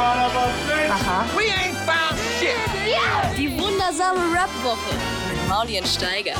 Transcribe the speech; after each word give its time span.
Aha. 0.00 1.24
We 1.36 1.44
ain't 1.52 1.76
found 1.86 2.18
shit. 2.38 2.56
Die 3.36 3.50
wundersame 3.58 4.18
Rap-Woche 4.34 4.94
mit 5.30 5.48
Mauli 5.48 5.78
und 5.78 5.86
Steiger. 5.86 6.32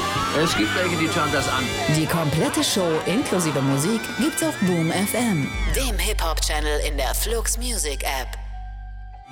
Es 0.43 0.57
gibt 0.57 0.75
welche, 0.75 0.97
die 0.97 1.09
schauen 1.09 1.31
das 1.33 1.49
an. 1.49 1.65
Die 1.97 2.07
komplette 2.07 2.65
Show 2.65 2.89
inklusive 3.07 3.61
Musik 3.61 4.01
gibt's 4.19 4.43
auf 4.43 4.57
Boom 4.61 4.91
FM, 4.91 5.47
dem 5.77 5.99
Hip-Hop-Channel 5.99 6.81
in 6.89 6.97
der 6.97 7.15
Flux 7.15 7.59
Music 7.59 8.03
App. 8.03 8.29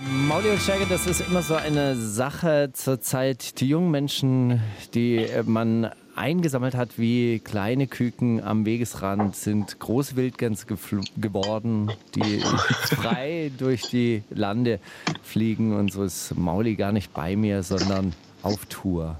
Mauli 0.00 0.50
und 0.50 0.60
Steiger, 0.60 0.86
das 0.86 1.06
ist 1.06 1.20
immer 1.22 1.42
so 1.42 1.56
eine 1.56 1.96
Sache 1.96 2.70
zur 2.72 3.00
Zeit. 3.00 3.60
Die 3.60 3.68
jungen 3.68 3.90
Menschen, 3.90 4.62
die 4.95 5.26
man 5.45 5.90
eingesammelt 6.19 6.75
hat 6.75 6.98
wie 6.98 7.39
kleine 7.39 7.87
Küken 7.87 8.43
am 8.43 8.66
Wegesrand, 8.66 9.37
sind 9.37 9.79
große 9.79 10.16
Wildgänse 10.16 10.66
geworden, 10.66 11.93
die 12.14 12.41
frei 12.96 13.51
durch 13.57 13.89
die 13.89 14.23
Lande 14.30 14.80
fliegen. 15.23 15.75
Und 15.75 15.92
so 15.92 16.02
ist 16.02 16.37
Mauli 16.37 16.75
gar 16.75 16.92
nicht 16.92 17.15
bei 17.15 17.37
mir, 17.37 17.62
sondern 17.62 18.12
auf 18.42 18.66
Tour. 18.66 19.19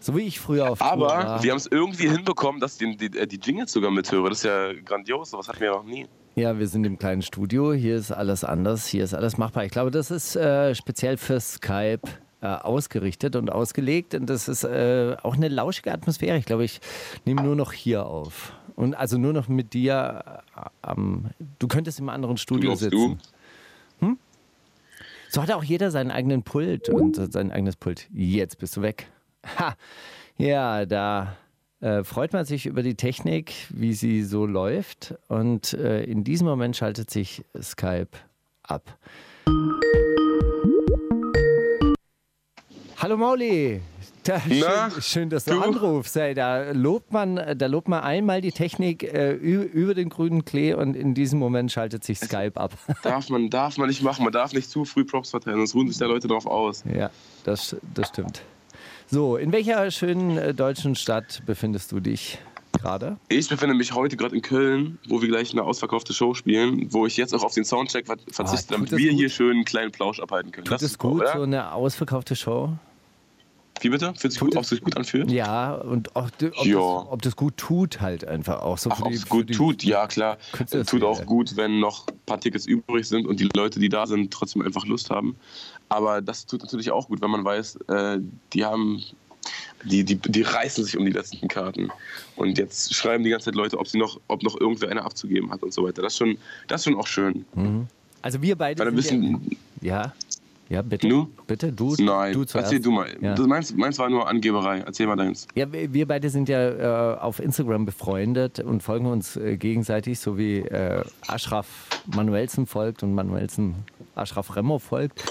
So 0.00 0.16
wie 0.16 0.22
ich 0.22 0.38
früher 0.38 0.70
auf 0.70 0.80
Aber 0.80 1.08
Tour 1.08 1.08
war. 1.08 1.42
wir 1.42 1.50
haben 1.50 1.58
es 1.58 1.66
irgendwie 1.66 2.08
hinbekommen, 2.08 2.60
dass 2.60 2.80
ich 2.80 2.96
die, 2.96 3.10
die, 3.10 3.26
die 3.26 3.36
Jingles 3.36 3.72
sogar 3.72 3.90
mithöre. 3.90 4.28
Das 4.28 4.38
ist 4.38 4.44
ja 4.44 4.72
grandios, 4.84 5.30
sowas 5.30 5.48
hatten 5.48 5.60
wir 5.60 5.70
noch 5.70 5.84
nie. 5.84 6.06
Ja, 6.34 6.56
wir 6.56 6.68
sind 6.68 6.84
im 6.84 6.98
kleinen 6.98 7.22
Studio. 7.22 7.72
Hier 7.72 7.96
ist 7.96 8.12
alles 8.12 8.44
anders. 8.44 8.86
Hier 8.86 9.02
ist 9.02 9.12
alles 9.12 9.38
machbar. 9.38 9.64
Ich 9.64 9.72
glaube, 9.72 9.90
das 9.90 10.12
ist 10.12 10.36
äh, 10.36 10.72
speziell 10.74 11.16
für 11.16 11.40
Skype 11.40 12.00
äh, 12.06 12.27
ausgerichtet 12.46 13.36
und 13.36 13.50
ausgelegt. 13.50 14.14
Und 14.14 14.30
das 14.30 14.48
ist 14.48 14.64
äh, 14.64 15.16
auch 15.22 15.34
eine 15.34 15.48
lauschige 15.48 15.92
Atmosphäre. 15.92 16.38
Ich 16.38 16.44
glaube, 16.44 16.64
ich 16.64 16.80
nehme 17.24 17.42
nur 17.42 17.56
noch 17.56 17.72
hier 17.72 18.06
auf. 18.06 18.52
Und 18.76 18.94
also 18.94 19.18
nur 19.18 19.32
noch 19.32 19.48
mit 19.48 19.74
dir 19.74 20.22
äh, 20.56 20.60
am. 20.82 21.30
du 21.58 21.66
könntest 21.66 21.98
im 21.98 22.08
anderen 22.08 22.36
Studio 22.36 22.74
sitzen. 22.74 23.18
Hm? 24.00 24.18
So 25.28 25.42
hat 25.42 25.50
auch 25.50 25.64
jeder 25.64 25.90
seinen 25.90 26.10
eigenen 26.10 26.42
Pult 26.42 26.88
und 26.88 27.18
äh, 27.18 27.28
sein 27.30 27.50
eigenes 27.50 27.76
Pult. 27.76 28.08
Jetzt 28.12 28.58
bist 28.58 28.76
du 28.76 28.82
weg. 28.82 29.10
Ha! 29.58 29.74
Ja, 30.36 30.86
da 30.86 31.36
äh, 31.80 32.04
freut 32.04 32.32
man 32.32 32.44
sich 32.44 32.66
über 32.66 32.82
die 32.82 32.94
Technik, 32.94 33.52
wie 33.70 33.92
sie 33.92 34.22
so 34.22 34.46
läuft. 34.46 35.14
Und 35.26 35.74
äh, 35.74 36.04
in 36.04 36.22
diesem 36.22 36.46
Moment 36.46 36.76
schaltet 36.76 37.10
sich 37.10 37.44
Skype 37.60 38.10
ab. 38.62 38.96
Hallo 43.08 43.16
Mauli. 43.16 43.80
Da, 44.22 44.38
Na, 44.46 44.90
schön, 44.90 45.00
schön, 45.02 45.30
dass 45.30 45.46
du, 45.46 45.54
du? 45.54 45.62
anrufst. 45.62 46.14
Ey, 46.18 46.34
da 46.34 46.72
lobt 46.72 47.10
man, 47.10 47.36
da 47.56 47.64
lobt 47.66 47.88
man 47.88 48.02
einmal 48.02 48.42
die 48.42 48.52
Technik 48.52 49.02
äh, 49.02 49.32
über 49.32 49.94
den 49.94 50.10
grünen 50.10 50.44
Klee 50.44 50.74
und 50.74 50.94
in 50.94 51.14
diesem 51.14 51.38
Moment 51.38 51.72
schaltet 51.72 52.04
sich 52.04 52.18
Skype 52.18 52.52
ab. 52.60 52.74
Darf 53.02 53.30
man, 53.30 53.48
darf 53.48 53.78
man 53.78 53.88
nicht 53.88 54.02
machen. 54.02 54.24
Man 54.24 54.32
darf 54.34 54.52
nicht 54.52 54.68
zu 54.68 54.84
früh 54.84 55.06
Props 55.06 55.30
verteilen, 55.30 55.56
sonst 55.56 55.74
ruhen 55.74 55.88
sich 55.88 55.96
da 55.96 56.04
Leute 56.04 56.28
drauf 56.28 56.44
aus. 56.44 56.84
Ja, 56.94 57.08
das, 57.44 57.76
das 57.94 58.08
stimmt. 58.08 58.42
So, 59.06 59.38
in 59.38 59.52
welcher 59.52 59.90
schönen 59.90 60.36
äh, 60.36 60.52
deutschen 60.52 60.94
Stadt 60.94 61.42
befindest 61.46 61.90
du 61.92 62.00
dich 62.00 62.36
gerade? 62.78 63.16
Ich 63.30 63.48
befinde 63.48 63.74
mich 63.74 63.94
heute 63.94 64.18
gerade 64.18 64.36
in 64.36 64.42
Köln, 64.42 64.98
wo 65.08 65.22
wir 65.22 65.28
gleich 65.28 65.50
eine 65.52 65.62
ausverkaufte 65.62 66.12
Show 66.12 66.34
spielen, 66.34 66.92
wo 66.92 67.06
ich 67.06 67.16
jetzt 67.16 67.34
auch 67.34 67.42
auf 67.42 67.54
den 67.54 67.64
Soundcheck 67.64 68.04
ver- 68.06 68.18
verzichte, 68.30 68.74
Ah, 68.74 68.76
damit 68.76 68.90
wir 68.90 68.98
gut? 69.12 69.18
hier 69.18 69.30
schön 69.30 69.52
einen 69.52 69.64
kleinen 69.64 69.92
Plausch 69.92 70.20
abhalten 70.20 70.52
können. 70.52 70.66
Tut 70.66 70.74
das 70.74 70.82
ist 70.82 70.98
gut, 70.98 71.22
oder? 71.22 71.32
so 71.32 71.42
eine 71.44 71.72
ausverkaufte 71.72 72.36
Show? 72.36 72.74
Wie 73.80 73.88
bitte? 73.90 74.12
Fühlt 74.16 74.32
sich 74.32 74.40
gut, 74.40 74.56
ob 74.56 74.62
es 74.62 74.68
sich 74.70 74.80
gut 74.82 74.96
anfühlt? 74.96 75.30
Ja, 75.30 75.74
und 75.74 76.14
auch, 76.16 76.26
ob, 76.28 76.66
Ja. 76.66 76.78
Das, 77.02 77.12
ob 77.12 77.22
das 77.22 77.36
gut 77.36 77.56
tut 77.56 78.00
halt 78.00 78.26
einfach 78.26 78.60
auch 78.62 78.78
so 78.78 78.90
Ach, 78.90 79.00
ob 79.02 79.12
es 79.12 79.28
gut 79.28 79.48
die, 79.50 79.54
tut, 79.54 79.84
ja 79.84 80.06
klar. 80.06 80.38
Künstler- 80.52 80.84
Tut 80.84 81.02
auch 81.04 81.24
gut, 81.26 81.56
wenn 81.56 81.78
noch 81.80 82.06
ein 82.08 82.18
paar 82.26 82.40
Tickets 82.40 82.66
übrig 82.66 83.06
sind 83.06 83.26
und 83.26 83.40
die 83.40 83.48
Leute, 83.54 83.78
die 83.80 83.88
da 83.88 84.06
sind, 84.06 84.32
trotzdem 84.32 84.62
einfach 84.62 84.84
Lust 84.86 85.10
haben. 85.10 85.36
Aber 85.88 86.20
das 86.20 86.46
tut 86.46 86.62
natürlich 86.62 86.90
auch 86.90 87.08
gut, 87.08 87.20
wenn 87.20 87.30
man 87.30 87.44
weiß, 87.44 87.76
äh, 87.88 88.18
die 88.52 88.64
haben, 88.64 89.02
die, 89.84 90.04
die, 90.04 90.16
die 90.16 90.42
reißen 90.42 90.84
sich 90.84 90.96
um 90.98 91.04
die 91.04 91.12
letzten 91.12 91.46
Karten. 91.48 91.90
Und 92.36 92.58
jetzt 92.58 92.94
schreiben 92.94 93.24
die 93.24 93.30
ganze 93.30 93.46
Zeit 93.46 93.54
Leute, 93.54 93.78
ob 93.78 93.86
sie 93.88 93.98
noch, 93.98 94.20
ob 94.28 94.42
noch 94.42 94.60
irgendwer 94.60 94.90
eine 94.90 95.02
abzugeben 95.04 95.50
hat 95.50 95.62
und 95.62 95.72
so 95.72 95.84
weiter. 95.84 96.02
Das 96.02 96.12
ist 96.14 96.18
schon, 96.18 96.36
das 96.66 96.80
ist 96.80 96.84
schon 96.86 96.96
auch 97.00 97.06
schön. 97.06 97.44
Also 98.22 98.42
wir 98.42 98.56
beide 98.56 98.80
Weil 98.80 98.88
ein 98.88 99.00
sind 99.00 99.20
bisschen, 99.40 99.56
ja, 99.80 100.02
ja, 100.02 100.12
ja, 100.68 100.82
bitte, 100.82 101.08
Nu? 101.08 101.28
bitte, 101.46 101.72
du, 101.72 101.94
nein, 101.98 102.32
du 102.34 102.44
zuerst. 102.44 102.66
erzähl 102.66 102.80
du 102.80 102.90
mal. 102.90 103.08
Ja. 103.20 103.34
Das 103.34 103.46
meins, 103.46 103.74
meins 103.74 103.98
war 103.98 104.10
nur 104.10 104.28
Angeberei. 104.28 104.80
Erzähl 104.80 105.06
mal 105.06 105.16
deins. 105.16 105.46
Ja, 105.54 105.66
wir 105.72 106.06
beide 106.06 106.28
sind 106.30 106.48
ja 106.48 107.14
äh, 107.14 107.18
auf 107.18 107.40
Instagram 107.40 107.86
befreundet 107.86 108.60
und 108.60 108.82
folgen 108.82 109.06
uns 109.06 109.36
äh, 109.36 109.56
gegenseitig, 109.56 110.18
so 110.20 110.36
wie 110.36 110.58
äh, 110.58 111.02
Ashraf 111.26 111.66
Manuelsen 112.14 112.66
folgt 112.66 113.02
und 113.02 113.14
Manuelsen 113.14 113.74
Ashraf 114.14 114.54
Remo 114.56 114.78
folgt. 114.78 115.24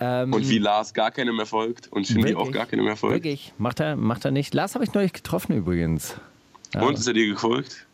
Ähm, 0.00 0.32
Und 0.32 0.48
wie 0.48 0.58
Lars 0.58 0.92
gar 0.92 1.10
keine 1.12 1.32
mehr 1.32 1.46
folgt 1.46 1.86
und 1.92 2.06
Shindy 2.06 2.34
auch 2.34 2.50
gar 2.50 2.66
keine 2.66 2.82
mehr 2.82 2.96
folgt. 2.96 3.16
Wirklich? 3.16 3.52
Macht 3.58 3.78
er, 3.80 3.94
macht 3.96 4.24
er 4.24 4.30
nicht? 4.32 4.52
Lars 4.54 4.74
habe 4.74 4.84
ich 4.84 4.92
neulich 4.92 5.12
getroffen 5.12 5.56
übrigens. 5.56 6.16
Und 6.74 6.94
ist 6.98 7.06
er 7.06 7.12
dir 7.12 7.28
gefolgt? 7.28 7.86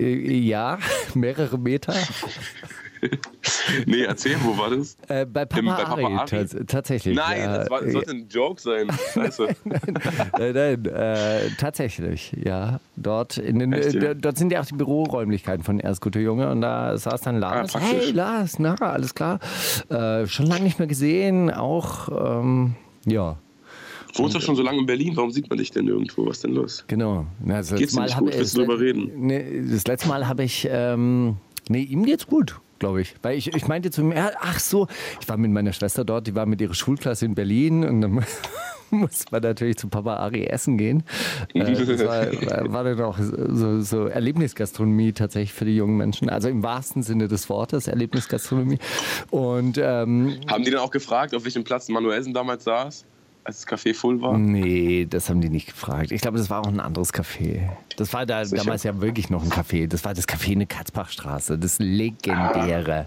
Äh, 0.00 0.38
ja, 0.38 0.78
mehrere 1.14 1.58
Meter. 1.58 1.94
Nee, 3.86 4.02
erzähl, 4.02 4.36
wo 4.42 4.56
war 4.56 4.70
das? 4.70 4.96
Äh, 5.08 5.26
bei 5.26 5.44
Papa, 5.44 5.58
Im- 5.60 5.66
bei 5.66 5.74
Papa 5.84 5.92
Ari, 6.02 6.04
Ari? 6.14 6.26
tats- 6.36 6.56
tatsächlich. 6.66 7.16
Nein, 7.16 7.40
ja, 7.40 7.58
das, 7.58 7.70
war, 7.70 7.80
das 7.82 7.92
sollte 7.92 8.10
ein 8.12 8.28
Joke 8.28 8.60
sein. 8.60 8.88
Scheiße. 9.14 9.48
Nein, 10.38 10.52
nein, 10.54 10.84
äh, 10.86 11.50
tatsächlich, 11.58 12.32
ja. 12.42 12.80
Dort, 12.96 13.36
den, 13.38 13.72
Echt, 13.72 13.94
ja? 13.94 14.10
äh, 14.10 14.16
dort 14.16 14.38
sind 14.38 14.52
ja 14.52 14.60
auch 14.60 14.66
die 14.66 14.74
Büroräumlichkeiten 14.74 15.64
von 15.64 15.80
Erst 15.80 16.00
Gute 16.00 16.20
Junge 16.20 16.50
und 16.50 16.60
da 16.60 16.96
saß 16.96 17.20
dann 17.22 17.38
Lars. 17.40 17.74
Ah, 17.74 17.80
hey 17.80 18.10
Lars, 18.12 18.58
na, 18.58 18.74
alles 18.76 19.14
klar. 19.14 19.40
Äh, 19.88 20.26
schon 20.26 20.46
lange 20.46 20.62
nicht 20.64 20.78
mehr 20.78 20.88
gesehen, 20.88 21.50
auch, 21.50 22.08
ähm, 22.40 22.74
ja, 23.04 23.36
Du 24.14 24.22
wohnst 24.22 24.34
doch 24.34 24.40
schon 24.40 24.56
so 24.56 24.62
lange 24.62 24.78
in 24.78 24.86
Berlin, 24.86 25.14
warum 25.16 25.30
sieht 25.30 25.50
man 25.50 25.58
dich 25.58 25.70
denn 25.72 25.84
nirgendwo? 25.84 26.24
Was 26.26 26.40
denn 26.40 26.54
los? 26.54 26.84
genau. 26.88 27.26
Na, 27.44 27.58
das 27.58 27.74
Geht's 27.74 27.92
dir 27.94 28.00
nicht 28.02 28.16
gut? 28.16 28.32
Willst 28.34 28.56
du 28.56 28.60
drüber 28.60 28.80
reden? 28.80 29.10
Nee, 29.26 29.62
das 29.70 29.86
letzte 29.86 30.08
Mal 30.08 30.26
habe 30.26 30.42
ich, 30.44 30.66
ähm, 30.70 31.36
nee, 31.68 31.82
ihm 31.82 32.04
geht's 32.06 32.26
gut. 32.26 32.58
Glaube 32.78 33.00
ich. 33.00 33.14
Weil 33.22 33.38
ich, 33.38 33.54
ich 33.54 33.66
meinte 33.68 33.90
zu 33.90 34.02
ihm, 34.02 34.12
ja, 34.12 34.30
ach 34.40 34.58
so, 34.60 34.86
ich 35.20 35.28
war 35.28 35.36
mit 35.36 35.50
meiner 35.50 35.72
Schwester 35.72 36.04
dort, 36.04 36.26
die 36.26 36.34
war 36.34 36.44
mit 36.46 36.60
ihrer 36.60 36.74
Schulklasse 36.74 37.24
in 37.24 37.34
Berlin 37.34 37.84
und 37.84 38.00
dann 38.02 38.12
muss 38.90 39.24
man 39.30 39.42
natürlich 39.42 39.76
zu 39.78 39.88
Papa 39.88 40.16
Ari 40.16 40.44
essen 40.46 40.76
gehen. 40.78 41.02
Äh, 41.54 41.72
das 41.72 42.04
war, 42.04 42.26
war- 42.32 42.72
war 42.72 42.84
dann 42.84 43.00
auch 43.00 43.18
so, 43.18 43.80
so 43.80 44.06
Erlebnisgastronomie 44.06 45.12
tatsächlich 45.12 45.52
für 45.54 45.64
die 45.64 45.74
jungen 45.76 45.96
Menschen. 45.96 46.28
Also 46.28 46.48
im 46.48 46.62
wahrsten 46.62 47.02
Sinne 47.02 47.28
des 47.28 47.48
Wortes 47.48 47.88
Erlebnisgastronomie. 47.88 48.78
Und 49.30 49.78
ähm, 49.78 50.38
Haben 50.48 50.64
die 50.64 50.70
dann 50.70 50.80
auch 50.80 50.90
gefragt, 50.90 51.34
auf 51.34 51.44
welchem 51.44 51.64
Platz 51.64 51.88
Manuelsen 51.88 52.32
damals 52.34 52.64
saß, 52.64 53.06
als 53.46 53.64
das 53.64 53.68
Café 53.68 53.94
voll 53.94 54.20
war? 54.20 54.36
nee, 54.36 55.06
das 55.08 55.30
haben 55.30 55.40
die 55.40 55.48
nicht 55.48 55.68
gefragt. 55.68 56.10
Ich 56.10 56.20
glaube, 56.20 56.38
das 56.38 56.50
war 56.50 56.60
auch 56.60 56.68
ein 56.68 56.80
anderes 56.80 57.12
Café. 57.12 57.68
Das 57.96 58.12
war 58.12 58.26
da 58.26 58.44
Sicher? 58.44 58.62
damals 58.62 58.82
ja 58.82 59.00
wirklich 59.00 59.30
noch 59.30 59.42
ein 59.42 59.50
Café. 59.50 59.86
Das 59.86 60.04
war 60.04 60.14
das 60.14 60.28
Café 60.28 60.52
in 60.52 60.60
der 60.60 60.68
Katzbachstraße, 60.68 61.58
das 61.58 61.78
legendäre 61.78 63.06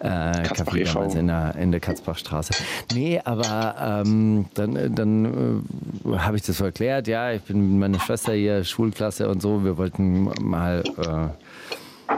äh, 0.00 0.06
Café 0.06 0.42
Katzbach 0.42 0.76
damals 0.94 1.14
e.V.. 1.14 1.18
in 1.18 1.26
der, 1.26 1.54
in 1.56 1.70
der 1.70 1.80
Katzbachstraße. 1.80 2.54
Nee, 2.94 3.20
aber 3.24 4.02
ähm, 4.04 4.46
dann, 4.54 4.94
dann 4.94 5.64
äh, 6.04 6.18
habe 6.18 6.36
ich 6.36 6.42
das 6.42 6.58
so 6.58 6.64
erklärt. 6.64 7.08
Ja, 7.08 7.32
ich 7.32 7.42
bin 7.42 7.72
mit 7.72 7.80
meiner 7.80 8.00
Schwester 8.00 8.32
hier, 8.32 8.64
Schulklasse 8.64 9.28
und 9.28 9.42
so. 9.42 9.64
Wir 9.64 9.76
wollten 9.76 10.30
mal 10.40 10.82
äh, 10.98 12.14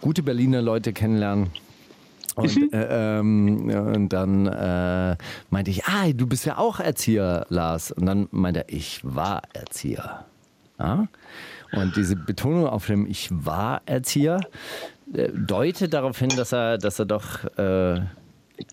gute 0.00 0.22
Berliner 0.22 0.62
Leute 0.62 0.92
kennenlernen. 0.92 1.50
Und, 2.34 2.72
äh, 2.72 3.18
ähm, 3.18 3.70
und 3.70 4.08
dann 4.08 4.46
äh, 4.46 5.16
meinte 5.50 5.70
ich, 5.70 5.84
ah, 5.84 6.12
du 6.12 6.26
bist 6.26 6.44
ja 6.46 6.58
auch 6.58 6.80
Erzieher, 6.80 7.46
Lars. 7.48 7.92
Und 7.92 8.06
dann 8.06 8.28
meinte 8.30 8.60
er, 8.60 8.68
ich 8.68 9.00
war 9.02 9.42
Erzieher. 9.52 10.24
Ja? 10.78 11.08
Und 11.72 11.96
diese 11.96 12.16
Betonung 12.16 12.66
auf 12.66 12.86
dem 12.86 13.06
Ich 13.06 13.28
war 13.30 13.82
Erzieher 13.86 14.40
äh, 15.12 15.28
deutet 15.32 15.92
darauf 15.92 16.18
hin, 16.18 16.30
dass 16.30 16.52
er, 16.52 16.78
dass 16.78 16.98
er 16.98 17.04
doch 17.04 17.44
äh, 17.58 18.00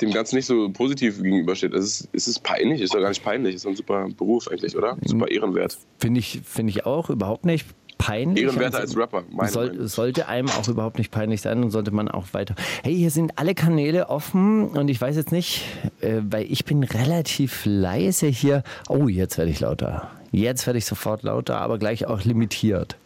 Dem 0.02 0.12
Ganzen 0.12 0.36
nicht 0.36 0.46
so 0.46 0.70
positiv 0.70 1.22
gegenübersteht. 1.22 1.74
Es 1.74 1.86
ist, 1.86 2.10
es 2.14 2.28
ist 2.28 2.44
peinlich, 2.44 2.82
ist 2.82 2.94
doch 2.94 3.02
gar 3.02 3.10
nicht 3.10 3.24
peinlich. 3.24 3.56
Es 3.56 3.62
ist 3.62 3.68
ein 3.68 3.76
super 3.76 4.08
Beruf 4.18 4.48
eigentlich, 4.48 4.76
oder? 4.76 4.98
Super 5.06 5.30
ehrenwert. 5.30 5.78
finde 6.00 6.20
ich, 6.20 6.42
finde 6.44 6.72
ich 6.72 6.86
auch 6.86 7.10
überhaupt 7.10 7.46
nicht 7.46 7.66
peinlich. 8.02 8.44
Ehrenwerter 8.44 8.80
als 8.80 8.98
Rapper, 8.98 9.24
meine 9.32 9.50
soll, 9.50 9.88
sollte 9.88 10.28
einem 10.28 10.50
auch 10.50 10.68
überhaupt 10.68 10.98
nicht 10.98 11.12
peinlich 11.12 11.42
sein 11.42 11.64
und 11.64 11.72
sollte 11.72 11.92
man 11.92 12.08
auch 12.08 12.34
weiter. 12.34 12.56
Hey, 12.84 12.96
hier 12.96 13.12
sind 13.12 13.38
alle 13.38 13.54
Kanäle 13.54 14.10
offen 14.10 14.70
und 14.70 14.90
ich 14.90 15.00
weiß 15.00 15.16
jetzt 15.16 15.32
nicht, 15.32 15.64
äh, 16.02 16.22
weil 16.24 16.52
ich 16.52 16.66
bin 16.66 16.84
relativ 16.84 17.62
leise 17.66 18.28
hier. 18.28 18.64
Oh, 18.90 19.08
jetzt 19.08 19.38
werde 19.38 19.52
ich 19.52 19.60
lauter. 19.60 20.10
Jetzt 20.32 20.66
werde 20.66 20.80
ich 20.80 20.86
sofort 20.86 21.24
lauter, 21.24 21.60
aber 21.60 21.78
gleich 21.78 22.08
auch 22.08 22.24
limitiert. 22.24 22.98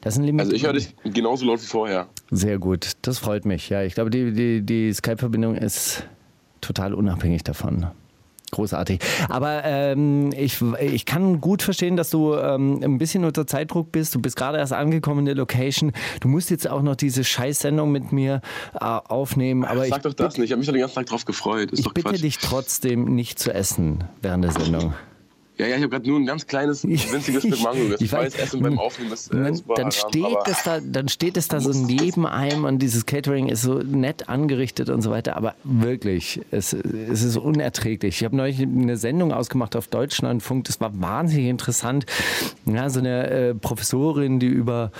Das 0.00 0.14
ist 0.14 0.20
ein 0.20 0.24
Limit. 0.24 0.42
Also 0.42 0.54
ich 0.54 0.64
höre 0.64 0.72
dich 0.72 0.94
genauso 1.04 1.46
laut 1.46 1.60
wie 1.60 1.66
vorher. 1.66 2.06
Sehr 2.30 2.58
gut, 2.58 2.92
das 3.02 3.18
freut 3.18 3.44
mich. 3.44 3.68
Ja, 3.68 3.82
ich 3.82 3.94
glaube, 3.94 4.10
die, 4.10 4.32
die, 4.32 4.62
die 4.62 4.92
Skype-Verbindung 4.92 5.56
ist 5.56 6.04
total 6.60 6.94
unabhängig 6.94 7.44
davon. 7.44 7.86
Großartig. 8.56 9.00
Aber 9.28 9.64
ähm, 9.64 10.32
ich, 10.36 10.60
ich 10.80 11.06
kann 11.06 11.40
gut 11.40 11.62
verstehen, 11.62 11.96
dass 11.96 12.10
du 12.10 12.34
ähm, 12.34 12.80
ein 12.82 12.98
bisschen 12.98 13.24
unter 13.24 13.46
Zeitdruck 13.46 13.92
bist. 13.92 14.14
Du 14.14 14.20
bist 14.20 14.36
gerade 14.36 14.58
erst 14.58 14.72
angekommen 14.72 15.20
in 15.20 15.26
der 15.26 15.34
Location. 15.34 15.92
Du 16.20 16.28
musst 16.28 16.50
jetzt 16.50 16.68
auch 16.68 16.82
noch 16.82 16.96
diese 16.96 17.24
Scheißsendung 17.24 17.92
mit 17.92 18.12
mir 18.12 18.40
äh, 18.74 18.78
aufnehmen. 18.80 19.64
Aber 19.64 19.86
Sag 19.86 19.98
ich, 19.98 20.02
doch 20.02 20.14
das 20.14 20.38
nicht. 20.38 20.46
Ich 20.46 20.52
habe 20.52 20.58
mich 20.58 20.66
doch 20.66 20.74
den 20.74 20.80
ganzen 20.80 20.96
Tag 20.96 21.06
drauf 21.06 21.24
gefreut. 21.24 21.70
Ist 21.72 21.80
ich 21.80 21.88
bitte 21.92 22.10
Quatsch. 22.10 22.22
dich 22.22 22.38
trotzdem 22.38 23.14
nicht 23.14 23.38
zu 23.38 23.52
essen 23.52 24.04
während 24.22 24.44
der 24.44 24.52
Sendung. 24.52 24.94
Ja, 25.58 25.66
ja, 25.66 25.76
ich 25.76 25.82
habe 25.82 25.90
gerade 25.90 26.08
nur 26.08 26.20
ein 26.20 26.26
ganz 26.26 26.46
kleines, 26.46 26.84
winziges 26.86 27.44
Stück 27.44 27.62
Mango 27.62 27.82
gegessen. 27.82 28.04
Ich 28.04 28.12
weiß. 28.12 28.34
Essen 28.34 28.62
beim 28.62 28.78
Aufnehmen 28.78 29.12
ist 29.12 29.32
äh, 29.32 29.42
dann, 29.42 29.54
super 29.54 29.74
dann, 29.74 29.90
steht 29.90 30.36
es 30.46 30.62
da, 30.62 30.80
dann 30.80 31.08
steht 31.08 31.36
es 31.36 31.48
da 31.48 31.60
so 31.60 31.72
neben 31.72 32.26
einem 32.26 32.64
und 32.64 32.80
dieses 32.80 33.06
Catering 33.06 33.48
ist 33.48 33.62
so 33.62 33.74
nett 33.78 34.28
angerichtet 34.28 34.90
und 34.90 35.00
so 35.00 35.10
weiter. 35.10 35.36
Aber 35.36 35.54
wirklich, 35.64 36.42
es, 36.50 36.74
es 36.74 37.22
ist 37.22 37.36
unerträglich. 37.38 38.16
Ich 38.20 38.24
habe 38.24 38.36
neulich 38.36 38.60
eine 38.60 38.98
Sendung 38.98 39.32
ausgemacht 39.32 39.76
auf 39.76 39.88
Deutschlandfunk. 39.88 40.64
Das 40.64 40.80
war 40.80 41.00
wahnsinnig 41.00 41.46
interessant. 41.46 42.04
Ja, 42.66 42.90
so 42.90 43.00
eine 43.00 43.30
äh, 43.30 43.54
Professorin, 43.54 44.38
die 44.38 44.48
über 44.48 44.92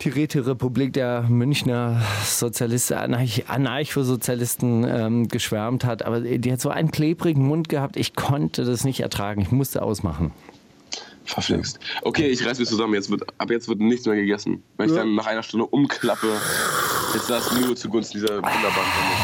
die 0.00 0.08
Räterepublik 0.10 0.92
der 0.92 1.22
Münchner 1.22 2.00
Sozialisten, 2.24 2.94
Anarch- 2.94 3.46
Anarcho-Sozialisten 3.48 4.84
ähm, 4.84 5.28
geschwärmt 5.28 5.84
hat. 5.84 6.02
Aber 6.04 6.20
die 6.20 6.52
hat 6.52 6.60
so 6.60 6.70
einen 6.70 6.90
klebrigen 6.90 7.46
Mund 7.46 7.68
gehabt. 7.68 7.96
Ich 7.96 8.14
konnte 8.14 8.64
das 8.64 8.84
nicht 8.84 9.00
ertragen. 9.00 9.40
Ich 9.40 9.50
musste 9.50 9.82
ausmachen. 9.82 10.32
verflixt. 11.24 11.78
Okay, 12.02 12.26
ich 12.28 12.44
reiß 12.46 12.58
mich 12.58 12.68
zusammen. 12.68 12.94
Jetzt 12.94 13.10
wird, 13.10 13.22
ab 13.38 13.50
jetzt 13.50 13.68
wird 13.68 13.80
nichts 13.80 14.06
mehr 14.06 14.16
gegessen. 14.16 14.62
Wenn 14.76 14.88
ich 14.88 14.94
dann 14.94 15.14
nach 15.14 15.26
einer 15.26 15.42
Stunde 15.42 15.66
umklappe, 15.66 16.28
ist 17.14 17.28
das 17.28 17.52
nur 17.60 17.76
zugunsten 17.76 18.18
dieser 18.18 18.36
wunderbaren 18.36 18.72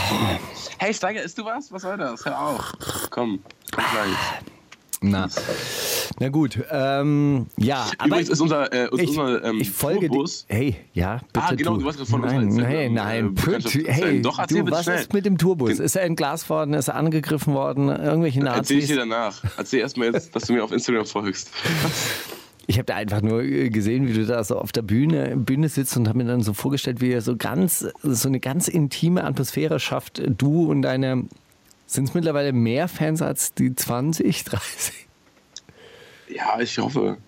Sendung. 0.08 0.38
Hey, 0.78 0.92
Steiger, 0.92 1.22
isst 1.22 1.38
du 1.38 1.44
was? 1.44 1.72
Was 1.72 1.82
soll 1.82 1.96
das? 1.96 2.24
Hör 2.24 2.38
auf. 2.40 2.72
Komm, 3.10 3.38
komm 3.74 3.84
gleich. 3.92 4.53
Na, 5.10 5.28
na 6.18 6.28
gut, 6.30 6.58
ähm, 6.70 7.46
ja, 7.58 7.86
aber 7.98 8.06
Übrigens 8.08 8.28
ist 8.30 8.40
unser, 8.40 8.72
äh, 8.72 8.88
ist 8.92 9.00
ich, 9.02 9.08
unser 9.10 9.44
ähm, 9.44 9.60
ich 9.60 9.70
folge 9.70 10.08
Tourbus. 10.08 10.46
dir. 10.46 10.54
Hey, 10.54 10.76
ja, 10.94 11.20
bitte 11.32 11.46
Ah, 11.46 11.54
genau, 11.54 11.76
du 11.76 11.84
wolltest 11.84 12.10
von 12.10 12.22
uns 12.22 12.32
Nein, 12.32 12.58
erzählen, 12.58 12.94
nein, 12.94 13.24
ähm, 13.26 13.34
nein, 13.46 13.60
äh, 13.86 13.92
hey, 13.92 14.22
Doch, 14.22 14.38
erzähl 14.38 14.64
du, 14.64 14.70
was 14.70 14.84
schnell. 14.84 15.00
ist 15.00 15.12
mit 15.12 15.26
dem 15.26 15.36
Tourbus? 15.38 15.78
Ist 15.78 15.96
er 15.96 16.02
entglast 16.02 16.48
worden? 16.48 16.74
Ist 16.74 16.88
er 16.88 16.94
angegriffen 16.96 17.52
worden? 17.54 17.88
Irgendwelche 17.88 18.40
Erzähl 18.40 18.78
ich 18.78 18.84
Nazis? 18.84 18.88
dir 18.88 18.96
danach. 18.96 19.42
Erzähl 19.58 19.80
erstmal 19.80 20.12
jetzt, 20.12 20.34
dass 20.34 20.44
du 20.44 20.54
mir 20.54 20.64
auf 20.64 20.72
Instagram 20.72 21.04
folgst. 21.06 21.50
Ich 22.66 22.78
habe 22.78 22.86
da 22.86 22.94
einfach 22.94 23.20
nur 23.20 23.42
äh, 23.42 23.68
gesehen, 23.68 24.08
wie 24.08 24.14
du 24.14 24.24
da 24.24 24.42
so 24.42 24.56
auf 24.58 24.72
der 24.72 24.80
Bühne, 24.80 25.36
Bühne 25.36 25.68
sitzt 25.68 25.98
und 25.98 26.08
habe 26.08 26.16
mir 26.16 26.24
dann 26.24 26.40
so 26.40 26.54
vorgestellt, 26.54 27.02
wie 27.02 27.10
er 27.12 27.20
so 27.20 27.36
ganz, 27.36 27.86
so 28.02 28.26
eine 28.26 28.40
ganz 28.40 28.68
intime 28.68 29.22
Atmosphäre 29.24 29.78
schafft. 29.78 30.22
Du 30.26 30.70
und 30.70 30.80
deine, 30.80 31.24
sind 31.86 32.08
es 32.08 32.14
mittlerweile 32.14 32.52
mehr 32.52 32.88
Fans 32.88 33.22
als 33.22 33.54
die 33.54 33.74
20, 33.74 34.44
30? 34.44 34.94
Ja, 36.28 36.60
ich 36.60 36.78
hoffe. 36.78 37.18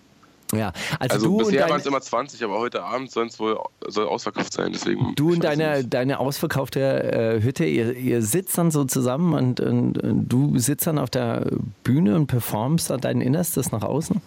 Ja, 0.53 0.71
also, 0.99 1.13
Also 1.13 1.25
du 1.25 1.37
bisher 1.37 1.69
waren 1.69 1.79
es 1.79 1.85
immer 1.85 1.99
20, 1.99 2.41
aber 2.43 2.57
heute 2.57 2.81
Abend 2.81 3.11
soll 3.11 3.27
es 3.27 3.37
wohl 3.37 3.59
soll 3.85 4.07
ausverkauft 4.07 4.53
sein. 4.53 4.71
Deswegen, 4.71 5.13
Du 5.15 5.33
und 5.33 5.43
deine, 5.43 5.79
nicht. 5.79 5.93
deine 5.93 6.19
ausverkaufte 6.19 6.79
äh, 6.79 7.41
Hütte, 7.41 7.65
ihr, 7.65 7.93
ihr 7.97 8.21
sitzt 8.21 8.57
dann 8.57 8.71
so 8.71 8.85
zusammen 8.85 9.33
und, 9.33 9.59
und, 9.59 9.97
und 10.01 10.27
du 10.29 10.57
sitzt 10.57 10.87
dann 10.87 10.99
auf 10.99 11.09
der 11.09 11.45
Bühne 11.83 12.15
und 12.15 12.27
performst 12.27 12.89
dann 12.89 13.01
dein 13.01 13.19
Innerstes 13.19 13.71
nach 13.73 13.83
außen. 13.83 14.21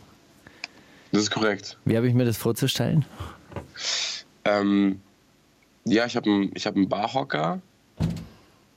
Das 1.13 1.23
ist 1.23 1.31
korrekt. 1.31 1.79
Wie 1.87 1.97
habe 1.97 2.07
ich 2.07 2.15
mir 2.15 2.27
das 2.27 2.37
vorzustellen? 2.37 3.07
Ähm, 4.45 5.01
ja, 5.85 6.05
ich 6.05 6.17
habe 6.17 6.31
einen 6.31 6.51
ich 6.55 6.67
hab 6.67 6.77
einen 6.77 6.89
Barhocker. 6.89 7.61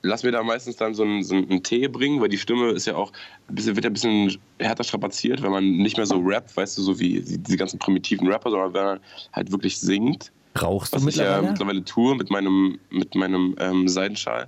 Lass 0.06 0.22
mir 0.22 0.32
da 0.32 0.42
meistens 0.42 0.76
dann 0.76 0.94
so 0.94 1.02
einen, 1.02 1.22
so 1.24 1.34
einen 1.34 1.62
Tee 1.62 1.88
bringen, 1.88 2.20
weil 2.20 2.28
die 2.28 2.36
Stimme 2.38 2.70
ist 2.70 2.86
ja 2.86 2.94
auch 2.94 3.10
bisschen, 3.48 3.74
wird 3.74 3.84
ja 3.84 3.90
ein 3.90 3.94
bisschen 3.94 4.36
härter 4.58 4.84
strapaziert, 4.84 5.42
wenn 5.42 5.50
man 5.50 5.64
nicht 5.78 5.96
mehr 5.96 6.04
so 6.06 6.20
rappt, 6.22 6.54
weißt 6.56 6.76
du, 6.76 6.82
so 6.82 6.98
wie 7.00 7.20
die, 7.20 7.38
diese 7.38 7.56
ganzen 7.56 7.78
primitiven 7.78 8.28
Rapper, 8.30 8.50
sondern 8.50 8.74
wenn 8.74 8.84
man 8.84 9.00
halt 9.32 9.50
wirklich 9.50 9.78
singt. 9.80 10.30
Rauchst 10.60 10.92
du 10.92 10.98
Was 10.98 11.06
ich 11.06 11.16
ja 11.16 11.22
mittlerweile? 11.40 11.50
mittlerweile 11.50 11.84
tue 11.84 12.14
mit 12.16 12.30
meinem, 12.30 12.78
mit 12.90 13.14
meinem 13.14 13.56
ähm, 13.58 13.88
Seidenschal. 13.88 14.46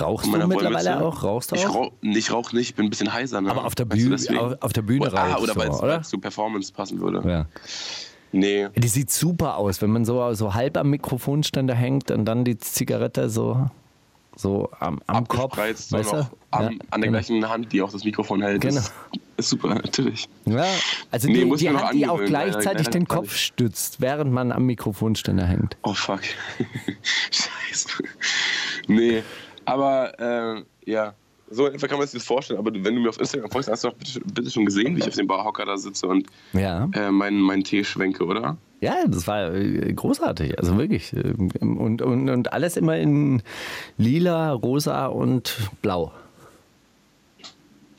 Rauchst 0.00 0.26
du 0.26 0.30
mittlerweile 0.46 1.04
auch? 1.04 1.22
Rauchst 1.22 1.50
du 1.52 1.56
Ich 1.56 1.66
auch? 1.66 1.74
rauche 1.74 1.92
ich 2.02 2.32
rauch 2.32 2.52
nicht, 2.52 2.70
ich 2.70 2.74
bin 2.76 2.86
ein 2.86 2.90
bisschen 2.90 3.12
heiser. 3.12 3.40
Ne? 3.40 3.50
Aber 3.50 3.64
auf 3.64 3.74
der 3.74 3.90
Weißt 3.90 4.00
du, 4.28 4.32
Bühne- 4.32 4.38
auf- 4.40 4.56
auf 4.62 4.72
der 4.72 4.82
Bühne 4.82 5.12
Ah, 5.12 5.32
rauchst 5.34 5.42
oder 5.42 5.56
weil 5.56 6.00
es 6.00 6.08
zu 6.08 6.18
Performance 6.18 6.72
passen 6.72 7.00
würde. 7.00 7.22
Ja. 7.28 7.46
Nee. 8.32 8.68
Die 8.76 8.88
sieht 8.88 9.10
super 9.10 9.56
aus, 9.58 9.80
wenn 9.82 9.90
man 9.90 10.04
so, 10.04 10.32
so 10.34 10.54
halb 10.54 10.76
am 10.76 10.90
Mikrofonständer 10.90 11.74
hängt 11.74 12.10
und 12.10 12.24
dann 12.24 12.44
die 12.44 12.58
Zigarette 12.58 13.28
so, 13.30 13.70
so 14.36 14.68
am, 14.80 15.00
am 15.06 15.26
Kopf. 15.28 15.56
weißt 15.56 15.92
noch 15.92 16.02
du? 16.10 16.16
am, 16.50 16.62
Ja, 16.62 16.68
an 16.68 17.00
der 17.00 17.00
genau. 17.00 17.10
gleichen 17.12 17.48
Hand, 17.48 17.72
die 17.72 17.82
auch 17.82 17.90
das 17.92 18.04
Mikrofon 18.04 18.42
hält. 18.42 18.60
Genau. 18.62 18.76
Ist, 18.78 18.92
ist 19.36 19.50
super, 19.50 19.68
natürlich. 19.74 20.28
Ja, 20.44 20.64
also 21.10 21.28
Nee, 21.28 21.34
die, 21.34 21.44
muss 21.44 21.60
die 21.60 21.70
Hand, 21.70 21.94
die 21.94 22.06
auch 22.08 22.22
gleichzeitig 22.24 22.88
den 22.88 23.06
Kopf 23.08 23.34
stützt, 23.36 24.00
während 24.00 24.32
man 24.32 24.52
am 24.52 24.64
Mikrofonständer 24.66 25.46
hängt. 25.46 25.76
Oh 25.82 25.94
fuck. 25.94 26.20
Scheiße. 27.30 27.88
Nee, 28.88 29.22
aber 29.64 30.18
äh, 30.18 30.90
ja, 30.90 31.14
so 31.50 31.66
etwa 31.66 31.86
kann 31.86 31.98
man 31.98 32.06
sich 32.06 32.18
das 32.20 32.26
vorstellen. 32.26 32.58
Aber 32.58 32.72
wenn 32.72 32.82
du 32.94 33.00
mir 33.00 33.08
auf 33.10 33.18
Instagram 33.20 33.50
folgst, 33.50 33.70
hast 33.70 33.84
du 33.84 33.88
doch 33.88 33.96
bitte, 33.96 34.20
bitte 34.20 34.50
schon 34.50 34.64
gesehen, 34.66 34.96
wie 34.96 35.00
ich 35.00 35.08
auf 35.08 35.14
dem 35.14 35.26
Barhocker 35.26 35.64
da 35.64 35.76
sitze 35.76 36.06
und 36.06 36.26
Ja. 36.52 36.88
äh, 36.94 37.10
meinen 37.10 37.40
meinen 37.40 37.64
Tee 37.64 37.84
schwenke, 37.84 38.24
oder? 38.24 38.56
Ja, 38.80 39.06
das 39.06 39.26
war 39.26 39.54
äh, 39.54 39.92
großartig, 39.92 40.58
also 40.58 40.76
wirklich. 40.76 41.12
ähm, 41.14 41.78
Und, 41.78 42.02
und, 42.02 42.28
und 42.28 42.52
alles 42.52 42.76
immer 42.76 42.96
in 42.98 43.42
lila, 43.96 44.52
rosa 44.52 45.06
und 45.06 45.56
blau. 45.80 46.12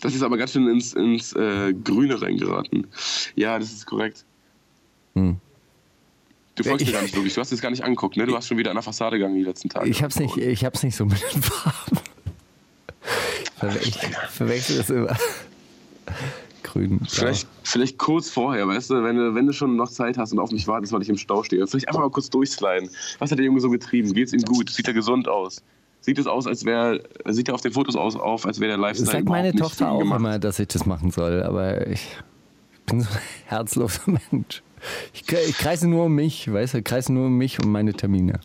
Das 0.01 0.13
ist 0.13 0.22
aber 0.22 0.38
ganz 0.38 0.51
schön 0.51 0.68
ins, 0.68 0.94
ins 0.94 1.33
äh, 1.33 1.74
Grüne 1.74 2.22
reingeraten. 2.22 2.86
Ja, 3.36 3.57
das 3.57 3.72
ist 3.72 3.88
korrekt. 3.88 4.24
Hm. 5.16 5.38
Du 6.54 6.63
folgst 6.63 6.86
mir 6.86 6.94
gar 6.94 7.01
nicht 7.04 7.16
wirklich. 7.16 7.33
Du 7.33 7.42
hast 7.42 7.51
es 7.51 7.62
gar 7.62 7.72
nicht 7.72 7.83
angeguckt, 7.83 8.16
ne? 8.18 8.27
Du 8.27 8.36
hast 8.36 8.48
schon 8.48 8.57
wieder 8.57 8.69
an 8.69 8.75
der 8.75 8.83
Fassade 8.83 9.18
gegangen 9.18 9.36
die 9.36 9.44
letzten 9.44 9.69
Tage. 9.69 9.89
Ich 9.89 10.04
hab's 10.04 10.19
nicht, 10.19 10.38
ich 10.38 10.63
hab's 10.63 10.83
nicht 10.83 10.95
so 10.95 11.06
mit 11.06 11.19
den 11.33 11.42
Farben. 11.42 12.00
Ich 13.81 13.98
verwechsel 14.30 14.77
das 14.77 14.89
immer. 14.92 15.18
Grün. 16.75 17.00
Vielleicht, 17.07 17.48
vielleicht 17.63 17.98
kurz 17.98 18.30
vorher, 18.30 18.68
weißt 18.68 18.89
du, 18.89 19.04
wenn 19.04 19.16
du, 19.16 19.33
wenn 19.33 19.48
du 19.48 19.54
schon 19.54 19.77
noch 19.77 19.89
Zeit 19.89 20.18
hast 20.18 20.33
und 20.33 20.39
auf 20.39 20.51
mich 20.51 20.68
wartest, 20.68 20.92
weil 20.92 21.01
ich 21.01 21.10
im 21.10 21.18
Stau 21.18 21.42
stehe. 21.42 21.66
Vielleicht 21.66 21.88
einfach 21.88 22.01
mal 22.01 22.10
kurz 22.10 22.30
durchsliden. 22.30 22.89
Was 23.19 23.31
hat 23.31 23.38
der 23.38 23.45
Junge 23.45 23.62
so 23.62 23.69
getrieben? 23.69 24.12
Geht's 24.13 24.33
ihm 24.33 24.42
gut? 24.42 24.69
Sieht 24.69 24.88
er 24.88 24.94
gesund 24.94 25.30
aus? 25.30 25.63
Sieht 26.01 26.19
es 26.19 26.27
aus, 26.27 26.45
als 26.48 26.66
wäre, 26.66 27.01
sieht 27.30 27.48
er 27.48 27.56
auf 27.56 27.62
den 27.62 27.72
Fotos 27.72 27.95
aus, 27.95 28.16
auf, 28.18 28.45
als 28.45 28.60
wäre 28.60 28.72
der 28.72 28.77
Lifestyle 28.77 29.06
Das 29.06 29.13
sagt 29.13 29.30
meine 29.30 29.54
Tochter 29.54 29.89
auch 29.89 30.00
gemacht? 30.00 30.19
immer, 30.19 30.38
dass 30.38 30.60
ich 30.60 30.68
das 30.68 30.86
machen 30.86 31.12
soll, 31.12 31.42
aber 31.44 31.88
ich 31.88 32.06
bin 32.86 33.01
so 33.01 33.10
ein 33.10 33.19
herzloser 33.45 34.01
Mensch. 34.31 34.62
Ich, 35.13 35.24
ich 35.31 35.57
kreise 35.57 35.88
nur 35.88 36.06
um 36.06 36.13
mich, 36.13 36.51
weißt 36.51 36.74
du, 36.74 36.77
ich 36.80 36.83
kreise 36.83 37.13
nur 37.13 37.27
um 37.27 37.38
mich 37.38 37.57
und 37.60 37.72
meine 37.72 37.94
Termine. 37.94 38.42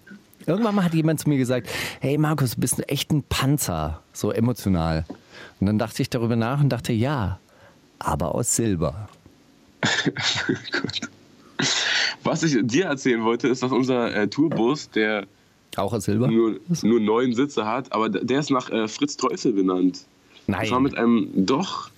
Irgendwann 0.47 0.77
mal 0.77 0.85
hat 0.85 0.95
jemand 0.95 1.21
zu 1.21 1.29
mir 1.29 1.37
gesagt, 1.37 1.69
hey 2.01 2.17
Markus, 2.17 2.55
du 2.55 2.61
bist 2.61 2.89
echt 2.89 3.11
ein 3.11 3.25
Panzer, 3.25 4.03
so 4.13 4.31
emotional. 4.31 5.05
Und 5.61 5.67
dann 5.67 5.79
dachte 5.79 6.01
ich 6.01 6.09
darüber 6.09 6.37
nach 6.37 6.63
und 6.63 6.71
dachte, 6.71 6.93
ja, 6.95 7.41
aber 8.01 8.35
aus 8.35 8.57
Silber. 8.57 9.09
Gut. 10.73 11.01
Was 12.25 12.43
ich 12.43 12.59
dir 12.63 12.87
erzählen 12.87 13.23
wollte, 13.23 13.49
ist, 13.49 13.63
dass 13.63 13.71
unser 13.71 14.15
äh, 14.15 14.29
Tourbus, 14.29 14.91
der 14.91 15.27
Auch 15.77 15.93
aus 15.93 16.05
Silber? 16.05 16.29
nur, 16.29 16.59
nur 16.83 17.01
neun 17.01 17.35
Sitze 17.35 17.65
hat, 17.65 17.93
aber 17.93 18.09
der 18.09 18.41
ist 18.41 18.51
nach 18.51 18.71
äh, 18.71 18.89
Fritz 18.89 19.17
Teufel 19.17 19.53
benannt. 19.53 20.05
Nein. 20.47 20.65
Ich 20.65 20.71
war 20.71 20.81
mit 20.81 20.97
einem, 20.97 21.29
doch, 21.35 21.91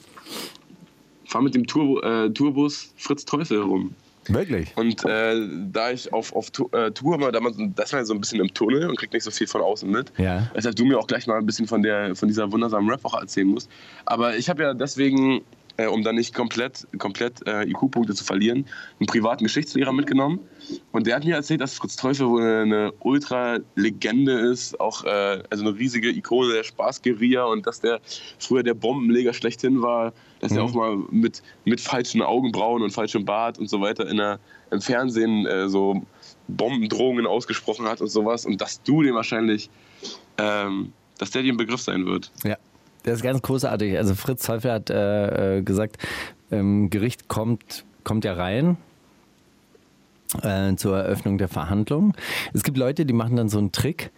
fahr 1.24 1.42
mit 1.42 1.54
dem 1.54 1.66
Tour, 1.66 2.04
äh, 2.04 2.30
Tourbus 2.30 2.92
Fritz 2.96 3.24
Teufel 3.24 3.62
rum. 3.62 3.94
Wirklich? 4.28 4.76
Und 4.76 5.04
äh, 5.04 5.48
da 5.72 5.90
ich 5.90 6.12
auf, 6.12 6.32
auf 6.34 6.48
äh, 6.72 6.90
Tour 6.92 7.18
mal, 7.18 7.32
da 7.32 7.40
man, 7.40 7.74
das 7.74 7.86
ist 7.86 7.92
man 7.92 8.04
so 8.04 8.14
ein 8.14 8.20
bisschen 8.20 8.40
im 8.40 8.54
Tunnel 8.54 8.88
und 8.88 8.96
kriegt 8.96 9.12
nicht 9.12 9.24
so 9.24 9.32
viel 9.32 9.48
von 9.48 9.60
außen 9.60 9.90
mit. 9.90 10.12
Ja. 10.16 10.48
Weshalb 10.54 10.76
du 10.76 10.84
mir 10.84 10.98
auch 10.98 11.08
gleich 11.08 11.26
mal 11.26 11.38
ein 11.38 11.46
bisschen 11.46 11.66
von, 11.66 11.82
der, 11.82 12.14
von 12.14 12.28
dieser 12.28 12.50
wundersamen 12.52 12.88
Rap-Woche 12.88 13.18
erzählen 13.18 13.48
musst. 13.48 13.68
Aber 14.04 14.36
ich 14.36 14.48
habe 14.48 14.62
ja 14.62 14.74
deswegen, 14.74 15.40
äh, 15.76 15.86
um 15.86 16.02
dann 16.02 16.16
nicht 16.16 16.34
komplett, 16.34 16.86
komplett 16.98 17.46
äh, 17.46 17.68
IQ-Punkte 17.68 18.14
zu 18.14 18.24
verlieren, 18.24 18.66
einen 18.98 19.06
privaten 19.06 19.44
Geschichtslehrer 19.44 19.92
mitgenommen. 19.92 20.40
Und 20.92 21.06
der 21.06 21.16
hat 21.16 21.24
mir 21.24 21.36
erzählt, 21.36 21.60
dass 21.60 21.74
Fritz 21.74 21.96
Teufel 21.96 22.28
wohl 22.28 22.42
eine 22.42 22.92
Ultra-Legende 23.00 24.32
ist, 24.32 24.78
auch 24.80 25.04
äh, 25.04 25.42
also 25.50 25.66
eine 25.66 25.78
riesige 25.78 26.10
Ikone 26.10 26.52
der 26.52 26.64
Spaßgeria 26.64 27.44
und 27.44 27.66
dass 27.66 27.80
der 27.80 28.00
früher 28.38 28.62
der 28.62 28.74
Bombenleger 28.74 29.32
schlechthin 29.32 29.82
war, 29.82 30.12
dass 30.40 30.52
er 30.52 30.64
auch 30.64 30.74
mal 30.74 30.96
mit, 31.10 31.42
mit 31.64 31.80
falschen 31.80 32.20
Augenbrauen 32.20 32.82
und 32.82 32.90
falschem 32.90 33.24
Bart 33.24 33.58
und 33.58 33.68
so 33.68 33.80
weiter 33.80 34.08
in 34.08 34.16
der, 34.16 34.40
im 34.70 34.80
Fernsehen 34.80 35.46
äh, 35.46 35.68
so 35.68 36.02
Bombendrohungen 36.48 37.26
ausgesprochen 37.26 37.86
hat 37.86 38.00
und 38.00 38.08
sowas 38.08 38.44
und 38.44 38.60
dass 38.60 38.82
du 38.82 39.02
den 39.02 39.14
wahrscheinlich, 39.14 39.70
ähm, 40.38 40.92
dass 41.18 41.30
der 41.30 41.42
dir 41.42 41.52
ein 41.52 41.56
Begriff 41.56 41.80
sein 41.80 42.06
wird. 42.06 42.32
Ja, 42.44 42.56
das 43.02 43.14
ist 43.16 43.22
ganz 43.22 43.42
großartig. 43.42 43.96
Also 43.96 44.14
Fritz 44.14 44.44
Teufel 44.44 44.72
hat 44.72 44.90
äh, 44.90 45.58
äh, 45.58 45.62
gesagt, 45.62 45.98
ähm, 46.50 46.90
Gericht 46.90 47.28
kommt, 47.28 47.84
kommt 48.04 48.24
ja 48.24 48.34
rein 48.34 48.76
äh, 50.42 50.74
zur 50.76 50.98
Eröffnung 50.98 51.38
der 51.38 51.48
Verhandlung. 51.48 52.14
Es 52.52 52.62
gibt 52.62 52.76
Leute, 52.76 53.06
die 53.06 53.12
machen 53.12 53.36
dann 53.36 53.48
so 53.48 53.58
einen 53.58 53.72
Trick, 53.72 54.10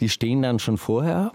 die 0.00 0.08
stehen 0.08 0.42
dann 0.42 0.58
schon 0.58 0.78
vorher 0.78 1.32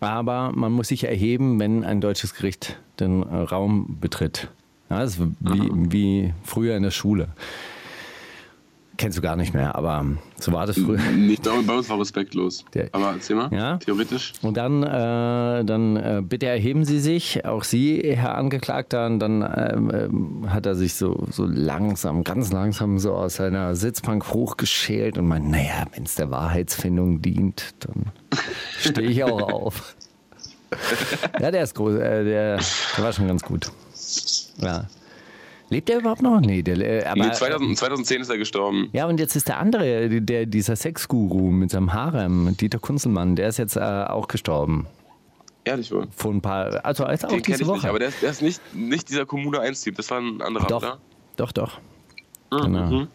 aber 0.00 0.52
man 0.54 0.72
muss 0.72 0.88
sich 0.88 1.04
erheben, 1.04 1.60
wenn 1.60 1.84
ein 1.84 2.00
deutsches 2.00 2.34
Gericht 2.34 2.78
den 2.98 3.22
äh, 3.22 3.36
Raum 3.36 3.98
betritt. 4.00 4.48
Ja, 4.88 5.00
das 5.00 5.18
ist 5.18 5.26
wie, 5.40 5.70
wie 5.72 6.34
früher 6.42 6.76
in 6.76 6.82
der 6.82 6.90
Schule. 6.90 7.28
Kennst 9.00 9.16
du 9.16 9.22
gar 9.22 9.34
nicht 9.34 9.54
mehr, 9.54 9.74
aber 9.76 10.04
so 10.38 10.52
war 10.52 10.66
das 10.66 10.78
früher. 10.78 10.98
Nicht, 11.16 11.44
bei 11.44 11.50
uns 11.74 11.88
war 11.88 11.98
respektlos. 11.98 12.66
Aber 12.92 13.12
erzähl 13.14 13.34
mal, 13.34 13.48
Ja? 13.50 13.78
theoretisch. 13.78 14.34
Und 14.42 14.58
dann, 14.58 14.82
äh, 14.82 15.64
dann 15.64 15.96
äh, 15.96 16.20
bitte 16.22 16.44
erheben 16.44 16.84
Sie 16.84 17.00
sich, 17.00 17.46
auch 17.46 17.64
Sie, 17.64 18.02
Herr 18.14 18.34
Angeklagter. 18.34 19.06
Und 19.06 19.18
dann 19.20 19.40
ähm, 19.40 19.90
ähm, 19.94 20.52
hat 20.52 20.66
er 20.66 20.74
sich 20.74 20.92
so, 20.96 21.26
so 21.30 21.46
langsam, 21.46 22.24
ganz 22.24 22.52
langsam 22.52 22.98
so 22.98 23.14
aus 23.14 23.36
seiner 23.36 23.74
Sitzbank 23.74 24.34
hochgeschält 24.34 25.16
und 25.16 25.26
meint, 25.28 25.48
naja, 25.50 25.86
wenn 25.94 26.04
es 26.04 26.16
der 26.16 26.30
Wahrheitsfindung 26.30 27.22
dient, 27.22 27.74
dann 27.80 28.12
stehe 28.78 29.08
ich 29.08 29.24
auch 29.24 29.40
auf. 29.50 29.96
ja, 31.40 31.50
der 31.50 31.62
ist 31.62 31.74
groß, 31.74 31.94
äh, 31.94 32.24
der, 32.24 32.56
der 32.58 33.04
war 33.04 33.14
schon 33.14 33.28
ganz 33.28 33.40
gut. 33.42 33.72
Ja. 34.58 34.84
Lebt 35.70 35.88
er 35.88 36.00
überhaupt 36.00 36.20
noch? 36.20 36.40
Nee, 36.40 36.62
der, 36.62 36.78
äh, 36.78 37.04
aber, 37.04 37.26
Nee, 37.26 37.32
2000, 37.32 37.78
2010 37.78 38.20
ist 38.22 38.28
er 38.28 38.38
gestorben. 38.38 38.88
ja, 38.92 39.06
und 39.06 39.20
jetzt 39.20 39.36
ist 39.36 39.46
der 39.48 39.58
andere, 39.58 40.08
der, 40.20 40.46
dieser 40.46 40.74
Sexguru 40.76 41.50
mit 41.50 41.70
seinem 41.70 41.92
Harem, 41.92 42.56
Dieter 42.56 42.80
Kunzelmann, 42.80 43.36
der 43.36 43.48
ist 43.48 43.58
jetzt 43.58 43.76
äh, 43.76 43.80
auch 43.80 44.26
gestorben. 44.28 44.86
Ehrlich 45.64 45.92
wohl. 45.92 46.08
Vor 46.16 46.32
ein 46.32 46.40
paar, 46.40 46.84
also 46.84 47.04
als 47.04 47.24
auch 47.24 47.40
diese 47.40 47.62
ich 47.62 47.68
Woche. 47.68 47.76
nicht, 47.76 47.86
aber 47.86 47.98
der 48.00 48.08
ist, 48.08 48.20
der 48.22 48.30
ist 48.30 48.42
nicht, 48.42 48.60
nicht 48.74 49.08
dieser 49.08 49.26
Kommune 49.26 49.60
1-Typ. 49.60 49.94
Das 49.96 50.10
war 50.10 50.18
ein 50.18 50.40
anderer, 50.42 50.66
doch, 50.66 50.78
oder? 50.82 50.98
doch, 51.36 51.52
doch. 51.52 51.78
Mhm. 52.50 52.60
Genau. 52.62 53.06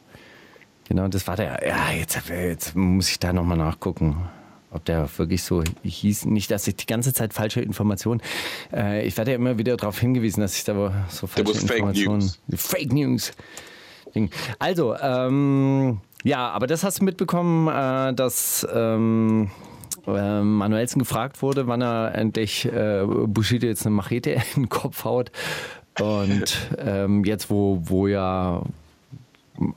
Genau, 0.88 1.08
das 1.08 1.28
war 1.28 1.36
der. 1.36 1.68
Ja, 1.68 1.92
jetzt, 1.92 2.22
jetzt 2.30 2.76
muss 2.76 3.10
ich 3.10 3.20
da 3.20 3.34
nochmal 3.34 3.58
nachgucken, 3.58 4.30
ob 4.75 4.86
der 4.86 5.10
wirklich 5.17 5.44
so 5.44 5.63
hieß. 5.84 6.25
Nicht, 6.25 6.51
dass 6.51 6.67
ich 6.67 6.75
die 6.75 6.86
ganze 6.86 7.13
Zeit 7.13 7.34
falsche 7.34 7.62
Informationen. 7.62 8.22
Äh, 8.74 9.08
ich 9.08 9.17
werde 9.17 9.32
ja 9.32 9.36
immer 9.38 9.58
wieder 9.58 9.77
darauf 9.77 10.00
hingewiesen, 10.00 10.41
dass 10.41 10.58
ich 10.58 10.63
da 10.63 11.05
so 11.10 11.27
falsche 11.27 11.50
was 11.50 11.63
Fake 11.63 11.77
Informationen. 11.77 12.20
News. 12.20 12.39
Fake 12.55 12.94
News. 12.94 13.32
Also, 14.60 14.96
ähm, 14.96 16.00
ja, 16.24 16.50
aber 16.50 16.67
das 16.67 16.84
hast 16.84 17.00
du 17.00 17.05
mitbekommen, 17.05 17.67
äh, 17.67 18.13
dass. 18.13 18.67
Ähm, 18.74 19.50
äh, 20.08 20.41
Manuelsen 20.41 21.00
gefragt 21.00 21.41
wurde, 21.41 21.65
wann 21.65 21.82
er 21.82 22.13
endlich 22.13 22.65
äh, 22.65 23.03
Bushido 23.05 23.65
jetzt 23.65 23.88
eine 23.88 23.96
Machete 23.96 24.32
in 24.55 24.63
den 24.63 24.70
Kopf 24.70 25.03
haut. 25.03 25.32
Und 26.00 26.70
ähm, 26.77 27.24
jetzt, 27.24 27.50
wo, 27.50 27.79
wo 27.86 28.08
ja 28.08 28.62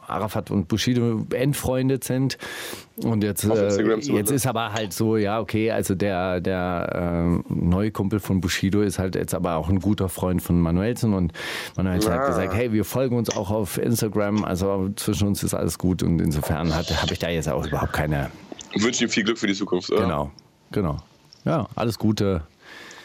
Arafat 0.06 0.50
und 0.50 0.68
Bushido 0.68 1.24
entfreundet 1.34 2.04
sind. 2.04 2.38
Und 3.02 3.22
jetzt, 3.22 3.44
äh, 3.44 3.82
jetzt 4.00 4.30
ist 4.32 4.46
aber 4.46 4.72
halt 4.72 4.92
so, 4.92 5.16
ja, 5.16 5.38
okay, 5.40 5.70
also 5.70 5.94
der, 5.94 6.40
der 6.40 7.38
äh, 7.48 7.52
neue 7.52 7.90
Kumpel 7.92 8.18
von 8.18 8.40
Bushido 8.40 8.82
ist 8.82 8.98
halt 8.98 9.14
jetzt 9.14 9.34
aber 9.34 9.56
auch 9.56 9.68
ein 9.68 9.78
guter 9.80 10.08
Freund 10.08 10.42
von 10.42 10.60
Manuelsen 10.60 11.14
und 11.14 11.32
Manuelsen 11.76 12.12
hat 12.12 12.22
Ja. 12.22 12.26
gesagt, 12.26 12.54
hey, 12.54 12.72
wir 12.72 12.84
folgen 12.84 13.16
uns 13.16 13.30
auch 13.30 13.50
auf 13.50 13.78
Instagram, 13.78 14.44
also 14.44 14.88
zwischen 14.96 15.28
uns 15.28 15.42
ist 15.42 15.54
alles 15.54 15.78
gut 15.78 16.02
und 16.02 16.20
insofern 16.20 16.74
habe 16.74 17.12
ich 17.12 17.18
da 17.18 17.28
jetzt 17.28 17.48
auch 17.48 17.64
überhaupt 17.66 17.92
keine, 17.92 18.30
Und 18.74 18.82
wünsche 18.82 19.04
ihm 19.04 19.10
viel 19.10 19.24
Glück 19.24 19.38
für 19.38 19.46
die 19.46 19.54
Zukunft. 19.54 19.90
Oder? 19.92 20.02
genau, 20.02 20.30
genau. 20.72 20.96
Ja, 21.44 21.68
alles 21.76 21.98
Gute. 21.98 22.42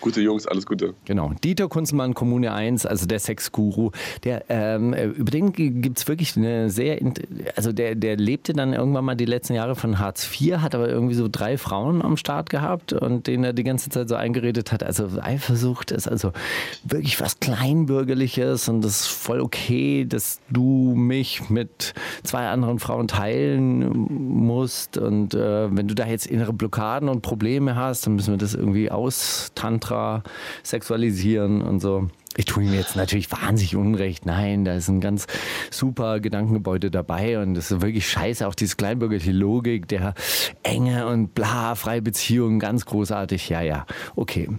Gute 0.04 0.20
Jungs, 0.20 0.46
alles 0.46 0.66
Gute. 0.66 0.96
Genau. 1.06 1.32
Dieter 1.46 1.70
Kunzelmann, 1.70 2.14
Kommune 2.14 2.52
1, 2.52 2.86
also 2.86 3.06
der 3.06 3.20
Sexguru, 3.20 3.92
der, 4.26 4.44
ähm, 4.50 4.94
über 4.94 5.32
den 5.32 5.54
gibt 5.54 5.98
es 5.98 6.10
wirklich 6.10 6.36
eine 6.36 6.70
sehr, 6.70 7.00
also 7.56 7.72
der, 7.72 7.96
der 7.96 8.18
lebte 8.18 8.52
dann 8.52 8.74
irgendwann 8.74 9.06
mal 9.06 9.16
die 9.16 9.24
letzten 9.24 9.54
Jahre 9.54 9.76
von 9.76 10.00
Hartz 10.00 10.30
IV, 10.30 10.58
hat 10.58 10.76
aber 10.76 10.90
irgendwie 10.90 11.14
so 11.14 11.30
drei 11.32 11.58
Frauen 11.58 12.02
am 12.02 12.18
Start 12.18 12.50
gehabt 12.50 12.92
und 12.92 13.28
denen 13.28 13.46
er 13.46 13.54
die 13.54 13.64
ganze 13.64 13.90
Zeit 13.92 14.10
so 14.10 14.16
eingeredet 14.16 14.74
hat, 14.74 14.84
also 14.84 15.08
Eifersucht 15.22 15.92
ist 15.92 16.10
also 16.10 16.34
wirklich 16.84 17.22
was 17.22 17.40
Kleinbürgerliches 17.40 18.68
und 18.68 18.82
das 18.82 19.04
ist 19.04 19.08
voll 19.08 19.40
okay, 19.40 20.04
dass 20.04 20.42
du 20.50 20.96
mich 20.98 21.50
mit 21.50 21.94
zwei 22.24 22.50
anderen 22.50 22.80
Frauen 22.80 23.08
teilen 23.08 23.88
musst 24.10 24.98
und 24.98 25.34
äh, 25.34 25.74
wenn 25.74 25.88
du 25.88 25.96
da 25.96 26.06
jetzt 26.08 26.28
innere 26.28 26.52
Blockaden 26.52 27.08
und 27.08 27.22
Probleme 27.22 27.78
hast, 27.78 28.06
dann 28.06 28.16
müssen 28.16 28.34
wir 28.34 28.38
das 28.38 28.54
irgendwie 28.54 28.92
austantra 29.94 30.24
sexualisieren 30.64 31.62
und 31.62 31.80
so. 31.80 32.10
Ich 32.36 32.46
tue 32.46 32.64
ihm 32.64 32.74
jetzt 32.74 32.96
natürlich 32.96 33.32
wahnsinnig 33.32 33.76
unrecht. 33.76 34.26
Nein, 34.26 34.66
da 34.66 34.74
ist 34.74 34.88
ein 34.88 35.02
ganz 35.02 35.28
super 35.70 36.20
Gedankengebäude 36.20 36.90
dabei 36.90 37.40
und 37.40 37.54
das 37.54 37.70
ist 37.70 37.82
wirklich 37.82 38.10
scheiße. 38.10 38.48
Auch 38.48 38.56
diese 38.56 38.76
kleinbürgerliche 38.76 39.32
Logik 39.32 39.88
der 39.88 40.16
Enge 40.64 41.06
und 41.08 41.36
bla, 41.36 41.76
freie 41.76 42.02
Beziehungen, 42.02 42.60
ganz 42.60 42.86
großartig. 42.86 43.50
Ja, 43.50 43.62
ja, 43.62 43.86
okay. 44.16 44.50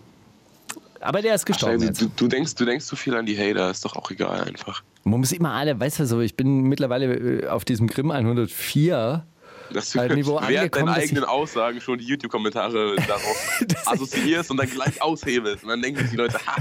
Aber 1.00 1.20
der 1.20 1.34
ist 1.34 1.46
gestorben 1.46 1.82
jetzt. 1.82 2.00
du, 2.00 2.10
du, 2.16 2.28
denkst, 2.28 2.54
du 2.54 2.64
denkst 2.64 2.86
zu 2.86 2.96
viel 2.96 3.14
an 3.14 3.26
die 3.26 3.36
Hater, 3.36 3.70
ist 3.70 3.84
doch 3.84 3.96
auch 3.96 4.10
egal 4.10 4.40
einfach. 4.42 4.82
Man 5.02 5.20
muss 5.20 5.32
immer 5.32 5.52
alle, 5.52 5.78
weißt 5.78 5.98
du 5.98 6.06
so, 6.06 6.20
ich 6.20 6.36
bin 6.36 6.62
mittlerweile 6.62 7.42
äh, 7.42 7.48
auf 7.48 7.64
diesem 7.64 7.88
Grimm 7.88 8.10
104. 8.10 9.26
Dass 9.72 9.90
du 9.90 9.98
Bei 9.98 10.08
Niveau 10.08 10.40
während 10.40 10.56
angekommen, 10.56 10.86
deinen 10.86 11.02
eigenen 11.02 11.24
Aussagen 11.24 11.80
schon 11.80 11.98
die 11.98 12.04
YouTube-Kommentare 12.06 12.96
darauf 13.08 13.64
assoziierst 13.86 14.50
und 14.50 14.58
dann 14.58 14.68
gleich 14.68 15.00
aushebelst. 15.02 15.64
Und 15.64 15.70
dann 15.70 15.82
denken 15.82 16.00
sich 16.00 16.10
die 16.10 16.16
Leute, 16.16 16.38
ha, 16.46 16.56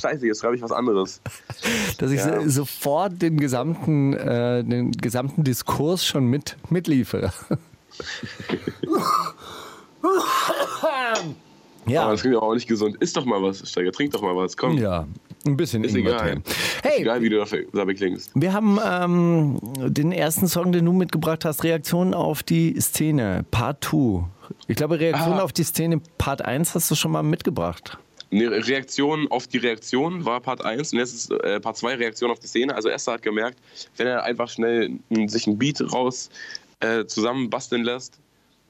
scheiße, 0.00 0.26
jetzt 0.26 0.40
schreibe 0.40 0.56
ich 0.56 0.62
was 0.62 0.72
anderes. 0.72 1.20
dass 1.98 2.10
ich 2.10 2.18
Ja. 2.18 2.40
so, 2.42 2.48
sofort 2.48 3.20
den 3.22 3.38
gesamten, 3.38 4.12
äh, 4.14 4.64
den 4.64 4.92
gesamten 4.92 5.44
Diskurs 5.44 6.04
schon 6.04 6.26
mit, 6.26 6.56
mitliefere. 6.68 7.32
Aber 11.86 11.92
ja, 11.92 12.10
das 12.10 12.20
klingt 12.20 12.36
aber 12.36 12.46
auch 12.46 12.54
nicht 12.54 12.68
gesund. 12.68 12.96
Ist 13.00 13.16
doch 13.16 13.24
mal 13.24 13.42
was, 13.42 13.68
Steiger, 13.68 13.92
trink 13.92 14.12
doch 14.12 14.20
mal 14.22 14.36
was, 14.36 14.56
komm. 14.56 14.76
ja, 14.76 15.06
ein 15.48 15.56
bisschen 15.56 15.84
Ist 15.84 15.94
Ingwer 15.96 16.14
egal. 16.14 16.34
Tee. 16.42 16.50
Ist 16.50 16.84
Hey, 16.84 17.00
egal, 17.02 17.22
wie 17.22 17.28
du 17.28 17.38
dafür, 17.38 17.64
dabei 17.72 17.94
klingst. 17.94 18.30
wir 18.34 18.52
haben 18.52 18.78
ähm, 18.84 19.58
den 19.92 20.12
ersten 20.12 20.46
Song, 20.48 20.72
den 20.72 20.84
du 20.84 20.92
mitgebracht 20.92 21.44
hast, 21.44 21.64
Reaktion 21.64 22.14
auf 22.14 22.42
die 22.42 22.78
Szene, 22.80 23.44
Part 23.50 23.84
2. 23.84 24.24
Ich 24.66 24.76
glaube, 24.76 24.98
Reaktion 25.00 25.34
Ah. 25.34 25.42
auf 25.42 25.52
die 25.52 25.64
Szene, 25.64 26.00
Part 26.18 26.42
1 26.42 26.74
hast 26.74 26.90
du 26.90 26.94
schon 26.94 27.10
mal 27.12 27.22
mitgebracht. 27.22 27.98
Eine 28.30 28.50
Reaktion 28.66 29.26
auf 29.30 29.46
die 29.46 29.56
Reaktion 29.58 30.24
war 30.26 30.40
Part 30.40 30.62
1 30.64 30.92
und 30.92 30.98
jetzt 30.98 31.14
ist 31.14 31.30
äh, 31.30 31.60
Part 31.60 31.78
2 31.78 31.94
Reaktion 31.94 32.30
auf 32.30 32.38
die 32.38 32.46
Szene. 32.46 32.74
Also 32.74 32.90
Esther 32.90 33.14
hat 33.14 33.22
gemerkt, 33.22 33.58
wenn 33.96 34.06
er 34.06 34.22
einfach 34.24 34.48
schnell 34.50 34.90
sich 35.28 35.46
ein 35.46 35.56
Beat 35.58 35.80
raus 35.92 36.28
äh, 36.80 37.06
zusammen 37.06 37.48
basteln 37.50 37.84
lässt 37.84 38.18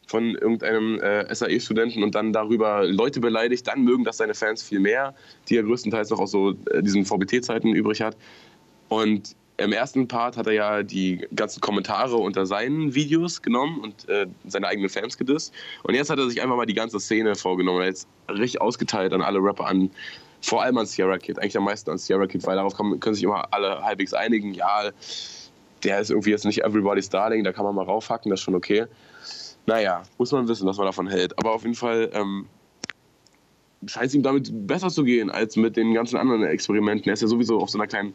von 0.09 0.35
irgendeinem 0.35 0.99
äh, 1.01 1.33
SAE-Studenten 1.33 2.03
und 2.03 2.15
dann 2.15 2.33
darüber 2.33 2.85
Leute 2.85 3.21
beleidigt, 3.21 3.67
dann 3.67 3.85
mögen 3.85 4.05
das 4.05 4.17
seine 4.17 4.35
Fans 4.35 4.63
viel 4.63 4.81
mehr, 4.81 5.15
die 5.49 5.57
er 5.57 5.63
größtenteils 5.63 6.11
noch 6.11 6.19
aus 6.19 6.31
so 6.31 6.55
äh, 6.71 6.83
diesen 6.83 7.05
VBT-Zeiten 7.05 7.75
übrig 7.75 8.01
hat. 8.01 8.17
Und 8.89 9.37
im 9.59 9.73
ersten 9.73 10.09
Part 10.09 10.37
hat 10.37 10.47
er 10.47 10.53
ja 10.53 10.83
die 10.83 11.27
ganzen 11.35 11.61
Kommentare 11.61 12.17
unter 12.17 12.47
seinen 12.47 12.95
Videos 12.95 13.43
genommen 13.43 13.81
und 13.81 14.09
äh, 14.09 14.27
seine 14.47 14.69
eigenen 14.69 14.89
Fans 14.89 15.19
gedisst. 15.19 15.53
Und 15.83 15.95
jetzt 15.95 16.09
hat 16.09 16.19
er 16.19 16.29
sich 16.29 16.41
einfach 16.41 16.57
mal 16.57 16.65
die 16.65 16.75
ganze 16.75 16.99
Szene 17.01 17.35
vorgenommen. 17.35 17.81
Er 17.81 17.89
hat 17.89 17.91
jetzt 17.91 18.09
richtig 18.31 18.61
ausgeteilt 18.63 19.13
an 19.13 19.21
alle 19.21 19.41
Rapper, 19.41 19.67
an 19.67 19.91
vor 20.41 20.63
allem 20.63 20.79
an 20.79 20.87
Sierra 20.87 21.19
Kid, 21.19 21.39
eigentlich 21.39 21.57
am 21.57 21.65
meisten 21.65 21.91
an 21.91 21.99
Sierra 21.99 22.27
Kid, 22.27 22.47
weil 22.47 22.57
darauf 22.57 22.77
kann, 22.77 22.99
können 23.01 23.15
sich 23.15 23.25
immer 23.25 23.53
alle 23.53 23.83
halbwegs 23.83 24.15
einigen. 24.15 24.55
Ja, 24.55 24.91
der 25.83 26.01
ist 26.01 26.11
irgendwie 26.11 26.31
jetzt 26.31 26.45
nicht 26.45 26.63
Everybody's 26.63 27.09
Darling, 27.09 27.45
da 27.45 27.53
kann 27.53 27.65
man 27.65 27.75
mal 27.75 27.85
raufhacken, 27.85 28.31
das 28.31 28.41
ist 28.41 28.45
schon 28.45 28.55
okay. 28.55 28.87
Naja, 29.69 30.03
muss 30.17 30.33
man 30.33 30.49
wissen, 30.49 30.67
was 30.67 30.79
man 30.79 30.87
davon 30.87 31.09
hält. 31.09 31.39
Aber 31.39 31.53
auf 31.53 31.63
jeden 31.63 31.75
Fall 31.75 32.09
ähm, 32.15 32.47
scheint 33.87 34.07
es 34.07 34.15
ihm 34.15 34.23
damit 34.23 34.51
besser 34.67 34.89
zu 34.89 35.05
gehen 35.05 35.29
als 35.29 35.57
mit 35.57 35.77
den 35.77 35.93
ganzen 35.93 36.17
anderen 36.17 36.43
Experimenten. 36.45 37.11
Er 37.11 37.13
ist 37.13 37.21
ja 37.21 37.29
sowieso 37.29 37.61
auf 37.61 37.69
so 37.69 37.77
einer 37.77 37.87
kleinen 37.87 38.15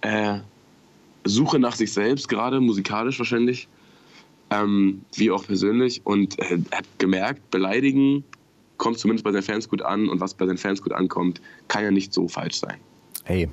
äh, 0.00 0.40
Suche 1.22 1.60
nach 1.60 1.76
sich 1.76 1.92
selbst, 1.92 2.28
gerade 2.28 2.60
musikalisch 2.60 3.16
wahrscheinlich, 3.20 3.68
ähm, 4.50 5.02
wie 5.14 5.30
auch 5.30 5.46
persönlich. 5.46 6.00
Und 6.02 6.36
äh, 6.40 6.58
er 6.72 6.78
hat 6.78 6.86
gemerkt, 6.98 7.48
beleidigen 7.52 8.24
kommt 8.76 8.98
zumindest 8.98 9.24
bei 9.24 9.30
seinen 9.30 9.44
Fans 9.44 9.68
gut 9.68 9.82
an. 9.82 10.08
Und 10.08 10.18
was 10.18 10.34
bei 10.34 10.46
seinen 10.46 10.58
Fans 10.58 10.82
gut 10.82 10.92
ankommt, 10.92 11.40
kann 11.68 11.84
ja 11.84 11.92
nicht 11.92 12.12
so 12.12 12.26
falsch 12.26 12.56
sein. 12.56 12.78
Hey, 13.22 13.48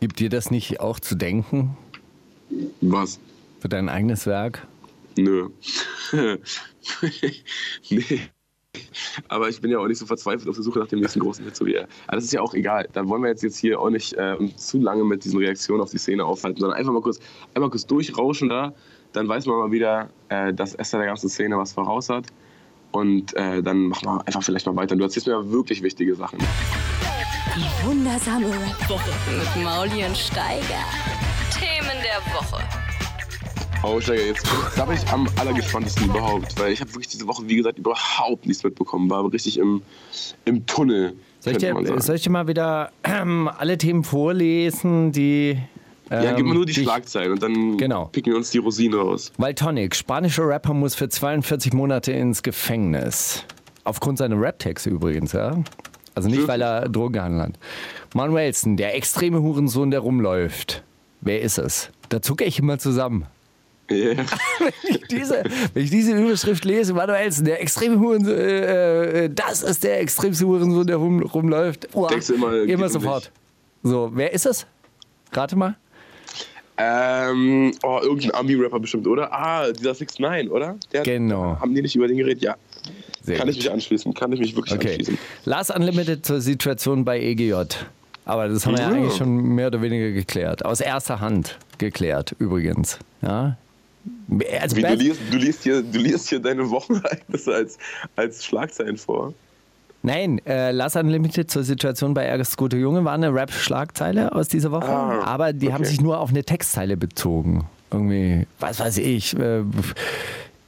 gibt 0.00 0.18
dir 0.18 0.28
das 0.28 0.50
nicht 0.50 0.80
auch 0.80 0.98
zu 0.98 1.14
denken 1.14 1.76
Was? 2.80 3.20
für 3.60 3.68
dein 3.68 3.88
eigenes 3.88 4.26
Werk? 4.26 4.66
Nö. 5.18 5.48
nee. 7.90 8.20
Aber 9.28 9.48
ich 9.48 9.60
bin 9.60 9.70
ja 9.70 9.78
auch 9.78 9.88
nicht 9.88 9.98
so 9.98 10.06
verzweifelt 10.06 10.48
auf 10.48 10.54
der 10.54 10.62
Suche 10.62 10.78
nach 10.78 10.86
dem 10.86 11.00
nächsten 11.00 11.20
großen 11.20 11.44
Hit, 11.44 11.56
so 11.56 11.66
wie 11.66 11.74
er. 11.74 11.88
Aber 12.06 12.16
das 12.16 12.24
ist 12.24 12.32
ja 12.32 12.40
auch 12.40 12.54
egal. 12.54 12.88
Da 12.92 13.06
wollen 13.08 13.22
wir 13.22 13.28
jetzt, 13.28 13.42
jetzt 13.42 13.58
hier 13.58 13.80
auch 13.80 13.90
nicht 13.90 14.12
äh, 14.14 14.36
zu 14.56 14.78
lange 14.78 15.04
mit 15.04 15.24
diesen 15.24 15.38
Reaktionen 15.38 15.80
auf 15.80 15.90
die 15.90 15.98
Szene 15.98 16.24
aufhalten, 16.24 16.60
sondern 16.60 16.78
einfach 16.78 16.92
mal 16.92 17.02
kurz, 17.02 17.18
einmal 17.54 17.70
kurz 17.70 17.86
durchrauschen 17.86 18.48
da. 18.48 18.72
Dann 19.12 19.28
weiß 19.28 19.46
man 19.46 19.56
mal 19.56 19.72
wieder, 19.72 20.10
äh, 20.28 20.54
dass 20.54 20.74
Esther 20.74 20.98
der 20.98 21.08
ganzen 21.08 21.28
Szene 21.28 21.58
was 21.58 21.72
voraus 21.72 22.08
hat. 22.08 22.26
Und 22.92 23.34
äh, 23.34 23.62
dann 23.62 23.88
machen 23.88 24.06
wir 24.06 24.26
einfach 24.26 24.42
vielleicht 24.42 24.66
mal 24.66 24.76
weiter. 24.76 24.94
Du 24.94 25.02
erzählst 25.02 25.26
mir 25.26 25.34
ja 25.34 25.50
wirklich 25.50 25.82
wichtige 25.82 26.14
Sachen. 26.14 26.38
Die 27.56 27.86
wundersame 27.86 28.46
Rap-Woche 28.46 29.10
mit 29.36 29.64
Mauli 29.64 30.04
Steiger. 30.14 30.84
Themen 31.50 31.96
der 32.02 32.32
Woche. 32.32 32.62
Oh, 33.84 34.00
Steiger, 34.00 34.22
jetzt 34.26 34.44
da 34.76 34.84
bin 34.84 34.96
ich 34.96 35.08
am 35.08 35.28
allergespanntesten 35.36 36.06
überhaupt, 36.06 36.58
weil 36.58 36.72
ich 36.72 36.80
habe 36.80 36.90
wirklich 36.92 37.08
diese 37.08 37.26
Woche, 37.26 37.42
wie 37.46 37.56
gesagt, 37.56 37.78
überhaupt 37.78 38.44
nichts 38.46 38.62
mitbekommen, 38.64 39.08
war 39.08 39.20
aber 39.20 39.32
richtig 39.32 39.58
im, 39.58 39.82
im 40.44 40.66
Tunnel. 40.66 41.14
Soll 41.40 41.52
ich, 41.52 41.58
dir, 41.58 41.74
soll 42.00 42.16
ich 42.16 42.22
dir 42.22 42.30
mal 42.30 42.48
wieder 42.48 42.90
ähm, 43.04 43.48
alle 43.56 43.78
Themen 43.78 44.02
vorlesen, 44.04 45.12
die. 45.12 45.58
Ähm, 46.10 46.24
ja, 46.24 46.32
gib 46.32 46.46
mir 46.46 46.54
nur 46.54 46.66
die 46.66 46.72
ich- 46.72 46.78
Schlagzeilen 46.82 47.32
und 47.32 47.42
dann 47.42 47.76
Genau. 47.78 48.06
picken 48.06 48.32
wir 48.32 48.36
uns 48.38 48.50
die 48.50 48.58
Rosinen 48.58 48.98
raus. 48.98 49.30
Valtonic, 49.38 49.94
spanischer 49.94 50.46
Rapper, 50.48 50.74
muss 50.74 50.94
für 50.94 51.08
42 51.08 51.72
Monate 51.72 52.12
ins 52.12 52.42
Gefängnis. 52.42 53.44
Aufgrund 53.84 54.18
seiner 54.18 54.40
Rap-Texte 54.40 54.90
übrigens, 54.90 55.32
ja. 55.32 55.56
Also 56.14 56.28
nicht, 56.28 56.48
weil 56.48 56.60
er 56.62 56.88
Drogen 56.88 57.12
gehandelt 57.12 57.42
hat. 57.54 57.58
Manuelsen, 58.14 58.76
der 58.76 58.96
extreme 58.96 59.40
Hurensohn, 59.40 59.90
der 59.92 60.00
rumläuft. 60.00 60.82
Wer 61.20 61.42
ist 61.42 61.58
es? 61.58 61.90
Da 62.08 62.20
zucke 62.20 62.44
ich 62.44 62.58
immer 62.58 62.78
zusammen. 62.78 63.26
Yeah. 63.90 64.16
Wenn 64.58 64.72
ich 64.96 65.08
diese, 65.08 65.42
wenn 65.72 65.82
ich 65.84 65.90
diese 65.90 66.12
Überschrift 66.12 66.64
lese, 66.66 66.92
Manuelsen, 66.92 67.46
der 67.46 67.62
extreme 67.62 67.98
Hurensohn, 67.98 68.34
äh, 68.36 69.24
äh, 69.24 69.30
das 69.34 69.62
ist 69.62 69.82
der 69.82 70.00
extremste 70.00 70.46
Hurensohn, 70.46 70.86
der 70.86 70.96
rum, 70.96 71.22
rumläuft. 71.22 71.88
Uah, 71.94 72.08
Denkst 72.08 72.26
du 72.26 72.34
immer, 72.34 72.52
immer 72.62 72.84
um 72.86 72.90
sofort. 72.90 73.30
So, 73.82 74.10
wer 74.14 74.32
ist 74.32 74.44
es? 74.44 74.66
Rate 75.32 75.56
mal. 75.56 75.76
Ähm, 76.76 77.72
oh, 77.82 77.98
irgendein 78.02 78.34
Ami-Rapper 78.34 78.78
bestimmt, 78.78 79.06
oder? 79.06 79.32
Ah, 79.32 79.70
dieser 79.72 79.94
6 79.94 80.18
9 80.20 80.48
oder? 80.48 80.76
Der, 80.92 81.02
Genau. 81.02 81.58
Haben 81.60 81.74
die 81.74 81.82
nicht 81.82 81.96
über 81.96 82.06
den 82.06 82.18
geredet? 82.18 82.42
Ja. 82.42 82.56
Sehr 83.22 83.36
kann 83.36 83.48
gut. 83.48 83.56
ich 83.56 83.62
mich 83.64 83.72
anschließen, 83.72 84.14
kann 84.14 84.32
ich 84.32 84.38
mich 84.40 84.54
wirklich 84.54 84.74
Okay. 84.74 84.88
anschließen. 84.90 85.18
Last 85.44 85.74
Unlimited 85.74 86.24
zur 86.24 86.40
Situation 86.40 87.04
bei 87.04 87.20
EGJ. 87.20 87.54
Aber 88.24 88.48
das 88.48 88.64
haben 88.64 88.76
wir 88.76 88.82
ja 88.82 88.90
Ja. 88.90 88.96
eigentlich 88.96 89.16
schon 89.16 89.36
mehr 89.54 89.68
oder 89.68 89.82
weniger 89.82 90.12
geklärt. 90.12 90.64
Aus 90.64 90.80
erster 90.80 91.18
Hand 91.20 91.58
geklärt, 91.78 92.36
übrigens. 92.38 92.98
Ja? 93.22 93.56
Also 94.60 94.76
Wie, 94.76 94.82
du, 94.82 94.94
liest, 94.94 95.20
du, 95.30 95.36
liest 95.36 95.62
hier, 95.62 95.82
du 95.82 95.98
liest 95.98 96.28
hier 96.28 96.40
deine 96.40 96.68
Wochenereignisse 96.68 97.54
als, 97.54 97.78
als 98.16 98.44
Schlagzeilen 98.44 98.96
vor. 98.96 99.34
Nein, 100.02 100.40
äh, 100.46 100.70
Last 100.70 100.96
Unlimited 100.96 101.50
zur 101.50 101.64
Situation 101.64 102.14
bei 102.14 102.24
Erges 102.24 102.56
Gute 102.56 102.76
Junge 102.76 103.04
war 103.04 103.14
eine 103.14 103.34
Rap-Schlagzeile 103.34 104.32
aus 104.32 104.48
dieser 104.48 104.70
Woche. 104.70 104.88
Ah, 104.88 105.24
aber 105.24 105.52
die 105.52 105.72
haben 105.72 105.82
okay. 105.82 105.90
sich 105.90 106.00
nur 106.00 106.20
auf 106.20 106.30
eine 106.30 106.44
Textzeile 106.44 106.96
bezogen. 106.96 107.66
Irgendwie, 107.90 108.46
was 108.60 108.78
weiß 108.78 108.98
ich. 108.98 109.36
Äh, 109.36 109.64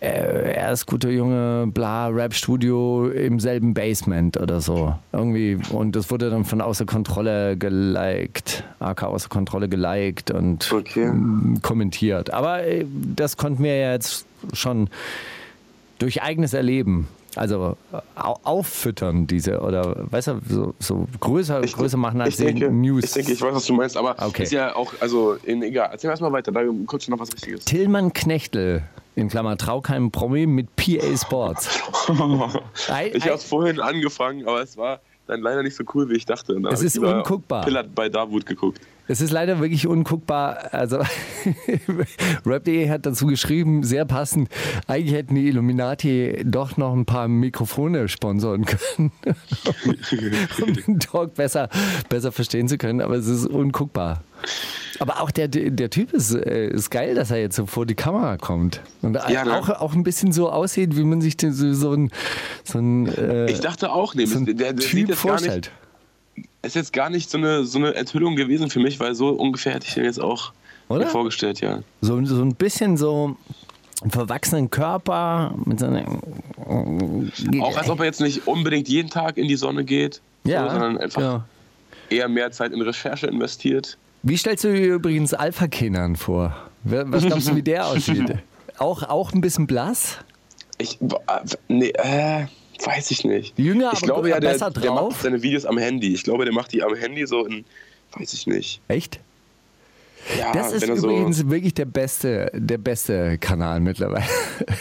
äh, 0.00 0.52
er 0.54 0.72
ist 0.72 0.86
guter 0.86 1.10
Junge, 1.10 1.66
bla, 1.72 2.08
Rap-Studio 2.08 3.08
im 3.10 3.38
selben 3.38 3.74
Basement 3.74 4.38
oder 4.38 4.60
so. 4.60 4.94
Irgendwie. 5.12 5.58
Und 5.72 5.94
das 5.94 6.10
wurde 6.10 6.30
dann 6.30 6.44
von 6.44 6.60
außer 6.60 6.86
Kontrolle 6.86 7.56
geliked. 7.56 8.64
AK 8.78 9.02
außer 9.04 9.28
Kontrolle 9.28 9.68
geliked 9.68 10.30
und 10.30 10.72
Okay. 10.72 11.06
mm, 11.06 11.60
kommentiert. 11.62 12.32
Aber 12.32 12.64
äh, 12.64 12.86
das 13.14 13.36
konnten 13.36 13.62
wir 13.62 13.76
ja 13.76 13.92
jetzt 13.92 14.24
schon 14.54 14.88
durch 15.98 16.22
eigenes 16.22 16.54
Erleben. 16.54 17.06
Also 17.36 17.76
äh, 17.92 17.96
au- 18.16 18.38
auffüttern 18.42 19.26
diese 19.28 19.60
oder 19.60 19.94
weißt 20.10 20.28
du, 20.28 20.40
so, 20.48 20.74
so 20.80 21.06
größer, 21.20 21.60
größer 21.60 21.96
machen 21.96 22.20
als 22.20 22.40
ich 22.40 22.44
denke, 22.46 22.70
News. 22.72 23.04
Ich 23.04 23.12
denke, 23.12 23.32
ich 23.32 23.40
weiß, 23.40 23.54
was 23.54 23.66
du 23.66 23.74
meinst, 23.74 23.96
aber 23.96 24.16
Okay. 24.18 24.42
ist 24.42 24.52
ja 24.52 24.74
auch, 24.74 24.92
also, 25.00 25.36
in, 25.44 25.62
egal. 25.62 25.90
Erzähl 25.92 26.10
erst 26.10 26.22
mal 26.22 26.32
weiter, 26.32 26.50
da 26.50 26.62
kurz 26.86 27.06
noch 27.06 27.20
was 27.20 27.32
Richtiges. 27.32 27.64
Tillmann 27.66 28.12
Knechtel, 28.12 28.82
in 29.20 29.28
Klammer 29.28 29.56
Traukheim 29.56 30.10
Promi 30.10 30.46
mit 30.46 30.74
PA 30.76 31.16
Sports. 31.16 31.68
Ich 33.12 33.24
habe 33.24 33.34
es 33.34 33.44
vorhin 33.44 33.80
angefangen, 33.80 34.46
aber 34.48 34.62
es 34.62 34.76
war 34.76 35.00
dann 35.26 35.40
leider 35.42 35.62
nicht 35.62 35.76
so 35.76 35.84
cool, 35.94 36.08
wie 36.08 36.14
ich 36.14 36.26
dachte. 36.26 36.54
Und 36.54 36.64
dann 36.64 36.72
Es 36.72 36.82
ist 36.82 36.98
unguckbar. 36.98 37.64
Pillard 37.64 37.94
bei 37.94 38.08
Davut 38.08 38.46
geguckt. 38.46 38.80
Es 39.06 39.20
ist 39.20 39.30
leider 39.32 39.58
wirklich 39.60 39.86
unguckbar. 39.86 40.72
Also 40.72 40.98
Rap.de 42.46 42.88
hat 42.88 43.06
dazu 43.06 43.26
geschrieben, 43.26 43.82
sehr 43.82 44.04
passend, 44.04 44.48
eigentlich 44.86 45.14
hätten 45.14 45.34
die 45.34 45.48
Illuminati 45.48 46.42
doch 46.44 46.76
noch 46.76 46.92
ein 46.92 47.06
paar 47.06 47.26
Mikrofone 47.26 48.08
sponsoren 48.08 48.64
können, 48.66 49.12
um 50.62 50.74
den 50.74 51.00
Talk 51.00 51.34
besser, 51.34 51.68
besser 52.08 52.30
verstehen 52.30 52.68
zu 52.68 52.78
können, 52.78 53.00
aber 53.00 53.14
es 53.14 53.26
ist 53.26 53.46
unguckbar. 53.46 54.22
Aber 54.98 55.22
auch 55.22 55.30
der, 55.30 55.48
der 55.48 55.88
Typ 55.88 56.12
ist, 56.12 56.34
äh, 56.34 56.68
ist 56.68 56.90
geil, 56.90 57.14
dass 57.14 57.30
er 57.30 57.38
jetzt 57.38 57.56
so 57.56 57.64
vor 57.66 57.86
die 57.86 57.94
Kamera 57.94 58.36
kommt. 58.36 58.82
Und 59.00 59.18
Ja, 59.28 59.44
ne? 59.44 59.58
auch, 59.58 59.68
auch 59.68 59.94
ein 59.94 60.02
bisschen 60.02 60.32
so 60.32 60.50
aussieht, 60.50 60.96
wie 60.96 61.04
man 61.04 61.22
sich 61.22 61.36
den, 61.38 61.52
so, 61.52 61.72
so 61.72 61.94
ein, 61.94 62.10
so 62.64 62.78
ein, 62.78 63.06
äh, 63.06 63.50
Ich 63.50 63.60
dachte 63.60 63.92
auch, 63.92 64.14
nee, 64.14 64.26
so 64.26 64.44
der, 64.44 64.54
der 64.54 64.76
Typ 64.76 64.92
gar 64.92 65.06
nicht, 65.08 65.18
vorstellt. 65.18 65.70
ist 66.62 66.74
jetzt 66.74 66.92
gar 66.92 67.08
nicht 67.08 67.30
so 67.30 67.38
eine, 67.38 67.64
so 67.64 67.78
eine 67.78 67.94
Enthüllung 67.94 68.36
gewesen 68.36 68.68
für 68.68 68.80
mich, 68.80 69.00
weil 69.00 69.14
so 69.14 69.30
ungefähr 69.30 69.72
hätte 69.72 69.86
ich 69.86 69.94
den 69.94 70.04
jetzt 70.04 70.20
auch 70.20 70.52
Oder? 70.88 71.04
mir 71.04 71.10
vorgestellt, 71.10 71.60
ja. 71.60 71.80
So, 72.02 72.22
so 72.26 72.42
ein 72.42 72.54
bisschen 72.54 72.98
so 72.98 73.36
einen 74.02 74.10
verwachsenen 74.10 74.70
Körper 74.70 75.54
mit 75.64 75.80
so 75.80 75.86
einer. 75.86 76.04
Auch 77.60 77.76
als 77.76 77.88
ob 77.88 78.00
er 78.00 78.06
jetzt 78.06 78.20
nicht 78.20 78.46
unbedingt 78.46 78.88
jeden 78.88 79.08
Tag 79.08 79.38
in 79.38 79.48
die 79.48 79.56
Sonne 79.56 79.84
geht, 79.84 80.20
ja, 80.44 80.64
so, 80.64 80.70
sondern 80.72 80.98
einfach 80.98 81.20
genau. 81.20 81.42
eher 82.10 82.28
mehr 82.28 82.50
Zeit 82.50 82.72
in 82.72 82.82
Recherche 82.82 83.26
investiert. 83.26 83.96
Wie 84.22 84.36
stellst 84.36 84.64
du 84.64 84.72
dir 84.72 84.94
übrigens 84.94 85.34
Alpha 85.34 85.66
Kenan 85.66 86.16
vor? 86.16 86.54
Was 86.84 87.24
glaubst 87.26 87.48
du, 87.48 87.56
wie 87.56 87.62
der 87.62 87.86
aussieht? 87.86 88.36
Auch, 88.78 89.02
auch 89.02 89.34
ein 89.34 89.42
bisschen 89.42 89.66
blass? 89.66 90.16
Ich, 90.78 90.98
nee, 91.68 91.90
äh, 91.90 92.46
weiß 92.82 93.10
ich 93.10 93.24
nicht. 93.26 93.58
Jünger, 93.58 93.90
ich 93.92 93.98
aber 93.98 94.06
glaube 94.06 94.28
ja, 94.30 94.40
der, 94.40 94.48
besser 94.52 94.70
der 94.70 94.84
drauf? 94.84 95.10
macht 95.12 95.22
seine 95.22 95.42
Videos 95.42 95.66
am 95.66 95.76
Handy. 95.76 96.14
Ich 96.14 96.22
glaube, 96.24 96.46
der 96.46 96.54
macht 96.54 96.72
die 96.72 96.82
am 96.82 96.94
Handy 96.94 97.26
so 97.26 97.44
in, 97.44 97.66
weiß 98.12 98.32
ich 98.32 98.46
nicht. 98.46 98.80
Echt? 98.88 99.20
Ja, 100.38 100.52
Das 100.54 100.72
ist 100.72 100.88
er 100.88 100.96
so 100.96 101.10
übrigens 101.10 101.46
wirklich 101.50 101.74
der 101.74 101.84
beste, 101.84 102.50
der 102.54 102.78
beste 102.78 103.36
Kanal 103.36 103.80
mittlerweile. 103.80 104.24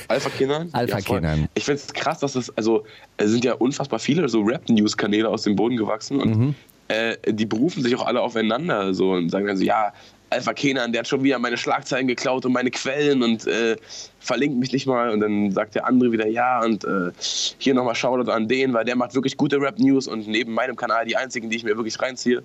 Alpha 0.08 0.30
Kenan? 0.30 0.70
Alpha 0.72 1.00
ja. 1.00 1.04
Kenan. 1.04 1.50
Ich 1.56 1.66
finde 1.66 1.82
es 1.86 1.92
krass, 1.92 2.20
dass 2.20 2.36
es, 2.36 2.56
also, 2.58 2.86
es 3.18 3.32
sind 3.32 3.44
ja 3.44 3.56
unfassbar 3.56 4.00
viele 4.00 4.30
so 4.30 4.40
Rap-News-Kanäle 4.42 5.28
aus 5.28 5.42
dem 5.42 5.58
Boden 5.58 5.76
gewachsen 5.76 6.22
und 6.22 6.38
Mhm. 6.38 6.56
Äh, 6.90 7.16
die 7.28 7.46
berufen 7.46 7.82
sich 7.82 7.96
auch 7.96 8.06
alle 8.06 8.22
aufeinander 8.22 8.94
so 8.94 9.12
und 9.12 9.30
sagen 9.30 9.48
dann 9.48 9.58
so, 9.58 9.64
ja, 9.64 9.94
Alpha 10.32 10.54
Kenan, 10.54 10.92
der 10.92 11.00
hat 11.00 11.08
schon 11.08 11.24
wieder 11.24 11.40
meine 11.40 11.58
Schlagzeilen 11.58 12.08
geklaut 12.08 12.46
und 12.46 12.54
meine 12.54 12.70
Quellen 12.70 13.24
und 13.24 13.48
äh, 13.48 13.76
verlinkt 14.20 14.60
mich 14.60 14.72
nicht 14.72 14.86
mal. 14.86 15.10
Und 15.10 15.22
dann 15.22 15.52
sagt 15.52 15.76
der 15.76 15.88
andere 15.88 16.12
wieder, 16.12 16.28
ja, 16.28 16.62
und 16.64 16.84
äh, 16.84 17.12
hier 17.58 17.74
nochmal 17.74 17.96
Shoutout 17.96 18.30
an 18.32 18.48
den, 18.48 18.74
weil 18.74 18.86
der 18.86 18.96
macht 18.96 19.16
wirklich 19.16 19.38
gute 19.38 19.60
Rap-News 19.60 20.08
und 20.08 20.28
neben 20.28 20.54
meinem 20.54 20.76
Kanal 20.76 21.06
die 21.06 21.16
einzigen, 21.16 21.50
die 21.50 21.58
ich 21.58 21.64
mir 21.64 21.76
wirklich 21.78 22.00
reinziehe. 22.00 22.44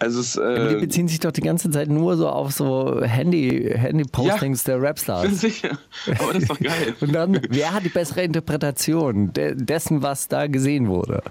Also 0.00 0.20
es 0.20 0.36
Aber 0.38 0.68
die 0.70 0.74
äh, 0.76 0.80
beziehen 0.80 1.06
sich 1.08 1.20
doch 1.20 1.30
die 1.30 1.42
ganze 1.42 1.70
Zeit 1.70 1.88
nur 1.88 2.16
so 2.16 2.28
auf 2.28 2.52
so 2.52 3.00
Handy- 3.02 3.70
Handy-Postings 3.76 4.64
der 4.64 4.82
Rapstars. 4.82 5.40
sicher. 5.40 5.78
Aber 6.18 6.32
das 6.32 6.42
ist 6.42 6.50
doch 6.50 6.58
geil. 6.60 6.94
Und 7.00 7.12
dann, 7.14 7.38
wer 7.50 7.72
hat 7.72 7.84
die 7.84 7.90
bessere 7.90 8.22
Interpretation 8.22 9.32
de 9.32 9.54
dessen, 9.54 10.02
was 10.02 10.26
da 10.26 10.46
gesehen 10.46 10.88
wurde? 10.88 11.22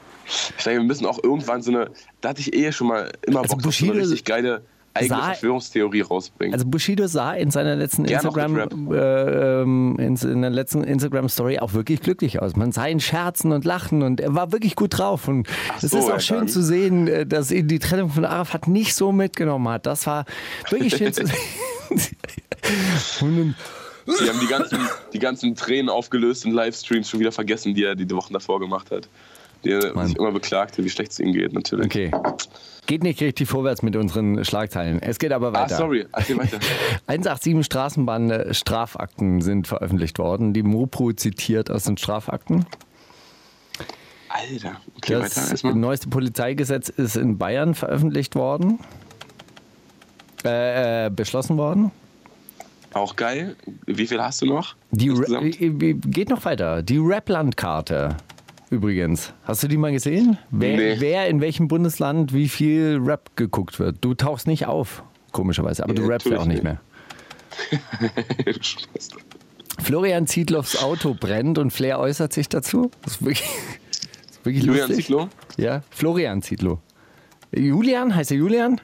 Ich 0.57 0.63
denke, 0.63 0.81
wir 0.81 0.87
müssen 0.87 1.05
auch 1.07 1.17
irgendwann 1.23 1.61
so 1.63 1.71
eine, 1.71 1.89
da 2.21 2.29
hatte 2.29 2.41
ich 2.41 2.53
eh 2.53 2.71
schon 2.71 2.87
mal 2.87 3.11
immer 3.25 3.41
Also 3.41 3.55
Bock, 3.57 3.65
auf 3.67 3.75
so 3.75 3.85
eine 3.85 3.91
Bushido 3.93 3.93
richtig 3.93 4.23
geile 4.25 4.61
eigene 4.99 5.21
Verschwörungstheorie 5.21 6.01
rausbringen. 6.01 6.53
Also 6.53 6.65
Bushido 6.65 7.07
sah 7.07 7.33
in 7.33 7.51
seiner 7.51 7.75
letzten 7.75 8.03
Gern 8.03 8.25
Instagram 8.25 8.91
äh, 8.91 9.61
ähm, 9.61 9.97
in, 9.99 10.15
in 10.15 10.41
der 10.41 10.51
letzten 10.51 10.83
Instagram 10.83 11.29
Story 11.29 11.59
auch 11.59 11.73
wirklich 11.73 12.01
glücklich 12.01 12.41
aus. 12.41 12.55
Man 12.55 12.71
sah 12.71 12.87
ihn 12.87 12.99
scherzen 12.99 13.51
und 13.51 13.65
lachen 13.65 14.03
und 14.03 14.19
er 14.19 14.35
war 14.35 14.51
wirklich 14.51 14.75
gut 14.75 14.97
drauf 14.97 15.27
und 15.27 15.47
es 15.81 15.91
so, 15.91 15.97
ist 15.97 16.11
auch 16.11 16.19
schön 16.19 16.37
dann. 16.39 16.47
zu 16.47 16.61
sehen, 16.61 17.07
äh, 17.07 17.25
dass 17.25 17.51
ihn 17.51 17.67
die 17.67 17.79
Trennung 17.79 18.09
von 18.09 18.25
Arafat 18.25 18.67
nicht 18.67 18.95
so 18.95 19.11
mitgenommen 19.11 19.67
hat. 19.69 19.85
Das 19.85 20.05
war 20.07 20.25
wirklich 20.69 20.95
schön 20.95 21.13
zu 21.13 21.25
sehen. 23.19 23.55
Die 24.09 24.27
haben 24.27 24.39
die 24.39 24.47
ganzen, 24.47 24.79
die 25.13 25.19
ganzen 25.19 25.55
Tränen 25.55 25.89
aufgelöst 25.89 26.45
in 26.45 26.51
Livestreams 26.51 27.09
schon 27.09 27.19
wieder 27.19 27.31
vergessen, 27.31 27.75
die 27.75 27.83
er 27.83 27.95
die 27.95 28.09
Wochen 28.11 28.33
davor 28.33 28.59
gemacht 28.59 28.89
hat. 28.91 29.07
Der 29.63 29.93
Mann. 29.93 30.07
sich 30.07 30.17
immer 30.17 30.31
beklagte, 30.31 30.83
wie 30.83 30.89
schlecht 30.89 31.11
es 31.11 31.19
ihm 31.19 31.33
geht, 31.33 31.53
natürlich. 31.53 31.85
okay. 31.85 32.11
Geht 32.89 33.03
nicht 33.03 33.21
richtig 33.21 33.47
vorwärts 33.47 33.83
mit 33.83 33.95
unseren 33.95 34.43
Schlagzeilen. 34.43 34.99
Es 34.99 35.19
geht 35.19 35.31
aber 35.31 35.49
Ah, 35.49 35.53
weiter. 35.53 35.75
sorry, 35.77 36.07
erzähl 36.11 36.39
weiter. 36.39 36.57
187 37.05 37.63
Straßenbahn 37.63 38.31
äh, 38.31 38.51
Strafakten 38.55 39.41
sind 39.41 39.67
veröffentlicht 39.67 40.17
worden. 40.17 40.53
Die 40.53 40.63
Mopo 40.63 41.13
zitiert 41.13 41.69
aus 41.69 41.83
den 41.83 41.97
Strafakten. 41.97 42.65
Alter, 44.27 44.81
okay, 44.97 45.13
Das 45.19 45.63
neueste 45.63 46.09
Polizeigesetz 46.09 46.89
ist 46.89 47.15
in 47.15 47.37
Bayern 47.37 47.75
veröffentlicht 47.75 48.33
worden. 48.33 48.79
Äh, 50.43 51.05
äh, 51.05 51.09
beschlossen 51.11 51.57
worden. 51.57 51.91
Auch 52.93 53.15
geil. 53.15 53.55
Wie 53.85 54.07
viel 54.07 54.19
hast 54.19 54.41
du 54.41 54.47
noch? 54.47 54.73
Die 54.89 55.09
Ra 55.09 55.15
insgesamt? 55.41 55.61
äh, 55.61 55.93
geht 55.93 56.29
noch 56.29 56.43
weiter. 56.43 56.81
Die 56.81 56.97
Rap-Landkarte. 56.97 58.17
Übrigens. 58.69 59.33
Hast 59.43 59.63
du 59.63 59.67
die 59.67 59.77
mal 59.77 59.91
gesehen? 59.91 60.37
Wer, 60.51 60.77
Nee. 60.77 60.95
wer 60.99 61.27
in 61.27 61.41
welchem 61.41 61.67
Bundesland 61.67 62.33
wie 62.33 62.47
viel 62.49 62.99
Rap 63.03 63.35
geguckt 63.35 63.79
wird? 63.79 63.97
Du 64.01 64.13
tauchst 64.13 64.45
nicht 64.47 64.67
auf, 64.67 65.03
komischerweise. 65.31 65.83
Aber 65.83 65.93
du 65.93 66.03
Nee, 66.03 66.07
rappst 66.09 66.27
ja 66.27 66.37
auch 66.37 66.45
nicht 66.45 66.63
mehr. 66.63 66.79
Florian 69.79 70.27
Zietloffs 70.27 70.81
Auto 70.81 71.15
brennt 71.19 71.57
und 71.57 71.71
Flair 71.71 71.99
äußert 71.99 72.33
sich 72.33 72.49
dazu. 72.49 72.91
Das 73.03 73.13
ist 73.13 73.21
wirklich, 73.23 73.41
das 73.87 74.31
ist 74.31 74.45
wirklich 74.45 74.63
Julian 74.65 74.87
lustig. 74.89 75.05
Zietlow? 75.07 75.29
Ja, 75.57 75.83
Florian 75.89 76.41
Zietlow. 76.41 76.79
Julian, 77.51 78.13
heißt 78.13 78.31
er 78.31 78.37
Julian? 78.37 78.79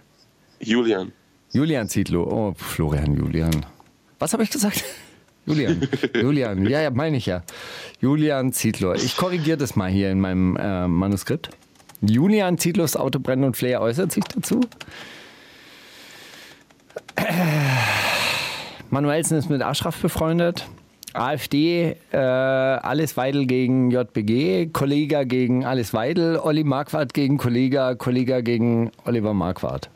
Julian. 0.60 1.12
Julian 1.52 1.88
Zietlow. 1.88 2.24
Oh, 2.24 2.54
Florian 2.58 3.16
Julian. 3.16 3.66
Was 4.20 4.34
habe 4.34 4.44
ich 4.44 4.50
gesagt? 4.50 4.84
Julian. 5.46 5.88
Julian, 6.16 6.66
ja, 6.68 6.82
ja, 6.82 6.92
meine 6.92 7.18
ich 7.18 7.26
ja. 7.26 7.44
Julian 8.02 8.52
Zietlow. 8.52 8.94
Ich 8.94 9.16
korrigiere 9.18 9.58
das 9.58 9.76
mal 9.76 9.90
hier 9.90 10.12
in 10.12 10.20
meinem 10.20 10.58
äh, 10.58 10.88
Manuskript. 10.88 11.50
Julian 12.02 12.58
Zietlows 12.58 12.96
Auto 12.96 13.20
brennen 13.20 13.44
und 13.44 13.58
Flair 13.58 13.82
äußert 13.82 14.12
sich 14.12 14.24
dazu. 14.24 14.62
Äh, 17.16 17.24
Manuelsen 18.90 19.38
ist 19.38 19.50
mit 19.50 19.62
Aschraf 19.62 20.00
befreundet. 20.02 20.68
AfD, 21.14 21.96
äh, 22.12 22.18
Alice 22.18 23.16
Weidel 23.16 23.46
gegen 23.46 23.90
JBG, 23.90 24.68
Kollega 24.68 25.24
gegen 25.24 25.66
Alice 25.66 25.94
Weidel, 25.94 26.38
Olli 26.38 26.64
Marquardt 26.64 27.14
gegen 27.14 27.38
Kollega, 27.38 27.96
Kollega 27.96 28.42
gegen 28.42 28.92
Oliver 29.06 29.34
Marquardt. 29.34 29.90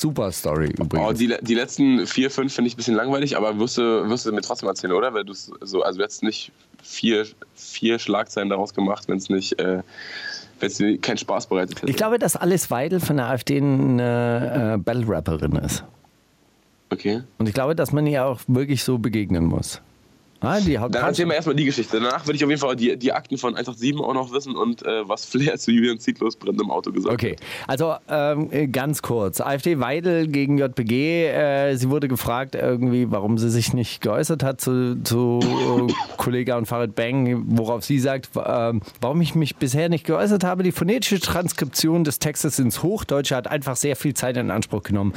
Super 0.00 0.30
Story 0.32 0.70
übrigens. 0.78 1.08
Oh, 1.08 1.12
die, 1.12 1.34
die 1.40 1.54
letzten 1.54 2.06
vier, 2.06 2.30
fünf 2.30 2.54
finde 2.54 2.68
ich 2.68 2.74
ein 2.74 2.76
bisschen 2.76 2.94
langweilig, 2.94 3.36
aber 3.36 3.58
wirst 3.58 3.78
du, 3.78 4.08
wirst 4.08 4.26
du 4.26 4.32
mir 4.32 4.42
trotzdem 4.42 4.68
erzählen, 4.68 4.92
oder? 4.92 5.12
Weil 5.14 5.24
du 5.24 5.34
so, 5.34 5.82
also 5.82 5.98
du 5.98 6.04
hättest 6.04 6.22
nicht 6.22 6.52
vier, 6.82 7.26
vier 7.54 7.98
Schlagzeilen 7.98 8.48
daraus 8.48 8.74
gemacht, 8.74 9.08
wenn 9.08 9.18
es 9.18 9.28
nicht, 9.28 9.58
äh, 9.58 9.82
wenn 10.60 10.66
es 10.66 10.76
dir 10.76 10.98
keinen 10.98 11.18
Spaß 11.18 11.48
bereitet 11.48 11.82
hätte. 11.82 11.90
ich 11.90 11.96
glaube, 11.96 12.18
dass 12.18 12.36
Alice 12.36 12.70
Weidel 12.70 13.00
von 13.00 13.16
der 13.16 13.26
AfD 13.26 13.58
eine 13.58 14.74
äh, 14.74 14.78
Battle-Rapperin 14.78 15.56
ist. 15.56 15.84
Okay. 16.90 17.22
Und 17.38 17.48
ich 17.48 17.54
glaube, 17.54 17.74
dass 17.74 17.92
man 17.92 18.06
ihr 18.06 18.24
auch 18.24 18.40
wirklich 18.46 18.82
so 18.82 18.98
begegnen 18.98 19.44
muss. 19.44 19.80
Ah, 20.40 20.60
die 20.60 20.74
Dann 20.74 20.92
erzähl 20.92 21.26
mir 21.26 21.34
erstmal 21.34 21.56
die 21.56 21.64
Geschichte. 21.64 22.00
Danach 22.00 22.26
würde 22.26 22.36
ich 22.36 22.44
auf 22.44 22.50
jeden 22.50 22.60
Fall 22.60 22.76
die, 22.76 22.96
die 22.96 23.12
Akten 23.12 23.38
von 23.38 23.56
187 23.56 24.04
auch 24.04 24.14
noch 24.14 24.32
wissen 24.32 24.54
und 24.54 24.84
äh, 24.86 25.08
was 25.08 25.24
Flair 25.24 25.58
zu 25.58 25.72
Julian 25.72 25.98
Zietlos 25.98 26.36
brennt 26.36 26.60
im 26.60 26.70
Auto 26.70 26.92
gesagt 26.92 27.12
Okay, 27.12 27.34
also 27.66 27.96
ähm, 28.08 28.70
ganz 28.70 29.02
kurz. 29.02 29.40
AfD 29.40 29.80
Weidel 29.80 30.28
gegen 30.28 30.58
JPG. 30.58 31.26
Äh, 31.26 31.76
sie 31.76 31.90
wurde 31.90 32.06
gefragt 32.06 32.54
irgendwie, 32.54 33.10
warum 33.10 33.36
sie 33.36 33.50
sich 33.50 33.74
nicht 33.74 34.00
geäußert 34.00 34.44
hat 34.44 34.60
zu, 34.60 35.02
zu 35.02 35.40
äh, 35.42 35.92
Kollega 36.16 36.56
und 36.56 36.66
Farid 36.66 36.94
Bang, 36.94 37.44
worauf 37.48 37.84
sie 37.84 37.98
sagt, 37.98 38.28
äh, 38.36 38.72
warum 39.00 39.20
ich 39.20 39.34
mich 39.34 39.56
bisher 39.56 39.88
nicht 39.88 40.04
geäußert 40.06 40.44
habe. 40.44 40.62
Die 40.62 40.72
phonetische 40.72 41.18
Transkription 41.18 42.04
des 42.04 42.20
Textes 42.20 42.60
ins 42.60 42.84
Hochdeutsche 42.84 43.34
hat 43.34 43.48
einfach 43.48 43.74
sehr 43.74 43.96
viel 43.96 44.14
Zeit 44.14 44.36
in 44.36 44.52
Anspruch 44.52 44.84
genommen. 44.84 45.14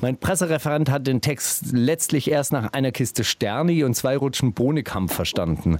Mein 0.00 0.16
Pressereferent 0.16 0.90
hat 0.90 1.06
den 1.06 1.20
Text 1.20 1.66
letztlich 1.70 2.28
erst 2.28 2.52
nach 2.52 2.72
einer 2.72 2.90
Kiste 2.90 3.22
Sterni 3.22 3.84
und 3.84 3.94
zwei 3.94 4.16
Rutschen 4.16 4.52
Bohnenkampf 4.64 5.12
verstanden. 5.12 5.78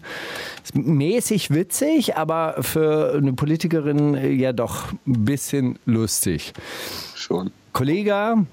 Ist 0.62 0.74
mäßig 0.74 1.50
witzig, 1.50 2.18
aber 2.18 2.56
für 2.60 3.14
eine 3.16 3.32
Politikerin 3.32 4.14
äh, 4.14 4.28
ja 4.28 4.52
doch 4.52 4.92
ein 5.06 5.24
bisschen 5.24 5.78
lustig. 5.86 6.52
Schon. 7.14 7.50
Kollege, 7.72 8.44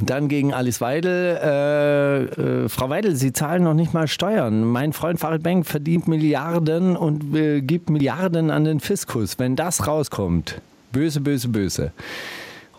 dann 0.00 0.26
gegen 0.26 0.52
Alice 0.52 0.80
Weidel. 0.80 1.38
Äh, 1.40 2.64
äh, 2.64 2.68
Frau 2.68 2.90
Weidel, 2.90 3.14
Sie 3.14 3.32
zahlen 3.32 3.62
noch 3.62 3.74
nicht 3.74 3.94
mal 3.94 4.08
Steuern. 4.08 4.64
Mein 4.64 4.92
Freund 4.92 5.20
Farid 5.20 5.44
Bang 5.44 5.62
verdient 5.62 6.08
Milliarden 6.08 6.96
und 6.96 7.32
äh, 7.36 7.60
gibt 7.60 7.88
Milliarden 7.88 8.50
an 8.50 8.64
den 8.64 8.80
Fiskus. 8.80 9.38
Wenn 9.38 9.54
das 9.54 9.86
rauskommt, 9.86 10.60
böse, 10.90 11.20
böse, 11.20 11.46
böse. 11.48 11.92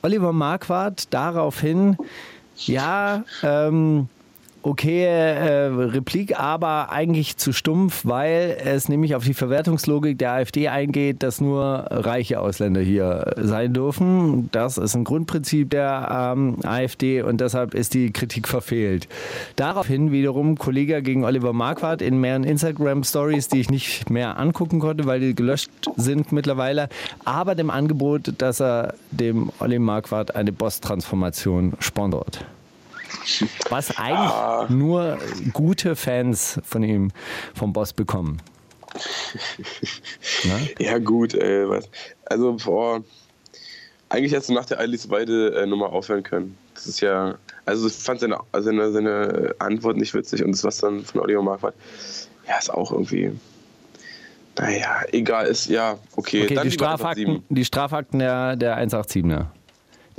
Oliver 0.02 0.34
Marquardt 0.34 1.14
daraufhin, 1.14 1.96
ja, 2.58 3.24
ähm, 3.42 4.10
okay, 4.68 5.06
äh, 5.06 5.68
Replik, 5.68 6.38
aber 6.38 6.92
eigentlich 6.92 7.38
zu 7.38 7.54
stumpf, 7.54 8.02
weil 8.04 8.58
es 8.66 8.90
nämlich 8.90 9.16
auf 9.16 9.24
die 9.24 9.34
Verwertungslogik 9.34 10.18
der 10.20 10.34
AfD 10.34 10.68
eingeht, 10.68 11.24
dass 11.24 11.40
nur 11.40 11.88
reiche 11.90 12.42
Ausländer 12.42 12.82
hier 12.82 13.34
sein 13.38 13.74
dürfen. 13.74 14.50
Das 14.52 14.78
ist 14.78 14.94
ein 14.94 15.06
Grundprinzip 15.06 15.70
der 15.70 16.34
ähm, 16.36 16.58
AfD 16.64 17.22
und 17.22 17.40
deshalb 17.40 17.74
ist 17.74 17.94
die 17.94 18.12
Kritik 18.12 18.48
verfehlt. 18.48 19.08
Daraufhin 19.56 20.12
wiederum 20.12 20.58
Kollege 20.58 21.02
gegen 21.02 21.24
Oliver 21.24 21.54
Marquardt 21.54 22.02
in 22.02 22.20
mehreren 22.20 22.44
Instagram-Stories, 22.44 23.48
die 23.48 23.62
ich 23.62 23.70
nicht 23.70 24.10
mehr 24.10 24.38
angucken 24.38 24.80
konnte, 24.80 25.06
weil 25.06 25.22
die 25.22 25.34
gelöscht 25.34 25.70
sind 25.96 26.34
mittlerweile, 26.34 26.90
aber 27.24 27.56
dem 27.56 27.70
Angebot, 27.70 28.34
dass 28.38 28.60
er 28.60 28.96
dem 29.12 29.50
Oliver 29.60 29.80
Marquardt 29.80 30.36
eine 30.36 30.52
Boss-Transformation 30.52 31.74
sponsort. 31.80 32.46
Was 33.70 33.98
eigentlich 33.98 34.70
nur 34.70 35.18
gute 35.54 35.96
Fans 35.96 36.60
von 36.64 36.84
ihm, 36.84 37.12
vom 37.54 37.74
Boss 37.74 37.94
bekommen. 37.94 38.42
Ja, 40.80 40.98
gut, 40.98 41.34
ey, 41.34 41.68
was. 41.70 41.90
Also, 42.26 42.58
boah. 42.64 43.04
Eigentlich 44.10 44.32
hättest 44.32 44.50
du 44.50 44.54
nach 44.54 44.66
der 44.66 44.80
Alice 44.80 45.10
Weide 45.10 45.54
äh, 45.56 45.66
Nummer 45.66 45.92
aufhören 45.92 46.24
können. 46.24 46.58
Das 46.74 46.88
ist 46.88 47.02
ja. 47.02 47.38
Also, 47.66 47.88
ich 47.88 47.94
fand 47.94 48.22
seine, 48.22 48.40
seine, 48.54 48.92
seine 48.92 49.56
Antwort 49.60 49.98
nicht 49.98 50.14
witzig 50.14 50.44
und 50.44 50.52
das, 50.52 50.64
was 50.64 50.78
dann 50.78 51.04
von 51.04 51.22
Oliver 51.22 51.42
Marquardt, 51.42 51.76
ja, 52.48 52.58
ist 52.58 52.74
auch 52.74 52.92
irgendwie. 52.92 53.32
Naja, 54.58 55.02
egal, 55.12 55.48
ist 55.48 55.68
ja, 55.68 56.00
okay. 56.16 56.44
Okay, 56.44 56.60
die 56.64 56.72
Strafakten, 56.72 57.44
die 57.50 57.66
Strafakten 57.66 58.20
der, 58.20 58.56
der 58.56 58.78
187er. 58.82 59.48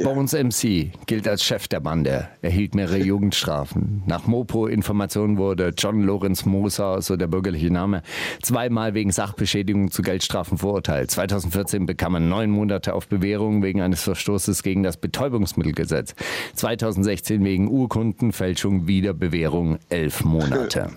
Bones 0.01 0.33
MC 0.33 0.93
gilt 1.07 1.27
als 1.27 1.43
Chef 1.43 1.67
der 1.67 1.81
Bande, 1.81 2.29
erhielt 2.41 2.77
mehrere 2.77 2.99
Jugendstrafen. 2.99 4.05
Nach 4.07 4.29
Mopo-Informationen 4.29 5.39
wurde 5.39 5.73
John 5.77 6.03
Lorenz 6.03 6.45
Moser, 6.45 7.03
so 7.03 7.17
der 7.17 7.27
bürgerliche 7.27 7.73
Name, 7.73 8.03
zweimal 8.41 8.95
wegen 8.95 9.11
Sachbeschädigung 9.11 9.91
zu 9.91 10.03
Geldstrafen 10.03 10.57
verurteilt. 10.57 11.11
2014 11.11 11.87
bekam 11.87 12.15
er 12.15 12.21
neun 12.21 12.51
Monate 12.51 12.95
auf 12.95 13.09
Bewährung 13.09 13.65
wegen 13.65 13.81
eines 13.81 14.03
Verstoßes 14.03 14.63
gegen 14.63 14.85
das 14.85 14.99
Betäubungsmittelgesetz. 14.99 16.15
2016 16.55 17.45
wegen 17.45 17.69
Urkundenfälschung 17.69 18.87
wieder 18.87 19.15
Bewährung 19.15 19.79
elf 19.89 20.23
Monate. 20.23 20.91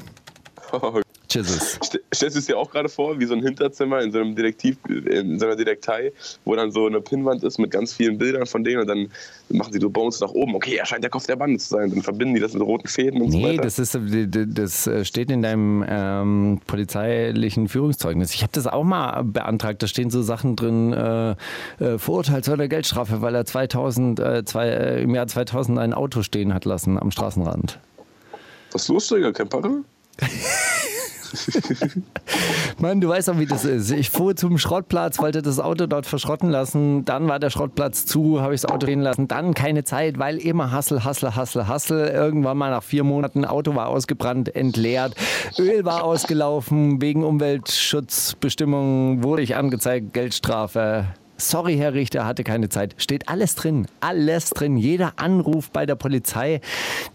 Jesus. 1.34 1.80
St- 1.82 2.00
Stellst 2.14 2.36
du 2.36 2.40
es 2.40 2.46
dir 2.46 2.58
auch 2.58 2.70
gerade 2.72 2.90
vor, 2.90 3.20
wie 3.20 3.26
so 3.26 3.34
ein 3.34 3.42
Hinterzimmer 3.42 4.02
in 4.02 4.12
so 4.12 4.20
einem 4.20 4.36
Detektiv, 4.36 4.78
in 4.88 5.40
so 5.40 5.46
einer 5.46 5.56
Detektei, 5.56 6.12
wo 6.46 6.56
dann 6.56 6.72
so 6.72 6.86
eine 6.88 7.02
Pinnwand 7.02 7.44
ist 7.44 7.58
mit 7.58 7.72
ganz 7.72 7.94
vielen 7.94 8.18
Bildern 8.18 8.46
von 8.46 8.64
denen 8.64 8.82
und 8.82 8.88
dann 8.88 9.10
machen 9.50 9.74
sie 9.74 9.80
so 9.80 9.90
Bones 9.90 10.20
nach 10.20 10.30
oben. 10.32 10.56
Okay, 10.56 10.76
er 10.76 10.86
scheint 10.86 11.04
der 11.04 11.10
Kopf 11.12 11.26
der 11.28 11.36
Bande 11.36 11.58
zu 11.60 11.70
sein. 11.70 11.90
Dann 11.90 12.02
verbinden 12.02 12.36
die 12.36 12.40
das 12.42 12.54
mit 12.54 12.62
roten 12.62 12.88
Fäden 12.88 13.22
und 13.22 13.32
so 13.32 13.38
Nee, 13.38 13.54
weiter. 13.54 13.64
das, 13.64 13.80
ist, 13.80 13.98
das 13.98 14.88
äh, 14.88 15.04
steht 15.06 15.32
in 15.32 15.42
deinem 15.42 15.84
ähm, 15.88 16.62
polizeilichen 16.68 17.68
Führungszeugnis. 17.68 18.34
Ich 18.34 18.44
habe 18.44 18.52
das 18.54 18.68
auch 18.68 18.84
mal 18.84 19.24
beantragt. 19.24 19.82
Da 19.84 19.88
stehen 19.88 20.10
so 20.10 20.22
Sachen 20.22 20.56
drin, 20.56 20.94
äh, 20.94 21.32
äh, 21.80 21.98
verurteilt 21.98 22.46
zu 22.46 22.52
einer 22.54 22.68
Geldstrafe, 22.68 23.22
weil 23.22 23.36
er 23.36 23.46
2000, 23.46 24.20
äh, 24.20 24.46
zwei, 24.46 24.68
äh, 24.70 25.04
im 25.04 25.14
Jahr 25.16 25.28
2000 25.28 25.80
ein 25.80 25.94
Auto 25.94 26.22
stehen 26.24 26.54
hat 26.54 26.66
lassen 26.66 26.98
am 27.00 27.12
Straßenrand. 27.12 27.80
Was 28.72 28.84
ist 28.84 28.88
los, 28.90 29.08
Digga? 29.08 29.32
Kein 29.32 29.50
Parre? 29.50 29.84
Mann, 32.80 33.02
du 33.02 33.10
weißt 33.10 33.28
doch, 33.28 33.40
wie 33.40 33.46
das 33.46 33.66
ist. 33.66 33.92
Ich 33.92 34.10
fuhr 34.10 34.36
zum 34.36 34.58
Schrottplatz, 34.58 35.20
wollte 35.20 35.42
das 35.42 35.60
Auto 35.60 35.88
dort 35.88 36.06
verschrotten 36.06 36.50
lassen. 36.50 37.06
Dann 37.06 37.28
war 37.28 37.40
der 37.40 37.50
Schrottplatz 37.50 38.06
zu, 38.06 38.42
habe 38.42 38.54
ich 38.54 38.62
das 38.62 38.72
Auto 38.72 38.86
stehen 38.86 39.02
lassen. 39.02 39.28
Dann 39.28 39.54
keine 39.54 39.84
Zeit, 39.84 40.20
weil 40.20 40.38
immer 40.38 40.72
Hassel, 40.72 41.04
Hassel, 41.04 41.36
Hassel, 41.36 41.68
Hassel. 41.68 42.08
Irgendwann 42.08 42.58
mal 42.58 42.72
nach 42.72 42.84
vier 42.84 43.04
Monaten, 43.04 43.46
Auto 43.46 43.76
war 43.76 43.88
ausgebrannt, 43.88 44.56
entleert. 44.56 45.16
Öl 45.58 45.86
war 45.86 46.04
ausgelaufen. 46.04 47.02
Wegen 47.02 47.24
Umweltschutzbestimmungen 47.24 49.24
wurde 49.24 49.42
ich 49.42 49.56
angezeigt, 49.56 50.14
Geldstrafe. 50.14 51.08
Sorry, 51.50 51.76
Herr 51.78 51.94
Richter, 51.94 52.26
hatte 52.26 52.44
keine 52.44 52.70
Zeit. 52.70 52.96
Steht 52.98 53.28
alles 53.28 53.56
drin. 53.56 53.88
Alles 54.00 54.52
drin. 54.52 54.78
Jeder 54.78 55.14
Anruf 55.18 55.72
bei 55.72 55.86
der 55.86 55.96
Polizei, 55.96 56.62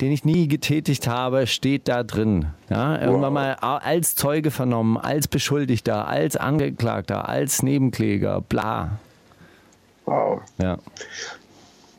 den 0.01 0.13
ich 0.13 0.25
nie 0.25 0.49
getätigt 0.49 1.07
habe, 1.07 1.47
steht 1.47 1.89
da 1.89 2.03
drin. 2.03 2.47
Ja, 2.69 3.01
irgendwann 3.01 3.33
mal 3.33 3.55
als 3.55 4.17
Zeuge 4.17 4.51
vernommen, 4.51 4.97
als 4.97 5.29
Beschuldigter, 5.29 6.09
als 6.09 6.37
Angeklagter, 6.37 7.29
als 7.29 7.63
Nebenkläger, 7.63 8.41
bla. 8.41 8.99
Wow. 10.05 10.41
Ja. 10.59 10.79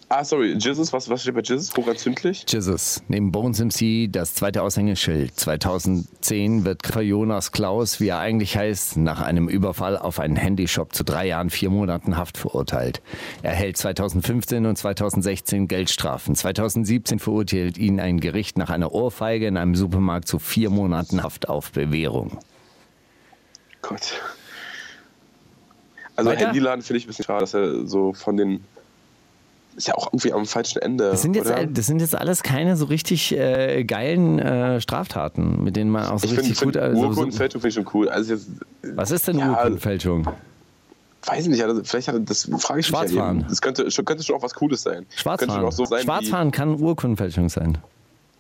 Ah, 0.10 0.24
sorry, 0.24 0.54
Jesus, 0.58 0.94
was, 0.94 1.10
was 1.10 1.22
steht 1.22 1.36
bei 1.36 1.42
Jesus? 1.42 1.76
Hochentzündlich? 1.76 2.46
Jesus, 2.48 3.04
neben 3.10 3.34
Bones 3.34 3.60
MC 3.60 4.10
das 4.10 4.36
zweite 4.36 4.62
Aushängeschild. 4.62 5.38
2010 5.38 6.64
wird 6.64 6.82
Jonas 6.96 7.52
Klaus, 7.52 8.00
wie 8.00 8.08
er 8.08 8.20
eigentlich 8.20 8.56
heißt, 8.56 8.96
nach 8.96 9.20
einem 9.20 9.50
Überfall 9.50 9.98
auf 9.98 10.22
einen 10.22 10.38
Handyshop 10.38 10.94
zu 10.94 11.04
drei 11.04 11.28
Jahren, 11.28 11.50
vier 11.50 11.70
Monaten 11.70 12.16
Haft 12.16 12.38
verurteilt. 12.38 13.02
Er 13.44 13.52
erhält 13.52 13.76
2015 13.76 14.66
und 14.66 14.78
2016 14.78 15.68
Geldstrafen. 15.68 16.36
2017 16.36 17.20
verurteilt 17.20 17.78
ihn 17.78 18.00
ein 18.00 18.22
Gericht 18.22 18.58
nach 18.58 18.70
einer 18.70 18.94
Ohrfeige 18.94 19.48
in 19.48 19.58
einem 19.58 19.76
Supermarkt 19.76 20.30
zu 20.30 20.40
vier 20.40 20.70
Monaten 20.70 21.22
Haft 21.22 21.50
auf 21.50 21.74
Bewährung. 21.74 22.40
Gott. 23.82 24.22
Also 26.16 26.30
Weiter? 26.30 26.48
Handyladen 26.48 26.82
finde 26.82 27.00
ich 27.00 27.06
ein 27.06 27.08
bisschen 27.08 27.26
schade, 27.26 27.42
dass 27.42 27.54
er 27.54 27.86
so 27.86 28.14
von 28.14 28.38
den. 28.38 28.64
Ist 29.78 29.88
ja 29.88 29.94
auch 29.94 30.08
irgendwie 30.08 30.34
am 30.34 30.46
falschen 30.48 30.82
Ende. 30.82 31.12
Das 31.12 31.22
sind 31.22 31.36
jetzt, 31.36 31.52
oder? 31.52 31.66
das 31.68 31.86
sind 31.86 32.02
jetzt 32.02 32.16
alles 32.16 32.42
keine 32.42 32.76
so 32.76 32.86
richtig 32.86 33.32
äh, 33.38 33.84
geilen 33.84 34.40
äh, 34.40 34.82
Straftaten, 34.82 35.64
mit 35.64 35.76
denen 35.76 35.92
man 35.92 36.08
auch 36.08 36.18
so 36.18 36.26
ich 36.26 36.32
richtig 36.38 36.58
find 36.58 36.74
gut. 36.74 36.82
Also, 36.82 37.00
so, 37.00 37.08
Urkundenfälschung 37.10 37.62
finde 37.62 37.70
ich 37.70 37.76
schon 37.76 37.88
cool. 37.94 38.10
Also 38.10 38.34
jetzt, 38.34 38.48
was 38.96 39.12
ist 39.12 39.28
denn 39.28 39.38
Ja, 39.38 39.52
Urkundenfälschung? 39.52 40.28
weiß 41.28 41.44
ich 41.44 41.50
nicht, 41.50 41.64
also 41.64 41.82
vielleicht 41.84 42.08
hat 42.08 42.16
das 42.26 42.50
frage 42.60 42.80
ich 42.80 42.92
mich 42.92 43.12
ja. 43.12 43.34
Das 43.34 43.62
könnte, 43.62 43.92
schon- 43.92 44.06
könnte 44.06 44.24
schon 44.24 44.36
auch 44.38 44.42
was 44.42 44.54
Cooles 44.56 44.82
sein. 44.82 45.06
Schwarzfahren. 45.16 45.72
so 45.72 45.86
sein 45.86 46.04
Schwarzfahren 46.04 46.52
kann 46.52 46.80
Urkundenfälschung 46.82 47.50
sein. 47.50 47.78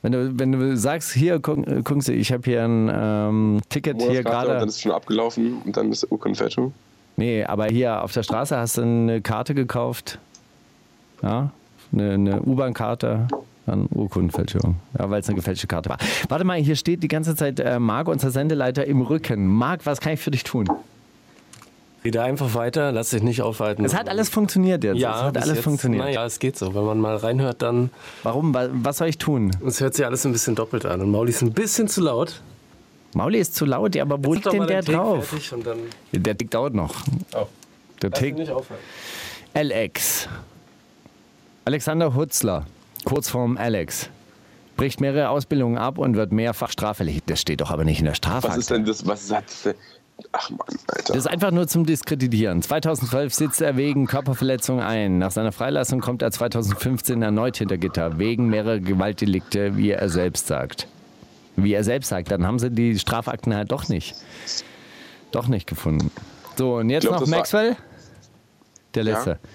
Wenn 0.01 0.11
du, 0.11 0.39
wenn 0.39 0.51
du 0.51 0.77
sagst, 0.77 1.11
hier, 1.11 1.39
guck, 1.39 1.65
gucken 1.65 2.01
Sie, 2.01 2.13
ich 2.13 2.31
habe 2.31 2.43
hier 2.45 2.63
ein 2.63 2.89
ähm, 2.93 3.61
Ticket 3.69 4.01
hier 4.01 4.09
und 4.09 4.15
dann 4.15 4.23
gerade. 4.23 4.65
ist 4.65 4.75
es 4.75 4.81
schon 4.81 4.91
abgelaufen 4.91 5.61
und 5.65 5.75
dann 5.75 5.91
ist 5.91 6.09
Urkundenfälschung. 6.09 6.73
Nee, 7.15 7.43
aber 7.43 7.65
hier 7.65 8.03
auf 8.03 8.11
der 8.13 8.23
Straße 8.23 8.55
hast 8.55 8.77
du 8.77 8.83
eine 8.83 9.21
Karte 9.21 9.55
gekauft. 9.55 10.19
Ja, 11.21 11.51
eine, 11.93 12.13
eine 12.13 12.41
U-Bahn-Karte. 12.41 13.27
Dann 13.65 13.85
Urkundenfälschung. 13.93 14.75
Ja, 14.97 15.09
weil 15.09 15.19
es 15.19 15.27
eine 15.27 15.35
gefälschte 15.35 15.67
Karte 15.67 15.89
war. 15.89 15.97
Warte 16.29 16.45
mal, 16.45 16.57
hier 16.57 16.77
steht 16.77 17.03
die 17.03 17.09
ganze 17.09 17.35
Zeit 17.35 17.59
äh, 17.59 17.79
Marc, 17.79 18.07
unser 18.07 18.31
Sendeleiter, 18.31 18.85
im 18.85 19.01
Rücken. 19.01 19.45
Marc, 19.45 19.85
was 19.85 19.99
kann 19.99 20.13
ich 20.13 20.21
für 20.21 20.31
dich 20.31 20.45
tun? 20.45 20.69
Rede 22.05 22.21
einfach 22.23 22.53
weiter, 22.53 22.93
lass 22.93 23.09
dich 23.09 23.23
nicht 23.23 23.41
aufhalten. 23.41 23.83
Es 23.83 23.93
hat 23.93 24.07
alles 24.07 24.29
funktioniert 24.29 24.85
jetzt. 24.85 24.99
ja, 24.99 25.17
es 25.17 25.21
hat 25.23 25.37
alles 25.37 25.55
jetzt, 25.55 25.63
funktioniert. 25.65 26.01
Naja, 26.05 26.25
es 26.25 26.39
geht 26.39 26.57
so. 26.57 26.73
Wenn 26.73 26.85
man 26.85 26.99
mal 27.01 27.17
reinhört, 27.17 27.61
dann. 27.61 27.89
Warum? 28.23 28.53
Wa- 28.53 28.69
Was 28.71 28.99
soll 28.99 29.09
ich 29.09 29.17
tun? 29.17 29.51
Es 29.65 29.81
hört 29.81 29.95
sich 29.95 30.05
alles 30.05 30.25
ein 30.25 30.31
bisschen 30.31 30.55
doppelt 30.55 30.85
an. 30.85 31.01
Und 31.01 31.11
Mauli 31.11 31.31
ist 31.31 31.41
ein 31.41 31.51
bisschen 31.51 31.89
zu 31.89 31.99
laut. 32.01 32.41
Mauli 33.15 33.39
ist 33.39 33.55
zu 33.55 33.65
laut, 33.65 33.95
ja, 33.95 34.03
aber 34.03 34.23
wo 34.23 34.33
Jetzt 34.33 34.45
liegt 34.45 34.55
denn 34.61 34.67
der 34.67 34.81
drauf? 34.83 35.35
Der 36.13 36.37
Tick 36.37 36.51
dauert 36.51 36.73
noch. 36.73 36.95
Oh. 37.35 37.47
Der 38.01 38.11
Lass 38.11 38.19
Tick 38.19 38.37
nicht 38.37 38.51
aufhalten. 38.51 38.83
LX. 39.55 40.29
Alexander 41.67 42.15
Hutzler, 42.15 42.65
kurz 43.03 43.27
vorm 43.27 43.57
Alex, 43.57 44.09
bricht 44.77 45.01
mehrere 45.01 45.27
Ausbildungen 45.27 45.77
ab 45.77 45.97
und 45.97 46.15
wird 46.15 46.31
mehrfach 46.31 46.71
straffällig. 46.71 47.23
Das 47.25 47.41
steht 47.41 47.59
doch 47.59 47.71
aber 47.71 47.83
nicht 47.83 47.99
in 47.99 48.05
der 48.05 48.13
Was 48.13 48.17
Strafakte. 48.19 48.57
ist 48.57 48.69
denn 48.69 48.85
das? 48.85 49.05
Was 49.05 49.29
hat 49.29 49.43
das 49.47 49.63
denn? 49.63 49.75
Ach 50.31 50.49
Mann, 50.49 50.61
Alter. 50.87 51.11
Das 51.11 51.17
ist 51.17 51.27
einfach 51.27 51.51
nur 51.51 51.67
zum 51.67 51.85
Diskreditieren. 51.85 52.61
2012 52.61 53.33
sitzt 53.33 53.59
er 53.59 53.75
wegen 53.75 54.07
Körperverletzung 54.07 54.79
ein. 54.79 55.17
Nach 55.17 55.31
seiner 55.31 55.51
Freilassung 55.51 55.99
kommt 55.99 56.21
er 56.21 56.31
2015 56.31 57.21
erneut 57.21 57.57
hinter 57.57 57.77
Gitter, 57.77 58.17
wegen 58.17 58.47
mehrerer 58.47 58.79
Gewaltdelikte, 58.79 59.75
wie 59.75 59.91
er 59.91 60.07
selbst 60.07 60.47
sagt. 60.47 60.87
Wie 61.57 61.73
er 61.73 61.83
selbst 61.83 62.07
sagt, 62.07 62.31
dann 62.31 62.47
haben 62.47 62.59
sie 62.59 62.71
die 62.71 62.97
Strafakten 62.97 63.53
halt 63.53 63.73
doch 63.73 63.89
nicht. 63.89 64.15
Doch 65.31 65.49
nicht 65.49 65.67
gefunden. 65.67 66.11
So, 66.55 66.77
und 66.77 66.89
jetzt 66.89 67.05
glaub, 67.05 67.19
noch 67.19 67.27
Maxwell. 67.27 67.75
Der 68.95 69.03
letzte. 69.03 69.31
Nee, 69.31 69.49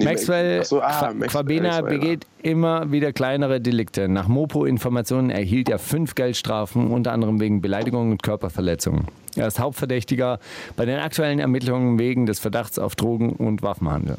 Maxwell 0.00 0.64
so, 0.64 0.80
ah, 0.80 1.12
Max- 1.14 1.32
Quabena 1.32 1.80
begeht 1.80 2.26
immer 2.42 2.90
wieder 2.92 3.12
kleinere 3.12 3.60
Delikte. 3.60 4.08
Nach 4.08 4.28
Mopo-Informationen 4.28 5.30
erhielt 5.30 5.68
er 5.68 5.78
fünf 5.78 6.14
Geldstrafen, 6.14 6.90
unter 6.90 7.12
anderem 7.12 7.40
wegen 7.40 7.60
Beleidigung 7.60 8.10
und 8.12 8.22
Körperverletzung. 8.22 9.06
Er 9.36 9.46
ist 9.46 9.58
Hauptverdächtiger 9.58 10.38
bei 10.76 10.84
den 10.84 10.98
aktuellen 10.98 11.38
Ermittlungen 11.38 11.98
wegen 11.98 12.26
des 12.26 12.38
Verdachts 12.38 12.78
auf 12.78 12.94
Drogen- 12.96 13.32
und 13.32 13.62
Waffenhandel. 13.62 14.16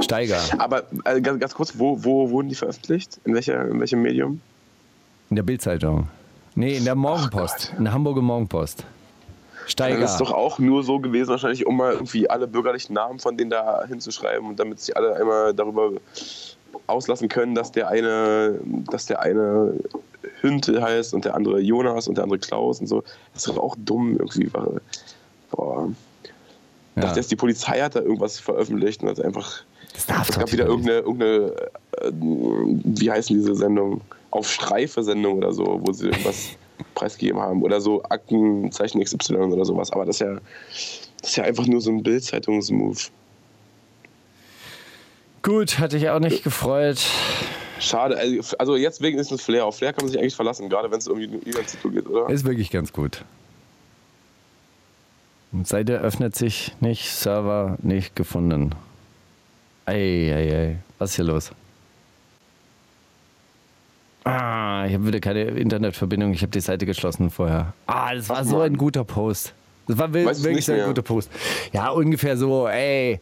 Steiger 0.00 0.38
Aber 0.58 0.82
äh, 1.04 1.20
ganz, 1.20 1.40
ganz 1.40 1.54
kurz, 1.54 1.78
wo, 1.78 2.04
wo 2.04 2.30
wurden 2.30 2.48
die 2.48 2.54
veröffentlicht? 2.54 3.18
In, 3.24 3.34
welcher, 3.34 3.66
in 3.68 3.80
welchem 3.80 4.02
Medium? 4.02 4.40
in 5.30 5.36
der 5.36 5.42
Bildzeitung. 5.42 6.06
Nee, 6.54 6.76
in 6.76 6.84
der 6.84 6.94
Morgenpost. 6.94 7.74
In 7.76 7.84
der 7.84 7.92
Hamburger 7.92 8.22
Morgenpost. 8.22 8.84
Steiger. 9.66 10.00
Das 10.00 10.12
ist 10.12 10.20
doch 10.20 10.32
auch 10.32 10.58
nur 10.58 10.84
so 10.84 11.00
gewesen, 11.00 11.30
wahrscheinlich, 11.30 11.66
um 11.66 11.76
mal 11.76 11.92
irgendwie 11.92 12.30
alle 12.30 12.46
bürgerlichen 12.46 12.94
Namen 12.94 13.18
von 13.18 13.36
denen 13.36 13.50
da 13.50 13.84
hinzuschreiben 13.86 14.48
und 14.48 14.60
damit 14.60 14.80
sich 14.80 14.96
alle 14.96 15.16
einmal 15.16 15.54
darüber 15.54 15.92
auslassen 16.86 17.28
können, 17.28 17.54
dass 17.54 17.72
der 17.72 17.88
eine, 17.88 18.60
dass 18.90 19.06
der 19.06 19.20
eine 19.20 19.74
Hünte 20.40 20.80
heißt 20.80 21.14
und 21.14 21.24
der 21.24 21.34
andere 21.34 21.60
Jonas 21.60 22.08
und 22.08 22.16
der 22.16 22.24
andere 22.24 22.38
Klaus 22.38 22.80
und 22.80 22.86
so. 22.86 23.02
Das 23.32 23.46
ist 23.46 23.48
doch 23.48 23.58
auch 23.58 23.76
dumm 23.78 24.16
irgendwie. 24.18 24.48
Boah. 25.50 25.88
Ich 26.22 26.30
ja. 26.96 27.02
dachte 27.02 27.20
jetzt, 27.20 27.30
die 27.30 27.36
Polizei 27.36 27.80
hat 27.80 27.96
da 27.96 28.00
irgendwas 28.00 28.38
veröffentlicht 28.38 29.02
und 29.02 29.08
hat 29.08 29.20
einfach. 29.20 29.62
Das 29.92 30.06
darf 30.06 30.28
Es 30.28 30.38
gab 30.38 30.52
wieder 30.52 30.66
irgendeine, 30.66 30.98
irgendeine 30.98 31.52
äh, 32.00 32.12
wie 32.12 33.10
heißen 33.10 33.36
diese 33.36 33.54
Sendung? 33.54 34.00
Auf 34.30 34.50
Streife-Sendung 34.50 35.38
oder 35.38 35.52
so, 35.52 35.80
wo 35.82 35.92
sie 35.92 36.06
irgendwas 36.06 36.50
preisgegeben 36.94 37.40
haben. 37.40 37.62
Oder 37.62 37.80
so 37.80 38.02
Aktenzeichen 38.04 39.02
XY 39.02 39.34
oder 39.36 39.64
sowas. 39.64 39.90
Aber 39.92 40.04
das 40.04 40.16
ist 40.16 40.20
ja, 40.20 40.34
das 41.20 41.30
ist 41.30 41.36
ja 41.36 41.44
einfach 41.44 41.66
nur 41.66 41.80
so 41.80 41.90
ein 41.90 42.02
Bild-Zeitungs-Move. 42.02 42.98
Gut, 45.42 45.78
hatte 45.78 45.96
ich 45.96 46.08
auch 46.10 46.18
nicht 46.18 46.42
gefreut. 46.42 46.98
Schade. 47.78 48.16
Also- 48.16 48.56
Also 48.58 48.76
jetzt 48.76 49.00
wegen 49.00 49.18
ist 49.18 49.30
es 49.30 49.42
Flair. 49.42 49.64
Auf 49.66 49.76
Flair 49.76 49.92
kann 49.92 50.04
man 50.04 50.10
sich 50.12 50.20
eigentlich 50.20 50.34
verlassen, 50.34 50.68
gerade 50.68 50.90
wenn 50.90 50.98
es 50.98 51.06
irgendwie 51.06 51.26
um 51.36 51.66
Titel 51.66 51.90
geht, 51.90 52.06
oder? 52.08 52.28
Ist 52.30 52.44
wirklich 52.44 52.70
ganz 52.70 52.92
gut. 52.92 53.24
Seite 55.62 56.00
öffnet 56.00 56.34
sich 56.36 56.72
nicht, 56.80 57.08
Server 57.10 57.78
nicht 57.80 58.14
gefunden. 58.16 58.74
Ei, 59.86 59.94
ei, 60.34 60.54
ei. 60.54 60.76
Was 60.98 61.10
ist 61.10 61.16
hier 61.16 61.24
los? 61.24 61.50
Ah, 64.26 64.84
ich 64.88 64.94
habe 64.94 65.06
wieder 65.06 65.20
keine 65.20 65.42
Internetverbindung. 65.42 66.32
Ich 66.32 66.42
habe 66.42 66.50
die 66.50 66.60
Seite 66.60 66.84
geschlossen 66.84 67.30
vorher. 67.30 67.74
Ah, 67.86 68.12
das 68.12 68.28
war 68.28 68.44
so 68.44 68.60
ein 68.60 68.76
guter 68.76 69.04
Post. 69.04 69.54
Das 69.86 69.98
war 69.98 70.12
Weißt 70.12 70.42
wirklich 70.42 70.68
ein 70.68 70.84
guter 70.84 71.02
Post. 71.02 71.30
Ja, 71.72 71.90
ungefähr 71.90 72.36
so, 72.36 72.66
ey, 72.66 73.20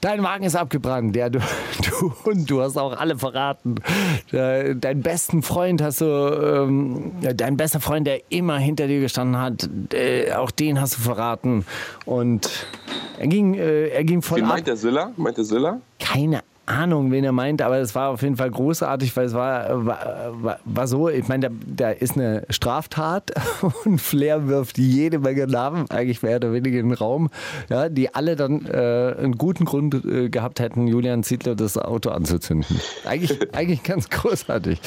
dein 0.00 0.24
Wagen 0.24 0.42
ist 0.42 0.56
abgebrannt. 0.56 1.14
Ja, 1.14 1.28
du, 1.28 1.38
du 2.00 2.12
und 2.28 2.50
du 2.50 2.60
hast 2.62 2.76
auch 2.76 2.98
alle 2.98 3.16
verraten. 3.16 3.76
Deinen 4.32 5.02
besten 5.02 5.44
Freund 5.44 5.80
hast 5.80 6.00
du, 6.00 6.06
ähm, 6.06 7.12
dein 7.20 7.56
bester 7.56 7.78
Freund, 7.78 8.08
der 8.08 8.20
immer 8.30 8.58
hinter 8.58 8.88
dir 8.88 8.98
gestanden 8.98 9.40
hat, 9.40 9.70
äh, 9.94 10.32
auch 10.32 10.50
den 10.50 10.80
hast 10.80 10.96
du 10.96 11.00
verraten. 11.02 11.64
Und 12.06 12.66
er 13.20 13.28
ging, 13.28 13.54
äh, 13.54 13.90
er 13.90 14.02
ging 14.02 14.20
voll 14.20 14.38
Wen 14.38 14.46
ab. 14.46 14.54
meint 14.54 14.66
der 14.66 14.76
Silla? 14.76 15.12
Meint 15.16 15.36
der 15.36 15.44
Silla? 15.44 15.80
Keine 16.00 16.42
Ahnung, 16.70 17.10
wen 17.10 17.24
er 17.24 17.32
meint, 17.32 17.62
aber 17.62 17.78
es 17.78 17.94
war 17.94 18.10
auf 18.10 18.22
jeden 18.22 18.36
Fall 18.36 18.50
großartig, 18.50 19.16
weil 19.16 19.26
es 19.26 19.34
war, 19.34 19.84
war, 19.84 20.58
war, 20.64 20.86
so, 20.86 21.08
ich 21.08 21.28
meine, 21.28 21.50
da, 21.50 21.56
da 21.66 21.90
ist 21.90 22.16
eine 22.16 22.44
Straftat 22.50 23.32
und 23.84 24.00
Flair 24.00 24.48
wirft 24.48 24.78
jede 24.78 25.18
Menge 25.18 25.46
Namen 25.46 25.90
eigentlich 25.90 26.22
mehr 26.22 26.36
oder 26.36 26.52
weniger 26.52 26.78
in 26.78 26.90
den 26.90 26.94
Raum, 26.96 27.30
ja, 27.68 27.88
die 27.88 28.14
alle 28.14 28.36
dann 28.36 28.66
äh, 28.66 29.14
einen 29.18 29.36
guten 29.36 29.64
Grund 29.64 30.04
äh, 30.04 30.28
gehabt 30.28 30.60
hätten, 30.60 30.86
Julian 30.86 31.22
Ziedler 31.22 31.54
das 31.54 31.76
Auto 31.76 32.10
anzuzünden. 32.10 32.80
Eigentlich, 33.04 33.38
eigentlich 33.54 33.82
ganz 33.82 34.08
großartig. 34.08 34.80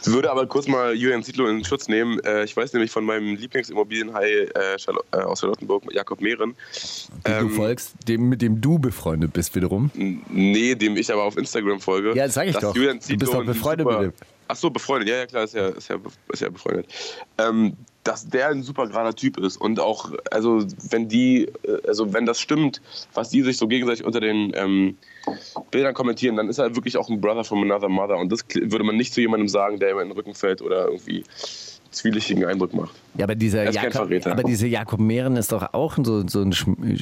Ich 0.00 0.06
würde 0.06 0.30
aber 0.30 0.46
kurz 0.46 0.68
mal 0.68 0.94
Julian 0.94 1.22
Zietlow 1.22 1.46
in 1.48 1.64
Schutz 1.64 1.88
nehmen. 1.88 2.20
Äh, 2.20 2.44
Ich 2.44 2.56
weiß 2.56 2.72
nämlich 2.72 2.90
von 2.90 3.04
meinem 3.04 3.34
Lieblingsimmobilienhai 3.36 4.28
äh, 4.28 4.76
äh, 5.12 5.16
aus 5.16 5.40
Charlottenburg, 5.40 5.84
Jakob 5.92 6.20
Mehren. 6.20 6.54
du 7.24 7.30
Ähm, 7.30 7.50
folgst, 7.50 7.94
dem, 8.06 8.28
mit 8.28 8.42
dem 8.42 8.60
du 8.60 8.78
befreundet 8.78 9.32
bist 9.32 9.54
wiederum. 9.54 9.90
Nee, 9.94 10.74
dem 10.74 10.96
ich 10.96 11.12
aber 11.12 11.24
auf 11.24 11.36
Instagram 11.36 11.80
folge. 11.80 12.14
Ja, 12.14 12.26
das 12.26 12.34
sag 12.34 12.46
ich 12.46 12.56
doch. 12.56 12.74
Julian 12.74 13.00
Du 13.06 13.16
bist 13.16 13.32
doch 13.32 13.44
befreundet 13.44 13.86
mit 13.86 14.00
dem. 14.00 14.12
Ach 14.50 14.56
so, 14.56 14.70
befreundet. 14.70 15.08
Ja, 15.10 15.16
ja, 15.16 15.26
klar, 15.26 15.44
ist 15.44 15.54
ja, 15.54 15.68
ist 15.68 15.88
ja, 15.88 15.96
ist 16.32 16.40
ja 16.40 16.48
befreundet. 16.48 16.86
Ähm, 17.36 17.76
dass 18.08 18.26
der 18.26 18.48
ein 18.48 18.62
super 18.62 18.86
gerader 18.86 19.14
Typ 19.14 19.38
ist 19.38 19.58
und 19.58 19.78
auch, 19.80 20.12
also 20.30 20.64
wenn 20.90 21.08
die, 21.08 21.42
äh, 21.62 21.86
also 21.86 22.14
wenn 22.14 22.24
das 22.24 22.40
stimmt, 22.40 22.80
was 23.12 23.28
die 23.28 23.42
sich 23.42 23.58
so 23.58 23.68
gegenseitig 23.68 24.02
unter 24.04 24.20
den 24.20 24.52
ähm, 24.54 24.96
Bildern 25.70 25.92
kommentieren, 25.92 26.36
dann 26.36 26.48
ist 26.48 26.56
er 26.56 26.74
wirklich 26.74 26.96
auch 26.96 27.10
ein 27.10 27.20
Brother 27.20 27.44
from 27.44 27.62
another 27.62 27.90
mother 27.90 28.16
und 28.16 28.32
das 28.32 28.46
würde 28.54 28.82
man 28.82 28.96
nicht 28.96 29.12
zu 29.12 29.20
jemandem 29.20 29.48
sagen, 29.48 29.78
der 29.78 29.90
ihm 29.90 29.98
in 29.98 30.08
den 30.08 30.12
Rücken 30.16 30.34
fällt 30.34 30.62
oder 30.62 30.86
irgendwie 30.86 31.22
zwielichtigen 31.90 32.46
Eindruck 32.46 32.72
macht. 32.72 32.94
Ja, 33.16 33.24
aber 33.24 33.34
dieser, 33.34 33.64
Er 33.64 33.72
Jakob, 33.72 34.10
aber 34.26 34.42
dieser 34.42 34.66
Jakob 34.66 35.00
Mehren 35.00 35.36
ist 35.36 35.52
doch 35.52 35.74
auch 35.74 35.96
so, 36.02 36.26
so 36.26 36.40
ein, 36.40 36.52
Schm- 36.52 36.98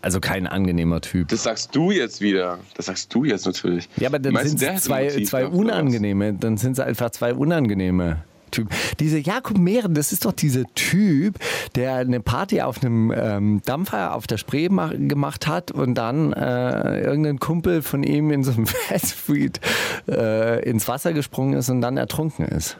also 0.00 0.20
kein 0.20 0.46
angenehmer 0.46 1.02
Typ. 1.02 1.28
Das 1.28 1.42
sagst 1.42 1.74
du 1.74 1.90
jetzt 1.90 2.20
wieder. 2.20 2.58
Das 2.76 2.86
sagst 2.86 3.14
du 3.14 3.24
jetzt 3.24 3.44
natürlich. 3.44 3.88
Ja, 3.96 4.08
aber 4.08 4.18
dann 4.18 4.36
sind 4.46 4.62
es 4.62 4.84
zwei, 4.84 5.08
zwei 5.24 5.46
unangenehme, 5.46 6.32
dann 6.34 6.56
sind 6.56 6.72
es 6.72 6.80
einfach 6.80 7.10
zwei 7.10 7.34
unangenehme 7.34 8.24
Typen. 8.56 8.76
Dieser 9.00 9.18
Jakob 9.18 9.58
Mehren, 9.58 9.94
das 9.94 10.12
ist 10.12 10.24
doch 10.24 10.32
dieser 10.32 10.64
Typ, 10.74 11.38
der 11.74 11.94
eine 11.96 12.20
Party 12.20 12.60
auf 12.62 12.82
einem 12.82 13.12
ähm, 13.16 13.62
Dampfer 13.64 14.14
auf 14.14 14.26
der 14.26 14.38
Spree 14.38 14.68
mach, 14.68 14.90
gemacht 14.92 15.46
hat 15.46 15.70
und 15.70 15.94
dann 15.94 16.32
äh, 16.32 17.00
irgendein 17.00 17.38
Kumpel 17.38 17.82
von 17.82 18.02
ihm 18.02 18.30
in 18.30 18.44
so 18.44 18.52
einem 18.52 18.66
Fastfood 18.66 19.60
äh, 20.08 20.68
ins 20.68 20.88
Wasser 20.88 21.12
gesprungen 21.12 21.54
ist 21.54 21.68
und 21.70 21.80
dann 21.80 21.96
ertrunken 21.96 22.46
ist. 22.46 22.76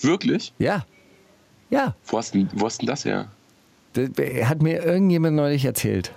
Wirklich? 0.00 0.52
Ja. 0.58 0.84
Ja, 1.70 1.94
Wo 2.06 2.18
hast, 2.18 2.34
denn, 2.34 2.48
wo 2.54 2.66
hast 2.66 2.80
denn 2.80 2.88
das 2.88 3.04
her? 3.04 3.28
das 3.92 4.08
hat 4.48 4.60
mir 4.60 4.84
irgendjemand 4.84 5.36
neulich 5.36 5.64
erzählt. 5.64 6.10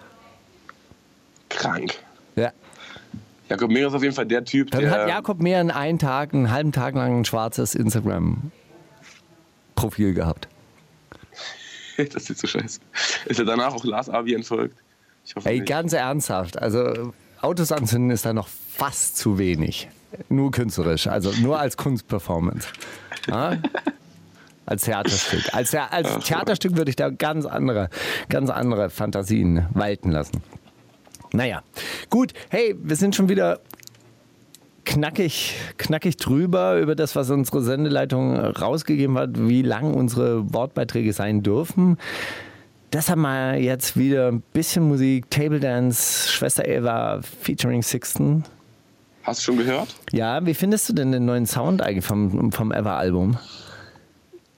Krank. 1.49 1.93
Ja. 2.35 2.51
Jakob 3.49 3.69
Mehren 3.69 3.89
ist 3.89 3.93
auf 3.93 4.01
jeden 4.01 4.15
Fall 4.15 4.25
der 4.25 4.43
Typ, 4.45 4.71
Dann 4.71 4.81
der. 4.81 4.91
hat 4.91 5.07
Jakob 5.07 5.41
Mehren 5.41 5.69
einen 5.69 5.99
Tag, 5.99 6.33
einen 6.33 6.49
halben 6.49 6.71
Tag 6.71 6.95
lang 6.95 7.19
ein 7.19 7.25
schwarzes 7.25 7.75
Instagram-Profil 9.83 10.13
gehabt. 10.13 10.47
das 12.13 12.29
ist 12.29 12.39
so 12.39 12.47
scheiße. 12.47 12.79
Ist 13.25 13.39
er 13.39 13.45
danach 13.45 13.73
auch 13.73 13.83
Lars 13.83 14.09
Abi 14.09 14.33
entfolgt? 14.33 14.77
Ey, 15.43 15.59
nicht. 15.59 15.69
ganz 15.69 15.93
ernsthaft. 15.93 16.57
Also 16.59 17.13
Autos 17.41 17.71
anzünden 17.71 18.11
ist 18.11 18.25
da 18.25 18.33
noch 18.33 18.47
fast 18.47 19.17
zu 19.17 19.37
wenig. 19.37 19.89
Nur 20.29 20.51
künstlerisch, 20.51 21.07
also 21.07 21.31
nur 21.41 21.59
als 21.59 21.75
Kunstperformance. 21.75 22.67
Ja? 23.27 23.57
Als 24.65 24.83
Theaterstück. 24.83 25.53
Als, 25.53 25.73
als 25.75 26.25
Theaterstück 26.25 26.77
würde 26.77 26.89
ich 26.89 26.95
da 26.95 27.09
ganz 27.09 27.45
andere, 27.45 27.89
ganz 28.29 28.49
andere 28.49 28.89
Fantasien 28.89 29.65
walten 29.71 30.11
lassen. 30.11 30.41
Naja, 31.31 31.63
gut. 32.09 32.33
Hey, 32.49 32.75
wir 32.79 32.95
sind 32.95 33.15
schon 33.15 33.27
wieder 33.27 33.59
knackig, 34.85 35.55
knackig 35.77 36.17
drüber 36.17 36.79
über 36.79 36.95
das, 36.95 37.15
was 37.15 37.29
unsere 37.29 37.61
Sendeleitung 37.61 38.37
rausgegeben 38.37 39.17
hat, 39.17 39.31
wie 39.35 39.61
lang 39.61 39.93
unsere 39.93 40.53
Wortbeiträge 40.53 41.13
sein 41.13 41.43
dürfen. 41.43 41.97
Deshalb 42.91 43.19
mal 43.19 43.57
jetzt 43.57 43.97
wieder 43.97 44.27
ein 44.27 44.41
bisschen 44.53 44.87
Musik, 44.87 45.29
Table 45.31 45.59
Dance, 45.59 46.29
Schwester 46.31 46.67
Eva 46.67 47.21
featuring 47.41 47.81
Sixten. 47.81 48.43
Hast 49.23 49.39
du 49.39 49.45
schon 49.45 49.57
gehört? 49.57 49.95
Ja, 50.11 50.45
wie 50.45 50.53
findest 50.53 50.89
du 50.89 50.93
denn 50.93 51.11
den 51.11 51.25
neuen 51.25 51.45
Sound 51.45 51.81
eigentlich 51.81 52.05
vom, 52.05 52.51
vom 52.51 52.71
Eva-Album? 52.71 53.37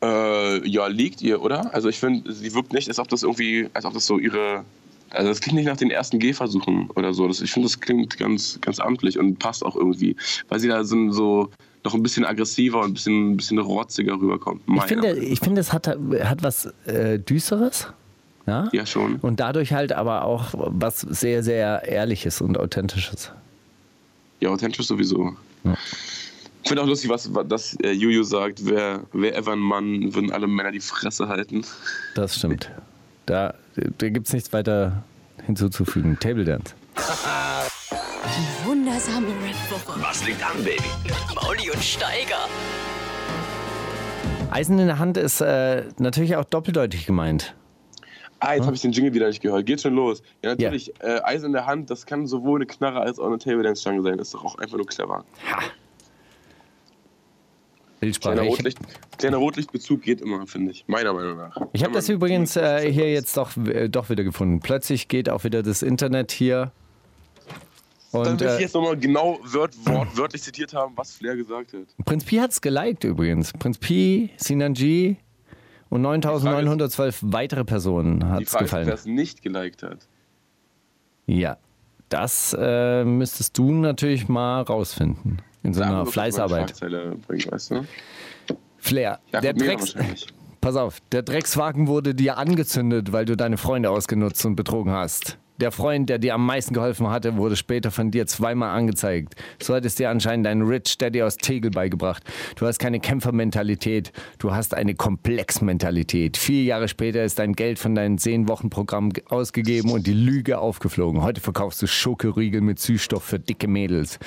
Äh, 0.04 0.68
ja, 0.68 0.88
liegt 0.88 1.22
ihr, 1.22 1.42
oder? 1.42 1.74
Also 1.74 1.88
ich 1.88 2.00
finde, 2.00 2.34
sie 2.34 2.54
wirkt 2.54 2.74
nicht, 2.74 2.88
als 2.90 3.00
ob 3.00 3.08
das 3.08 3.24
irgendwie, 3.24 3.70
als 3.74 3.86
ob 3.86 3.94
das 3.94 4.06
so 4.06 4.20
ihre. 4.20 4.64
Also 5.12 5.30
das 5.30 5.40
klingt 5.40 5.56
nicht 5.58 5.68
nach 5.68 5.78
den 5.78 5.92
ersten 5.92 6.20
Gehversuchen 6.20 6.90
oder 6.96 7.14
so. 7.14 7.28
Das, 7.28 7.42
ich 7.42 7.52
finde, 7.52 7.68
das 7.68 7.80
klingt 7.80 8.18
ganz, 8.18 8.60
ganz 8.62 8.80
amtlich 8.80 9.18
und 9.18 9.40
passt 9.40 9.64
auch 9.64 9.76
irgendwie. 9.76 10.16
Weil 10.50 10.60
sie 10.60 10.68
da 10.68 10.84
so, 10.84 11.12
so 11.12 11.50
noch 11.84 11.94
ein 11.94 12.04
bisschen 12.04 12.26
aggressiver 12.26 12.80
und 12.82 12.92
ein 12.92 12.94
bisschen, 12.94 13.32
ein 13.32 13.38
bisschen 13.38 13.60
rotziger 13.60 14.14
rüberkommt. 14.14 14.62
Ich 14.76 14.84
finde, 14.84 15.18
ich 15.18 15.40
finde, 15.40 15.62
es 15.62 15.72
hat, 15.72 15.88
hat 15.88 16.44
was 16.44 16.74
äh, 16.86 17.20
Düsteres. 17.20 17.88
Ja? 18.48 18.70
Ja, 18.74 18.86
schon. 18.86 19.16
Und 19.18 19.40
dadurch 19.40 19.74
halt 19.74 19.94
aber 19.94 20.24
auch 20.24 20.54
was 20.54 21.02
sehr, 21.02 21.44
sehr 21.44 21.88
Ehrliches 21.88 22.42
und 22.42 22.58
Authentisches. 22.60 23.32
Ja, 24.40 24.50
authentisch 24.50 24.86
sowieso. 24.86 25.36
Ja. 25.64 25.76
Ich 26.64 26.70
finde 26.70 26.82
auch 26.82 26.88
lustig, 26.88 27.10
was, 27.10 27.34
was 27.34 27.48
dass 27.48 27.76
äh, 27.82 27.92
Juju 27.92 28.24
sagt, 28.24 28.66
wer, 28.66 29.04
wer 29.14 29.36
ever 29.36 29.54
ein 29.54 29.60
Mann, 29.60 30.14
würden 30.16 30.32
alle 30.32 30.48
Männer 30.48 30.72
die 30.72 30.80
Fresse 30.80 31.28
halten. 31.28 31.64
Das 32.16 32.36
stimmt. 32.36 32.72
Da, 33.26 33.56
da 33.76 34.10
gibt 34.10 34.28
es 34.28 34.34
nichts 34.34 34.54
weiter 34.54 35.04
hinzuzufügen. 35.46 36.20
Table 36.20 36.46
Dance. 36.46 36.76
Die 36.98 38.68
wundersame 38.68 39.28
Red 39.28 39.72
Woche. 39.72 40.00
Was 40.02 40.26
liegt 40.26 40.44
an, 40.44 40.64
Baby? 40.64 40.84
Mauli 41.34 41.72
und 41.72 41.84
Steiger. 41.84 42.48
Eisen 44.52 44.80
in 44.80 44.88
der 44.88 45.00
Hand 45.00 45.18
ist 45.18 45.42
äh, 45.42 45.84
natürlich 45.98 46.36
auch 46.36 46.46
doppeldeutig 46.46 47.06
gemeint. 47.06 47.56
Ah, 48.40 48.54
jetzt 48.54 48.66
habe 48.66 48.76
ich 48.76 48.82
den 48.82 48.92
Jingle 48.92 49.14
wieder 49.14 49.28
nicht 49.28 49.42
gehört. 49.42 49.66
Geht 49.66 49.82
schon 49.82 49.96
los. 49.96 50.22
Ja, 50.44 50.52
natürlich, 50.52 50.94
äh, 51.02 51.20
Eis 51.24 51.44
in 51.44 51.52
der 51.52 51.66
Hand, 51.66 51.90
das 51.90 52.06
kann 52.06 52.28
sowohl 52.28 52.60
eine 52.60 52.68
Knarre 52.68 53.00
als 53.00 53.18
auch 53.18 53.26
eine 53.28 53.40
Table 53.40 53.64
Dance 53.64 53.82
Stange 53.82 54.04
sein. 54.04 54.18
Das 54.18 54.28
ist 54.28 54.34
doch 54.36 54.46
auch 54.46 54.56
einfach 54.60 54.78
nur 54.78 54.86
clever. 54.86 55.26
Bildsprache. 58.06 58.36
Kleiner, 58.36 58.50
Ich, 58.52 58.58
Rotlicht, 58.58 58.78
kleiner 59.18 59.38
Rotlichtbezug 59.38 60.02
geht 60.02 60.22
immer, 60.22 60.46
finde 60.48 60.72
ich. 60.72 60.86
Meiner 60.88 61.14
Meinung 61.14 61.38
nach. 61.38 61.58
ich 61.74 61.84
habe 61.84 61.94
das 61.94 62.08
übrigens 62.10 62.56
äh, 62.56 62.92
hier 62.92 63.12
jetzt 63.12 63.36
doch, 63.36 63.56
äh, 63.58 63.90
doch 63.90 64.10
wieder 64.10 64.24
gefunden. 64.24 64.60
Plötzlich 64.60 65.08
geht 65.08 65.30
auch 65.30 65.44
wieder 65.44 65.64
das 65.64 65.82
Internet 65.82 66.32
hier. 66.32 66.72
Dann 68.12 68.22
Und 68.34 68.40
will 68.40 68.48
ich 68.48 68.54
äh, 68.54 68.62
jetzt 68.62 68.76
nochmal 68.76 68.96
genau 68.96 69.40
wört, 69.44 69.74
wortwörtlich 69.86 70.42
zitiert 70.44 70.74
haben, 70.74 70.94
was 70.96 71.14
Flair 71.16 71.36
gesagt 71.36 71.74
hat. 71.74 72.06
Prinz 72.06 72.24
Pi 72.24 72.38
hat 72.38 72.52
es 72.52 72.62
geliked 72.62 73.04
übrigens. 73.04 73.52
Prinz 73.54 73.78
Pi, 73.78 74.30
Sinanji 74.38 75.18
und 75.90 76.02
9912 76.02 77.20
weitere 77.24 77.66
Personen 77.66 78.30
hat 78.30 78.42
es 78.42 78.48
ist, 78.50 78.54
wer 78.54 78.62
gefallen. 78.62 78.90
es 78.90 79.06
nicht 79.06 79.42
geliked 79.42 79.84
hat. 79.84 80.08
Ja, 81.26 81.58
das 82.10 82.56
äh, 82.58 83.04
müsstest 83.04 83.58
du 83.58 83.72
natürlich 83.72 84.30
mal 84.30 84.62
rausfinden. 84.62 85.42
In 85.66 85.74
so 85.74 85.82
einer 85.82 86.06
Fleißarbeit. 86.06 86.80
Bringen, 86.80 87.24
weißt 87.52 87.72
du? 87.72 87.86
Flair, 88.78 89.20
Ja, 89.32 89.42
der 89.42 89.54
Drecks, 89.54 89.96
pass 90.62 90.76
auf, 90.76 91.00
der 91.12 91.24
Dreckswagen 91.24 91.88
wurde 91.88 92.14
dir 92.14 92.38
angezündet, 92.38 93.12
weil 93.12 93.26
du 93.26 93.36
deine 93.36 93.58
Freunde 93.58 93.90
ausgenutzt 93.90 94.46
und 94.46 94.56
betrogen 94.56 94.92
hast. 94.92 95.38
Der 95.58 95.72
Freund, 95.72 96.10
der 96.10 96.18
dir 96.20 96.34
am 96.36 96.46
meisten 96.46 96.74
geholfen 96.74 97.08
hatte, 97.10 97.38
wurde 97.38 97.56
später 97.56 97.90
von 97.90 98.12
dir 98.12 98.28
zweimal 98.28 98.78
angezeigt. 98.78 99.36
So 99.64 99.74
hat 99.74 99.86
es 99.86 99.96
dir 99.96 100.10
anscheinend 100.10 100.46
dein 100.46 100.62
Rich 100.62 100.98
Daddy 100.98 101.24
aus 101.24 101.38
Tegel 101.38 101.72
beigebracht. 101.72 102.24
Du 102.58 102.68
hast 102.68 102.78
keine 102.78 103.00
Kämpfermentalität, 103.00 104.12
du 104.38 104.52
hast 104.54 104.74
eine 104.74 104.96
Komplexmentalität. 104.96 106.36
Vier 106.36 106.64
Jahre 106.64 106.90
später 106.90 107.24
ist 107.24 107.40
dein 107.40 107.54
Geld 107.54 107.80
von 107.80 107.96
deinem 107.96 108.18
Zehn-Wochen-Programm 108.18 109.12
ge- 109.14 109.24
ausgegeben 109.30 109.92
und 109.92 110.06
die 110.08 110.14
Lüge 110.14 110.60
aufgeflogen. 110.60 111.22
Heute 111.22 111.40
verkaufst 111.40 111.82
du 111.82 111.88
Schokoriegel 111.88 112.60
mit 112.60 112.80
Süßstoff 112.80 113.24
für 113.24 113.40
dicke 113.40 113.70
Mädels. 113.70 114.20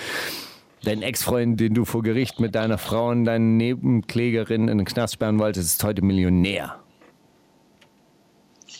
Dein 0.85 1.03
Ex-Freund, 1.03 1.59
den 1.59 1.75
du 1.75 1.85
vor 1.85 2.03
Gericht 2.03 2.39
mit 2.41 2.55
deiner 2.55 2.79
Frau 2.79 3.09
und 3.09 3.25
deiner 3.25 3.45
Nebenklägerin 3.45 4.69
in 4.69 4.79
den 4.79 4.85
Knast 4.87 5.15
sperren 5.15 5.39
wolltest, 5.39 5.75
ist 5.75 5.85
heute 5.85 6.03
Millionär. 6.03 6.79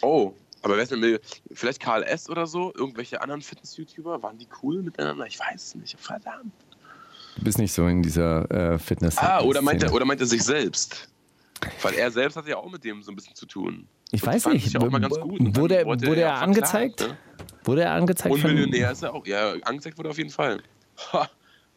Oh, 0.03 0.33
aber 0.63 0.77
wer 0.77 0.83
ist 0.83 0.93
denn 0.93 1.19
vielleicht 1.53 1.81
Karl 1.81 2.03
S. 2.05 2.29
oder 2.29 2.47
so? 2.47 2.73
Irgendwelche 2.77 3.21
anderen 3.21 3.43
Fitness-YouTuber? 3.43 4.23
Waren 4.23 4.39
die 4.39 4.49
cool 4.63 4.83
miteinander? 4.83 5.27
Ich 5.27 5.39
weiß 5.39 5.55
es 5.63 5.75
nicht. 5.75 5.99
Verdammt. 5.99 6.53
Du 7.37 7.45
bist 7.45 7.59
nicht 7.59 7.73
so 7.73 7.87
in 7.87 8.03
dieser 8.03 8.51
äh, 8.51 8.79
Fitness. 8.79 9.17
Ah, 9.19 9.41
oder 9.41 9.63
meint, 9.63 9.83
er, 9.83 9.93
oder 9.93 10.05
meint 10.05 10.21
er 10.21 10.27
sich 10.27 10.43
selbst? 10.43 11.09
Weil 11.83 11.95
er 11.95 12.11
selbst 12.11 12.37
hat 12.37 12.47
ja 12.47 12.57
auch 12.57 12.71
mit 12.71 12.85
dem 12.85 13.03
so 13.03 13.11
ein 13.13 13.17
bisschen 13.17 13.35
zu 13.35 13.47
tun. 13.47 13.87
Ich 14.11 14.23
Und 14.23 14.29
weiß 14.29 14.47
nicht. 14.47 14.65
sich 14.65 14.77
auch 14.79 14.89
mal 14.91 15.01
ganz 15.01 15.19
gut. 15.19 15.41
Wurde, 15.57 15.85
wurde 15.85 16.21
er 16.21 16.29
er 16.29 16.43
angezeigt? 16.43 17.01
verklagt, 17.01 17.21
Wurde 17.65 17.83
er 17.83 17.93
angezeigt? 17.93 18.35
Und 18.35 18.45
Millionär 18.45 18.93
ist 18.93 19.03
er 19.03 19.15
auch. 19.15 19.27
Ja, 19.27 19.53
angezeigt 19.63 19.99
wurde 19.99 20.09
er 20.09 20.13
auf 20.13 20.19
jeden 20.19 20.31
Fall. 20.31 20.63
Ha, 21.13 21.29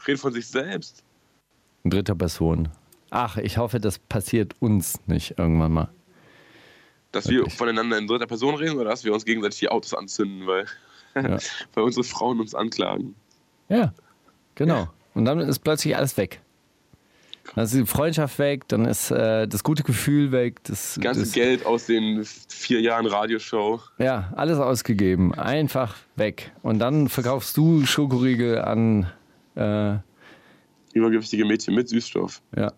redet 0.08 0.22
von 0.22 0.34
sich 0.34 0.48
selbst. 0.48 1.04
In 1.84 1.92
dritter 1.92 2.16
Person. 2.16 2.70
Ach, 3.10 3.38
ich 3.38 3.58
hoffe, 3.58 3.80
das 3.80 4.00
passiert 4.00 4.54
uns 4.60 5.00
nicht 5.08 5.38
irgendwann 5.38 5.74
mal. 5.74 5.90
Dass 7.12 7.28
wir 7.28 7.40
Wirklich. 7.40 7.56
voneinander 7.56 7.98
in 7.98 8.08
dritter 8.08 8.28
Person 8.28 8.56
reden 8.56 8.78
oder 8.80 8.90
dass 8.92 9.04
wir 9.04 9.14
uns 9.14 9.26
gegenseitig 9.26 9.60
die 9.60 9.70
Autos 9.70 9.94
anzünden, 9.94 10.48
weil, 10.48 10.66
Ja. 11.16 11.38
weil 11.74 11.84
unsere 11.84 12.04
Frauen 12.06 12.40
uns 12.40 12.56
anklagen. 12.56 13.16
Ja, 13.68 13.94
genau. 14.56 14.88
Und 15.14 15.26
dann 15.26 15.40
ist 15.40 15.60
plötzlich 15.60 15.96
alles 15.98 16.16
weg. 16.16 16.42
Dann 17.56 17.66
ist 17.66 17.74
die 17.74 17.86
Freundschaft 17.86 18.40
weg, 18.40 18.68
dann 18.70 18.86
ist 18.86 19.12
äh, 19.12 19.46
das 19.48 19.64
gute 19.64 19.84
Gefühl 19.84 20.32
weg. 20.32 20.64
Das, 20.64 20.94
Das 20.94 21.04
ganze 21.04 21.22
das, 21.22 21.32
Geld 21.34 21.66
aus 21.66 21.88
den 21.88 22.24
vier 22.24 22.80
Jahren 22.80 23.08
Radioshow. 23.08 23.82
Ja, 23.98 24.32
alles 24.38 24.60
ausgegeben. 24.60 25.34
Einfach 25.34 25.98
weg. 26.16 26.52
Und 26.62 26.80
dann 26.80 27.10
verkaufst 27.10 27.58
du 27.58 27.86
Schokoriegel 27.86 28.60
an. 28.62 29.12
Äh, 29.56 29.98
Übergewichtige 30.94 31.46
Mädchen 31.46 31.76
mit 31.76 31.90
Süßstoff. 31.90 32.42
ja. 32.56 32.72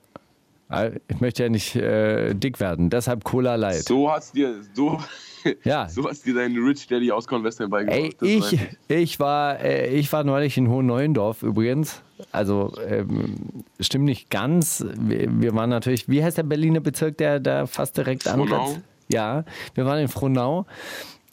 Ich 1.08 1.20
möchte 1.22 1.44
ja 1.44 1.50
nicht 1.50 1.76
äh, 1.76 2.34
dick 2.34 2.60
werden, 2.60 2.90
deshalb 2.90 3.24
Cola 3.24 3.56
Light. 3.56 3.84
So 3.84 4.12
hat's 4.12 4.32
dir, 4.32 4.56
so, 4.74 5.00
Ja. 5.64 5.88
so 5.88 6.10
hat's 6.10 6.24
dir 6.24 6.34
dein 6.34 6.58
Rich 6.58 6.88
Daddy 6.88 7.12
aus 7.12 7.28
Convestern 7.28 7.70
beigebracht. 7.70 8.16
Ey, 8.22 8.40
ich, 8.40 8.60
ich, 8.88 9.20
war, 9.20 9.60
äh, 9.60 9.90
ich 9.94 10.12
war 10.12 10.24
neulich 10.24 10.58
in 10.58 10.70
Hohenneuendorf 10.70 11.44
übrigens. 11.44 12.02
Also 12.32 12.74
ähm, 12.88 13.36
stimmt 13.80 14.06
nicht 14.06 14.32
ganz. 14.32 14.84
Wir, 15.00 15.28
wir 15.30 15.54
waren 15.54 15.70
natürlich, 15.70 16.10
wie 16.10 16.24
heißt 16.24 16.40
der 16.40 16.44
Berliner 16.44 16.80
Bezirk, 16.80 17.18
der 17.20 17.40
da 17.40 17.68
fast 17.68 17.96
direkt 17.98 18.24
Frohnau? 18.24 18.78
Ja, 19.10 19.44
wir 19.76 19.86
waren 19.86 20.00
in 20.00 20.08
Frohnau. 20.08 20.66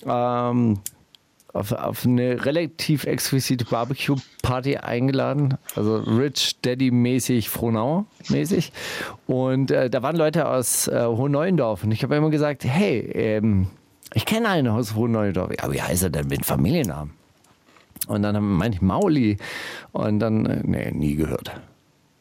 Ähm, 0.04 0.80
auf, 1.52 1.72
auf 1.72 2.06
eine 2.06 2.44
relativ 2.44 3.04
exquisite 3.04 3.64
Barbecue-Party 3.64 4.76
eingeladen. 4.76 5.56
Also 5.74 5.96
Rich 5.96 6.56
Daddy-mäßig, 6.62 7.48
Frohnau-mäßig. 7.48 8.72
Und 9.26 9.70
äh, 9.70 9.90
da 9.90 10.02
waren 10.02 10.16
Leute 10.16 10.48
aus 10.48 10.88
äh, 10.88 11.04
Hohenneuendorf. 11.04 11.84
Und 11.84 11.92
ich 11.92 12.02
habe 12.02 12.16
immer 12.16 12.30
gesagt, 12.30 12.64
hey, 12.64 12.98
ähm, 13.14 13.66
ich 14.14 14.24
kenne 14.26 14.48
einen 14.48 14.68
aus 14.68 14.94
Hohenneuendorf. 14.94 15.50
Ja, 15.60 15.72
wie 15.72 15.82
heißt 15.82 16.04
er 16.04 16.10
denn 16.10 16.28
mit 16.28 16.44
Familiennamen? 16.44 17.12
Und 18.06 18.22
dann 18.22 18.42
meinte 18.42 18.76
ich 18.76 18.82
Mauli. 18.82 19.36
Und 19.92 20.20
dann, 20.20 20.46
äh, 20.46 20.62
nee, 20.64 20.90
nie 20.92 21.16
gehört. 21.16 21.50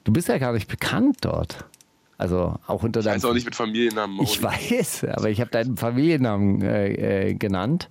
Du 0.04 0.12
bist 0.14 0.28
ja 0.28 0.38
gar 0.38 0.54
nicht 0.54 0.68
bekannt 0.68 1.18
dort. 1.22 1.66
Also 2.18 2.56
auch 2.68 2.84
unter 2.84 3.00
Ich 3.00 3.06
deinem. 3.06 3.16
weiß 3.16 3.26
auch 3.26 3.34
nicht 3.34 3.46
mit 3.46 3.56
Familiennamen. 3.56 4.18
Mauli. 4.18 4.28
Ich 4.30 4.44
weiß, 4.44 5.06
aber 5.06 5.30
ich 5.30 5.40
habe 5.40 5.52
deinen 5.52 5.78
Familiennamen 5.78 6.62
äh, 6.62 7.30
äh, 7.30 7.34
genannt. 7.36 7.90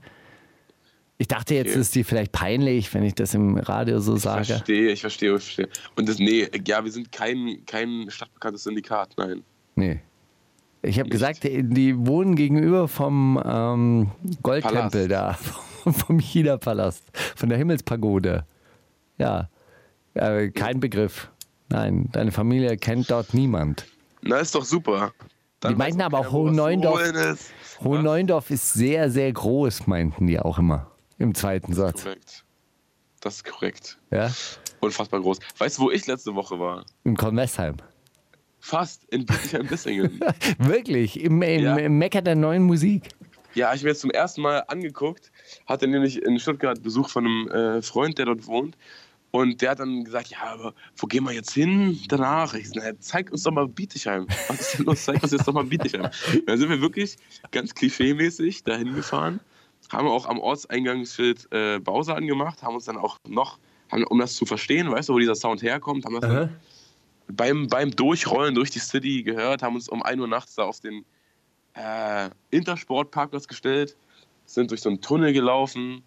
Ich 1.21 1.27
dachte, 1.27 1.55
jetzt 1.57 1.71
Okay. 1.71 1.81
ist 1.81 1.95
dir 1.97 2.05
vielleicht 2.05 2.31
peinlich, 2.31 2.95
wenn 2.95 3.03
ich 3.03 3.15
das 3.15 3.35
im 3.35 3.57
Radio 3.57 3.99
so 3.99 4.15
Ich 4.17 4.23
sage. 4.23 4.45
verstehe, 4.45 4.93
ich 4.93 5.01
verstehe, 5.01 5.35
ich 5.35 5.43
verstehe. 5.43 5.69
Und 5.97 6.09
das, 6.09 6.19
nee, 6.21 6.49
ja, 6.65 6.85
wir 6.85 6.93
sind 6.93 7.11
kein, 7.11 7.59
kein 7.67 8.07
stadtbekanntes 8.09 8.63
Syndikat, 8.63 9.15
nein. 9.17 9.43
Nee. 9.75 10.01
Ich 10.81 11.01
habe 11.01 11.09
gesagt, 11.09 11.43
die, 11.43 11.65
die 11.65 12.07
wohnen 12.07 12.37
gegenüber 12.37 12.87
vom 12.87 13.43
ähm, 13.45 14.11
Goldtempel 14.45 15.09
da, 15.09 15.35
vom 15.93 16.21
China-Palast, 16.21 17.03
von 17.35 17.49
der 17.49 17.59
Himmelspagode. 17.59 18.45
Ja, 19.19 19.49
äh, 20.15 20.51
kein 20.51 20.79
Begriff. 20.79 21.31
Nein, 21.69 22.09
deine 22.13 22.31
Familie 22.31 22.77
kennt 22.77 23.11
dort 23.11 23.35
niemand. 23.35 23.87
Na, 24.23 24.37
ist 24.39 24.55
doch 24.55 24.65
super. 24.65 25.11
Dann 25.59 25.73
Die 25.73 25.79
meinten 25.79 26.01
aber 26.01 26.21
auch 26.21 26.31
Hohenneuendorf- 26.33 27.01
holen 27.01 27.15
ist. 27.17 27.53
Hohenneuendorf 27.83 28.51
ist 28.51 28.73
sehr, 28.75 29.11
sehr 29.11 29.33
groß, 29.33 29.89
meinten 29.89 30.29
die 30.29 30.39
auch 30.39 30.61
immer 30.61 30.88
im 31.19 31.35
zweiten 31.35 31.73
Satz. 31.75 32.03
Korrekt. 32.03 32.45
Das 33.21 33.37
ist 33.37 33.45
korrekt. 33.45 33.99
Ja? 34.11 34.31
Unfassbar 34.81 35.21
groß. 35.21 35.39
Weißt 35.59 35.79
du, 35.79 35.83
wo 35.83 35.91
ich 35.91 36.07
letzte 36.07 36.35
Woche 36.35 36.59
war? 36.61 36.85
In 37.05 37.17
Kornwestheim. 37.17 37.77
Fast 38.61 39.05
in 39.05 39.25
Bietigheim-Bissingen. 39.27 40.21
Wirklich, 40.59 41.21
im, 41.21 41.43
im, 41.43 41.63
Ja. 41.63 41.77
im 41.77 41.99
Mecker 41.99 42.23
der 42.23 42.37
neuen 42.37 42.63
Musik. 42.65 43.09
ja, 43.55 43.75
ich 43.75 43.83
mir 43.83 43.91
jetzt 43.91 44.01
zum 44.01 44.11
ersten 44.11 44.43
Mal 44.43 44.61
angeguckt. 44.69 45.33
Hatte 45.67 45.89
nämlich 45.89 46.23
in 46.23 46.39
Stuttgart 46.39 46.83
Besuch 46.83 47.09
von 47.09 47.25
einem 47.27 47.49
äh, 47.79 47.83
Freund, 47.83 48.19
der 48.19 48.27
dort 48.27 48.47
wohnt. 48.47 48.77
Und 49.31 49.61
der 49.61 49.71
hat 49.73 49.81
dann 49.81 50.05
gesagt, 50.05 50.29
ja, 50.29 50.39
aber 50.45 50.75
wo 50.97 51.07
gehen 51.07 51.25
wir 51.25 51.33
jetzt 51.33 51.53
hin 51.53 51.99
danach? 52.09 52.55
Ich 52.55 52.69
so, 52.71 52.81
na, 52.81 52.99
zeig 52.99 53.31
uns 53.31 53.43
doch 53.43 53.51
mal 53.53 53.69
Bietigheim. 53.69 54.27
Was 54.49 54.61
ist 54.61 54.79
denn 54.79 54.87
los? 54.87 55.05
Zeig 55.05 55.23
uns 55.23 55.33
jetzt 55.33 55.47
doch 55.47 55.53
mal 55.53 55.65
Bietigheim. 55.65 56.09
Dann 56.47 56.59
sind 56.59 56.71
wir 56.71 56.81
wirklich 56.81 57.17
ganz 57.51 57.75
klischeemäßig 57.75 58.65
dahin 58.65 58.95
gefahren, 58.95 59.41
haben 59.91 60.09
auch 60.09 60.27
am 60.27 60.39
Ortseingangsschild 60.39 61.49
äh, 61.53 61.79
Bowser 61.79 62.17
angemacht, 62.17 62.63
haben 62.63 62.75
uns 62.75 62.85
dann 62.85 62.97
auch 62.97 63.19
noch, 63.27 63.59
haben, 63.91 64.05
um 64.05 64.19
das 64.19 64.35
zu 64.35 64.47
verstehen, 64.47 64.91
weißt 64.91 65.09
du, 65.09 65.15
wo 65.15 65.19
dieser 65.19 65.35
Sound 65.35 65.63
herkommt, 65.63 66.05
haben 66.05 66.21
das 66.21 66.23
dann 66.23 66.57
beim, 67.29 67.69
beim 67.69 67.91
Durchrollen 67.91 68.55
durch 68.55 68.71
die 68.71 68.79
City 68.79 69.23
gehört, 69.23 69.63
haben 69.63 69.75
uns 69.75 69.89
um 69.89 70.03
1 70.03 70.21
Uhr 70.21 70.29
nachts 70.29 70.55
da 70.55 70.65
auf 70.65 70.81
den 70.81 71.05
äh, 71.75 72.31
Intersportparkplatz 72.51 73.47
gestellt, 73.47 73.97
sind 74.47 74.71
durch 74.71 74.81
so 74.81 74.89
einen 74.89 75.01
Tunnel 75.01 75.33
gelaufen 75.33 76.03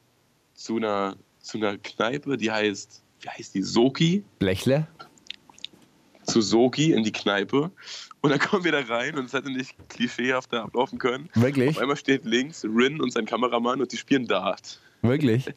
zu 0.54 0.78
einer, 0.78 1.16
zu 1.40 1.58
einer 1.58 1.78
Kneipe, 1.78 2.38
die 2.38 2.52
heißt, 2.52 3.04
wie 3.22 3.30
heißt 3.30 3.56
die? 3.56 3.62
Soki? 3.62 4.24
Blechle? 4.40 4.88
Zu 6.24 6.42
Soki 6.42 6.92
in 6.92 7.04
die 7.04 7.12
Kneipe. 7.12 7.72
Und 8.22 8.30
dann 8.30 8.40
kommen 8.40 8.64
wir 8.64 8.72
da 8.72 8.82
rein 8.82 9.18
und 9.18 9.26
es 9.26 9.34
hätte 9.34 9.50
nicht 9.50 9.76
klischeehafter 9.90 10.64
ablaufen 10.64 11.00
können. 11.00 11.30
Wirklich? 11.34 11.70
Auf 11.70 11.80
einmal 11.80 11.98
steht 11.98 12.24
links 12.24 12.64
Rin 12.64 13.02
und 13.02 13.12
sein 13.12 13.26
Kameramann 13.26 13.82
und 13.82 13.92
die 13.92 13.98
spielen 13.98 14.28
Dart. 14.28 14.80
Wirklich? 15.02 15.46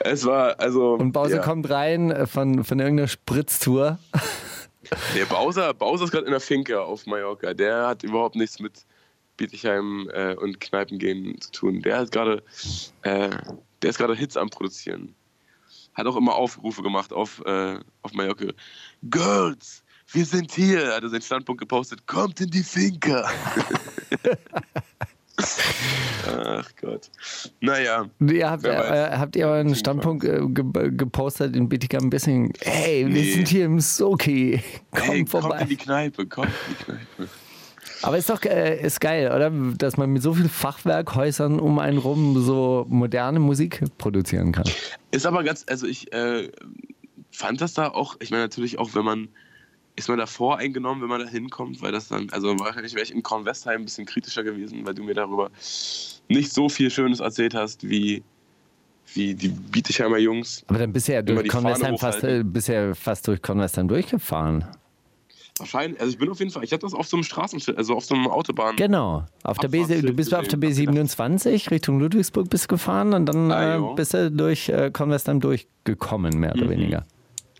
Es 0.00 0.24
war, 0.24 0.60
also. 0.60 0.94
Und 0.94 1.12
Bowser 1.12 1.36
ja. 1.36 1.42
kommt 1.42 1.68
rein 1.70 2.10
äh, 2.10 2.26
von, 2.26 2.64
von 2.64 2.78
irgendeiner 2.78 3.08
Spritztour. 3.08 3.98
Der 5.14 5.26
Bowser, 5.26 5.74
Bowser 5.74 6.04
ist 6.04 6.12
gerade 6.12 6.24
in 6.24 6.30
der 6.30 6.40
Finca 6.40 6.80
auf 6.80 7.04
Mallorca. 7.04 7.52
Der 7.52 7.88
hat 7.88 8.04
überhaupt 8.04 8.36
nichts 8.36 8.58
mit 8.58 8.86
Bietigheim 9.36 10.08
äh, 10.14 10.34
und 10.34 10.60
Kneipengehen 10.60 11.38
zu 11.40 11.50
tun. 11.50 11.82
Der 11.82 11.98
hat 11.98 12.12
gerade, 12.12 12.42
äh, 13.02 13.28
der 13.82 13.90
ist 13.90 13.98
gerade 13.98 14.14
Hits 14.14 14.36
am 14.38 14.48
Produzieren. 14.48 15.14
Hat 15.92 16.06
auch 16.06 16.16
immer 16.16 16.36
Aufrufe 16.36 16.82
gemacht 16.82 17.12
auf, 17.12 17.42
äh, 17.44 17.78
auf 18.02 18.12
Mallorca. 18.14 18.46
Girls, 19.02 19.82
wir 20.12 20.24
sind 20.24 20.52
hier. 20.52 20.94
Hat 20.94 21.02
er 21.02 21.08
seinen 21.10 21.22
Standpunkt 21.22 21.60
gepostet. 21.60 22.06
Kommt 22.06 22.40
in 22.40 22.50
die 22.50 22.62
Finca. 22.62 23.28
Ach 26.26 26.68
Gott. 26.80 27.10
Naja. 27.60 28.06
Ihr 28.20 28.50
habt, 28.50 28.64
äh, 28.64 29.10
habt 29.16 29.36
ihr 29.36 29.46
euren 29.46 29.74
Standpunkt 29.74 30.24
äh, 30.24 30.40
ge 30.48 30.90
gepostet 30.90 31.54
in 31.54 31.64
ein 31.70 32.10
bisschen, 32.10 32.52
hey, 32.60 33.06
wir 33.06 33.12
Nee. 33.14 33.32
sind 33.32 33.48
hier 33.48 33.66
im 33.66 33.78
Soki, 33.80 34.60
komm 34.90 35.00
Hey, 35.02 35.18
kommt 35.24 35.30
vorbei. 35.30 35.60
in 35.62 35.68
die 35.68 35.76
Kneipe, 35.76 36.26
kommt 36.26 36.48
in 36.48 36.74
die 36.78 36.84
Kneipe. 36.84 37.28
Aber 38.02 38.18
ist 38.18 38.30
doch 38.30 38.42
äh, 38.44 38.80
ist 38.80 39.00
geil, 39.00 39.30
oder? 39.32 39.50
Dass 39.76 39.96
man 39.96 40.10
mit 40.10 40.22
so 40.22 40.34
vielen 40.34 40.48
Fachwerkhäusern 40.48 41.58
um 41.60 41.78
einen 41.78 41.98
rum 41.98 42.40
so 42.42 42.86
moderne 42.88 43.38
Musik 43.40 43.82
produzieren 43.98 44.52
kann. 44.52 44.64
Ist 45.10 45.26
aber 45.26 45.42
ganz, 45.44 45.64
also 45.68 45.86
ich 45.86 46.12
äh, 46.12 46.50
fand 47.32 47.60
das 47.60 47.74
da 47.74 47.88
auch, 47.88 48.16
ich 48.20 48.30
meine 48.30 48.42
natürlich 48.44 48.78
auch, 48.78 48.94
wenn 48.94 49.04
man, 49.04 49.28
ist 49.98 50.08
man 50.08 50.18
da 50.18 50.26
voreingenommen, 50.26 51.02
wenn 51.02 51.08
man 51.08 51.20
da 51.20 51.26
hinkommt, 51.26 51.82
weil 51.82 51.92
das 51.92 52.08
dann, 52.08 52.28
also 52.30 52.58
wahrscheinlich 52.58 52.94
wäre 52.94 53.02
ich 53.04 53.12
in 53.12 53.22
Kornwestheim 53.22 53.82
ein 53.82 53.84
bisschen 53.84 54.06
kritischer 54.06 54.44
gewesen, 54.44 54.86
weil 54.86 54.94
du 54.94 55.02
mir 55.02 55.14
darüber 55.14 55.50
nicht 56.28 56.52
so 56.52 56.68
viel 56.68 56.90
Schönes 56.90 57.20
erzählt 57.20 57.54
hast, 57.54 57.88
wie, 57.88 58.22
wie 59.14 59.34
die 59.34 59.48
Bietigheimer 59.48 60.18
Jungs. 60.18 60.62
Aber 60.68 60.78
dann 60.78 60.92
bist 60.92 61.08
du 61.08 61.12
ja 61.14 61.22
durch 61.22 61.48
Convestheim 61.48 61.98
fast, 61.98 62.22
äh, 62.22 62.44
ja 62.66 62.94
fast 62.94 63.26
durch 63.26 63.42
Convestheim 63.42 63.88
durchgefahren. 63.88 64.64
Wahrscheinlich, 65.58 66.00
also 66.00 66.12
ich 66.12 66.18
bin 66.18 66.28
auf 66.30 66.38
jeden 66.38 66.52
Fall, 66.52 66.62
ich 66.62 66.72
hatte 66.72 66.82
das 66.86 66.94
auf 66.94 67.08
so 67.08 67.16
einem 67.16 67.24
Straßenschild, 67.24 67.76
also 67.76 67.96
auf 67.96 68.04
so 68.04 68.14
einem 68.14 68.28
Autobahn. 68.28 68.76
Genau. 68.76 69.24
Auf 69.42 69.58
der 69.58 69.66
B, 69.66 69.84
du 69.84 70.12
bist 70.12 70.32
auf 70.32 70.46
der 70.46 70.58
gesehen. 70.60 70.90
B27 70.96 71.72
Richtung 71.72 71.98
Ludwigsburg 71.98 72.48
bist 72.48 72.68
gefahren 72.68 73.12
und 73.14 73.26
dann 73.26 73.50
Ah, 73.50 73.76
äh, 73.92 73.94
bist 73.96 74.14
du 74.14 74.30
durch 74.30 74.68
äh, 74.68 74.92
Convestheim 74.92 75.40
durchgekommen, 75.40 76.38
mehr 76.38 76.52
oder 76.54 76.66
Mhm. 76.66 76.70
weniger. 76.70 77.04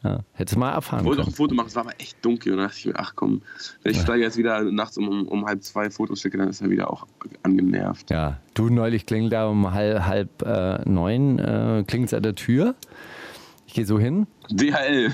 Ja, 0.04 0.20
hättest 0.32 0.54
du 0.56 0.60
mal 0.60 0.72
erfahren 0.72 1.00
Ich 1.00 1.06
wollte 1.06 1.22
auch 1.22 1.24
können. 1.24 1.34
ein 1.34 1.36
Foto 1.36 1.54
machen, 1.54 1.66
es 1.66 1.74
war 1.74 1.84
aber 1.84 1.94
echt 1.98 2.24
dunkel. 2.24 2.52
Und 2.52 2.58
da 2.58 2.66
dachte 2.66 2.78
ich 2.78 2.86
mir, 2.86 2.94
ach 2.96 3.14
komm, 3.16 3.42
wenn 3.82 3.92
ich 3.92 4.00
steige 4.00 4.22
jetzt 4.22 4.36
wieder 4.36 4.62
nachts 4.62 4.96
um, 4.96 5.26
um, 5.26 5.44
halb 5.46 5.62
zwei 5.64 5.90
Fotos 5.90 6.20
schicke, 6.20 6.38
dann 6.38 6.48
ist 6.48 6.60
er 6.60 6.70
wieder 6.70 6.90
auch 6.90 7.06
angenervt. 7.42 8.10
Ja, 8.10 8.38
du 8.54 8.68
neulich 8.68 9.06
klingelt 9.06 9.32
da 9.32 9.48
um 9.48 9.72
halb, 9.72 10.04
halb 10.04 10.42
äh, 10.42 10.88
neun, 10.88 11.38
äh, 11.38 11.84
klingelt 11.86 12.14
an 12.14 12.22
der 12.22 12.36
Tür. 12.36 12.74
Ich 13.66 13.74
gehe 13.74 13.84
so 13.86 13.98
hin. 13.98 14.26
DHL. 14.50 15.12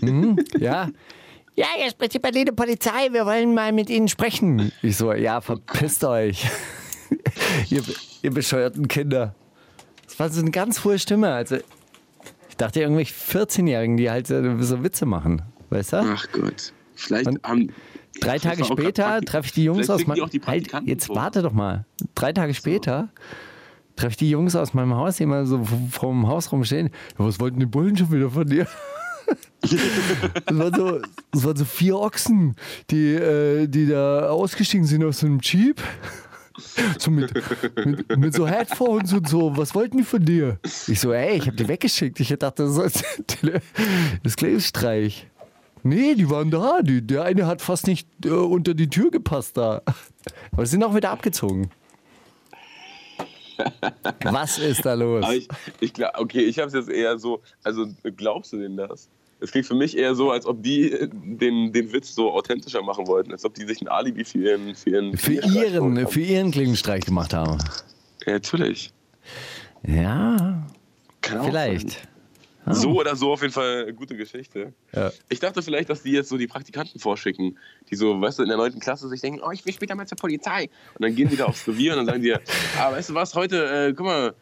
Ja. 0.58 0.88
Ja, 1.56 1.66
hier 1.76 1.88
spricht 1.88 2.14
die 2.14 2.18
Berliner 2.18 2.50
Polizei, 2.50 3.12
wir 3.12 3.26
wollen 3.26 3.54
mal 3.54 3.70
mit 3.70 3.88
Ihnen 3.88 4.08
sprechen. 4.08 4.72
Ich 4.82 4.96
so, 4.96 5.12
ja, 5.12 5.40
verpisst 5.40 6.02
euch. 6.02 6.50
ihr, 7.70 7.82
ihr 8.22 8.30
bescheuerten 8.32 8.88
Kinder. 8.88 9.36
Das 10.04 10.18
war 10.18 10.28
so 10.30 10.40
eine 10.40 10.50
ganz 10.50 10.84
hohe 10.84 10.98
Stimme. 10.98 11.32
Also, 11.32 11.58
ich 12.54 12.58
dachte 12.58 12.80
irgendwelche 12.80 13.12
14-Jährigen, 13.12 13.96
die 13.96 14.08
halt 14.10 14.28
so, 14.28 14.60
so 14.62 14.84
Witze 14.84 15.06
machen. 15.06 15.42
Weißt 15.70 15.92
du? 15.92 15.96
Ach 15.96 16.24
Gott. 16.30 16.72
Vielleicht 16.94 17.26
Und 17.26 17.42
haben. 17.42 17.70
Drei 18.20 18.38
Tage 18.38 18.64
später 18.64 19.20
treffe 19.22 19.46
ich 19.46 19.52
die 19.54 19.64
Jungs 19.64 19.90
aus 19.90 20.06
meinem 20.06 20.28
halt, 20.46 20.70
Jetzt 20.84 21.06
so. 21.06 21.16
warte 21.16 21.42
doch 21.42 21.52
mal. 21.52 21.84
Drei 22.14 22.32
Tage 22.32 22.54
später 22.54 23.08
treffe 23.96 24.10
ich 24.12 24.16
die 24.18 24.30
Jungs 24.30 24.54
aus 24.54 24.72
meinem 24.72 24.94
Haus, 24.94 25.16
die 25.16 25.24
immer 25.24 25.46
so 25.46 25.64
v- 25.64 25.78
vorm 25.90 26.28
Haus 26.28 26.52
rumstehen. 26.52 26.90
Ja, 27.18 27.24
was 27.26 27.40
wollten 27.40 27.58
die 27.58 27.66
Bullen 27.66 27.96
schon 27.96 28.12
wieder 28.12 28.30
von 28.30 28.46
dir? 28.46 28.68
Es 29.62 30.58
waren, 30.58 30.74
so, 30.74 31.00
waren 31.46 31.56
so 31.56 31.64
vier 31.64 31.96
Ochsen, 31.96 32.54
die, 32.90 33.14
äh, 33.14 33.66
die 33.66 33.86
da 33.86 34.28
ausgestiegen 34.28 34.86
sind 34.86 35.02
aus 35.02 35.20
so 35.20 35.26
einem 35.26 35.38
Jeep. 35.40 35.80
So 36.98 37.10
mit, 37.10 37.32
mit, 37.84 38.16
mit 38.16 38.34
so 38.34 38.46
Headphones 38.46 39.12
und 39.12 39.28
so. 39.28 39.56
Was 39.56 39.74
wollten 39.74 39.98
die 39.98 40.04
von 40.04 40.24
dir? 40.24 40.58
Ich 40.62 41.00
so, 41.00 41.12
ey, 41.12 41.38
ich 41.38 41.48
hab 41.48 41.56
die 41.56 41.66
weggeschickt. 41.66 42.20
Ich 42.20 42.28
dachte, 42.28 42.64
das 42.64 42.78
ist 42.78 43.04
das 44.22 44.36
Klebstreich. 44.36 45.28
Nee, 45.82 46.14
die 46.14 46.30
waren 46.30 46.50
da. 46.50 46.80
Die, 46.82 47.06
der 47.06 47.24
eine 47.24 47.46
hat 47.46 47.60
fast 47.60 47.86
nicht 47.86 48.08
äh, 48.24 48.30
unter 48.30 48.74
die 48.74 48.88
Tür 48.88 49.10
gepasst 49.10 49.56
da. 49.56 49.82
Aber 50.52 50.64
sie 50.64 50.72
sind 50.72 50.84
auch 50.84 50.94
wieder 50.94 51.10
abgezogen. 51.10 51.70
Was 54.24 54.58
ist 54.58 54.84
da 54.84 54.94
los? 54.94 55.24
Aber 55.24 55.34
ich, 55.34 55.48
ich 55.80 55.92
glaub, 55.92 56.18
okay, 56.18 56.40
ich 56.40 56.58
habe 56.58 56.68
es 56.68 56.74
jetzt 56.74 56.88
eher 56.88 57.18
so. 57.18 57.42
Also 57.62 57.86
glaubst 58.16 58.52
du 58.52 58.58
denen 58.58 58.76
das? 58.76 59.08
Es 59.40 59.50
klingt 59.50 59.66
für 59.66 59.74
mich 59.74 59.96
eher 59.96 60.14
so, 60.14 60.30
als 60.30 60.46
ob 60.46 60.62
die 60.62 60.90
den, 61.12 61.72
den 61.72 61.92
Witz 61.92 62.14
so 62.14 62.32
authentischer 62.32 62.82
machen 62.82 63.06
wollten, 63.06 63.32
als 63.32 63.44
ob 63.44 63.54
die 63.54 63.64
sich 63.66 63.80
ein 63.82 63.88
Alibi 63.88 64.24
für 64.24 64.38
ihren 64.38 64.74
für 64.74 64.90
ihren 64.90 65.16
Für 65.16 65.32
ihren, 65.32 66.08
für 66.08 66.20
ihren 66.20 66.50
Klingenstreich 66.50 67.04
gemacht 67.04 67.34
haben. 67.34 67.58
Ja, 68.26 68.34
natürlich. 68.34 68.92
Ja, 69.86 70.66
Kann 71.20 71.44
vielleicht. 71.44 71.90
sein. 71.90 72.08
So 72.66 72.98
oder 72.98 73.14
so 73.14 73.32
auf 73.32 73.42
jeden 73.42 73.52
Fall 73.52 73.82
eine 73.82 73.94
gute 73.94 74.16
Geschichte. 74.16 74.72
Ja. 74.94 75.12
Ich 75.28 75.38
dachte 75.38 75.60
vielleicht, 75.60 75.90
dass 75.90 76.02
die 76.02 76.12
jetzt 76.12 76.30
so 76.30 76.38
die 76.38 76.46
Praktikanten 76.46 76.98
vorschicken, 76.98 77.58
die 77.90 77.96
so, 77.96 78.18
weißt 78.18 78.38
du, 78.38 78.42
in 78.42 78.48
der 78.48 78.56
9. 78.56 78.80
Klasse 78.80 79.06
sich 79.10 79.20
denken, 79.20 79.40
oh, 79.44 79.50
ich 79.50 79.66
will 79.66 79.74
später 79.74 79.94
mal 79.94 80.06
zur 80.06 80.16
Polizei. 80.16 80.70
Und 80.94 81.02
dann 81.02 81.14
gehen 81.14 81.28
die 81.28 81.36
da 81.36 81.44
aufs 81.44 81.68
Revier 81.68 81.92
und 81.92 81.98
dann 81.98 82.06
sagen 82.06 82.22
die, 82.22 82.32
ah, 82.32 82.90
weißt 82.92 83.10
du 83.10 83.14
was, 83.14 83.34
heute, 83.34 83.88
äh, 83.88 83.92
guck 83.92 84.06
mal, 84.06 84.34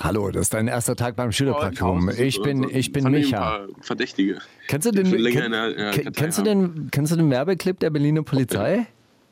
Hallo, 0.00 0.30
das 0.30 0.42
ist 0.42 0.54
dein 0.54 0.68
erster 0.68 0.96
Tag 0.96 1.16
beim 1.16 1.32
Schülerpraktikum. 1.32 2.10
Ich 2.18 2.40
bin, 2.42 2.66
ich 2.68 2.92
bin 2.92 3.10
Micha. 3.10 3.66
Verdächtige. 3.80 4.38
Kennst 4.68 4.86
du 4.86 4.90
den, 4.90 5.06
kenn- 5.06 6.10
kennst, 6.12 6.38
du 6.38 6.42
den, 6.42 6.88
kennst 6.90 7.12
du 7.12 7.16
den 7.16 7.30
Werbeclip 7.30 7.78
der 7.80 7.90
Berliner 7.90 8.22
Polizei? 8.22 8.86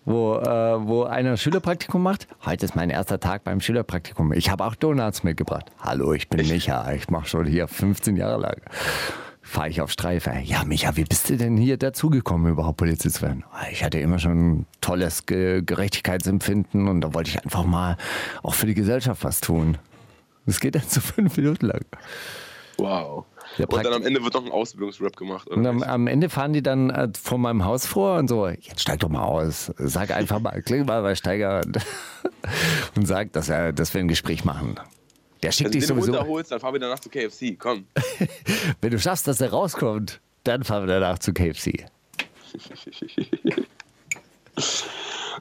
Wo, 0.04 0.36
äh, 0.36 0.46
wo 0.86 1.04
einer 1.04 1.36
Schülerpraktikum 1.36 2.02
macht. 2.02 2.26
Heute 2.44 2.64
ist 2.64 2.74
mein 2.74 2.88
erster 2.90 3.20
Tag 3.20 3.44
beim 3.44 3.60
Schülerpraktikum. 3.60 4.32
Ich 4.32 4.50
habe 4.50 4.64
auch 4.64 4.74
Donuts 4.74 5.24
mitgebracht. 5.24 5.66
Hallo, 5.78 6.14
ich 6.14 6.28
bin 6.28 6.46
Micha. 6.48 6.92
Ich 6.92 7.10
mache 7.10 7.28
schon 7.28 7.46
hier 7.46 7.68
15 7.68 8.16
Jahre 8.16 8.40
lang. 8.40 8.56
Fahre 9.42 9.68
ich 9.68 9.80
auf 9.80 9.90
Streife. 9.90 10.32
Ja, 10.44 10.64
Micha, 10.64 10.96
wie 10.96 11.04
bist 11.04 11.28
du 11.28 11.36
denn 11.36 11.56
hier 11.56 11.76
dazugekommen, 11.76 12.50
überhaupt 12.52 12.78
Polizist 12.78 13.16
zu 13.16 13.22
werden? 13.22 13.44
Ich 13.72 13.84
hatte 13.84 13.98
immer 13.98 14.18
schon 14.18 14.50
ein 14.60 14.66
tolles 14.80 15.26
Ge 15.26 15.62
Gerechtigkeitsempfinden 15.64 16.88
und 16.88 17.02
da 17.02 17.12
wollte 17.14 17.30
ich 17.30 17.42
einfach 17.42 17.64
mal 17.64 17.96
auch 18.42 18.54
für 18.54 18.66
die 18.66 18.74
Gesellschaft 18.74 19.22
was 19.22 19.40
tun. 19.40 19.76
Das 20.46 20.60
geht 20.60 20.74
dann 20.74 20.82
so 20.88 21.00
fünf 21.00 21.36
Minuten 21.36 21.66
lang. 21.66 21.84
Wow. 22.78 23.26
Der 23.58 23.68
und 23.68 23.84
dann 23.84 23.92
am 23.92 24.04
Ende 24.04 24.22
wird 24.22 24.34
noch 24.34 24.44
ein 24.44 24.52
Ausbildungsrap 24.52 25.16
gemacht. 25.16 25.48
Und 25.48 25.66
am, 25.66 25.82
am 25.82 26.06
Ende 26.06 26.28
fahren 26.30 26.52
die 26.52 26.62
dann 26.62 26.90
äh, 26.90 27.08
vor 27.20 27.36
meinem 27.36 27.64
Haus 27.64 27.84
vor 27.84 28.16
und 28.18 28.28
so, 28.28 28.46
jetzt 28.46 28.80
steig 28.80 29.00
doch 29.00 29.08
mal 29.08 29.24
aus. 29.24 29.72
Sag 29.76 30.12
einfach 30.12 30.38
mal, 30.38 30.62
kling 30.62 30.86
mal 30.86 31.02
bei 31.02 31.14
Steiger 31.14 31.62
und, 31.64 31.78
und 32.96 33.06
sag, 33.06 33.32
dass, 33.32 33.48
er, 33.48 33.72
dass 33.72 33.92
wir 33.92 34.00
ein 34.00 34.08
Gespräch 34.08 34.44
machen. 34.44 34.76
Der 35.42 35.52
schickt 35.52 35.66
Wenn 35.66 35.72
du 35.72 35.78
dich 35.78 35.86
sowieso. 35.86 36.12
runterholst, 36.12 36.52
dann 36.52 36.60
fahren 36.60 36.74
wir 36.74 36.80
danach 36.80 37.00
zu 37.00 37.08
KFC. 37.08 37.58
Komm. 37.58 37.86
Wenn 38.80 38.90
du 38.90 38.98
schaffst, 38.98 39.26
dass 39.26 39.40
er 39.40 39.50
rauskommt, 39.50 40.20
dann 40.44 40.64
fahren 40.64 40.86
wir 40.86 41.00
danach 41.00 41.18
zu 41.18 41.32
KFC. 41.32 41.86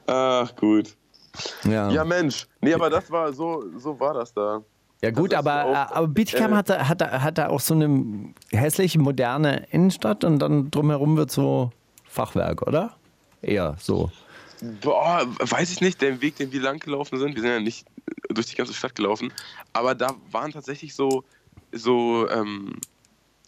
Ach, 0.06 0.56
gut. 0.56 0.96
Ja, 1.64 1.90
Ja, 1.90 2.04
Mensch. 2.04 2.46
Nee, 2.60 2.74
aber 2.74 2.90
das 2.90 3.10
war 3.10 3.32
so, 3.32 3.64
so 3.78 3.98
war 4.00 4.14
das 4.14 4.32
da. 4.32 4.62
Ja 5.02 5.10
gut, 5.10 5.32
ist 5.32 5.38
aber, 5.38 5.64
auch- 5.64 5.96
aber 5.96 6.08
Bietigheim 6.08 6.52
äh, 6.52 6.56
hat, 6.56 6.68
da- 6.70 6.88
hat, 6.88 7.00
da- 7.00 7.22
hat 7.22 7.38
da 7.38 7.48
auch 7.48 7.60
so 7.60 7.74
eine 7.74 8.32
hässliche, 8.50 8.98
moderne 8.98 9.66
Innenstadt 9.70 10.24
und 10.24 10.38
dann 10.38 10.70
drumherum 10.70 11.16
wird 11.16 11.30
so 11.30 11.70
Fachwerk, 12.04 12.62
oder? 12.62 12.96
Eher 13.42 13.76
so. 13.78 14.10
Boah, 14.82 15.26
weiß 15.38 15.70
ich 15.72 15.80
nicht, 15.80 16.02
der 16.02 16.20
Weg, 16.20 16.36
den 16.36 16.52
wir 16.52 16.60
lang 16.60 16.78
gelaufen 16.80 17.18
sind, 17.18 17.34
wir 17.34 17.40
sind 17.40 17.50
ja 17.50 17.60
nicht 17.60 17.86
durch 18.28 18.46
die 18.46 18.56
ganze 18.56 18.74
Stadt 18.74 18.94
gelaufen, 18.94 19.32
aber 19.72 19.94
da 19.94 20.14
waren 20.30 20.52
tatsächlich 20.52 20.94
so 20.94 21.24
so, 21.72 22.28
ähm, 22.28 22.74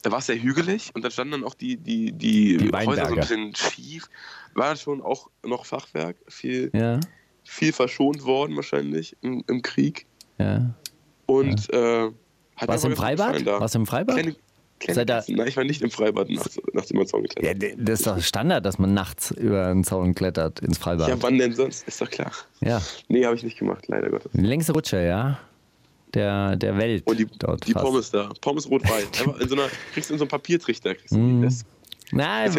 da 0.03 0.11
war 0.13 0.21
es 0.21 0.27
sehr 0.27 0.41
hügelig 0.41 0.91
und 0.95 1.03
dann 1.03 1.11
standen 1.11 1.33
dann 1.33 1.45
auch 1.45 1.55
die, 1.55 1.77
die, 1.77 2.13
die, 2.13 2.57
Die 2.57 2.71
Häuser 2.73 3.07
so 3.07 3.15
ein 3.15 3.21
bisschen 3.21 3.55
schief. 3.57 4.09
War 4.55 4.77
schon 4.77 5.03
auch 5.03 5.29
noch 5.45 5.67
Fachwerk, 5.67 6.17
viel, 6.29 6.71
Ja, 6.73 7.01
viel 7.45 7.73
verschont 7.73 8.25
worden 8.25 8.55
wahrscheinlich 8.55 9.17
im, 9.23 9.43
im 9.49 9.61
Krieg. 9.63 10.07
ja. 10.39 10.71
Und 11.39 11.72
äh, 11.72 12.11
hat 12.57 12.68
Warst 12.68 12.85
du 12.85 12.89
im 12.89 12.97
Freibad? 12.97 13.47
Da. 13.47 13.61
Warst 13.61 13.74
du 13.74 13.78
im 13.80 13.87
Freibad? 13.87 14.16
Kleine, 14.16 14.37
kleine 14.78 15.07
Katzen. 15.07 15.37
Nein, 15.37 15.49
ich 15.49 15.57
war 15.57 15.64
nicht 15.64 15.83
im 15.83 15.91
Freibad, 15.91 16.28
nach, 16.30 16.47
nachdem 16.72 16.99
man 16.99 17.07
Zaun 17.07 17.22
Ja, 17.41 17.53
geklettert 17.53 17.62
d- 17.62 17.76
das 17.85 18.01
ist 18.01 18.07
doch 18.07 18.20
Standard, 18.20 18.64
dass 18.66 18.78
man 18.78 18.93
nachts 18.95 19.30
über 19.30 19.66
einen 19.66 19.85
Zaun 19.85 20.14
klettert 20.14 20.61
ins 20.61 20.78
Freibad. 20.78 21.09
Ja, 21.09 21.16
wann 21.20 21.39
denn 21.39 21.53
sonst? 21.53 21.87
Ist 21.89 22.01
doch 22.01 22.11
klar. 22.11 22.33
Ja. 22.61 22.80
Nee, 23.09 23.24
habe 23.24 23.37
ich 23.37 23.43
nicht 23.43 23.59
gemacht, 23.59 23.85
leider 23.89 24.11
Gottes. 24.11 24.30
Die 24.33 24.41
längste 24.41 24.72
Rutsche, 24.72 25.03
ja. 25.05 25.39
Der, 26.14 26.57
der 26.57 26.76
Welt. 26.76 27.07
Und 27.07 27.18
die, 27.18 27.26
dort 27.39 27.66
die 27.66 27.72
fast. 27.72 27.85
Pommes 27.87 28.11
da. 28.11 28.30
Pommes 28.43 28.68
rot-weiß. 28.68 29.07
Einfach 29.20 29.41
in 29.41 29.49
so 29.49 29.55
einer, 29.55 29.68
kriegst 29.95 30.11
du 30.11 30.14
in 30.14 30.18
so 30.18 30.24
einem 30.24 30.30
Papiertrichter. 30.30 30.95
Kriegst 30.95 31.12
du 31.12 31.16
die. 31.16 31.43
Das, 31.43 31.64
Nein, 32.14 32.53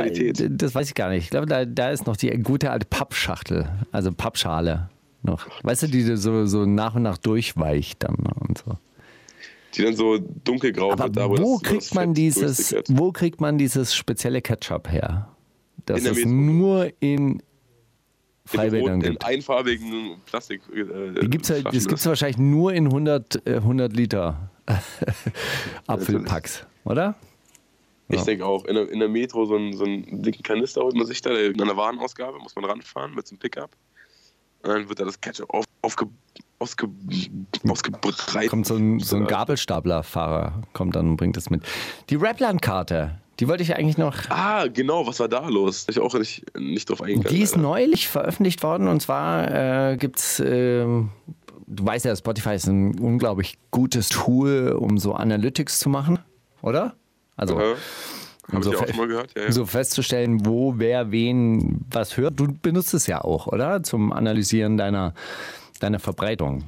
das 0.58 0.74
weiß 0.74 0.88
ich 0.88 0.96
gar 0.96 1.10
nicht. 1.10 1.26
Ich 1.26 1.30
glaube, 1.30 1.46
da, 1.46 1.64
da 1.64 1.92
ist 1.92 2.08
noch 2.08 2.18
die 2.18 2.30
gute 2.42 2.72
alte 2.72 2.88
Pappschachtel, 2.88 3.70
also 3.92 4.12
Pappschale 4.12 4.90
noch. 5.24 5.48
Weißt 5.64 5.84
du, 5.84 5.88
die 5.88 6.02
so, 6.02 6.46
so 6.46 6.66
nach 6.66 6.96
und 6.96 7.04
nach 7.04 7.18
durchweicht 7.18 8.04
dann 8.04 8.16
und 8.16 8.58
so. 8.60 8.78
die 9.76 9.84
dann 9.84 9.96
so 9.96 10.18
dunkelgrau 10.18 10.92
Aber 10.92 11.06
wird. 11.06 11.18
da, 11.18 11.30
wo 11.30 11.36
das, 11.60 11.64
kriegt 11.64 11.82
das 11.84 11.94
man 11.94 12.14
dieses, 12.14 12.76
wo 12.90 13.12
kriegt 13.12 13.42
man 13.42 13.58
dieses 13.58 13.96
spezielle 13.96 14.42
Ketchup 14.42 14.92
her? 14.92 15.30
Das 15.86 16.02
Metro. 16.04 16.30
nur 16.30 16.92
in 17.00 17.42
Freibädern 18.46 18.82
roten, 18.96 19.02
in 19.06 19.12
gibt. 19.14 19.26
einfarbigen 19.26 20.18
Plastik. 20.26 20.62
Äh, 20.74 21.22
Die 21.22 21.30
gibt's 21.30 21.50
halt, 21.50 21.66
das 21.66 21.74
gibt 21.88 21.94
es 21.94 22.02
ist. 22.02 22.06
wahrscheinlich 22.08 22.38
nur 22.38 22.74
in 22.74 22.86
100, 22.88 23.48
äh, 23.48 23.56
100 23.58 23.94
Liter 23.94 24.50
Apfelpacks, 25.88 26.66
oder? 26.86 27.16
Ich 28.10 28.18
Ja. 28.20 28.26
denke 28.26 28.46
auch. 28.46 28.66
In 28.66 28.76
der, 28.76 28.90
in 28.92 29.00
der 29.00 29.10
Metro 29.10 29.46
so 29.46 29.56
einen, 29.56 29.74
so 29.76 29.86
einen 29.86 30.22
dicken 30.22 30.44
Kanister 30.44 30.82
holt 30.82 30.96
man 30.96 31.06
sich 31.06 31.22
da. 31.22 31.32
In 31.38 31.60
einer 31.62 31.76
Warenausgabe 31.78 32.38
muss 32.40 32.56
man 32.56 32.66
ranfahren 32.66 33.16
mit 33.16 33.26
so 33.28 33.34
einem 33.34 33.40
Pickup. 33.40 33.72
Und 34.64 34.70
dann 34.70 34.90
wird 34.90 35.00
da 35.00 35.06
das 35.06 35.20
Ketchup 35.20 35.54
auf, 35.54 35.66
aufge, 35.82 36.06
ausge, 36.60 36.90
ausgebreitet. 37.68 38.50
Kommt 38.50 38.66
so 38.66 38.76
ein, 38.76 39.00
so 39.00 39.18
ein 39.18 39.28
Gabelstaplerfahrer, 39.28 40.64
kommt 40.72 40.96
dann 40.96 41.10
und 41.10 41.18
bringt 41.18 41.36
es 41.36 41.50
mit. 41.50 41.64
Die 42.10 42.16
Rapland-Karte, 42.16 43.20
die 43.40 43.48
wollte 43.50 43.64
ich 43.64 43.76
eigentlich 43.76 43.98
noch. 43.98 44.16
Ah, 44.30 44.68
genau. 44.68 45.06
Was 45.06 45.20
war 45.20 45.28
da 45.28 45.48
los? 45.50 45.86
Ich 45.90 46.00
auch 46.00 46.14
nicht, 46.14 46.46
nicht 46.58 46.90
drauf 46.90 47.02
eingegangen. 47.02 47.36
Die 47.36 47.42
ist 47.42 47.58
neulich 47.58 48.08
veröffentlicht 48.08 48.64
worden 48.64 48.88
und 48.88 49.02
zwar 49.02 49.92
äh, 49.92 49.98
gibt 49.98 50.20
es, 50.20 50.40
ähm, 50.40 51.10
du 51.68 51.86
weißt 51.86 52.06
ja, 52.06 52.16
Spotify 52.16 52.56
ist 52.56 52.68
ein 52.68 52.98
unglaublich 53.00 53.58
gutes 53.70 54.08
Tool, 54.08 54.78
um 54.80 54.98
so 54.98 55.14
Analytics 55.14 55.80
zu 55.80 55.90
machen, 55.90 56.20
oder? 56.62 56.96
Also, 57.36 57.58
Aha. 57.58 57.76
Habe 58.52 58.64
so, 58.64 58.72
ich 58.72 58.78
auch 58.78 58.88
schon 58.88 58.98
mal 58.98 59.08
gehört. 59.08 59.32
Ja, 59.36 59.44
ja. 59.44 59.52
so 59.52 59.66
festzustellen, 59.66 60.46
wo, 60.46 60.76
wer, 60.78 61.12
wen 61.12 61.86
was 61.90 62.18
hört. 62.18 62.40
Du 62.40 62.48
benutzt 62.62 62.94
es 62.94 63.08
ja 63.08 63.24
auch, 63.24 63.48
oder? 63.48 63.84
Zum 63.84 64.12
Analysieren 64.12 64.78
deiner, 64.78 65.14
deiner 65.80 66.00
Verbreitung. 66.00 66.64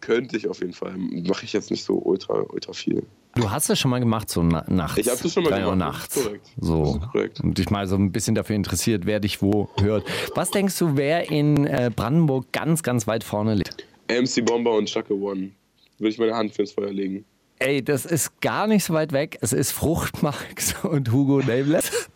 Könnte 0.00 0.36
ich 0.36 0.48
auf 0.48 0.60
jeden 0.60 0.72
Fall. 0.72 0.96
Mache 0.96 1.44
ich 1.44 1.52
jetzt 1.52 1.70
nicht 1.70 1.84
so 1.84 1.98
ultra, 1.98 2.44
ultra 2.48 2.72
viel. 2.72 3.04
Du 3.34 3.50
hast 3.50 3.70
das 3.70 3.78
schon 3.78 3.90
mal 3.90 4.00
gemacht, 4.00 4.28
so 4.28 4.42
na 4.42 4.64
nachts. 4.68 4.98
Ich 4.98 5.08
habe 5.08 5.22
das 5.22 5.32
schon 5.32 5.44
mal 5.44 5.50
drei 5.50 5.64
Uhr 5.64 5.72
gemacht. 5.72 5.92
nachts. 5.92 6.14
Das 6.14 6.24
ist 6.24 6.26
korrekt. 6.26 6.50
So. 6.60 7.00
Korrekt. 7.12 7.40
Und 7.40 7.58
dich 7.58 7.70
mal 7.70 7.86
so 7.86 7.96
ein 7.96 8.10
bisschen 8.10 8.34
dafür 8.34 8.56
interessiert, 8.56 9.06
wer 9.06 9.20
dich 9.20 9.40
wo 9.40 9.68
hört. 9.80 10.04
Was 10.34 10.50
denkst 10.50 10.76
du, 10.78 10.96
wer 10.96 11.30
in 11.30 11.66
äh, 11.66 11.90
Brandenburg 11.94 12.50
ganz, 12.52 12.82
ganz 12.82 13.06
weit 13.06 13.22
vorne 13.22 13.54
liegt? 13.54 13.86
MC 14.08 14.44
Bomber 14.44 14.72
und 14.72 14.86
Chaka 14.86 15.14
One. 15.14 15.50
Würde 15.98 16.10
ich 16.10 16.18
meine 16.18 16.34
Hand 16.34 16.54
fürs 16.54 16.72
Feuer 16.72 16.92
legen. 16.92 17.24
Ey, 17.60 17.84
das 17.84 18.06
ist 18.06 18.40
gar 18.40 18.66
nicht 18.66 18.84
so 18.84 18.94
weit 18.94 19.12
weg. 19.12 19.36
Es 19.42 19.52
ist 19.52 19.72
Fruchtmax 19.72 20.76
und 20.82 21.12
Hugo 21.12 21.40
Nameless. 21.40 22.08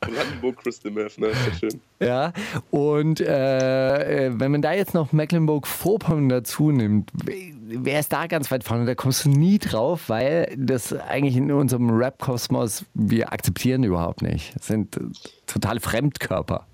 Brandenburg 0.00 0.56
Crystal 0.56 0.90
Meth, 0.90 1.18
ne? 1.18 1.28
Ist 1.28 1.46
doch 1.46 1.54
schön. 1.54 1.80
Ja, 2.00 2.32
und 2.72 3.20
äh, 3.20 4.26
äh, 4.26 4.32
wenn 4.34 4.50
man 4.50 4.60
da 4.60 4.72
jetzt 4.72 4.92
noch 4.92 5.12
Mecklenburg-Vorpommern 5.12 6.28
dazu 6.28 6.72
nimmt, 6.72 7.12
wer 7.22 8.00
ist 8.00 8.12
da 8.12 8.26
ganz 8.26 8.50
weit 8.50 8.64
vorne? 8.64 8.86
Da 8.86 8.96
kommst 8.96 9.24
du 9.24 9.28
nie 9.28 9.58
drauf, 9.58 10.08
weil 10.08 10.52
das 10.56 10.92
eigentlich 10.92 11.36
in 11.36 11.52
unserem 11.52 11.90
Rap-Kosmos, 11.90 12.86
wir 12.94 13.32
akzeptieren 13.32 13.84
überhaupt 13.84 14.22
nicht. 14.22 14.56
Das 14.56 14.66
sind 14.66 14.96
äh, 14.96 15.00
totale 15.46 15.78
Fremdkörper. 15.78 16.66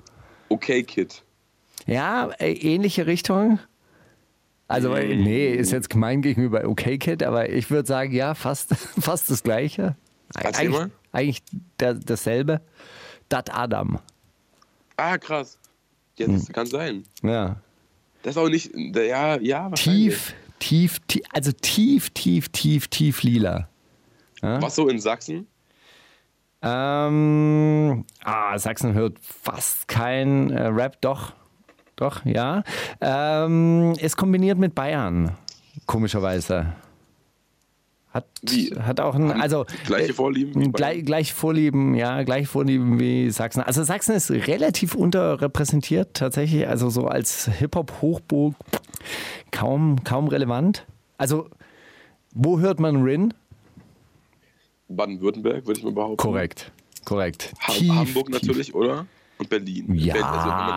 Okay, 0.49 0.83
Kid. 0.83 1.23
Ja, 1.87 2.31
äh, 2.39 2.53
ähnliche 2.53 3.07
Richtung. 3.07 3.59
Also, 4.69 4.93
nee, 4.95 5.53
ist 5.55 5.71
jetzt 5.71 5.91
gemein 5.91 6.23
gegenüber 6.23 6.65
OK 6.69 6.99
Kid, 6.99 7.23
aber 7.23 7.49
ich 7.51 7.71
würde 7.71 7.87
sagen, 7.87 8.13
ja, 8.13 8.35
fast, 8.35 8.75
fast 9.01 9.31
das 9.31 9.43
Gleiche. 9.43 9.97
Erzähl 10.35 10.67
eigentlich 10.67 10.71
mal. 10.81 10.91
eigentlich 11.13 11.43
da, 11.79 11.93
dasselbe. 11.95 12.61
Dat 13.29 13.55
Adam. 13.55 14.01
Ah, 14.97 15.19
krass. 15.19 15.59
Ja, 16.19 16.27
Hm. 16.27 16.35
das 16.39 16.49
kann 16.49 16.67
sein. 16.67 17.05
Ja. 17.23 17.57
Das 18.23 18.35
ist 18.35 18.39
auch 18.43 18.49
nicht. 18.49 18.73
Ja, 18.75 19.39
ja. 19.41 19.71
Tief, 19.71 20.35
tief, 20.59 20.99
tief, 21.07 21.23
also 21.33 21.53
tief, 21.53 22.11
tief, 22.11 22.49
tief, 22.49 22.89
tief 22.89 23.23
lila. 23.23 23.69
Was 24.41 24.75
so 24.75 24.89
in 24.89 24.99
Sachsen? 24.99 25.47
Ähm, 26.63 28.05
ah, 28.25 28.59
Sachsen 28.59 28.95
hört 28.95 29.19
fast 29.21 29.87
kein 29.89 30.51
äh, 30.51 30.67
Rap, 30.67 31.01
doch. 31.01 31.33
Doch, 31.97 32.25
ja. 32.27 32.63
Ähm, 33.01 33.95
ist 33.99 34.17
kombiniert 34.17 34.59
mit 34.59 34.75
Bayern, 34.75 35.33
komischerweise. 35.87 36.75
Hat, 38.11 38.25
Wie? 38.43 38.75
hat 38.79 39.01
auch 39.01 39.15
ein, 39.15 39.31
also 39.31 39.67
Gleiche 39.85 40.15
Vorlieben 40.15 40.55
wie 40.55 40.69
Bayern? 40.69 40.73
gleich, 40.73 41.05
gleich 41.05 41.35
Vorlieben, 41.35 41.95
ja, 41.95 42.23
gleich 42.23 42.49
Vorlieben 42.49 42.99
wie 42.99 43.31
Sachsen. 43.31 43.61
Also 43.63 43.83
Sachsen 43.83 44.15
ist 44.15 44.31
relativ 44.31 44.95
unterrepräsentiert 44.95 46.15
tatsächlich, 46.15 46.67
also 46.69 46.89
so 46.89 47.09
als 47.09 47.51
Hip-Hop-Hochburg 47.59 48.55
kaum, 49.51 50.03
kaum 50.05 50.29
relevant. 50.29 50.87
Also, 51.19 51.49
wo 52.35 52.59
hört 52.61 52.81
man 52.81 53.03
Rin? 53.03 53.35
Baden-Württemberg, 54.89 55.67
würde 55.67 55.79
ich 55.79 55.85
mal 55.85 55.93
behaupten. 55.93 56.17
Korrekt, 56.17 56.73
korrekt. 57.05 57.53
Ha 57.67 57.73
Tief, 57.73 57.93
Hamburg 57.93 58.27
tief. 58.27 58.35
natürlich, 58.41 58.75
oder? 58.75 59.07
Und 59.39 59.51
Berlin. 59.51 59.95
Ja, 59.95 60.15
Berlin- 60.15 60.29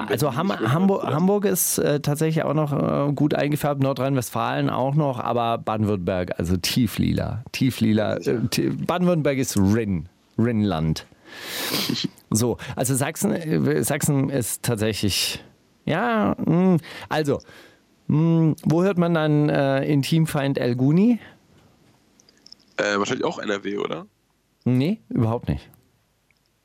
in 0.08 0.12
also, 0.12 0.26
Berlin 0.26 0.38
Ham 0.38 0.48
nicht 0.48 0.60
mehr 0.60 0.74
Hamburg, 0.74 1.04
Hamburg 1.06 1.46
ist 1.46 1.78
äh, 1.78 2.00
tatsächlich 2.02 2.44
auch 2.44 2.54
noch 2.54 2.74
äh, 3.10 3.14
gut 3.14 3.34
eingefärbt, 3.34 3.82
Nordrhein-Westfalen 3.82 4.70
auch 4.70 4.96
noch, 4.96 5.20
aber 5.20 5.58
Baden-Württemberg, 5.60 6.38
also 6.38 6.58
tieflila. 6.58 7.44
Tieflila. 7.54 8.18
Äh, 8.18 8.40
Baden-Württemberg 8.86 9.38
ist 9.38 9.58
Rin, 9.58 10.10
Rinland. 10.38 11.06
So, 12.32 12.58
also 12.76 12.94
Sachsen, 12.94 13.32
äh, 13.32 13.84
Sachsen 13.84 14.30
ist 14.30 14.62
tatsächlich, 14.62 15.44
ja, 15.86 16.36
mh, 16.46 16.78
also, 17.08 17.40
mh, 18.08 18.54
wo 18.66 18.84
hört 18.84 19.00
man 19.00 19.16
dann 19.16 19.50
äh, 19.50 19.84
Intimfeind 19.86 20.60
El 20.60 20.76
Guni? 20.76 21.20
Äh, 22.78 23.00
wahrscheinlich 23.00 23.26
auch 23.26 23.40
NRW, 23.40 23.78
oder? 23.80 24.06
Nee, 24.64 25.00
überhaupt 25.10 25.50
nicht. 25.50 25.70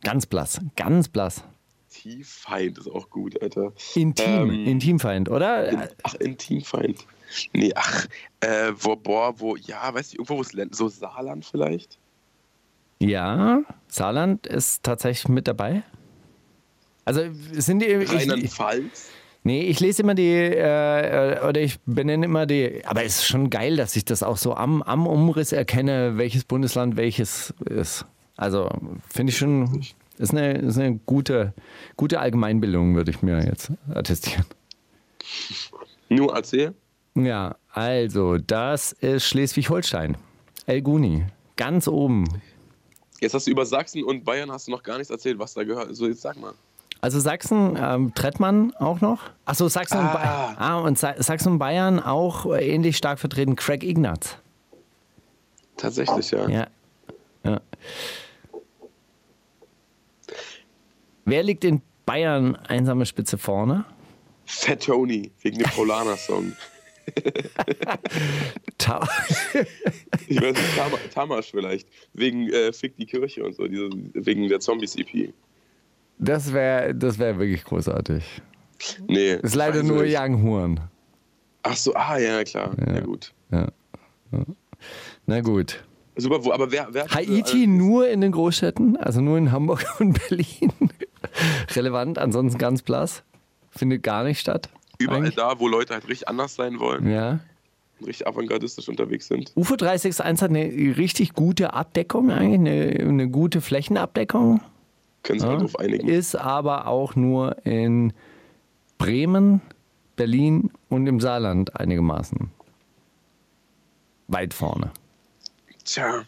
Ganz 0.02 0.26
blass, 0.26 0.60
ganz 0.76 1.08
blass. 1.08 1.44
Tieffeind 2.04 2.76
ist 2.76 2.90
auch 2.90 3.08
gut, 3.08 3.40
Alter. 3.40 3.72
Intim, 3.94 4.50
Ähm, 4.50 4.66
Intimfeind, 4.66 5.30
oder? 5.30 5.88
Ach, 6.02 6.14
Intimfeind. 6.16 6.98
Nee, 7.54 7.72
ach, 7.74 8.06
äh, 8.40 8.72
wo, 8.78 8.94
boah, 8.94 9.32
wo, 9.40 9.56
ja, 9.56 9.92
weißt 9.92 10.12
du, 10.12 10.18
irgendwo, 10.18 10.36
wo 10.36 10.42
es 10.42 10.52
so 10.76 10.88
Saarland 10.88 11.46
vielleicht? 11.46 11.98
Ja, 12.98 13.62
Saarland 13.88 14.46
ist 14.46 14.82
tatsächlich 14.82 15.28
mit 15.28 15.48
dabei. 15.48 15.82
Also 17.06 17.22
sind 17.52 17.80
die. 17.80 17.86
Ich, 17.86 18.12
Rheinland-Pfalz? 18.12 19.08
nee, 19.42 19.62
ich 19.62 19.80
lese 19.80 20.02
immer 20.02 20.14
die, 20.14 20.30
äh, 20.30 21.40
oder 21.48 21.60
ich 21.62 21.80
benenne 21.86 22.26
immer 22.26 22.44
die. 22.44 22.82
Aber 22.84 23.02
es 23.02 23.16
ist 23.16 23.26
schon 23.26 23.48
geil, 23.48 23.76
dass 23.76 23.96
ich 23.96 24.04
das 24.04 24.22
auch 24.22 24.36
so 24.36 24.54
am, 24.54 24.82
am 24.82 25.06
Umriss 25.06 25.52
erkenne, 25.52 26.18
welches 26.18 26.44
Bundesland 26.44 26.98
welches 26.98 27.54
ist. 27.64 28.04
Also 28.36 28.68
finde 29.08 29.30
ich 29.30 29.38
schon. 29.38 29.82
Ist 30.18 30.32
eine, 30.32 30.58
ist 30.58 30.78
eine 30.78 30.98
gute, 31.06 31.54
gute 31.96 32.20
Allgemeinbildung, 32.20 32.94
würde 32.94 33.10
ich 33.10 33.22
mir 33.22 33.44
jetzt 33.44 33.72
attestieren. 33.92 34.44
Nur 36.08 36.34
erzähl. 36.34 36.74
Ja, 37.16 37.56
also, 37.70 38.38
das 38.38 38.92
ist 38.92 39.24
Schleswig-Holstein. 39.26 40.16
El 40.66 40.82
Guni, 40.82 41.24
ganz 41.56 41.88
oben. 41.88 42.24
Jetzt 43.20 43.34
hast 43.34 43.46
du 43.46 43.50
über 43.50 43.66
Sachsen 43.66 44.02
und 44.04 44.24
Bayern 44.24 44.50
hast 44.50 44.66
du 44.66 44.72
noch 44.72 44.82
gar 44.82 44.98
nichts 44.98 45.10
erzählt, 45.10 45.38
was 45.38 45.54
da 45.54 45.64
gehört. 45.64 45.94
So, 45.96 46.06
jetzt 46.06 46.22
sag 46.22 46.40
mal. 46.40 46.54
Also 47.00 47.20
Sachsen, 47.20 47.76
ähm, 47.78 48.14
Trettmann 48.14 48.74
auch 48.76 49.00
noch. 49.00 49.20
Achso, 49.44 49.68
Sachsen, 49.68 49.98
und 49.98 50.12
ba 50.12 50.54
ah, 50.56 50.78
und 50.78 50.98
Sa 50.98 51.14
Sachsen 51.22 51.52
und 51.52 51.58
Bayern 51.58 52.00
auch 52.00 52.46
äh, 52.46 52.66
ähnlich 52.66 52.96
stark 52.96 53.18
vertreten. 53.18 53.56
Craig 53.56 53.84
Ignatz. 53.84 54.36
Tatsächlich. 55.76 56.30
Ja. 56.30 56.48
ja. 56.48 56.66
Wer 61.24 61.42
liegt 61.42 61.64
in 61.64 61.82
Bayern 62.06 62.56
einsame 62.56 63.06
Spitze 63.06 63.38
vorne? 63.38 63.84
Fat 64.46 64.84
Tony, 64.84 65.30
wegen 65.42 65.58
dem 65.58 65.70
Paulaner-Song. 65.70 66.52
Ta 68.78 69.06
Ich 70.28 70.40
weiß 70.40 70.56
nicht, 70.56 70.76
Tam 70.76 70.92
Tamasch 71.12 71.50
vielleicht. 71.50 71.88
Wegen 72.14 72.48
äh, 72.50 72.72
Fick 72.72 72.96
die 72.96 73.06
Kirche 73.06 73.44
und 73.44 73.54
so, 73.54 73.66
diese, 73.66 73.90
wegen 74.14 74.48
der 74.48 74.60
Zombies-EP. 74.60 75.32
das 76.18 76.52
wäre 76.52 76.94
das 76.94 77.18
wär 77.18 77.38
wirklich 77.38 77.64
großartig. 77.64 78.24
Nee. 79.06 79.34
Ist 79.34 79.54
leider 79.54 79.82
nur 79.82 80.02
nicht. 80.02 80.18
Young 80.18 80.42
Horn. 80.42 80.80
Ach 81.62 81.76
so, 81.76 81.94
ah, 81.94 82.18
ja, 82.18 82.42
klar. 82.44 82.74
Ja, 82.86 83.00
gut. 83.00 83.32
Ja. 83.50 83.68
Ja. 84.32 84.44
Na 85.26 85.40
gut. 85.40 85.82
Super, 86.16 86.44
wo, 86.44 86.52
aber 86.52 86.70
wer, 86.70 86.88
wer 86.92 87.04
diese- 87.06 87.14
Haiti 87.16 87.66
nur 87.66 88.08
in 88.08 88.20
den 88.20 88.32
Großstädten, 88.32 88.96
also 88.96 89.20
nur 89.20 89.36
in 89.38 89.50
Hamburg 89.52 89.84
und 90.00 90.18
Berlin. 90.28 90.72
Relevant, 91.74 92.18
ansonsten 92.18 92.58
ganz 92.58 92.82
blass. 92.82 93.22
Findet 93.70 94.02
gar 94.04 94.22
nicht 94.24 94.38
statt. 94.38 94.68
Überall 94.98 95.18
eigentlich. 95.22 95.34
da, 95.34 95.58
wo 95.58 95.66
Leute 95.66 95.92
halt 95.94 96.06
richtig 96.08 96.28
anders 96.28 96.54
sein 96.54 96.78
wollen, 96.78 97.10
Ja. 97.10 97.40
richtig 98.00 98.28
avantgardistisch 98.28 98.88
unterwegs 98.88 99.26
sind. 99.26 99.50
UFO 99.56 99.74
361 99.74 100.42
hat 100.42 100.50
eine 100.50 100.96
richtig 100.96 101.32
gute 101.34 101.72
Abdeckung, 101.74 102.30
eigentlich 102.30 102.60
eine, 103.00 103.08
eine 103.08 103.28
gute 103.28 103.60
Flächenabdeckung. 103.60 104.60
Können 105.24 105.40
sich 105.40 105.46
Ja. 105.48 105.52
halt 105.54 105.62
drauf 105.62 105.78
einigen. 105.80 106.06
Ist 106.06 106.36
aber 106.36 106.86
auch 106.86 107.16
nur 107.16 107.56
in 107.66 108.12
Bremen, 108.98 109.60
Berlin 110.14 110.70
und 110.88 111.08
im 111.08 111.18
Saarland 111.18 111.74
einigermaßen 111.74 112.50
weit 114.28 114.54
vorne. 114.54 114.92
Tja, 115.84 116.24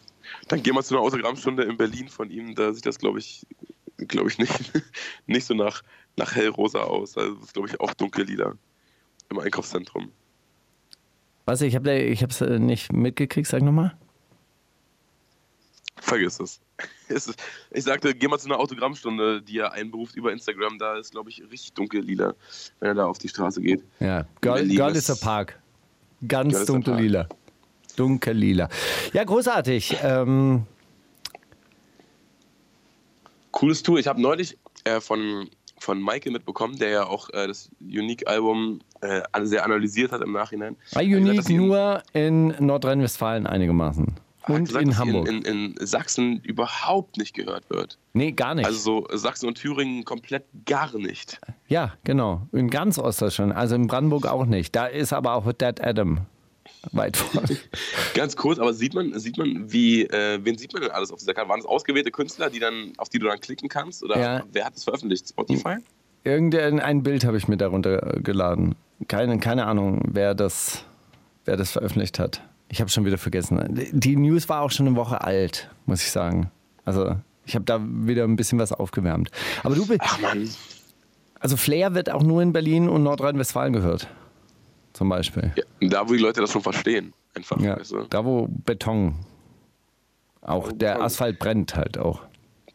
dann 0.47 0.61
gehen 0.63 0.75
wir 0.75 0.83
zu 0.83 0.95
einer 0.95 1.03
Autogrammstunde 1.03 1.63
in 1.63 1.77
Berlin 1.77 2.09
von 2.09 2.29
ihm. 2.29 2.55
Da 2.55 2.73
sieht 2.73 2.85
das, 2.85 2.97
glaube 2.99 3.19
ich, 3.19 3.45
glaube 3.97 4.29
ich, 4.29 4.37
nicht, 4.37 4.71
nicht 5.27 5.45
so 5.45 5.53
nach, 5.53 5.81
nach 6.15 6.35
hellrosa 6.35 6.79
aus. 6.81 7.17
Also 7.17 7.35
das 7.35 7.45
ist, 7.45 7.53
glaube 7.53 7.69
ich, 7.69 7.79
auch 7.79 7.93
dunkellila 7.93 8.53
im 9.29 9.39
Einkaufszentrum. 9.39 10.11
Was, 11.45 11.61
ich 11.61 11.75
habe 11.75 11.93
ich 11.97 12.21
es 12.21 12.41
nicht 12.41 12.91
mitgekriegt, 12.93 13.47
sag 13.47 13.61
nochmal. 13.63 13.95
Vergiss 15.99 16.39
es. 16.39 16.59
Ich 17.71 17.83
sagte, 17.85 18.13
geh 18.13 18.27
mal 18.27 18.37
zu 18.37 18.47
einer 18.47 18.59
Autogrammstunde, 18.59 19.41
die 19.41 19.59
er 19.59 19.71
einberuft 19.71 20.15
über 20.17 20.31
Instagram. 20.33 20.77
Da 20.77 20.97
ist, 20.97 21.11
glaube 21.11 21.29
ich, 21.29 21.41
richtig 21.49 21.71
dunkellila, 21.73 22.33
wenn 22.81 22.89
er 22.89 22.95
da 22.95 23.05
auf 23.05 23.17
die 23.17 23.29
Straße 23.29 23.61
geht. 23.61 23.81
Ja, 24.01 24.25
Girl, 24.41 24.67
Girl 24.67 24.91
ist- 24.91 25.09
is 25.09 25.21
a 25.21 25.25
Park. 25.25 25.57
Ganz 26.27 26.53
Girl 26.53 26.65
is 27.97 28.03
a 28.03 28.03
dunkel 28.03 28.33
Park. 28.33 28.39
lila. 28.39 28.67
Dunkel 28.67 28.69
lila. 28.69 28.69
Ja, 29.13 29.23
großartig. 29.23 29.97
Ähm, 30.03 30.65
Cooles 33.51 33.81
Tour. 33.83 33.97
Ich 33.99 34.07
habe 34.07 34.21
neulich 34.21 34.57
äh, 34.83 34.99
von, 34.99 35.49
von 35.79 36.01
Michael 36.03 36.31
mitbekommen, 36.33 36.77
der 36.77 36.89
ja 36.89 37.05
auch 37.07 37.29
äh, 37.29 37.47
das 37.47 37.69
Unique-Album 37.81 38.79
äh, 39.01 39.21
sehr 39.43 39.65
analysiert 39.65 40.11
hat 40.11 40.21
im 40.21 40.31
Nachhinein. 40.31 40.75
bei 40.93 41.05
gesagt, 41.05 41.27
Unique 41.29 41.49
in- 41.49 41.57
nur 41.57 42.03
in 42.13 42.55
Nordrhein-Westfalen 42.59 43.47
einigermaßen. 43.47 44.15
Und 44.47 44.65
gesagt, 44.65 44.85
in 44.85 44.97
Hamburg. 44.97 45.27
In, 45.27 45.41
in, 45.41 45.73
in 45.75 45.85
Sachsen 45.85 46.39
überhaupt 46.41 47.17
nicht 47.17 47.33
gehört 47.33 47.69
wird. 47.69 47.97
nee, 48.13 48.31
gar 48.31 48.55
nicht. 48.55 48.65
Also 48.65 48.79
so 48.79 49.17
Sachsen 49.17 49.47
und 49.47 49.55
Thüringen 49.55 50.05
komplett 50.05 50.45
gar 50.65 50.97
nicht. 50.97 51.39
ja, 51.67 51.93
genau. 52.05 52.47
In 52.53 52.69
ganz 52.69 52.97
Ostdeutschland. 52.97 53.53
Also 53.53 53.75
in 53.75 53.87
Brandenburg 53.87 54.25
auch 54.25 54.45
nicht. 54.45 54.73
Da 54.73 54.85
ist 54.85 55.11
aber 55.11 55.33
auch 55.33 55.51
Dead 55.51 55.81
Adam 55.83 56.21
weit 56.91 57.17
vorne. 57.17 57.57
Ganz 58.13 58.35
kurz, 58.35 58.59
aber 58.59 58.73
sieht 58.73 58.93
man, 58.93 59.17
sieht 59.19 59.37
man, 59.37 59.71
wie, 59.71 60.03
äh, 60.03 60.39
wen 60.43 60.57
sieht 60.57 60.73
man 60.73 60.81
denn 60.81 60.91
alles 60.91 61.11
auf 61.11 61.19
dieser 61.19 61.33
Karte? 61.33 61.49
Waren 61.49 61.59
es 61.59 61.65
ausgewählte 61.65 62.11
Künstler, 62.11 62.49
die 62.49 62.59
dann, 62.59 62.93
auf 62.97 63.09
die 63.09 63.19
du 63.19 63.27
dann 63.27 63.39
klicken 63.39 63.69
kannst? 63.69 64.03
Oder 64.03 64.19
Ja. 64.19 64.43
wer 64.51 64.65
hat 64.65 64.75
es 64.75 64.83
veröffentlicht? 64.83 65.29
Spotify? 65.29 65.75
Irgendein 66.23 66.79
ein 66.79 67.03
Bild 67.03 67.23
habe 67.25 67.37
ich 67.37 67.47
mir 67.47 67.57
darunter 67.57 68.19
geladen. 68.21 68.75
Keine, 69.07 69.37
keine 69.39 69.65
Ahnung, 69.65 70.01
wer 70.11 70.35
das, 70.35 70.83
wer 71.45 71.55
das 71.57 71.71
veröffentlicht 71.71 72.19
hat. 72.19 72.41
Ich 72.69 72.81
habe 72.81 72.89
schon 72.89 73.05
wieder 73.05 73.17
vergessen. 73.17 73.87
Die 73.93 74.15
News 74.17 74.49
war 74.49 74.61
auch 74.61 74.71
schon 74.71 74.87
eine 74.87 74.95
Woche 74.97 75.21
alt, 75.23 75.69
muss 75.85 76.01
ich 76.01 76.11
sagen. 76.11 76.51
Also 76.83 77.15
ich 77.45 77.55
habe 77.55 77.63
da 77.63 77.79
wieder 77.81 78.25
ein 78.25 78.35
bisschen 78.35 78.59
was 78.59 78.73
aufgewärmt. 78.73 79.29
Aber 79.63 79.75
du 79.75 79.85
bist, 79.87 80.01
Ach 80.03 80.19
man, 80.19 80.49
also 81.39 81.55
Flair 81.55 81.93
wird 81.93 82.09
auch 82.11 82.23
nur 82.23 82.41
in 82.41 82.51
Berlin 82.51 82.89
und 82.89 83.03
Nordrhein-Westfalen 83.03 83.71
gehört. 83.71 84.07
Zum 84.97 85.09
Beispiel. 85.09 85.53
ja, 85.55 85.89
da 85.89 86.09
wo 86.09 86.13
die 86.13 86.19
Leute 86.19 86.41
das 86.41 86.51
schon 86.51 86.63
verstehen. 86.63 87.13
Einfach, 87.35 87.61
Ja, 87.61 87.77
weißt 87.79 87.91
du? 87.91 88.05
da 88.09 88.25
wo 88.25 88.47
Beton. 88.65 89.13
Auch 90.41 90.71
der 90.71 90.93
Beton. 90.93 91.01
Asphalt 91.03 91.37
brennt 91.37 91.75
halt 91.75 91.99
auch. 91.99 92.21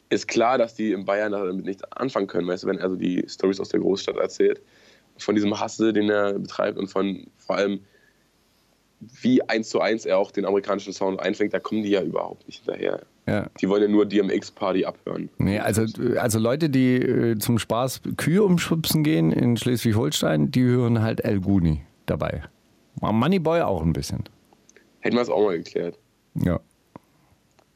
Ist 0.09 0.29
klar, 0.29 0.57
dass 0.57 0.77
die 0.77 0.93
in 0.93 1.05
Bayern 1.05 1.33
damit 1.33 1.65
nichts 1.65 1.83
anfangen 1.91 2.29
können, 2.29 2.47
weißt 2.47 2.63
du, 2.63 2.69
wenn 2.69 2.79
er 2.79 2.91
so 2.91 2.95
die 2.95 3.25
Stories 3.27 3.59
aus 3.59 3.71
der 3.71 3.81
Großstadt 3.81 4.17
erzählt. 4.19 4.61
Von 5.19 5.35
diesem 5.35 5.59
Hassel, 5.59 5.93
den 5.93 6.09
er 6.11 6.35
betreibt 6.39 6.79
und 6.79 6.87
von 6.87 7.27
vor 7.39 7.57
allem, 7.57 7.81
wie 9.21 9.43
eins 9.49 9.69
zu 9.69 9.81
eins 9.81 10.07
er 10.07 10.19
auch 10.19 10.31
den 10.31 10.45
amerikanischen 10.45 10.93
Sound 10.93 11.19
einfängt, 11.19 11.53
da 11.53 11.59
kommen 11.59 11.83
die 11.83 11.91
ja 11.91 12.03
überhaupt 12.03 12.47
nicht 12.47 12.63
hinterher. 12.65 13.03
Ja. 13.27 13.47
Die 13.61 13.69
wollen 13.69 13.83
ja 13.83 13.89
nur 13.89 14.07
DMX-Party 14.07 14.85
abhören. 14.85 15.29
Nee, 15.39 15.59
also, 15.59 15.87
also 16.19 16.39
Leute, 16.39 16.71
die 16.71 16.97
äh, 16.97 17.39
zum 17.39 17.59
Spaß 17.59 18.03
Kühe 18.17 18.45
umschubsen 18.45 19.03
gehen 19.03 19.33
in 19.33 19.57
Schleswig-Holstein, 19.57 20.53
die 20.53 20.63
hören 20.63 21.03
halt 21.03 21.25
El 21.25 21.41
Guni 21.41 21.83
dabei. 22.07 22.43
Moneyboy 23.01 23.63
auch 23.63 23.83
ein 23.83 23.93
bisschen. 23.93 24.25
Hätten 25.01 25.17
wir 25.17 25.23
es 25.23 25.29
auch 25.29 25.45
mal 25.45 25.57
geklärt. 25.59 25.99
Ja. 26.35 26.61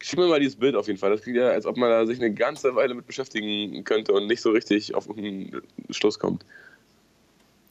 Schick 0.01 0.19
mir 0.19 0.29
mal 0.29 0.39
dieses 0.41 0.57
Bild 0.57 0.77
auf 0.77 0.87
jeden 0.87 0.99
Fall. 0.99 1.11
Das 1.11 1.23
klingt 1.23 1.39
ja, 1.39 1.49
als 1.49 1.67
ob 1.67 1.77
man 1.77 1.89
da 1.91 2.07
sich 2.07 2.19
eine 2.19 2.33
ganze 2.33 2.75
Weile 2.75 2.95
mit 2.95 3.07
beschäftigen 3.07 3.83
könnte 3.85 4.13
und 4.13 4.27
nicht 4.27 4.43
so 4.43 4.51
richtig 4.51 4.95
auf 4.95 5.11
einen 5.11 5.63
Schluss 5.91 6.19
kommt. 6.19 6.45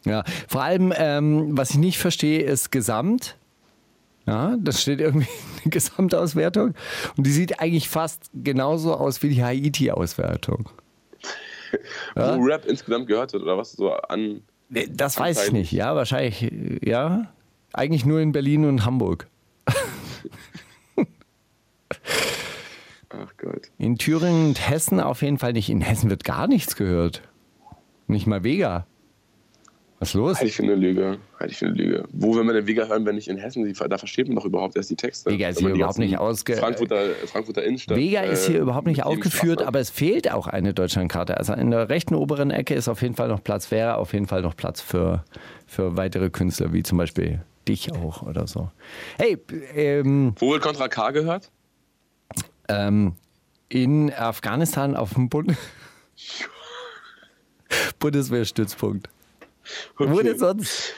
ja. 0.05 0.23
Vor 0.47 0.63
allem, 0.63 0.93
ähm, 0.97 1.57
was 1.57 1.71
ich 1.71 1.77
nicht 1.77 1.97
verstehe, 1.99 2.41
ist 2.41 2.71
Gesamt. 2.71 3.37
Ja, 4.25 4.57
das 4.59 4.81
steht 4.81 5.01
irgendwie 5.01 5.27
eine 5.63 5.69
Gesamtauswertung. 5.69 6.73
Und 7.15 7.27
die 7.27 7.31
sieht 7.31 7.59
eigentlich 7.59 7.89
fast 7.89 8.31
genauso 8.33 8.95
aus 8.95 9.21
wie 9.23 9.29
die 9.29 9.43
Haiti-Auswertung. 9.43 10.69
Ja? 12.15 12.37
Wo 12.37 12.43
Rap 12.43 12.65
insgesamt 12.65 13.07
gehört 13.07 13.33
wird 13.33 13.43
oder 13.43 13.57
was 13.57 13.73
so 13.73 13.91
an. 13.91 14.41
Nee, 14.69 14.87
Das 14.91 15.19
weiß 15.19 15.47
ich 15.47 15.51
nicht. 15.51 15.71
Ja, 15.71 15.95
wahrscheinlich, 15.95 16.43
äh, 16.43 16.79
ja. 16.83 17.31
Eigentlich 17.73 18.05
nur 18.05 18.19
in 18.21 18.31
Berlin 18.31 18.65
und 18.65 18.85
Hamburg. 18.85 19.27
Ach 23.09 23.33
Gott. 23.37 23.71
In 23.77 23.97
Thüringen 23.97 24.47
und 24.47 24.69
Hessen 24.69 24.99
auf 24.99 25.21
jeden 25.21 25.37
Fall 25.37 25.53
nicht. 25.53 25.69
In 25.69 25.81
Hessen 25.81 26.09
wird 26.09 26.23
gar 26.23 26.47
nichts 26.47 26.75
gehört. 26.75 27.21
Nicht 28.07 28.27
mal 28.27 28.43
Vega. 28.43 28.85
Was 29.99 30.09
ist 30.09 30.13
los? 30.15 30.35
Halte 30.37 30.47
ich 30.47 30.55
für 30.57 30.63
eine 30.63 30.75
Lüge. 30.75 31.17
Halte 31.39 31.53
ich 31.53 31.57
für 31.57 31.67
eine 31.67 31.75
Lüge. 31.75 32.03
Wo 32.11 32.35
will 32.35 32.43
man 32.43 32.53
denn 32.53 32.67
Vega 32.67 32.85
hören, 32.85 33.05
wenn 33.05 33.15
nicht 33.15 33.29
in 33.29 33.37
Hessen? 33.37 33.73
Da 33.89 33.97
versteht 33.97 34.27
man 34.27 34.35
doch 34.35 34.43
überhaupt 34.45 34.75
erst 34.75 34.89
die 34.89 34.97
Texte. 34.97 35.31
Vega 35.31 35.47
ist 35.47 35.59
hier 35.59 35.69
überhaupt 35.69 35.99
nicht 35.99 36.19
ausge- 36.19 36.57
Frankfurter, 36.57 37.11
Frankfurter 37.27 37.63
Innenstadt. 37.63 37.97
Vega 37.97 38.21
ist 38.21 38.45
hier 38.47 38.57
äh, 38.57 38.61
überhaupt 38.61 38.87
nicht 38.87 39.03
aufgeführt, 39.03 39.61
aber 39.61 39.79
es 39.79 39.89
fehlt 39.89 40.29
auch 40.31 40.47
eine 40.47 40.73
Deutschlandkarte. 40.73 41.37
Also 41.37 41.53
in 41.53 41.71
der 41.71 41.87
rechten 41.87 42.13
oberen 42.13 42.51
Ecke 42.51 42.75
ist 42.75 42.89
auf 42.89 43.01
jeden 43.01 43.15
Fall 43.15 43.29
noch 43.29 43.41
Platz, 43.41 43.71
wäre 43.71 43.95
auf 43.95 44.11
jeden 44.11 44.27
Fall 44.27 44.41
noch 44.41 44.55
Platz 44.57 44.81
für, 44.81 45.23
für 45.65 45.95
weitere 45.95 46.29
Künstler, 46.29 46.73
wie 46.73 46.83
zum 46.83 46.97
Beispiel 46.97 47.41
dich 47.67 47.93
auch 47.93 48.21
oder 48.21 48.47
so. 48.47 48.69
Hey, 49.17 49.37
ähm, 49.75 50.35
Wo 50.39 50.51
wird 50.51 50.61
Contra 50.61 50.89
K 50.89 51.11
gehört? 51.11 51.51
ähm, 52.67 53.13
in 53.69 54.13
Afghanistan 54.13 54.95
auf 54.95 55.13
dem 55.13 55.29
Bund 55.29 55.53
Bundeswehrstützpunkt. 57.99 59.09
Wo 59.97 60.05
Okay. 60.05 60.23
denn 60.23 60.39
sonst? 60.39 60.93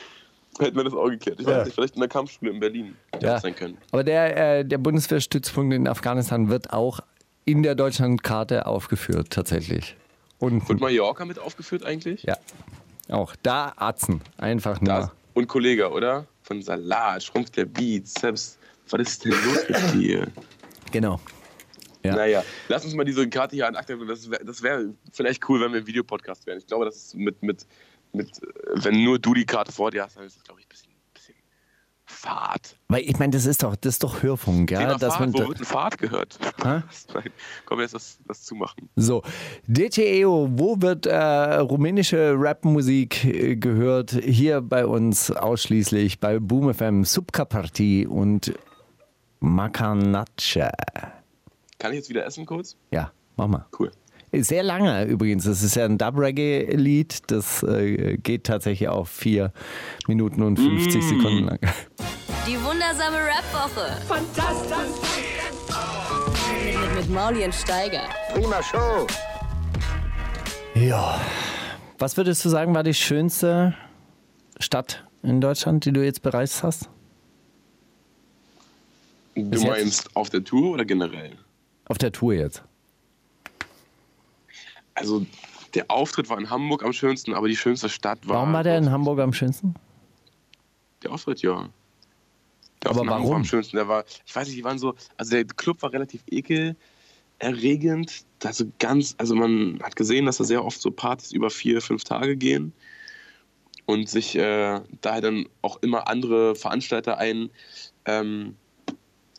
Hätten 0.60 0.76
wir 0.76 0.84
das 0.84 0.94
auch 0.94 1.08
geklärt. 1.10 1.40
Ich 1.40 1.46
Ja. 1.48 1.58
weiß 1.60 1.66
nicht, 1.66 1.76
vielleicht 1.76 1.96
in 1.96 2.00
der 2.02 2.10
Kampfschule 2.10 2.52
in 2.52 2.60
Berlin. 2.60 2.96
Ja. 3.14 3.20
das 3.34 3.42
sein 3.44 3.56
können. 3.56 3.78
Aber 3.92 4.04
der, 4.04 4.60
äh, 4.60 4.66
der 4.66 4.78
Bundeswehrstützpunkt 4.80 5.74
in 5.74 5.88
Afghanistan 5.88 6.50
wird 6.50 6.74
auch 6.74 7.00
in 7.46 7.64
der 7.64 7.76
Deutschlandkarte 7.76 8.66
aufgeführt, 8.66 9.30
tatsächlich. 9.32 9.96
Und 10.40 10.68
Wird 10.68 10.80
Mallorca 10.80 11.26
mit 11.26 11.40
aufgeführt 11.40 11.84
eigentlich? 11.84 12.24
ja, 12.24 12.38
auch 13.10 13.36
da 13.44 13.74
Atzen. 13.76 14.22
Einfach 14.38 14.82
nur. 14.82 14.88
Da 14.88 15.00
ist, 15.06 15.12
und 15.34 15.48
Kollege, 15.48 15.90
oder? 15.92 16.26
Von 16.44 16.62
Salat, 16.62 17.24
schrumpft 17.24 17.56
der 17.58 17.66
Bizeps. 17.66 18.58
Was 18.90 19.02
ist 19.02 19.26
denn 19.26 19.32
los 19.32 19.60
mit 19.68 19.94
dir? 19.94 20.28
Genau. 20.92 21.20
Ja. 22.04 22.16
Naja, 22.16 22.44
lass 22.70 22.86
uns 22.86 22.94
mal 22.96 23.04
diese 23.04 23.28
Karte 23.30 23.56
hier 23.56 23.68
an 23.68 23.76
Akte. 23.76 23.98
Das 24.08 24.30
wäre 24.30 24.46
das 24.46 24.62
wär 24.64 24.86
vielleicht 25.12 25.48
cool, 25.50 25.60
wenn 25.62 25.74
wir 25.74 25.82
ein 25.82 25.88
Videopodcast 25.88 26.46
wären. 26.48 26.58
Ich 26.60 26.68
glaube, 26.68 26.86
das 26.86 26.96
ist 26.96 27.16
mit, 27.16 27.42
mit, 27.44 27.66
mit 28.18 28.44
äh, 28.44 28.48
wenn 28.74 29.04
nur 29.04 29.20
du 29.20 29.34
die 29.34 29.46
Karte 29.46 29.72
vor 29.72 29.92
dir 29.92 30.04
hast, 30.04 30.18
dann 30.18 30.26
ist 30.26 30.36
das, 30.36 30.44
glaube 30.44 30.60
ich, 30.60 30.66
ein 30.66 30.70
bisschen, 30.70 30.92
bisschen 31.14 31.36
Fahrt. 32.06 32.78
Weil 32.88 33.04
ich 33.04 33.18
meine, 33.20 33.32
das 33.32 33.46
ist 33.46 33.64
doch, 33.64 33.76
das 33.76 33.96
ist 33.96 34.04
doch 34.04 34.24
Hörfunk, 34.24 34.72
ja. 34.72 34.80
Thema 34.80 34.98
Dass 34.98 35.16
Fahrt, 35.16 35.34
man, 35.34 35.34
wo 35.34 35.48
wird 35.50 35.60
ein 35.60 35.66
Fahrt 35.66 35.98
gehört? 35.98 36.40
Nein, 36.64 36.84
komm, 37.66 37.80
jetzt 37.80 37.94
das, 37.94 38.20
das 38.28 38.44
zumachen. 38.44 38.90
so, 38.96 39.24
DTEO, 39.68 40.50
wo 40.52 40.82
wird 40.82 41.06
äh, 41.06 41.16
rumänische 41.16 42.36
Rapmusik 42.38 43.24
äh, 43.26 43.56
gehört? 43.56 44.12
Hier 44.12 44.62
bei 44.62 44.86
uns 44.86 45.32
ausschließlich 45.32 46.20
bei 46.20 46.40
Boom 46.40 46.74
FM, 46.74 47.04
Subka 47.04 47.46
Party 47.46 48.08
und 48.08 48.54
Makanace. 49.40 50.72
Kann 51.80 51.92
ich 51.92 51.98
jetzt 51.98 52.10
wieder 52.10 52.26
essen 52.26 52.46
kurz? 52.46 52.76
Ja, 52.92 53.12
mach 53.36 53.48
mal. 53.48 53.66
Cool. 53.78 53.92
Sehr 54.34 54.64
lange 54.64 55.06
übrigens. 55.06 55.46
Das 55.46 55.64
ist 55.64 55.76
ja 55.76 55.86
ein 55.86 55.98
Dub-Reggae-Lied. 55.98 57.32
Das 57.32 57.64
äh, 57.64 58.18
geht 58.18 58.44
tatsächlich 58.46 58.90
auch 58.90 59.08
4 59.08 59.52
Minuten 60.08 60.44
und 60.44 60.58
50 60.58 60.96
Mm. 60.96 61.02
Sekunden 61.08 61.44
lang. 61.46 61.60
Die 62.46 62.62
wundersame 62.64 63.18
Rap-Woche. 63.18 64.02
Fantastisch. 64.08 64.78
Mit, 66.64 66.80
mit, 66.82 66.96
mit 66.96 67.10
Mauli 67.10 67.44
und 67.46 67.56
Steiger. 67.56 68.04
Ja. 70.76 71.20
Was 71.98 72.18
würdest 72.18 72.44
du 72.46 72.50
sagen, 72.50 72.76
war 72.76 72.84
die 72.84 72.94
schönste 72.94 73.76
Stadt 74.60 75.06
in 75.24 75.42
Deutschland, 75.42 75.86
die 75.86 75.92
du 75.94 76.04
jetzt 76.04 76.22
bereist 76.22 76.64
hast? 76.64 76.90
Du 79.36 79.62
meinst 79.68 80.16
auf 80.16 80.30
der 80.30 80.44
Tour 80.44 80.72
oder 80.74 80.86
generell? 80.86 81.32
Auf 81.86 81.98
der 81.98 82.12
Tour 82.12 82.34
jetzt. 82.34 82.64
Also 84.98 85.26
der 85.76 85.92
Auftritt 85.92 86.30
war 86.30 86.40
in 86.40 86.50
Hamburg 86.50 86.84
am 86.84 86.92
schönsten, 86.92 87.34
aber 87.34 87.48
die 87.48 87.56
schönste 87.56 87.88
Stadt 87.88 88.20
war. 88.28 88.38
Warum 88.38 88.54
war 88.54 88.64
der 88.64 88.78
in 88.78 88.90
Hamburg 88.90 89.20
am 89.20 89.32
schönsten? 89.32 89.76
Der 91.04 91.12
Auftritt, 91.12 91.42
ja. 91.44 91.70
Der 92.84 92.90
Aber 92.90 93.02
Auftritt 93.02 93.10
Hamburg 93.10 93.10
war 93.10 93.20
warum? 93.22 93.36
am 93.36 93.46
schönsten. 93.46 93.78
Der 93.78 93.88
war, 93.88 94.04
ich 94.26 94.36
weiß 94.36 94.48
nicht, 94.48 94.58
die 94.58 94.64
waren 94.64 94.80
so, 94.80 94.96
also 95.18 95.32
der 95.32 95.46
Club 95.46 95.82
war 95.84 95.94
relativ 95.94 96.24
ekelerregend. 96.28 98.26
Also 98.44 98.66
ganz, 98.80 99.14
also 99.20 99.36
man 99.36 99.80
hat 99.84 99.96
gesehen, 99.96 100.26
dass 100.26 100.38
da 100.38 100.44
sehr 100.44 100.66
oft 100.66 100.82
so 100.82 100.90
Partys 100.90 101.32
über 101.32 101.50
vier, 101.52 101.82
fünf 101.82 102.04
Tage 102.04 102.36
gehen 102.36 102.74
und 103.86 104.10
sich 104.10 104.36
äh, 104.36 104.82
daher 105.02 105.22
dann 105.22 105.48
auch 105.62 105.78
immer 105.82 106.08
andere 106.08 106.56
Veranstalter 106.56 107.20
ein, 107.20 107.50
ähm, 108.06 108.56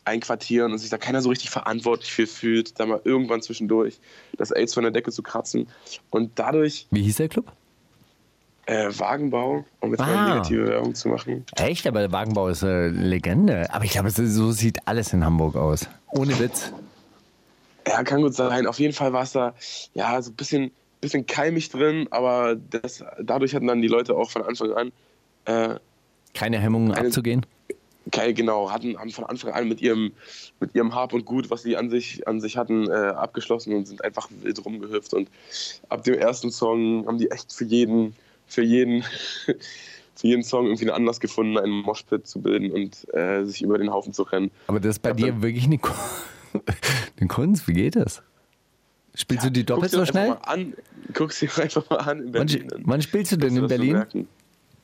einquartieren 0.05 0.71
und 0.71 0.77
sich 0.79 0.89
da 0.89 0.97
keiner 0.97 1.21
so 1.21 1.29
richtig 1.29 1.49
verantwortlich 1.49 2.11
für 2.11 2.27
fühlt, 2.27 2.79
da 2.79 2.85
mal 2.85 3.01
irgendwann 3.03 3.41
zwischendurch 3.41 3.99
das 4.37 4.51
AIDS 4.51 4.73
von 4.73 4.83
der 4.83 4.91
Decke 4.91 5.11
zu 5.11 5.21
kratzen. 5.23 5.67
Und 6.09 6.31
dadurch 6.35 6.87
Wie 6.91 7.01
hieß 7.03 7.17
der 7.17 7.29
Club? 7.29 7.51
äh, 8.65 8.87
Wagenbau, 8.97 9.65
um 9.79 9.91
jetzt 9.91 9.99
Ah. 10.01 10.05
mal 10.05 10.29
negative 10.35 10.67
Werbung 10.67 10.93
zu 10.93 11.09
machen. 11.09 11.43
Echt, 11.55 11.87
aber 11.87 12.01
der 12.01 12.11
Wagenbau 12.11 12.49
ist 12.49 12.63
eine 12.63 12.89
Legende. 12.89 13.65
Aber 13.73 13.83
ich 13.83 13.91
glaube, 13.91 14.11
so 14.11 14.51
sieht 14.51 14.87
alles 14.87 15.11
in 15.13 15.25
Hamburg 15.25 15.55
aus. 15.55 15.87
Ohne 16.11 16.37
Witz. 16.39 16.71
Ja, 17.87 18.03
kann 18.03 18.21
gut 18.21 18.35
sein. 18.35 18.67
Auf 18.67 18.79
jeden 18.79 18.93
Fall 18.93 19.11
war 19.13 19.23
es 19.23 19.31
da 19.31 19.55
ja 19.95 20.21
so 20.21 20.29
ein 20.29 20.35
bisschen, 20.35 20.69
bisschen 21.01 21.25
keimig 21.25 21.69
drin, 21.69 22.07
aber 22.11 22.55
das, 22.55 23.03
dadurch 23.19 23.55
hatten 23.55 23.65
dann 23.65 23.81
die 23.81 23.87
Leute 23.87 24.15
auch 24.15 24.29
von 24.29 24.43
Anfang 24.43 24.71
an 24.73 24.91
äh, 25.45 25.79
Keine 26.35 26.59
Hemmungen 26.59 26.91
Eine- 26.91 27.07
abzugehen. 27.07 27.45
Keine, 28.11 28.33
genau, 28.33 28.71
hatten, 28.71 28.97
haben 28.97 29.11
von 29.11 29.25
Anfang 29.25 29.51
an 29.51 29.67
mit 29.67 29.81
ihrem, 29.81 30.11
mit 30.59 30.73
ihrem 30.73 30.95
Hab 30.95 31.13
und 31.13 31.25
Gut, 31.25 31.49
was 31.51 31.63
sie 31.63 31.77
an 31.77 31.89
sich, 31.89 32.27
an 32.27 32.41
sich 32.41 32.57
hatten, 32.57 32.89
äh, 32.89 32.93
abgeschlossen 32.93 33.73
und 33.75 33.87
sind 33.87 34.03
einfach 34.03 34.29
wild 34.41 34.63
rumgehüpft. 34.65 35.13
Und 35.13 35.29
ab 35.89 36.03
dem 36.03 36.15
ersten 36.15 36.49
Song 36.51 37.05
haben 37.07 37.17
die 37.17 37.29
echt 37.29 37.53
für 37.53 37.65
jeden, 37.65 38.15
für 38.47 38.63
jeden, 38.63 39.03
für 40.15 40.27
jeden 40.27 40.43
Song 40.43 40.65
irgendwie 40.65 40.85
einen 40.85 40.95
Anlass 40.95 41.19
gefunden, 41.19 41.57
einen 41.57 41.81
Moshpit 41.81 42.25
zu 42.25 42.41
bilden 42.41 42.71
und 42.71 43.13
äh, 43.13 43.43
sich 43.45 43.61
über 43.61 43.77
den 43.77 43.91
Haufen 43.91 44.13
zu 44.13 44.23
rennen. 44.23 44.49
Aber 44.67 44.79
das 44.79 44.95
ist 44.95 44.99
bei 44.99 45.09
Ja, 45.09 45.15
dir 45.15 45.41
wirklich 45.41 45.65
eine, 45.65 45.79
eine 47.19 47.27
Kunst. 47.27 47.67
Wie 47.67 47.73
geht 47.73 47.95
das? 47.95 48.23
Spielst 49.15 49.45
du 49.45 49.51
die 49.51 49.65
doppelt 49.65 49.91
so 49.91 50.05
schnell? 50.05 50.37
An, 50.43 50.73
guck's 51.13 51.39
dir 51.39 51.49
einfach 51.57 51.87
mal 51.89 51.97
an 51.97 52.19
in 52.19 52.33
Wann, 52.33 52.47
Berlin. 52.47 52.71
wann 52.85 53.01
spielst 53.01 53.31
du 53.33 53.37
denn 53.37 53.55
in 53.55 53.67
Berlin? 53.67 54.05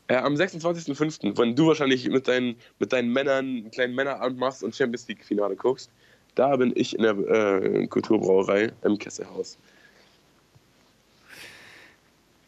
Äh, 0.07 0.17
am 0.17 0.35
26.05., 0.35 1.37
wenn 1.37 1.55
du 1.55 1.67
wahrscheinlich 1.67 2.07
mit 2.09 2.27
deinen, 2.27 2.55
mit 2.79 2.93
deinen 2.93 3.11
Männern 3.11 3.45
einen 3.45 3.71
kleinen 3.71 3.95
Männerabend 3.95 4.37
machst 4.39 4.63
und 4.63 4.75
Champions 4.75 5.07
League-Finale 5.07 5.55
guckst, 5.55 5.89
da 6.35 6.55
bin 6.57 6.73
ich 6.75 6.95
in 6.95 7.01
der 7.03 7.17
äh, 7.17 7.87
Kulturbrauerei 7.87 8.71
im 8.83 8.97
Kesselhaus. 8.99 9.57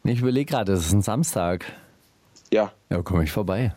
Ich 0.04 0.20
überlege 0.20 0.50
gerade, 0.50 0.72
das 0.72 0.86
ist 0.86 0.92
ein 0.92 1.02
Samstag. 1.02 1.64
Ja, 2.52 2.72
Ja, 2.90 3.02
komme 3.02 3.24
ich 3.24 3.32
vorbei. 3.32 3.74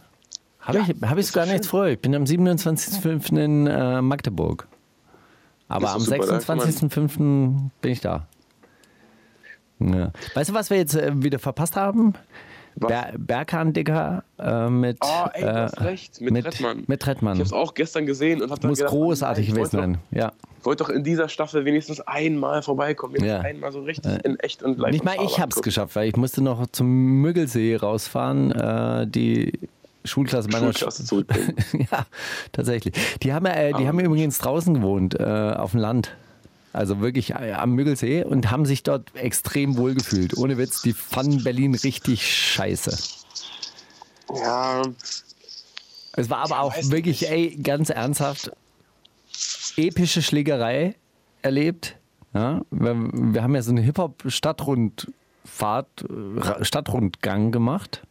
Habe 0.59 0.77
Ja, 0.77 0.85
ich, 0.87 1.01
hab 1.01 1.17
ich 1.17 1.25
ist 1.25 1.33
gar 1.33 1.45
doch 1.45 1.51
nichts 1.51 1.67
vor. 1.67 1.87
Ich 1.87 1.99
bin 1.99 2.13
am 2.15 2.23
27.05. 2.23 3.37
in 3.43 3.67
äh, 3.67 4.01
Magdeburg. 4.01 4.67
Aber 5.67 5.89
am 5.91 5.99
doch 5.99 6.05
super, 6.05 6.27
da 6.27 6.39
kann 6.39 6.57
man- 6.57 6.67
26.05. 6.69 7.69
bin 7.81 7.91
ich 7.91 7.99
da. 8.01 8.27
Ja. 9.79 10.11
Weißt 10.35 10.51
du, 10.51 10.53
was 10.53 10.69
wir 10.69 10.77
jetzt 10.77 10.95
äh, 10.95 11.11
wieder 11.23 11.39
verpasst 11.39 11.75
haben? 11.75 12.13
Ber 12.75 13.11
Berkan 13.17 13.73
Dicker 13.73 14.23
äh, 14.39 14.69
mit, 14.69 14.97
Oh, 15.03 15.27
ey, 15.33 15.43
äh, 15.43 15.47
recht, 15.81 16.19
mit 16.21 16.33
mit 16.33 16.45
Trettmann. 16.45 16.83
Mit 16.87 17.01
Trettmann. 17.01 17.33
ich 17.33 17.39
habe 17.39 17.47
es 17.47 17.53
auch 17.53 17.73
gestern 17.73 18.05
gesehen 18.05 18.41
und 18.41 18.49
habe 18.49 18.59
dann 18.61 18.69
Muss 18.69 18.79
gedacht, 18.79 18.93
großartig 18.93 19.49
nein, 19.49 19.57
ich 19.63 19.69
gewesen 19.71 19.77
sein. 19.93 19.97
Ja. 20.11 20.27
doch, 20.59 20.65
wollte 20.65 20.83
doch 20.83 20.89
in 20.89 21.03
dieser 21.03 21.27
Staffel 21.29 21.65
wenigstens 21.65 22.01
einmal 22.01 22.61
vorbeikommen. 22.63 23.23
Ja. 23.23 23.39
einmal 23.41 23.71
so 23.71 23.81
richtig 23.81 24.23
in 24.25 24.39
echt 24.39 24.63
und 24.63 24.77
live. 24.79 24.91
Nicht 24.91 25.03
mal 25.05 25.15
ich 25.23 25.37
es 25.37 25.37
angucken. 25.39 25.61
geschafft, 25.63 25.95
weil 25.95 26.07
ich 26.09 26.15
musste 26.15 26.41
noch 26.41 26.65
zum 26.71 26.87
Müggelsee 27.21 27.75
rausfahren. 27.75 28.51
Äh, 28.51 29.07
die 29.07 29.53
Schulklasse 30.03 30.49
meiner 30.49 30.65
Schulklasse 30.73 31.05
zurückbringen. 31.05 31.55
ja, 31.91 32.05
tatsächlich. 32.51 32.93
Die 33.21 33.33
haben, 33.33 33.45
äh, 33.45 33.73
die 33.73 33.83
Ah. 33.83 33.87
haben 33.87 33.99
übrigens 33.99 34.39
draußen 34.39 34.73
gewohnt, 34.73 35.19
äh, 35.19 35.23
auf 35.23 35.71
dem 35.71 35.79
Land. 35.79 36.15
Also 36.73 36.99
wirklich 37.01 37.31
äh, 37.31 37.53
am 37.53 37.71
Müggelsee 37.73 38.23
und 38.23 38.49
haben 38.51 38.65
sich 38.65 38.83
dort 38.83 39.13
extrem 39.15 39.77
wohl 39.77 39.93
gefühlt. 39.93 40.37
Ohne 40.37 40.57
Witz, 40.57 40.81
die 40.81 40.93
fanden 40.93 41.43
Berlin 41.43 41.75
richtig 41.75 42.25
scheiße. 42.25 42.97
Ja, 44.35 44.83
Es 46.13 46.29
war 46.29 46.37
aber 46.39 46.61
auch 46.61 46.73
wirklich, 46.83 47.21
nicht. 47.21 47.31
ey, 47.31 47.57
ganz 47.61 47.89
ernsthaft, 47.89 48.51
epische 49.75 50.21
Schlägerei 50.21 50.95
erlebt. 51.41 51.97
Ja, 52.33 52.61
wir, 52.71 52.95
wir 53.11 53.43
haben 53.43 53.53
ja 53.55 53.61
so 53.61 53.71
eine 53.71 53.81
Hip-Hop-Stadtrundfahrt, 53.81 56.05
äh, 56.09 56.63
Stadtrundgang 56.63 57.51
gemacht 57.51 58.03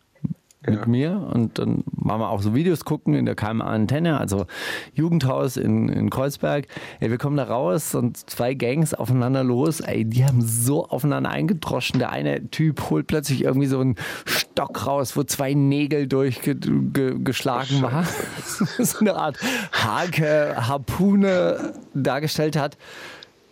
mit 0.67 0.87
mir 0.87 1.29
und 1.33 1.59
dann 1.59 1.85
waren 1.87 2.21
wir 2.21 2.29
auch 2.29 2.43
so 2.43 2.55
Videos 2.55 2.85
gucken 2.85 3.15
in 3.15 3.25
der 3.25 3.35
KMA 3.35 3.65
Antenne, 3.65 4.19
also 4.19 4.47
Jugendhaus 4.93 5.57
in, 5.57 5.89
in 5.89 6.11
Kreuzberg. 6.11 6.67
Ey, 7.01 7.11
wir 7.11 7.19
kommen 7.19 7.37
da 7.37 7.45
raus 7.45 7.95
und 7.95 8.17
zwei 8.29 8.55
Gangs 8.55 8.93
aufeinander 8.93 9.43
los. 9.43 9.81
Ey, 9.81 10.05
die 10.05 10.25
haben 10.25 10.43
so 10.43 10.87
aufeinander 10.87 11.31
eingedroschen. 11.31 11.99
Der 11.99 12.11
eine 12.11 12.51
Typ 12.51 12.91
holt 12.91 13.07
plötzlich 13.07 13.43
irgendwie 13.43 13.69
so 13.69 13.81
einen 13.81 13.97
Stock 14.27 14.87
raus, 14.87 15.17
wo 15.17 15.25
zwei 15.25 15.55
Nägel 15.55 16.07
durchgeschlagen 16.07 17.83
waren. 17.83 18.07
so 18.79 18.99
eine 19.01 19.17
Art 19.17 19.39
Hake, 19.73 20.57
Harpune 20.57 21.75
dargestellt 21.95 22.57
hat. 22.57 22.77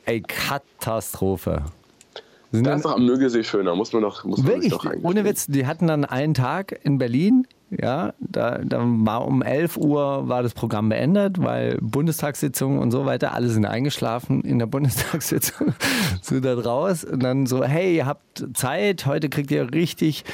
Ey, 0.05 0.21
Katastrophe. 0.21 1.65
Sind 2.51 2.67
da 2.67 2.75
ist 2.75 2.85
doch 2.85 2.95
am 2.97 3.05
Mögelsee 3.05 3.45
schöner, 3.45 3.75
muss 3.75 3.93
man 3.93 4.03
doch, 4.03 4.25
muss 4.25 4.39
man 4.39 4.49
Wirklich, 4.49 4.73
doch 4.73 4.87
eigentlich. 4.87 5.05
ohne 5.05 5.25
Witz, 5.25 5.47
die 5.47 5.67
hatten 5.67 5.87
dann 5.87 6.05
einen 6.07 6.33
Tag 6.33 6.81
in 6.83 6.97
Berlin, 6.97 7.47
ja, 7.71 8.15
da, 8.21 8.59
da 8.65 8.83
war 8.83 9.27
um 9.27 9.43
11 9.43 9.77
Uhr 9.77 10.29
war 10.29 10.43
das 10.43 10.55
Programm 10.55 10.89
beendet, 10.89 11.43
weil 11.43 11.77
Bundestagssitzung 11.83 12.79
und 12.79 12.91
so 12.91 13.05
weiter, 13.05 13.35
alle 13.35 13.49
sind 13.49 13.67
eingeschlafen 13.67 14.41
in 14.41 14.59
der 14.59 14.67
Bundestagssitzung, 14.67 15.75
sind 16.23 16.45
da 16.45 16.59
raus 16.59 17.05
und 17.05 17.23
dann 17.23 17.45
so, 17.45 17.65
hey, 17.65 17.97
ihr 17.97 18.07
habt 18.07 18.47
Zeit, 18.55 19.05
heute 19.05 19.29
kriegt 19.29 19.51
ihr 19.51 19.73
richtig 19.75 20.25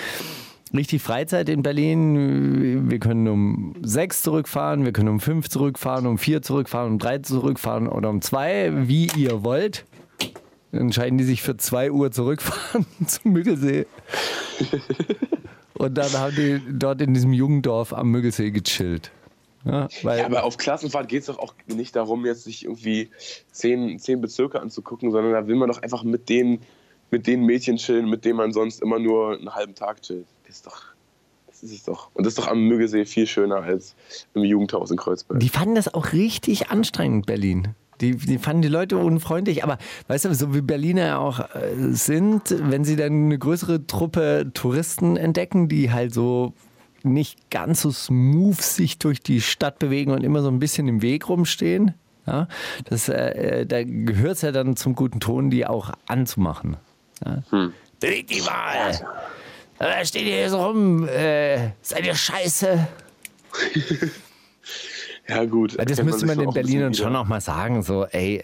richtig 0.72 1.02
Freizeit 1.02 1.48
in 1.48 1.62
Berlin. 1.62 2.90
Wir 2.90 2.98
können 2.98 3.28
um 3.28 3.74
sechs 3.82 4.22
zurückfahren, 4.22 4.84
wir 4.84 4.92
können 4.92 5.08
um 5.08 5.20
fünf 5.20 5.48
zurückfahren, 5.48 6.06
um 6.06 6.18
vier 6.18 6.42
zurückfahren, 6.42 6.92
um 6.92 6.98
drei 6.98 7.18
zurückfahren 7.18 7.88
oder 7.88 8.10
um 8.10 8.20
zwei, 8.20 8.72
wie 8.88 9.08
ihr 9.16 9.44
wollt. 9.44 9.84
Dann 10.74 10.86
entscheiden 10.86 11.18
die 11.18 11.24
sich 11.24 11.40
für 11.40 11.56
2 11.56 11.92
Uhr 11.92 12.10
zurückfahren 12.10 12.84
zum 13.06 13.32
Müggelsee. 13.32 13.86
Und 15.74 15.94
dann 15.94 16.12
haben 16.12 16.34
die 16.34 16.60
dort 16.68 17.00
in 17.00 17.14
diesem 17.14 17.32
Jugenddorf 17.32 17.92
am 17.92 18.10
Müggelsee 18.10 18.50
gechillt. 18.50 19.12
Ja, 19.64 19.88
weil, 20.02 20.18
Ja, 20.18 20.26
aber 20.26 20.42
auf 20.42 20.56
Klassenfahrt 20.56 21.08
geht 21.08 21.20
es 21.20 21.26
doch 21.26 21.38
auch 21.38 21.54
nicht 21.68 21.94
darum, 21.94 22.26
jetzt 22.26 22.42
sich 22.44 22.64
irgendwie 22.64 23.10
zehn, 23.52 24.00
zehn 24.00 24.20
Bezirke 24.20 24.60
anzugucken, 24.60 25.12
sondern 25.12 25.32
da 25.32 25.46
will 25.46 25.54
man 25.54 25.68
doch 25.68 25.80
einfach 25.80 26.02
mit 26.02 26.28
den, 26.28 26.58
mit 27.12 27.28
den 27.28 27.46
Mädchen 27.46 27.76
chillen, 27.76 28.10
mit 28.10 28.24
denen 28.24 28.36
man 28.36 28.52
sonst 28.52 28.82
immer 28.82 28.98
nur 28.98 29.38
einen 29.38 29.54
halben 29.54 29.76
Tag 29.76 30.02
chillt. 30.02 30.26
Das 30.44 30.56
ist 30.56 30.66
doch. 30.66 30.82
Das 31.46 31.62
ist 31.62 31.72
es 31.72 31.84
doch. 31.84 32.10
Und 32.14 32.26
das 32.26 32.32
ist 32.32 32.38
doch 32.40 32.48
am 32.48 32.66
Müggelsee 32.66 33.04
viel 33.04 33.28
schöner 33.28 33.62
als 33.62 33.94
im 34.34 34.42
Jugendhaus 34.42 34.90
in 34.90 34.96
Kreuzberg. 34.96 35.38
die 35.38 35.48
fanden 35.48 35.76
das 35.76 35.94
auch 35.94 36.12
richtig 36.12 36.70
anstrengend, 36.70 37.26
Berlin. 37.26 37.76
Die, 38.04 38.16
die 38.16 38.38
fanden 38.38 38.62
die 38.62 38.68
Leute 38.68 38.98
unfreundlich. 38.98 39.64
Aber 39.64 39.78
weißt 40.08 40.26
du, 40.26 40.34
so 40.34 40.54
wie 40.54 40.60
Berliner 40.60 41.20
auch 41.20 41.40
äh, 41.40 41.92
sind, 41.92 42.54
wenn 42.70 42.84
sie 42.84 42.96
dann 42.96 43.26
eine 43.26 43.38
größere 43.38 43.86
Truppe 43.86 44.50
Touristen 44.52 45.16
entdecken, 45.16 45.68
die 45.68 45.90
halt 45.90 46.12
so 46.12 46.52
nicht 47.02 47.50
ganz 47.50 47.82
so 47.82 47.90
smooth 47.90 48.60
sich 48.60 48.98
durch 48.98 49.20
die 49.20 49.40
Stadt 49.40 49.78
bewegen 49.78 50.10
und 50.10 50.24
immer 50.24 50.42
so 50.42 50.48
ein 50.48 50.58
bisschen 50.58 50.88
im 50.88 51.02
Weg 51.02 51.28
rumstehen, 51.28 51.94
ja, 52.26 52.48
das, 52.84 53.08
äh, 53.08 53.60
äh, 53.60 53.66
da 53.66 53.84
gehört 53.84 54.36
es 54.36 54.42
ja 54.42 54.50
dann 54.52 54.76
zum 54.76 54.94
guten 54.94 55.20
Ton, 55.20 55.50
die 55.50 55.66
auch 55.66 55.92
anzumachen. 56.06 56.78
Ja. 57.24 57.42
Bewegt 58.00 58.30
die 58.30 58.40
mal! 58.40 58.98
Da 59.78 60.04
steht 60.04 60.22
ihr 60.22 60.36
hier 60.36 60.50
so 60.50 60.64
rum, 60.64 61.06
äh, 61.06 61.72
seid 61.82 62.06
ihr 62.06 62.14
scheiße? 62.14 62.86
ja, 65.28 65.44
gut. 65.44 65.78
Weil 65.78 65.86
das 65.86 66.02
müsste 66.02 66.26
man 66.26 66.38
den 66.38 66.48
ein 66.48 66.54
Berlinern 66.54 66.94
schon 66.94 67.14
auch 67.16 67.26
mal 67.26 67.40
sagen, 67.40 67.82
so, 67.82 68.04
ey, 68.06 68.42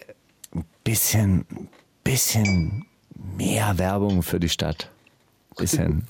ein 0.53 0.65
bisschen, 0.83 1.45
bisschen 2.03 2.85
mehr 3.37 3.77
Werbung 3.77 4.23
für 4.23 4.39
die 4.39 4.49
Stadt. 4.49 4.89
Bisschen. 5.57 6.07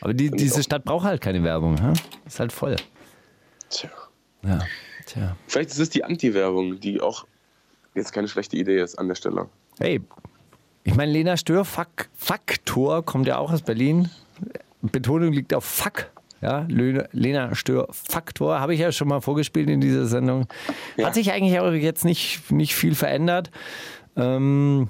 Aber 0.00 0.14
die, 0.14 0.30
diese 0.30 0.62
Stadt 0.62 0.84
braucht 0.84 1.04
halt 1.04 1.20
keine 1.20 1.42
Werbung. 1.42 1.80
Hm? 1.80 1.92
Ist 2.26 2.40
halt 2.40 2.52
voll. 2.52 2.76
Tja. 3.70 3.90
Ja, 4.42 4.60
tja. 5.06 5.36
Vielleicht 5.46 5.70
ist 5.70 5.78
es 5.78 5.90
die 5.90 6.04
Anti-Werbung, 6.04 6.80
die 6.80 7.00
auch 7.00 7.26
jetzt 7.94 8.12
keine 8.12 8.28
schlechte 8.28 8.56
Idee 8.56 8.80
ist 8.80 8.98
an 8.98 9.08
der 9.08 9.14
Stelle. 9.14 9.48
Hey, 9.78 10.00
ich 10.84 10.94
meine, 10.94 11.12
Lena 11.12 11.36
Stör, 11.36 11.64
Fak 11.64 12.08
Faktor, 12.14 13.04
kommt 13.04 13.26
ja 13.26 13.38
auch 13.38 13.52
aus 13.52 13.62
Berlin. 13.62 14.10
Betonung 14.80 15.32
liegt 15.32 15.52
auf 15.54 15.64
Fuck. 15.64 16.10
Ja, 16.40 16.64
Lena, 16.68 17.04
Lena 17.12 17.54
Stör, 17.54 17.88
Faktor, 17.90 18.60
habe 18.60 18.72
ich 18.74 18.80
ja 18.80 18.92
schon 18.92 19.08
mal 19.08 19.20
vorgespielt 19.20 19.68
in 19.68 19.80
dieser 19.80 20.06
Sendung. 20.06 20.46
Ja. 20.96 21.06
Hat 21.06 21.14
sich 21.14 21.32
eigentlich 21.32 21.58
auch 21.58 21.72
jetzt 21.72 22.04
nicht, 22.04 22.50
nicht 22.52 22.74
viel 22.74 22.94
verändert. 22.94 23.50
Ähm, 24.16 24.88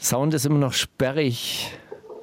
Sound 0.00 0.34
ist 0.34 0.46
immer 0.46 0.58
noch 0.58 0.72
sperrig. 0.72 1.70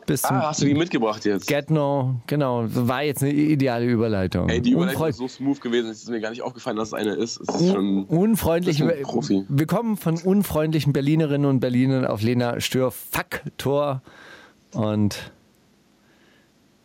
Bis 0.07 0.23
Ah, 0.23 0.49
hast 0.49 0.61
du 0.61 0.65
die 0.65 0.73
mitgebracht 0.73 1.25
jetzt? 1.25 1.47
Get 1.47 1.69
No, 1.69 2.21
genau. 2.27 2.63
War 2.65 3.03
jetzt 3.03 3.23
eine 3.23 3.33
ideale 3.33 3.85
Überleitung. 3.85 4.47
Ey, 4.47 4.61
die 4.61 4.71
Überleitung 4.71 4.93
Unfreund- 5.03 5.09
ist 5.11 5.17
so 5.17 5.27
smooth 5.27 5.59
gewesen, 5.59 5.89
es 5.89 6.03
ist 6.03 6.09
mir 6.09 6.21
gar 6.21 6.29
nicht 6.29 6.41
aufgefallen, 6.41 6.77
dass 6.77 6.89
es 6.89 6.93
eine 6.93 7.11
ist. 7.13 7.41
Es 7.41 7.61
ist 7.61 7.73
schon. 7.73 8.05
unfreundlich. 8.05 8.81
Profi. 9.03 9.43
Wir 9.49 9.65
kommen 9.67 9.97
von 9.97 10.17
unfreundlichen 10.17 10.93
Berlinerinnen 10.93 11.45
und 11.49 11.59
Berlinern 11.59 12.05
auf 12.05 12.21
Lena 12.21 12.61
Stör 12.61 12.91
Faktor 12.91 14.01
und 14.71 15.31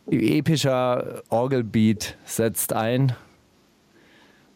epischer 0.09 1.23
Orgelbeat 1.29 2.17
setzt 2.25 2.73
ein 2.73 3.13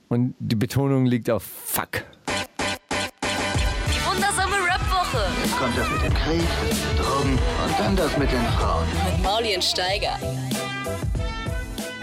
und 0.10 0.36
die 0.40 0.56
Betonung 0.56 1.06
liegt 1.06 1.30
auf 1.30 1.44
Fuck. 1.44 2.04
Die 3.90 4.06
wundersame 4.06 4.56
Rap-Woche 4.56 5.26
Jetzt 5.44 5.58
kommt 5.58 5.78
das 5.78 5.90
mit 5.92 6.04
dem 6.04 6.14
Krieg, 6.14 6.40
den 6.40 6.98
Drogen 6.98 7.34
und 7.34 7.80
dann 7.80 7.96
das 7.96 8.18
mit 8.18 8.32
den 8.32 8.44
Frauen. 8.58 8.86
mit 9.14 9.24
Mauli 9.24 9.56
und 9.56 9.64
Steiger. 9.64 10.18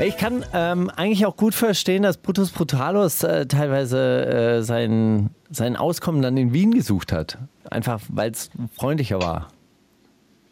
Ich 0.03 0.17
kann 0.17 0.45
ähm, 0.53 0.91
eigentlich 0.91 1.25
auch 1.25 1.37
gut 1.37 1.55
verstehen, 1.55 2.03
dass 2.03 2.17
Brutus 2.17 2.51
Brutalos 2.51 3.23
äh, 3.23 3.47
teilweise 3.47 4.27
äh, 4.27 4.63
sein, 4.63 5.31
sein 5.51 5.77
Auskommen 5.77 6.21
dann 6.21 6.37
in 6.37 6.53
Wien 6.53 6.73
gesucht 6.73 7.13
hat. 7.13 7.39
Einfach 7.71 8.01
weil 8.09 8.33
es 8.33 8.51
freundlicher 8.77 9.23
war. 9.23 9.49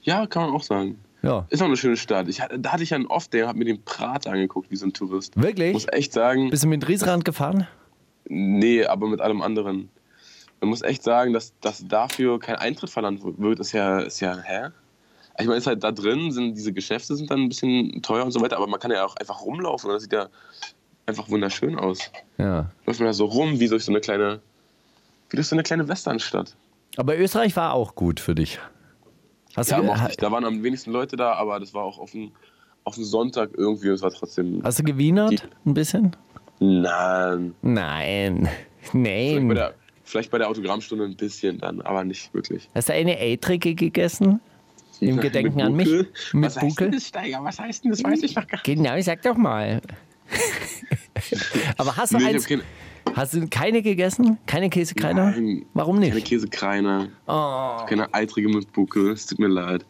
Ja, 0.03 0.27
kann 0.27 0.45
man 0.45 0.55
auch 0.55 0.63
sagen. 0.63 0.97
Ja. 1.23 1.47
Ist 1.51 1.63
auch 1.63 1.67
eine 1.67 1.77
schöne 1.77 1.97
Stadt. 1.97 2.29
Ich, 2.29 2.39
da 2.59 2.73
hatte 2.73 2.83
ich 2.83 2.91
ja 2.91 2.97
einen 2.97 3.07
Off, 3.07 3.29
der 3.29 3.47
hat 3.49 3.57
mir 3.57 3.65
den 3.65 3.83
Prat 3.85 4.27
angeguckt, 4.27 4.71
wie 4.71 4.77
so 4.77 4.87
ein 4.87 4.93
Tourist. 4.93 5.41
Wirklich? 5.41 5.73
Muss 5.73 5.87
echt 5.93 6.13
sagen, 6.13 6.51
Bist 6.51 6.65
du 6.65 6.69
mit 6.69 6.87
Riesrand 6.89 7.25
gefahren? 7.25 7.67
nee, 8.29 8.85
aber 8.85 9.09
mit 9.09 9.21
allem 9.21 9.43
anderen. 9.43 9.91
Man 10.61 10.71
muss 10.71 10.83
echt 10.83 11.03
sagen, 11.03 11.33
dass, 11.33 11.53
dass 11.61 11.87
dafür 11.87 12.39
kein 12.39 12.57
Eintritt 12.57 12.89
verlangt 12.89 13.21
wird, 13.25 13.59
ist 13.59 13.73
ja, 13.73 13.99
ist 13.99 14.21
ja, 14.21 14.39
hä? 14.39 14.69
Ich 15.39 15.47
meine, 15.47 15.59
ist 15.59 15.67
halt 15.67 15.83
da 15.83 15.91
drin, 15.93 16.31
sind 16.31 16.55
diese 16.55 16.73
Geschäfte 16.73 17.17
sind 17.17 17.31
dann 17.31 17.41
ein 17.41 17.49
bisschen 17.49 18.01
teuer 18.03 18.25
und 18.25 18.31
so 18.31 18.41
weiter, 18.41 18.57
aber 18.59 18.69
man 18.69 18.79
kann 18.79 18.91
ja 18.91 19.05
auch 19.05 19.17
einfach 19.17 19.43
rumlaufen 19.43 19.91
und 19.91 19.95
das 19.95 20.05
sieht 20.05 20.13
ja 20.13 20.29
einfach 21.07 21.29
wunderschön 21.31 21.79
aus. 21.79 21.99
Ja. 22.39 22.71
Läuft 22.87 23.01
man 23.01 23.09
da 23.09 23.13
so 23.13 23.25
rum, 23.25 23.59
wie 23.59 23.69
durch 23.69 23.85
so 23.85 23.91
eine 23.93 24.01
kleine, 24.01 24.41
wie 25.31 25.37
durch 25.37 25.49
so 25.49 25.57
eine 25.57 25.63
kleine 25.65 25.89
Westernstadt. 25.89 26.55
Aber 26.97 27.19
Österreich 27.19 27.57
war 27.57 27.73
auch 27.73 27.95
gut 27.95 28.21
für 28.21 28.35
dich. 28.35 28.61
Hast 29.57 29.71
Ja, 29.71 29.79
du, 29.79 29.85
mochte 29.85 30.09
ich. 30.11 30.17
Da 30.17 30.31
waren 30.33 30.45
am 30.45 30.63
wenigsten 30.63 30.91
Leute 30.93 31.17
da, 31.17 31.35
aber 31.35 31.61
das 31.61 31.75
war 31.75 31.85
auch 31.85 31.99
auf 31.99 32.13
dem, 32.13 32.33
auf 32.85 32.95
dem 32.95 33.05
Sonntag 33.05 33.51
irgendwie 33.57 33.89
und 33.89 33.95
es 33.95 34.03
war 34.03 34.11
trotzdem. 34.11 34.61
hast 34.65 34.79
du 34.79 34.83
gewienert 34.85 35.49
ein 35.67 35.75
bisschen? 35.75 36.17
Nein. 36.61 37.55
Nein. 37.63 38.49
Vielleicht 38.81 39.35
bei, 39.37 39.41
Nein. 39.41 39.55
der, 39.55 39.75
vielleicht 40.05 40.31
bei 40.33 40.39
der 40.39 40.49
Autogrammstunde 40.49 41.05
ein 41.05 41.15
bisschen 41.17 41.59
dann, 41.59 41.81
aber 41.83 42.03
nicht 42.05 42.35
wirklich. 42.35 42.69
Hast 42.75 42.89
du 42.89 42.93
eine 42.95 43.17
Eitrige 43.17 43.75
gegessen? 43.77 44.41
Im 45.01 45.19
Gedenken 45.21 45.61
an 45.63 45.75
mich? 45.75 45.89
Mit 45.89 46.09
Was 46.35 46.57
heißt 46.57 46.69
Buckel? 46.69 46.87
denn 46.89 46.99
das, 46.99 47.07
Steiger? 47.09 47.45
Was 47.45 47.59
heißt 47.61 47.85
denn 47.85 47.91
das? 47.93 48.03
Weiß 48.03 48.23
ich 48.25 48.35
doch 48.35 48.47
gar 48.47 48.57
nicht. 48.57 48.65
Genau, 48.65 49.01
sag 49.01 49.23
doch 49.23 49.37
mal. 49.37 49.81
Aber 51.79 51.97
hast 51.97 52.13
du 52.13 52.19
Nee, 52.19 52.27
eins, 52.27 52.47
hast 53.15 53.35
du 53.35 53.47
keine 53.49 53.83
gegessen? 53.83 54.39
Keine 54.47 54.71
Käsekreiner? 54.71 55.31
Nein, 55.33 55.65
Warum 55.75 56.01
keine 56.01 56.15
nicht? 56.15 56.27
Käsekreiner, 56.27 57.09
Oh. 57.27 57.85
keine 57.87 58.13
eitrige 58.15 58.49
mit 58.49 58.73
Buckel. 58.73 59.13
Es 59.13 59.27
tut 59.27 59.39
mir 59.39 59.49
leid. 59.49 59.85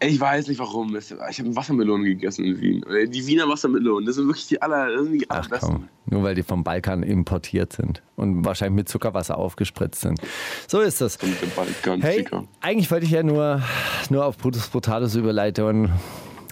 Ich 0.00 0.20
weiß 0.20 0.48
nicht 0.48 0.58
warum. 0.58 0.94
Ich 0.96 1.10
habe 1.12 1.56
Wassermelonen 1.56 2.04
gegessen 2.04 2.44
in 2.44 2.60
Wien. 2.60 2.82
Äh, 2.82 3.08
Die 3.08 3.26
Wiener 3.26 3.48
Wassermelonen, 3.48 4.04
das 4.04 4.16
sind 4.16 4.26
wirklich 4.26 4.46
die, 4.48 4.60
aller, 4.60 4.92
das 4.92 5.04
sind 5.04 5.12
die 5.14 5.30
Ach 5.30 5.36
allerbesten. 5.36 5.68
komm, 5.72 5.88
nur 6.04 6.22
weil 6.24 6.34
die 6.34 6.42
vom 6.42 6.62
Balkan 6.62 7.02
importiert 7.02 7.72
sind 7.72 8.02
und 8.16 8.44
wahrscheinlich 8.44 8.74
mit 8.76 8.88
Zuckerwasser 8.90 9.38
aufgespritzt 9.38 10.02
sind. 10.02 10.20
So 10.68 10.80
ist 10.80 11.00
das. 11.00 11.16
Balkan, 11.56 12.02
Hey, 12.02 12.26
eigentlich 12.60 12.90
wollte 12.90 13.06
ich 13.06 13.12
ja 13.12 13.22
nur, 13.22 13.62
nur 14.10 14.26
auf 14.26 14.36
Brutus 14.36 14.68
Brutalos 14.68 15.14
überleiten. 15.14 15.90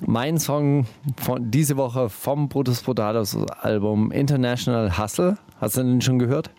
Mein 0.07 0.39
Song 0.39 0.87
von 1.17 1.51
diese 1.51 1.77
Woche 1.77 2.09
vom 2.09 2.49
Brutus 2.49 2.83
Brutalos 2.83 3.37
Album 3.61 4.11
International 4.11 4.99
Hustle. 4.99 5.39
Hast 5.61 5.77
du 5.77 5.83
den 5.83 6.01
schon 6.01 6.19
gehört? 6.19 6.51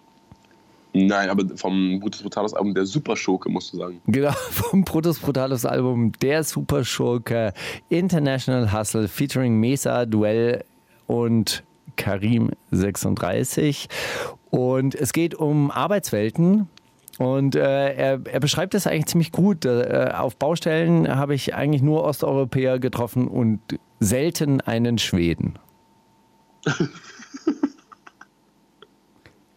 Nein, 0.93 1.29
aber 1.29 1.43
vom 1.57 1.99
Brutus 1.99 2.21
Brutalos 2.21 2.53
Album 2.53 2.73
der 2.73 2.85
Superschurke, 2.85 3.49
musst 3.49 3.73
du 3.73 3.77
sagen. 3.77 4.01
Genau, 4.07 4.31
vom 4.51 4.83
Brutus 4.83 5.19
Brutalos 5.19 5.65
Album 5.65 6.11
Der 6.21 6.43
Superschurke 6.43 7.53
International 7.89 8.71
Hustle 8.71 9.07
featuring 9.07 9.59
Mesa, 9.59 10.05
Duell 10.05 10.63
und 11.07 11.63
Karim 11.95 12.51
36. 12.71 13.89
Und 14.51 14.95
es 14.95 15.13
geht 15.13 15.35
um 15.35 15.71
Arbeitswelten. 15.71 16.69
Und 17.19 17.55
äh, 17.55 17.93
er, 17.93 18.19
er 18.25 18.39
beschreibt 18.39 18.73
das 18.73 18.87
eigentlich 18.87 19.05
ziemlich 19.05 19.31
gut. 19.31 19.65
Äh, 19.65 20.11
auf 20.15 20.35
Baustellen 20.37 21.15
habe 21.15 21.35
ich 21.35 21.53
eigentlich 21.53 21.81
nur 21.81 22.03
Osteuropäer 22.03 22.79
getroffen 22.79 23.27
und 23.27 23.59
selten 23.99 24.61
einen 24.61 24.97
Schweden. 24.97 25.59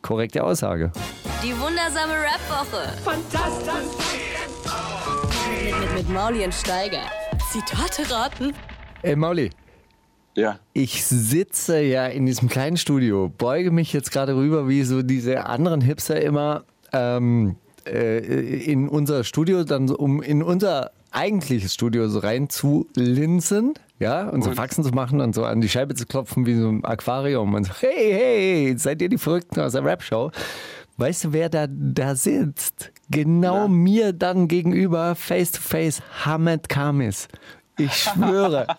Korrekte 0.02 0.44
Aussage. 0.44 0.92
Die 1.42 1.52
wundersame 1.58 2.12
Rap-Woche. 2.12 2.92
Fantastisch. 3.02 3.72
Mit, 5.64 5.80
mit, 5.80 5.94
mit 5.94 6.08
Mauli 6.10 6.44
und 6.44 6.54
Steiger. 6.54 7.02
Zitate 7.50 8.08
raten. 8.10 8.54
Ey, 9.02 9.16
Mauli. 9.16 9.50
Ja. 10.34 10.58
Ich 10.74 11.04
sitze 11.04 11.80
ja 11.80 12.06
in 12.06 12.26
diesem 12.26 12.48
kleinen 12.48 12.76
Studio, 12.76 13.32
beuge 13.36 13.70
mich 13.70 13.92
jetzt 13.94 14.12
gerade 14.12 14.36
rüber, 14.36 14.68
wie 14.68 14.82
so 14.82 15.02
diese 15.02 15.46
anderen 15.46 15.80
Hipster 15.80 16.20
immer 16.20 16.64
ähm, 16.92 17.56
äh, 17.86 18.18
in 18.18 18.88
unser 18.88 19.24
Studio, 19.24 19.64
dann 19.64 19.90
um 19.90 20.22
in 20.22 20.42
unser 20.42 20.90
eigentliches 21.10 21.74
Studio 21.74 22.08
so 22.08 22.18
rein 22.18 22.48
zu 22.48 22.88
linsen, 22.94 23.74
ja, 23.98 24.28
und 24.28 24.42
so? 24.42 24.52
Faxen 24.52 24.84
zu 24.84 24.90
machen 24.90 25.20
und 25.20 25.34
so 25.34 25.44
an 25.44 25.60
die 25.60 25.68
Scheibe 25.68 25.94
zu 25.94 26.04
klopfen 26.04 26.44
wie 26.46 26.54
so 26.54 26.68
ein 26.68 26.84
Aquarium 26.84 27.54
und 27.54 27.64
so, 27.64 27.72
hey, 27.80 28.12
hey, 28.12 28.74
seid 28.76 29.00
ihr 29.00 29.08
die 29.08 29.18
Verrückten 29.18 29.60
aus 29.60 29.72
der 29.72 29.84
Rap-Show? 29.84 30.30
Weißt 30.98 31.24
du, 31.24 31.32
wer 31.32 31.48
da, 31.48 31.66
da 31.68 32.14
sitzt? 32.14 32.92
Genau 33.10 33.68
mir 33.68 34.12
dann 34.12 34.48
gegenüber, 34.48 35.14
face 35.14 35.52
to 35.52 35.60
face, 35.60 36.02
Hamed 36.24 36.68
Kamis. 36.68 37.28
Ich 37.78 37.94
schwöre. 37.94 38.66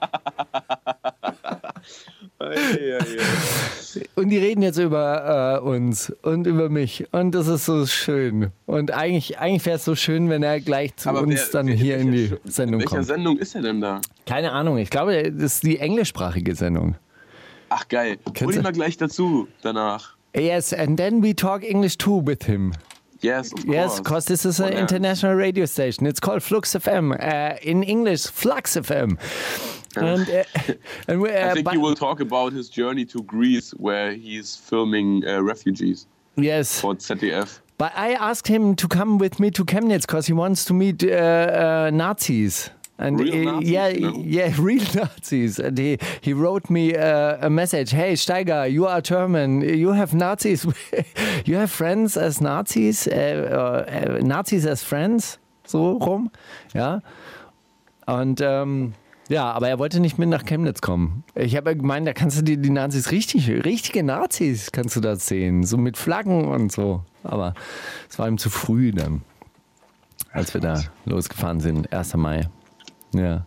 Und 4.15 4.29
die 4.29 4.37
reden 4.37 4.61
jetzt 4.61 4.77
über 4.77 5.59
äh, 5.63 5.65
uns 5.65 6.11
und 6.21 6.45
über 6.47 6.69
mich. 6.69 7.05
Und 7.11 7.33
das 7.33 7.47
ist 7.47 7.65
so 7.65 7.85
schön. 7.85 8.51
Und 8.65 8.91
eigentlich, 8.91 9.39
eigentlich 9.39 9.65
wäre 9.65 9.77
es 9.77 9.85
so 9.85 9.95
schön, 9.95 10.29
wenn 10.29 10.43
er 10.43 10.59
gleich 10.59 10.95
zu 10.95 11.09
Aber 11.09 11.21
uns 11.21 11.33
wer- 11.35 11.49
dann 11.51 11.67
wer- 11.67 11.75
hier 11.75 11.97
in 11.97 12.11
die 12.11 12.31
welcher- 12.31 12.37
Sendung 12.45 12.79
welcher 12.81 12.95
kommt. 12.95 13.05
Sendung 13.07 13.37
ist 13.39 13.55
er 13.55 13.61
denn 13.61 13.81
da? 13.81 14.01
Keine 14.25 14.51
Ahnung. 14.51 14.77
Ich 14.77 14.89
glaube, 14.89 15.31
das 15.31 15.55
ist 15.55 15.63
die 15.63 15.79
englischsprachige 15.79 16.55
Sendung. 16.55 16.95
Ach 17.69 17.87
geil. 17.87 18.17
Kennst 18.25 18.41
Hol 18.43 18.53
ihn 18.53 18.57
du- 18.57 18.63
mal 18.63 18.71
gleich 18.73 18.97
dazu 18.97 19.47
danach. 19.61 20.15
Yes, 20.35 20.73
and 20.73 20.97
then 20.97 21.23
we 21.23 21.35
talk 21.35 21.63
English 21.63 21.97
too 21.97 22.21
with 22.25 22.43
him. 22.45 22.73
Yes, 23.21 23.51
of 23.51 23.65
Yes, 23.65 23.87
course. 23.87 23.97
because 24.03 24.25
this 24.27 24.45
is 24.45 24.59
an 24.59 24.67
Oh, 24.67 24.71
yeah. 24.73 24.79
international 24.81 25.35
radio 25.35 25.65
station. 25.65 26.05
It's 26.05 26.21
called 26.21 26.43
Flux 26.43 26.75
FM. 26.75 27.11
Uh, 27.11 27.55
in 27.63 27.81
English, 27.81 28.27
Flux 28.27 28.75
FM. 28.77 29.17
And, 30.03 30.29
uh, 30.29 30.73
and 31.07 31.21
we, 31.21 31.31
I 31.31 31.49
uh, 31.49 31.53
think 31.53 31.65
but- 31.65 31.73
he 31.73 31.77
will 31.77 31.95
talk 31.95 32.19
about 32.19 32.53
his 32.53 32.69
journey 32.69 33.05
to 33.05 33.23
Greece, 33.23 33.71
where 33.71 34.13
he's 34.13 34.55
filming 34.55 35.27
uh, 35.27 35.41
refugees 35.41 36.07
yes. 36.35 36.79
for 36.81 36.95
ZDF. 36.95 37.59
But 37.77 37.93
I 37.95 38.13
asked 38.13 38.47
him 38.47 38.75
to 38.75 38.87
come 38.87 39.19
with 39.19 39.39
me 39.39 39.51
to 39.51 39.63
Chemnitz 39.63 40.01
because 40.07 40.25
he 40.25 40.33
wants 40.33 40.65
to 40.65 40.73
meet 40.73 41.03
uh, 41.03 41.07
uh, 41.07 41.91
Nazis. 41.93 42.71
And 42.99 43.19
Real 43.19 43.49
uh, 43.49 43.51
Nazis, 43.51 43.69
yeah, 43.69 43.91
no? 43.91 44.23
yeah, 44.25 44.55
real 44.59 44.83
Nazis. 44.95 45.59
And 45.59 45.77
he, 45.77 45.99
he 46.21 46.33
wrote 46.33 46.71
me 46.71 46.95
uh, 46.95 47.37
a 47.45 47.49
message. 47.49 47.91
Hey, 47.91 48.13
Steiger, 48.13 48.71
you 48.71 48.87
are 48.87 49.01
German. 49.01 49.61
You 49.61 49.91
have 49.91 50.15
Nazis. 50.15 50.65
you 51.45 51.55
have 51.57 51.69
friends 51.69 52.17
as 52.17 52.41
Nazis. 52.41 53.07
Uh, 53.07 53.85
uh, 53.85 54.19
Nazis 54.23 54.65
as 54.65 54.83
friends. 54.83 55.37
So 55.63 55.97
rum. 55.97 56.31
Ja. 56.73 57.01
Und 58.07 58.41
ähm, 58.41 58.93
ja, 59.29 59.51
aber 59.51 59.67
er 59.69 59.79
wollte 59.79 59.99
nicht 59.99 60.17
mit 60.17 60.29
nach 60.29 60.45
Chemnitz 60.45 60.81
kommen. 60.81 61.23
Ich 61.35 61.55
habe 61.55 61.75
gemeint, 61.75 62.07
da 62.07 62.13
kannst 62.13 62.37
du 62.37 62.41
die, 62.43 62.57
die 62.57 62.69
Nazis 62.69 63.11
richtig, 63.11 63.49
richtige 63.49 64.03
Nazis 64.03 64.71
kannst 64.71 64.95
du 64.95 65.01
da 65.01 65.15
sehen. 65.15 65.63
So 65.63 65.77
mit 65.77 65.97
Flaggen 65.97 66.45
und 66.47 66.71
so. 66.71 67.03
Aber 67.23 67.53
es 68.09 68.17
war 68.19 68.27
ihm 68.27 68.37
zu 68.37 68.49
früh 68.49 68.91
dann. 68.91 69.21
als 70.31 70.53
wir 70.53 70.61
da 70.61 70.81
losgefahren 71.05 71.59
sind. 71.59 71.91
1. 71.91 72.15
Mai. 72.15 72.47
Ja. 73.13 73.45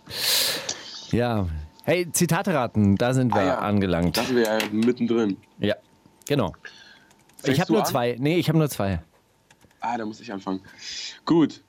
Ja. 1.13 1.47
Hey, 1.85 2.11
Zitate 2.13 2.53
raten, 2.55 2.97
da 2.97 3.15
sind 3.15 3.33
wir 3.35 3.41
Ah 3.41 3.47
ja, 3.47 3.59
angelangt. 3.59 4.17
Da 4.17 4.23
sind 4.25 4.37
wir 4.37 4.45
ja 4.45 4.59
mittendrin. 4.71 5.37
Ja, 5.59 5.75
genau. 6.29 6.53
Fängst 7.39 7.49
ich 7.57 7.61
habe 7.61 7.73
nur 7.73 7.81
an? 7.83 7.87
zwei. 7.87 8.17
Nee, 8.19 8.37
ich 8.37 8.49
habe 8.49 8.59
nur 8.59 8.69
zwei. 8.69 9.03
Ah, 9.81 9.97
da 9.97 10.05
muss 10.05 10.21
ich 10.21 10.31
anfangen. 10.33 10.61
Gut. 11.25 11.63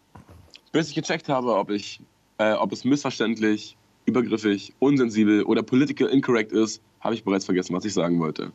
Bis 0.74 0.90
ich 0.90 0.96
gecheckt 0.96 1.30
habe, 1.30 1.56
ob, 1.56 1.70
ich, 1.70 2.02
äh, 2.38 2.54
ob 2.54 2.72
es 2.74 2.84
missverständlich, 2.84 3.78
übergriffig, 4.12 4.74
unsensibel 4.80 5.44
oder 5.44 5.64
political 5.64 6.08
incorrect 6.08 6.52
ist, 6.52 6.82
habe 7.00 7.16
ich 7.16 7.24
bereits 7.24 7.46
vergessen, 7.46 7.76
was 7.76 7.86
ich 7.86 7.94
sagen 7.94 8.20
wollte. 8.20 8.52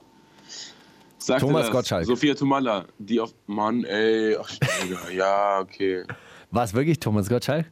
Sagte 1.18 1.46
Thomas 1.46 1.62
das 1.62 1.72
Gottschalk. 1.72 2.04
Sophia 2.04 2.34
Tomalla, 2.34 2.84
die 2.98 3.18
auf. 3.20 3.34
Mann, 3.46 3.84
ey, 3.84 4.36
ach, 4.36 4.50
ja, 5.12 5.60
okay. 5.60 6.04
War 6.50 6.64
es 6.64 6.74
wirklich 6.74 7.00
Thomas 7.00 7.28
Gottschalk? 7.28 7.66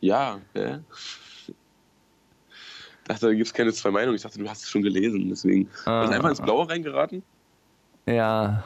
Ja, 0.00 0.40
hä? 0.54 0.78
Ich 1.48 1.54
dachte, 3.08 3.26
da 3.26 3.32
gibt 3.32 3.46
es 3.46 3.54
keine 3.54 3.72
zwei 3.72 3.92
Meinungen. 3.92 4.16
Ich 4.16 4.22
dachte, 4.22 4.38
du 4.38 4.48
hast 4.48 4.64
es 4.64 4.70
schon 4.70 4.82
gelesen. 4.82 5.28
Deswegen. 5.28 5.68
Ah. 5.84 6.00
Hast 6.00 6.10
du 6.10 6.14
einfach 6.16 6.30
ins 6.30 6.40
Blaue 6.40 6.68
reingeraten? 6.68 7.22
Ja. 8.06 8.64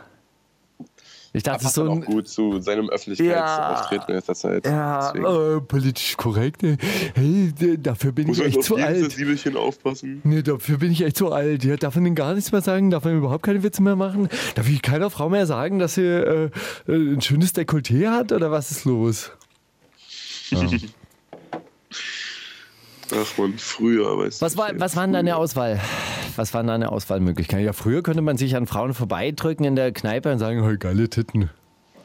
Ich 1.33 1.45
dachte, 1.45 1.63
passt 1.63 1.77
so 1.77 1.85
dann 1.85 1.99
ein. 1.99 2.03
auch 2.03 2.07
gut 2.07 2.27
zu 2.29 2.61
seinem 2.61 2.89
Öffentlichkeitsauftreten 2.91 4.09
in 4.09 4.15
letzter 4.17 4.35
Zeit. 4.35 4.67
Ja, 4.67 5.13
äh, 5.15 5.61
politisch 5.61 6.17
korrekt. 6.17 6.65
ey. 6.65 6.77
Hey, 7.15 7.53
dafür 7.79 8.11
bin 8.11 8.27
Muss 8.27 8.39
ich 8.41 8.47
echt 8.47 8.59
auf 8.59 8.65
zu 8.65 8.77
alt. 8.77 8.99
Sensibelchen 8.99 9.57
aufpassen? 9.57 10.21
Nee, 10.25 10.43
dafür 10.43 10.79
bin 10.79 10.91
ich 10.91 11.03
echt 11.03 11.17
zu 11.17 11.31
alt. 11.33 11.63
Ja, 11.65 11.77
darf 11.77 11.95
man 11.95 12.03
denn 12.05 12.15
gar 12.17 12.35
nichts 12.35 12.51
mehr 12.51 12.63
sagen? 12.63 12.91
Darf 12.91 13.05
man 13.05 13.17
überhaupt 13.17 13.45
keine 13.45 13.63
Witze 13.63 13.81
mehr 13.81 13.95
machen? 13.95 14.29
Darf 14.57 14.69
ich 14.69 14.83
keiner 14.83 15.09
Frau 15.09 15.29
mehr 15.29 15.47
sagen, 15.47 15.79
dass 15.79 15.95
sie 15.95 16.03
äh, 16.03 16.51
äh, 16.89 16.93
ein 16.93 17.21
schönes 17.21 17.55
Dekolleté 17.55 18.09
hat? 18.11 18.33
Oder 18.33 18.51
was 18.51 18.73
ist 18.73 18.85
los? 18.85 19.31
Ach 23.13 23.39
man, 23.39 23.55
früher, 23.59 24.19
weißt 24.19 24.41
Was, 24.43 24.53
du. 24.55 24.59
war, 24.59 24.71
was 24.79 24.95
war 24.97 25.05
denn 25.05 25.13
deine 25.13 25.37
Auswahl? 25.37 25.81
Was 26.37 26.55
waren 26.55 26.67
deine 26.67 26.93
Auswahlmöglichkeiten? 26.93 27.65
Ja, 27.65 27.73
früher 27.73 28.03
konnte 28.03 28.23
man 28.23 28.37
sich 28.37 28.57
an 28.57 28.67
Frauen 28.67 28.95
vorbeidrücken 28.95 29.65
in 29.65 29.77
der 29.77 29.93
Kneipe 29.93 30.33
und 30.33 30.39
sagen, 30.39 30.63
hey, 30.65 30.77
geile 30.77 31.09
Titten. 31.09 31.51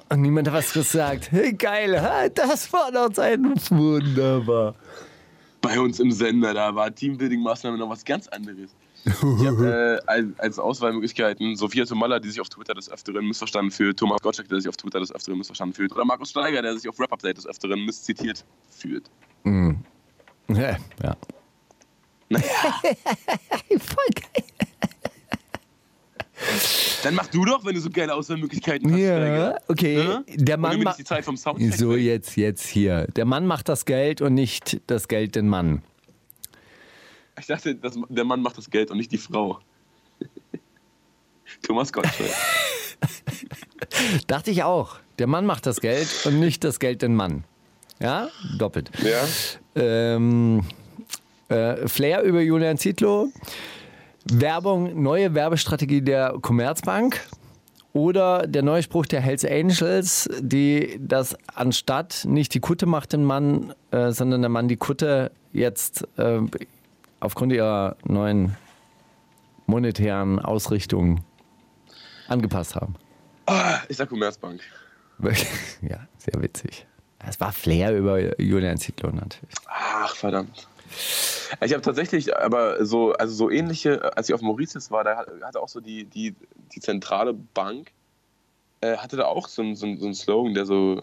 Und 0.09 0.21
niemand 0.21 0.47
hat 0.47 0.53
was 0.53 0.73
gesagt. 0.73 1.32
Hey, 1.32 1.53
geil, 1.53 2.30
das 2.36 2.71
war 2.71 2.91
doch 2.91 3.11
Zeit. 3.11 3.39
Wunderbar. 3.71 4.76
Bei 5.61 5.80
uns 5.80 5.99
im 5.99 6.11
Sender, 6.11 6.53
da 6.53 6.76
war 6.76 6.89
Teambuilding-Maßnahme 6.89 7.78
noch 7.78 7.89
was 7.89 8.05
ganz 8.05 8.28
anderes. 8.28 8.69
Ich 9.05 9.11
habe 9.47 10.01
äh, 10.07 10.32
als, 10.38 10.59
Auswahlmöglichkeiten 10.59 11.55
Sophia 11.55 11.86
Tomalla, 11.86 12.19
die 12.19 12.30
sich 12.30 12.41
auf 12.41 12.49
Twitter 12.49 12.73
des 12.73 12.91
Öfteren 12.91 13.28
missverstanden 13.28 13.71
fühlt, 13.71 13.97
Thomas 13.97 14.21
Gottschalk, 14.21 14.49
der 14.49 14.59
sich 14.59 14.69
auf 14.69 14.78
Twitter 14.78 14.99
des 14.99 15.13
Öfteren 15.13 15.38
missverstanden 15.38 15.76
fühlt, 15.76 15.91
oder 15.91 16.05
Markus 16.05 16.32
Steiger, 16.32 16.61
der 16.61 16.78
sich 16.78 16.88
auf 16.88 16.99
Rap-Update 16.99 17.38
des 17.38 17.47
Öfteren 17.47 17.84
misszitiert 17.86 18.45
fühlt. 18.69 19.09
Ja, 20.49 20.78
ja. 21.03 21.17
Voll 23.80 24.07
geil. 24.15 24.43
Dann 27.03 27.15
mach 27.15 27.28
du 27.28 27.45
doch, 27.45 27.63
wenn 27.65 27.76
du 27.76 27.82
so 27.82 27.89
geile 27.89 28.13
Auswahlmöglichkeiten 28.13 28.91
hast. 28.91 28.99
Ja, 28.99 29.17
Steiger. 29.17 29.61
okay. 29.67 29.97
Ja? 29.97 30.23
Der 30.28 30.55
Und 30.55 30.61
Mann 30.61 30.71
nimm 30.71 30.80
mir 30.80 30.84
ma- 30.86 30.89
nicht 30.91 30.99
die 30.99 31.03
Zeit 31.03 31.23
vom 31.23 31.38
Soundcheck 31.38 31.73
So, 31.76 31.91
weg. 31.91 32.01
jetzt, 32.01 32.36
jetzt 32.36 32.65
hier. 32.67 33.07
Der 33.15 33.26
Mann 33.26 33.45
macht 33.47 33.69
das 33.69 33.86
Geld 33.86 34.21
und 34.21 34.34
nicht 34.34 34.82
das 34.88 35.07
Geld 35.07 35.36
den 35.36 35.47
Mann. 35.47 35.82
Ich 37.39 37.45
dachte, 37.47 37.76
das, 37.76 37.97
der 38.09 38.23
Mann 38.23 38.41
macht 38.41 38.57
das 38.57 38.69
Geld 38.69 38.91
und 38.91 38.97
nicht 38.97 39.11
die 39.11 39.17
Frau. 39.17 39.59
Thomas 41.63 41.91
Gottschalk. 41.93 42.30
Dachte 44.28 44.51
ich 44.51 44.63
auch. 44.63 44.97
Der 45.19 45.28
Mann 45.28 45.45
macht 45.45 45.65
das 45.65 45.80
Geld 45.82 46.07
und 46.26 46.39
nicht 46.39 46.63
das 46.63 46.80
Geld 46.80 47.01
den 47.01 47.15
Mann. 47.15 47.43
Ja, 47.99 48.30
doppelt. 48.57 48.89
ja? 49.03 49.26
Ähm, 49.76 50.63
äh, 51.50 51.88
Flair 51.88 52.24
über 52.24 52.41
Julian 52.41 52.78
Zietlow. 52.78 53.30
Werbung, 54.32 55.02
neue 55.02 55.34
Werbestrategie 55.34 56.02
der 56.02 56.36
Commerzbank. 56.41 57.22
Oder 57.93 58.46
der 58.46 58.62
neue 58.62 58.84
Spruch 58.84 59.06
der 59.06 59.22
Hells 59.22 59.46
Angels, 59.46 60.30
die 60.41 61.00
das 61.00 61.38
anstatt 61.54 62.26
nicht 62.28 62.54
die 62.54 62.60
Kutte 62.60 62.88
macht 62.88 63.14
den 63.14 63.24
Mann, 63.24 63.74
äh, 63.91 64.12
sondern 64.12 64.41
der 64.41 64.50
Mann 64.50 64.68
die 64.68 64.76
Kutte 64.76 65.32
jetzt 65.54 66.06
äh, 66.18 66.41
aufgrund 67.22 67.54
ihrer 67.54 67.96
neuen 68.04 68.58
monetären 69.66 70.39
Ausrichtung 70.39 71.22
angepasst 72.28 72.76
haben. 72.76 72.96
Ich 73.88 73.98
sag 73.98 74.10
Commerzbank. 74.10 74.60
Wirklich, 75.18 75.48
ja, 75.82 76.08
sehr 76.18 76.41
witzig. 76.41 76.86
Es 77.20 77.39
war 77.39 77.52
Flair 77.52 77.96
über 77.96 78.41
Julian 78.41 78.78
Zietlow 78.78 79.12
natürlich. 79.12 79.56
Ach, 79.68 80.14
verdammt. 80.16 80.68
Ich 81.64 81.72
habe 81.74 81.82
tatsächlich, 81.82 82.36
aber 82.36 82.86
so, 82.86 83.14
also 83.14 83.34
so 83.34 83.50
ähnliche, 83.50 84.16
als 84.18 84.30
ich 84.30 84.36
auf 84.36 84.41
Mauritius 84.41 84.91
war, 84.91 85.04
da 85.04 85.26
hatte 85.43 85.62
auch 85.62 85.70
so 85.70 85.80
die, 85.80 86.06
die, 86.06 86.36
die 86.74 86.80
zentrale 86.80 87.34
Bank, 87.34 87.91
äh, 88.82 88.98
hatte 88.98 89.16
da 89.18 89.26
auch 89.26 89.48
so 89.48 89.62
einen 89.62 89.76
so 89.76 89.96
so 89.96 90.08
ein 90.08 90.14
Slogan, 90.14 90.54
der 90.54 90.66
so, 90.66 91.02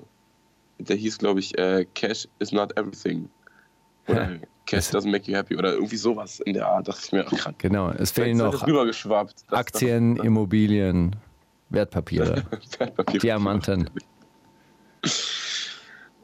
der 0.79 0.97
hieß, 0.97 1.19
glaube 1.19 1.41
ich, 1.41 1.57
äh, 1.59 1.87
Cash 1.95 2.29
is 2.39 2.53
not 2.53 2.77
everything. 2.79 3.29
Oder. 4.09 4.39
Cash 4.67 4.91
doesn't 4.91 5.11
make 5.11 5.29
you 5.31 5.37
happy 5.37 5.57
oder 5.57 5.73
irgendwie 5.75 5.97
sowas 5.97 6.39
in 6.41 6.55
der 6.55 6.67
Art, 6.69 6.87
dachte 6.87 7.01
ich 7.05 7.13
mir, 7.13 7.27
ach, 7.27 7.33
krank. 7.37 7.59
Genau, 7.59 7.91
es 7.91 8.13
fehlen 8.13 8.37
noch 8.39 8.65
rübergeschwappt. 8.67 9.45
Das- 9.49 9.59
Aktien, 9.59 10.17
Immobilien, 10.17 11.17
Wertpapiere, 11.71 12.45
das 12.51 12.79
Wertpapier. 12.81 13.21
Diamanten. 13.21 13.91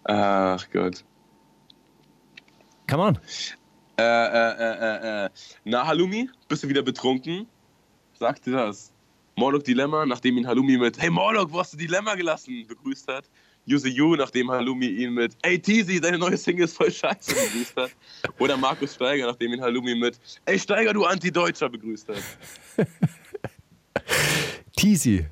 Ach 0.05 0.67
Gott. 0.73 1.05
Come 2.89 3.03
on. 3.03 3.19
Äh, 3.99 4.03
äh, 4.03 4.53
äh, 4.59 5.25
äh, 5.25 5.27
äh. 5.27 5.31
Na, 5.65 5.87
Halumi, 5.87 6.31
bist 6.47 6.63
du 6.63 6.69
wieder 6.69 6.83
betrunken? 6.83 7.49
Sagte 8.19 8.53
das. 8.53 8.93
Morlock 9.35 9.65
Dilemma, 9.65 10.07
nachdem 10.07 10.37
ihn 10.39 10.47
Halumi 10.47 10.79
mit 10.79 11.01
Hey 11.01 11.11
Morlock, 11.11 11.53
wo 11.53 11.61
hast 11.61 11.73
du 11.73 11.77
Dilemma 11.77 12.15
gelassen? 12.15 12.65
begrüßt 12.67 13.09
hat. 13.09 13.25
Use 13.69 13.89
You, 13.89 14.17
nachdem 14.17 14.51
Halumi 14.51 14.87
ihn 14.87 15.15
mit 15.15 15.37
Ey 15.43 15.59
Teasy, 15.61 16.01
deine 16.01 16.19
neue 16.19 16.37
Single 16.37 16.65
ist 16.65 16.77
voll 16.77 16.91
scheiße 16.91 17.35
begrüßt 17.35 17.77
hat. 17.77 17.91
Oder 18.39 18.57
Markus 18.57 18.95
Steiger, 18.95 19.27
nachdem 19.27 19.53
ihn 19.53 19.61
Halumi 19.61 19.95
mit 19.95 20.19
Ey 20.45 20.59
Steiger, 20.59 20.93
du 20.93 21.05
Anti-Deutscher 21.05 21.69
begrüßt 21.69 22.09
hat. 22.09 22.23
Teasy. 24.77 25.27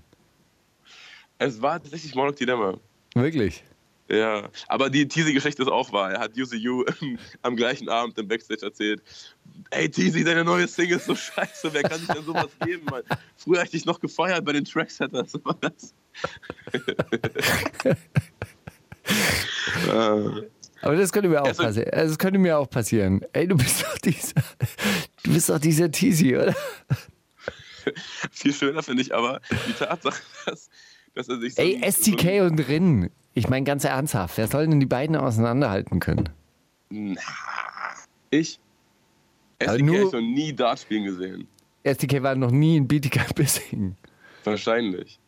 Es 1.39 1.63
war 1.63 1.81
tatsächlich 1.81 2.15
Morlock 2.15 2.37
Dilemma. 2.37 2.79
Wirklich. 3.15 3.63
Ja, 4.09 4.49
aber 4.69 4.89
die 4.89 5.09
Teasy-Geschichte 5.09 5.63
ist 5.63 5.69
auch 5.69 5.93
wahr. 5.93 6.13
Er 6.13 6.21
hat 6.21 6.37
Use 6.37 6.55
You 6.57 6.85
am 7.43 7.57
gleichen 7.57 7.89
Abend 7.89 8.17
im 8.19 8.29
Backstage 8.29 8.65
erzählt. 8.65 9.03
Ey, 9.71 9.89
Teasy, 9.91 10.23
deine 10.23 10.45
neue 10.45 10.69
Single 10.69 10.99
ist 10.99 11.07
so 11.07 11.17
scheiße. 11.17 11.73
Wer 11.73 11.83
kann 11.83 11.99
sich 11.99 12.09
denn 12.09 12.23
sowas 12.25 12.47
geben, 12.65 12.85
Mann? 12.85 13.03
Früher 13.37 13.57
hätte 13.59 13.67
ich 13.77 13.83
dich 13.83 13.85
noch 13.85 13.99
gefeiert 13.99 14.45
bei 14.45 14.53
den 14.53 14.65
Tracksetters. 14.65 15.35
Aber 15.35 15.55
das. 15.61 15.93
Ah, 19.91 20.31
Aber 20.83 20.95
das 20.97 21.11
könnte 21.13 21.29
mir 21.29 21.43
auch 21.43 21.47
Also- 21.47 21.63
passieren. 21.65 21.91
Also 21.93 22.09
das 22.11 22.19
könnte 22.19 22.39
mir 22.39 22.59
auch 22.59 22.69
passieren. 22.71 23.23
Ey, 23.33 23.49
du 23.49 23.57
bist 23.57 23.83
doch 23.83 23.99
dieser, 23.99 24.35
du 25.25 25.33
bist 25.33 25.49
doch 25.49 25.59
dieser 25.59 25.91
Teasy, 25.91 26.37
oder? 26.37 26.55
viel 28.31 28.53
schöner 28.53 28.83
finde 28.83 29.03
ich 29.03 29.15
aber 29.15 29.41
die 29.69 29.73
Tatsache, 29.73 30.21
dass, 30.45 30.69
dass 31.15 31.29
er 31.29 31.41
sich 31.41 31.55
so. 31.55 31.63
Ey, 31.63 31.81
STK 31.91 32.43
und 32.43 32.59
Rin. 32.69 33.11
Ich 33.37 33.49
meine 33.51 33.65
ganz 33.65 33.85
ernsthaft, 33.85 34.39
wer 34.39 34.49
soll 34.49 34.67
denn 34.67 34.81
die 34.81 34.87
beiden 34.87 35.15
auseinanderhalten 35.15 36.01
können? 36.01 36.31
So, 36.91 37.15
ich? 38.31 38.59
Nur- 39.61 39.69
habe 39.69 39.79
ich 39.79 39.85
noch 39.85 40.21
nie 40.23 40.55
Dart 40.55 40.79
spielen 40.81 41.05
gesehen. 41.05 41.47
STK 41.85 42.23
war 42.23 42.35
noch 42.35 42.51
nie 42.51 42.79
in 42.79 42.89
BTK 42.89 43.35
Bissing. 43.35 43.95
Wahrscheinlich. 44.43 45.21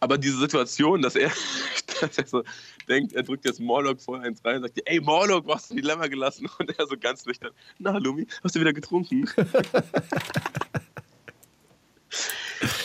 Aber 0.00 0.18
diese 0.18 0.36
Situation, 0.38 1.00
dass 1.00 1.14
er, 1.14 1.30
dass 2.00 2.18
er 2.18 2.26
so 2.26 2.42
denkt, 2.88 3.12
er 3.12 3.22
drückt 3.22 3.44
jetzt 3.44 3.60
Morlock 3.60 4.00
vor 4.00 4.18
eins 4.20 4.44
rein 4.44 4.56
und 4.56 4.62
sagt, 4.62 4.82
ey 4.84 4.98
Morlock, 5.00 5.46
wo 5.46 5.54
hast 5.54 5.70
du 5.70 5.76
die 5.76 5.82
Lämmer 5.82 6.08
gelassen? 6.08 6.48
Und 6.58 6.76
er 6.76 6.88
so 6.88 6.96
ganz 6.98 7.24
nüchtern, 7.24 7.52
na 7.78 7.96
Lumi, 7.98 8.26
hast 8.42 8.56
du 8.56 8.60
wieder 8.60 8.72
getrunken? 8.72 9.30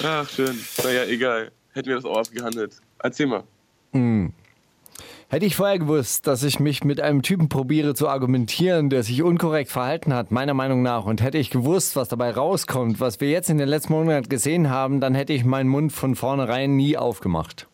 Ach, 0.04 0.30
schön. 0.30 0.60
Naja, 0.84 1.06
egal. 1.06 1.52
Hätten 1.72 1.90
wir 1.90 1.96
das 1.96 2.06
auch 2.06 2.18
abgehandelt. 2.20 2.76
Erzähl 3.00 3.26
mal. 3.26 3.46
Hätte 3.94 5.46
ich 5.46 5.56
vorher 5.56 5.80
gewusst, 5.80 6.28
dass 6.28 6.44
ich 6.44 6.60
mich 6.60 6.84
mit 6.84 7.00
einem 7.00 7.22
Typen 7.22 7.48
probiere 7.48 7.96
zu 7.96 8.10
argumentieren, 8.10 8.90
der 8.90 9.04
sich 9.04 9.24
unkorrekt 9.24 9.72
verhalten 9.72 10.14
hat, 10.14 10.30
meiner 10.30 10.54
Meinung 10.54 10.82
nach, 10.82 11.06
und 11.06 11.22
hätte 11.22 11.38
ich 11.38 11.50
gewusst, 11.50 11.96
was 11.96 12.10
dabei 12.10 12.32
rauskommt, 12.32 13.00
was 13.00 13.22
wir 13.22 13.30
jetzt 13.30 13.50
in 13.50 13.58
den 13.58 13.70
letzten 13.70 13.94
Monaten 13.94 14.28
gesehen 14.28 14.70
haben, 14.70 15.00
dann 15.00 15.16
hätte 15.16 15.32
ich 15.32 15.46
meinen 15.46 15.70
Mund 15.70 15.94
von 15.94 16.16
vornherein 16.16 16.76
nie 16.76 16.98
aufgemacht. 16.98 17.68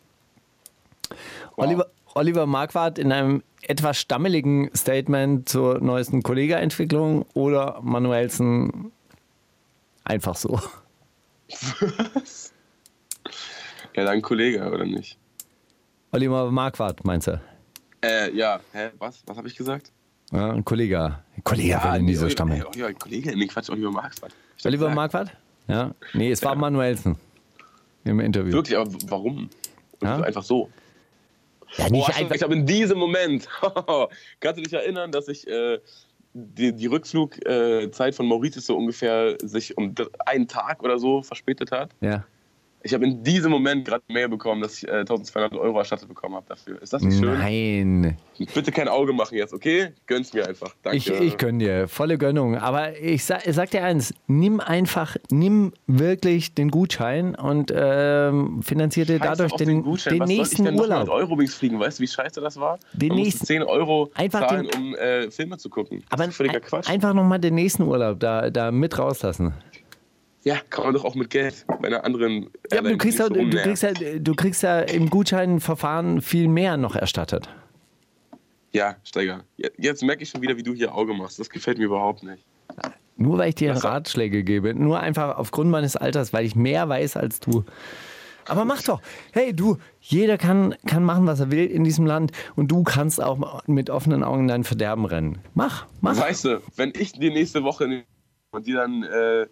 Oliver, 1.56 1.88
Oliver 2.14 2.46
Marquardt 2.46 2.98
in 2.98 3.10
einem 3.10 3.42
etwas 3.62 3.98
stammeligen 3.98 4.70
Statement 4.76 5.48
zur 5.48 5.80
neuesten 5.80 6.22
Kollega-Entwicklung 6.22 7.26
oder 7.34 7.80
Manuelsen 7.82 8.92
einfach 10.04 10.36
so. 10.36 10.60
Ja, 13.96 14.04
dann 14.04 14.22
Kollege, 14.22 14.70
oder 14.70 14.84
nicht? 14.84 15.18
Oliver 16.12 16.50
Marquardt, 16.50 17.04
meinst 17.04 17.26
du? 17.26 17.40
Äh, 18.02 18.34
ja, 18.34 18.60
hä, 18.72 18.90
was? 18.98 19.22
Was 19.26 19.36
habe 19.36 19.48
ich 19.48 19.56
gesagt? 19.56 19.92
Ja, 20.32 20.50
ein 20.50 20.64
Kollege. 20.64 21.18
Ein 21.36 21.44
Kollege 21.44 21.68
ja, 21.68 21.92
will 21.92 22.00
in 22.00 22.06
diese 22.06 22.30
Stammel. 22.30 22.64
Ja, 22.74 22.92
Kollege, 22.92 23.36
nee, 23.36 23.46
Quatsch, 23.46 23.70
Oliver 23.70 23.90
Marquardt. 23.90 24.34
Oliver 24.64 24.90
Marquardt? 24.90 25.32
Ja. 25.66 25.94
Nee, 26.14 26.30
es 26.30 26.42
war 26.42 26.52
ja. 26.52 26.58
Manuelsen 26.58 27.16
im 28.04 28.20
Interview. 28.20 28.52
Wirklich, 28.52 28.76
aber 28.76 28.90
warum? 29.08 29.50
Ja? 30.02 30.20
Einfach 30.20 30.42
so. 30.42 30.70
Ja, 31.76 31.90
nicht 31.90 32.08
oh, 32.08 32.12
einfach. 32.14 32.34
Ich 32.34 32.42
habe 32.42 32.54
in 32.54 32.64
diesem 32.64 32.98
Moment, 32.98 33.48
kannst 34.40 34.58
du 34.58 34.62
dich 34.62 34.72
erinnern, 34.72 35.12
dass 35.12 35.28
ich 35.28 35.46
äh, 35.46 35.78
die, 36.32 36.72
die 36.72 36.86
Rückflugzeit 36.86 37.44
äh, 37.44 38.12
von 38.12 38.26
Mauritius 38.26 38.66
so 38.66 38.76
ungefähr 38.76 39.36
sich 39.42 39.76
um 39.76 39.94
einen 40.24 40.48
Tag 40.48 40.82
oder 40.82 40.98
so 40.98 41.22
verspätet 41.22 41.70
hat? 41.70 41.90
Ja. 42.00 42.24
Ich 42.88 42.94
habe 42.94 43.04
in 43.04 43.22
diesem 43.22 43.50
Moment 43.50 43.84
gerade 43.84 44.02
mehr 44.08 44.28
bekommen, 44.28 44.62
dass 44.62 44.78
ich 44.78 44.88
äh, 44.88 45.00
1200 45.00 45.52
Euro 45.56 45.78
erstattet 45.78 46.08
bekommen 46.08 46.36
habe 46.36 46.46
dafür. 46.48 46.80
Ist 46.80 46.94
das 46.94 47.02
nicht 47.02 47.18
schön? 47.18 47.34
Nein. 47.34 48.16
Bitte 48.54 48.72
kein 48.72 48.88
Auge 48.88 49.12
machen 49.12 49.36
jetzt, 49.36 49.52
okay? 49.52 49.90
Gönn's 50.06 50.32
mir 50.32 50.48
einfach. 50.48 50.74
Danke. 50.82 50.96
Ich, 50.96 51.10
ich 51.10 51.36
gönn 51.36 51.58
dir. 51.58 51.86
Volle 51.86 52.16
Gönnung. 52.16 52.56
Aber 52.56 52.98
ich 52.98 53.26
sag, 53.26 53.46
ich 53.46 53.54
sag 53.54 53.70
dir 53.72 53.84
eins: 53.84 54.14
nimm 54.26 54.60
einfach, 54.60 55.18
nimm 55.30 55.74
wirklich 55.86 56.54
den 56.54 56.70
Gutschein 56.70 57.34
und 57.34 57.70
ähm, 57.76 58.62
finanzier 58.62 59.04
dir 59.04 59.18
dadurch 59.18 59.52
den, 59.56 59.68
den, 59.68 59.84
den 59.84 60.20
Was 60.20 60.28
nächsten 60.28 60.56
soll 60.56 60.66
ich 60.66 60.70
denn 60.70 60.80
Urlaub. 60.80 61.00
Mit 61.00 61.10
Eurowings 61.10 61.56
fliegen, 61.56 61.78
weißt 61.78 61.98
du, 61.98 62.04
wie 62.04 62.08
scheiße 62.08 62.40
das 62.40 62.58
war? 62.58 62.78
Den 62.94 63.08
Man 63.08 63.18
nächsten. 63.18 63.44
10 63.44 63.64
Euro 63.64 64.10
einfach 64.14 64.48
zahlen, 64.48 64.66
den, 64.66 64.80
um 64.80 64.94
äh, 64.94 65.30
Filme 65.30 65.58
zu 65.58 65.68
gucken. 65.68 66.04
Aber 66.08 66.22
das 66.22 66.28
ist 66.28 66.36
völliger 66.36 66.60
Quatsch. 66.60 66.88
einfach 66.88 67.12
nochmal 67.12 67.38
den 67.38 67.54
nächsten 67.54 67.82
Urlaub 67.82 68.18
da, 68.18 68.48
da 68.48 68.72
mit 68.72 68.98
rauslassen. 68.98 69.52
Ja, 70.48 70.56
kann 70.70 70.84
man 70.84 70.94
doch 70.94 71.04
auch 71.04 71.14
mit 71.14 71.28
Geld 71.28 71.66
bei 71.66 71.88
einer 71.88 72.04
anderen. 72.04 72.48
Ja, 72.72 72.78
aber 72.78 72.88
du 72.88 72.96
kriegst, 72.96 73.18
ja, 73.18 73.28
du, 73.28 73.50
kriegst 73.50 73.82
ja, 73.82 73.92
du 73.92 74.34
kriegst 74.34 74.62
ja 74.62 74.80
im 74.80 75.10
Gutscheinverfahren 75.10 76.22
viel 76.22 76.48
mehr 76.48 76.78
noch 76.78 76.96
erstattet. 76.96 77.50
Ja, 78.72 78.96
Steiger. 79.04 79.44
Jetzt 79.76 80.02
merke 80.02 80.22
ich 80.22 80.30
schon 80.30 80.40
wieder, 80.40 80.56
wie 80.56 80.62
du 80.62 80.72
hier 80.72 80.94
Auge 80.94 81.12
machst. 81.12 81.38
Das 81.38 81.50
gefällt 81.50 81.76
mir 81.76 81.84
überhaupt 81.84 82.22
nicht. 82.22 82.46
Nur 83.18 83.36
weil 83.36 83.50
ich 83.50 83.56
dir 83.56 83.72
Ratschläge 83.72 84.42
gebe. 84.42 84.74
Nur 84.74 85.00
einfach 85.00 85.36
aufgrund 85.36 85.70
meines 85.70 85.96
Alters, 85.96 86.32
weil 86.32 86.46
ich 86.46 86.56
mehr 86.56 86.88
weiß 86.88 87.18
als 87.18 87.40
du. 87.40 87.64
Aber 88.46 88.64
mach 88.64 88.80
doch. 88.80 89.02
Hey, 89.32 89.54
du, 89.54 89.76
jeder 90.00 90.38
kann, 90.38 90.74
kann 90.86 91.04
machen, 91.04 91.26
was 91.26 91.40
er 91.40 91.50
will 91.50 91.66
in 91.66 91.84
diesem 91.84 92.06
Land 92.06 92.32
und 92.56 92.68
du 92.68 92.84
kannst 92.84 93.22
auch 93.22 93.66
mit 93.66 93.90
offenen 93.90 94.24
Augen 94.24 94.48
dein 94.48 94.64
Verderben 94.64 95.04
rennen. 95.04 95.40
Mach, 95.52 95.84
mach. 96.00 96.18
Weißt 96.18 96.46
du, 96.46 96.62
wenn 96.74 96.94
ich 96.96 97.12
die 97.12 97.28
nächste 97.28 97.64
Woche 97.64 98.04
und 98.50 98.66
die 98.66 98.72
dann. 98.72 99.02
Äh, 99.02 99.46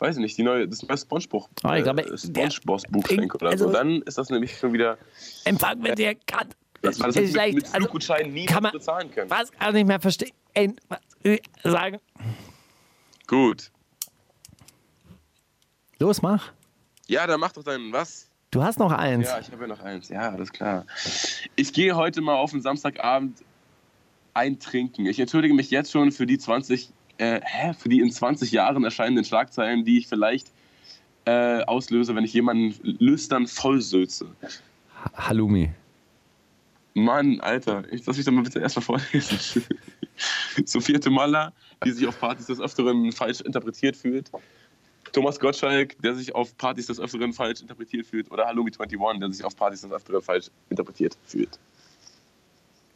weiß 0.00 0.16
ich 0.16 0.22
nicht, 0.22 0.38
die 0.38 0.42
neue, 0.42 0.66
das 0.66 0.82
neue 0.82 0.96
Spongebob, 0.96 1.48
ich 1.56 1.82
glaube, 1.82 2.02
äh, 2.02 2.50
Spongebob 2.50 3.06
schenke 3.06 3.36
oder 3.36 3.50
also, 3.50 3.66
so, 3.66 3.72
dann 3.72 4.02
ist 4.02 4.18
das 4.18 4.30
nämlich 4.30 4.56
schon 4.58 4.72
wieder. 4.72 4.98
Empfang 5.44 5.78
mit 5.80 5.98
dir 5.98 6.14
kann. 6.26 6.48
Das, 6.82 6.96
das 6.96 7.16
ist 7.16 7.36
mit, 7.36 7.54
mit 7.54 7.74
also, 7.74 8.28
nie 8.28 8.46
kann 8.46 8.62
man, 8.62 8.72
bezahlen 8.72 9.10
können. 9.10 9.30
Was 9.30 9.52
kann 9.52 9.76
ich 9.76 9.84
mehr 9.84 10.00
verstehen? 10.00 10.32
Sagen. 11.62 11.98
Gut. 13.26 13.70
Los, 15.98 16.22
mach. 16.22 16.52
Ja, 17.06 17.26
dann 17.26 17.38
mach 17.38 17.52
doch 17.52 17.62
deinen 17.62 17.92
was. 17.92 18.30
Du 18.50 18.62
hast 18.62 18.78
noch 18.78 18.90
eins. 18.90 19.28
Ja, 19.28 19.38
ich 19.38 19.52
habe 19.52 19.62
ja 19.62 19.68
noch 19.68 19.80
eins. 19.80 20.08
Ja, 20.08 20.30
alles 20.30 20.50
klar. 20.50 20.86
Ich 21.54 21.72
gehe 21.72 21.94
heute 21.94 22.20
mal 22.22 22.34
auf 22.34 22.50
den 22.50 22.62
Samstagabend 22.62 23.44
eintrinken. 24.32 25.06
Ich 25.06 25.20
entschuldige 25.20 25.54
mich 25.54 25.70
jetzt 25.70 25.92
schon 25.92 26.10
für 26.10 26.26
die 26.26 26.38
20 26.38 26.90
äh, 27.20 27.40
hä, 27.44 27.74
für 27.74 27.88
die 27.88 28.00
in 28.00 28.10
20 28.10 28.50
Jahren 28.50 28.82
erscheinenden 28.82 29.24
Schlagzeilen, 29.24 29.84
die 29.84 29.98
ich 29.98 30.08
vielleicht 30.08 30.48
äh, 31.26 31.62
auslöse, 31.64 32.14
wenn 32.14 32.24
ich 32.24 32.32
jemanden 32.32 32.74
lüstern 32.82 33.46
vollsülze. 33.46 34.26
Halloumi. 35.14 35.70
Mann, 36.94 37.40
Alter, 37.40 37.84
ich 37.92 38.04
lass 38.06 38.16
mich 38.16 38.26
doch 38.26 38.32
mal 38.32 38.42
bitte 38.42 38.58
erstmal 38.58 38.84
vorlesen. 38.84 39.62
Sophia 40.64 40.98
Tomalla, 40.98 41.52
die 41.84 41.92
sich 41.92 42.06
auf 42.06 42.18
Partys 42.18 42.46
des 42.46 42.60
Öfteren 42.60 43.12
falsch 43.12 43.40
interpretiert 43.42 43.96
fühlt. 43.96 44.30
Thomas 45.12 45.38
Gottschalk, 45.38 46.00
der 46.02 46.14
sich 46.14 46.34
auf 46.34 46.56
Partys 46.56 46.86
des 46.86 47.00
Öfteren 47.00 47.32
falsch 47.32 47.60
interpretiert 47.60 48.06
fühlt. 48.06 48.30
Oder 48.30 48.46
Halloumi 48.46 48.70
21, 48.70 49.20
der 49.20 49.32
sich 49.32 49.44
auf 49.44 49.54
Partys 49.56 49.82
des 49.82 49.92
Öfteren 49.92 50.22
falsch 50.22 50.50
interpretiert 50.68 51.16
fühlt. 51.26 51.58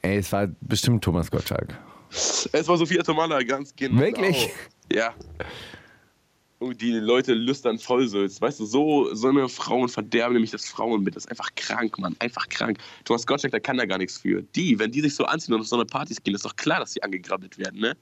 Ey, 0.03 0.17
es 0.17 0.33
war 0.33 0.49
bestimmt 0.61 1.05
Thomas 1.05 1.31
Gottschalk. 1.31 1.79
Es 2.15 2.69
war 2.69 2.77
Sophia 2.77 3.03
Tomala, 3.03 3.43
ganz 3.43 3.75
genau. 3.75 4.01
Wirklich? 4.01 4.51
Ja. 4.93 5.15
Und 6.61 6.81
die 6.81 6.93
Leute 6.93 7.35
lüstern 7.35 7.79
Vollsülz. 7.79 8.41
Weißt 8.41 8.61
du, 8.61 8.65
so, 8.65 9.15
so 9.15 9.29
eine 9.29 9.49
Frauen 9.49 9.89
verderben 9.89 10.35
nämlich 10.35 10.53
das 10.53 10.67
Frauenbild. 10.67 11.17
Das 11.17 11.25
ist 11.25 11.31
einfach 11.31 11.51
krank, 11.57 11.99
Mann. 11.99 12.17
Einfach 12.21 12.49
krank. 12.49 12.79
Thomas 13.05 13.27
Gottschalk, 13.27 13.53
da 13.53 13.61
kann 13.61 13.77
da 13.77 13.85
gar 13.85 13.99
nichts 13.99 14.19
für. 14.19 14.43
Die, 14.55 14.79
wenn 14.79 14.93
die 14.93 15.01
sich 15.01 15.15
so 15.15 15.25
anziehen 15.25 15.55
und 15.55 15.61
auf 15.61 15.67
so 15.67 15.77
eine 15.77 15.85
Partys 15.85 16.23
gehen, 16.23 16.35
ist 16.35 16.45
doch 16.45 16.57
klar, 16.57 16.81
dass 16.81 16.93
sie 16.93 17.03
angegrabbelt 17.03 17.59
werden, 17.59 17.81
ne? 17.81 17.97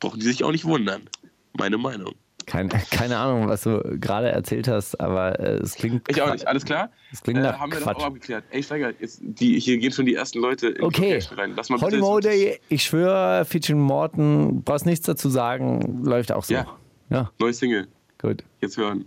Brauchen 0.00 0.20
die 0.20 0.26
sich 0.26 0.44
auch 0.44 0.52
nicht 0.52 0.64
wundern. 0.64 1.08
Meine 1.54 1.78
Meinung. 1.78 2.14
Keine, 2.46 2.68
keine 2.92 3.18
Ahnung, 3.18 3.48
was 3.48 3.62
du 3.62 3.82
gerade 3.98 4.28
erzählt 4.28 4.68
hast, 4.68 5.00
aber 5.00 5.38
äh, 5.40 5.54
es 5.56 5.74
klingt. 5.74 6.08
Ich 6.08 6.22
auch 6.22 6.30
nicht, 6.30 6.46
alles 6.46 6.64
klar? 6.64 6.90
Es 7.12 7.20
klingt 7.20 7.40
nach 7.40 7.56
äh, 7.56 7.58
haben 7.58 7.72
wir 7.72 7.80
Quatsch. 7.80 7.96
das 7.96 8.02
auch 8.04 8.06
abgeklärt. 8.06 8.44
Ey, 8.50 8.62
Steiger, 8.62 8.92
jetzt, 9.00 9.18
die, 9.20 9.58
hier 9.58 9.78
gehen 9.78 9.90
schon 9.92 10.06
die 10.06 10.14
ersten 10.14 10.38
Leute 10.38 10.68
in 10.68 10.84
okay. 10.84 11.18
die 11.18 11.34
rein. 11.34 11.54
Lass 11.56 11.70
mal 11.70 11.80
Holly 11.80 11.98
Mode, 11.98 12.58
ich 12.68 12.84
schwöre, 12.84 13.44
Featuring 13.44 13.80
Morton, 13.80 14.62
brauchst 14.62 14.86
nichts 14.86 15.06
dazu 15.06 15.28
sagen, 15.28 16.04
läuft 16.04 16.30
auch 16.30 16.44
so. 16.44 16.54
Ja. 16.54 16.66
ja. 17.10 17.30
Neue 17.40 17.52
Single. 17.52 17.88
Gut. 18.18 18.44
Jetzt 18.60 18.76
hören. 18.76 19.06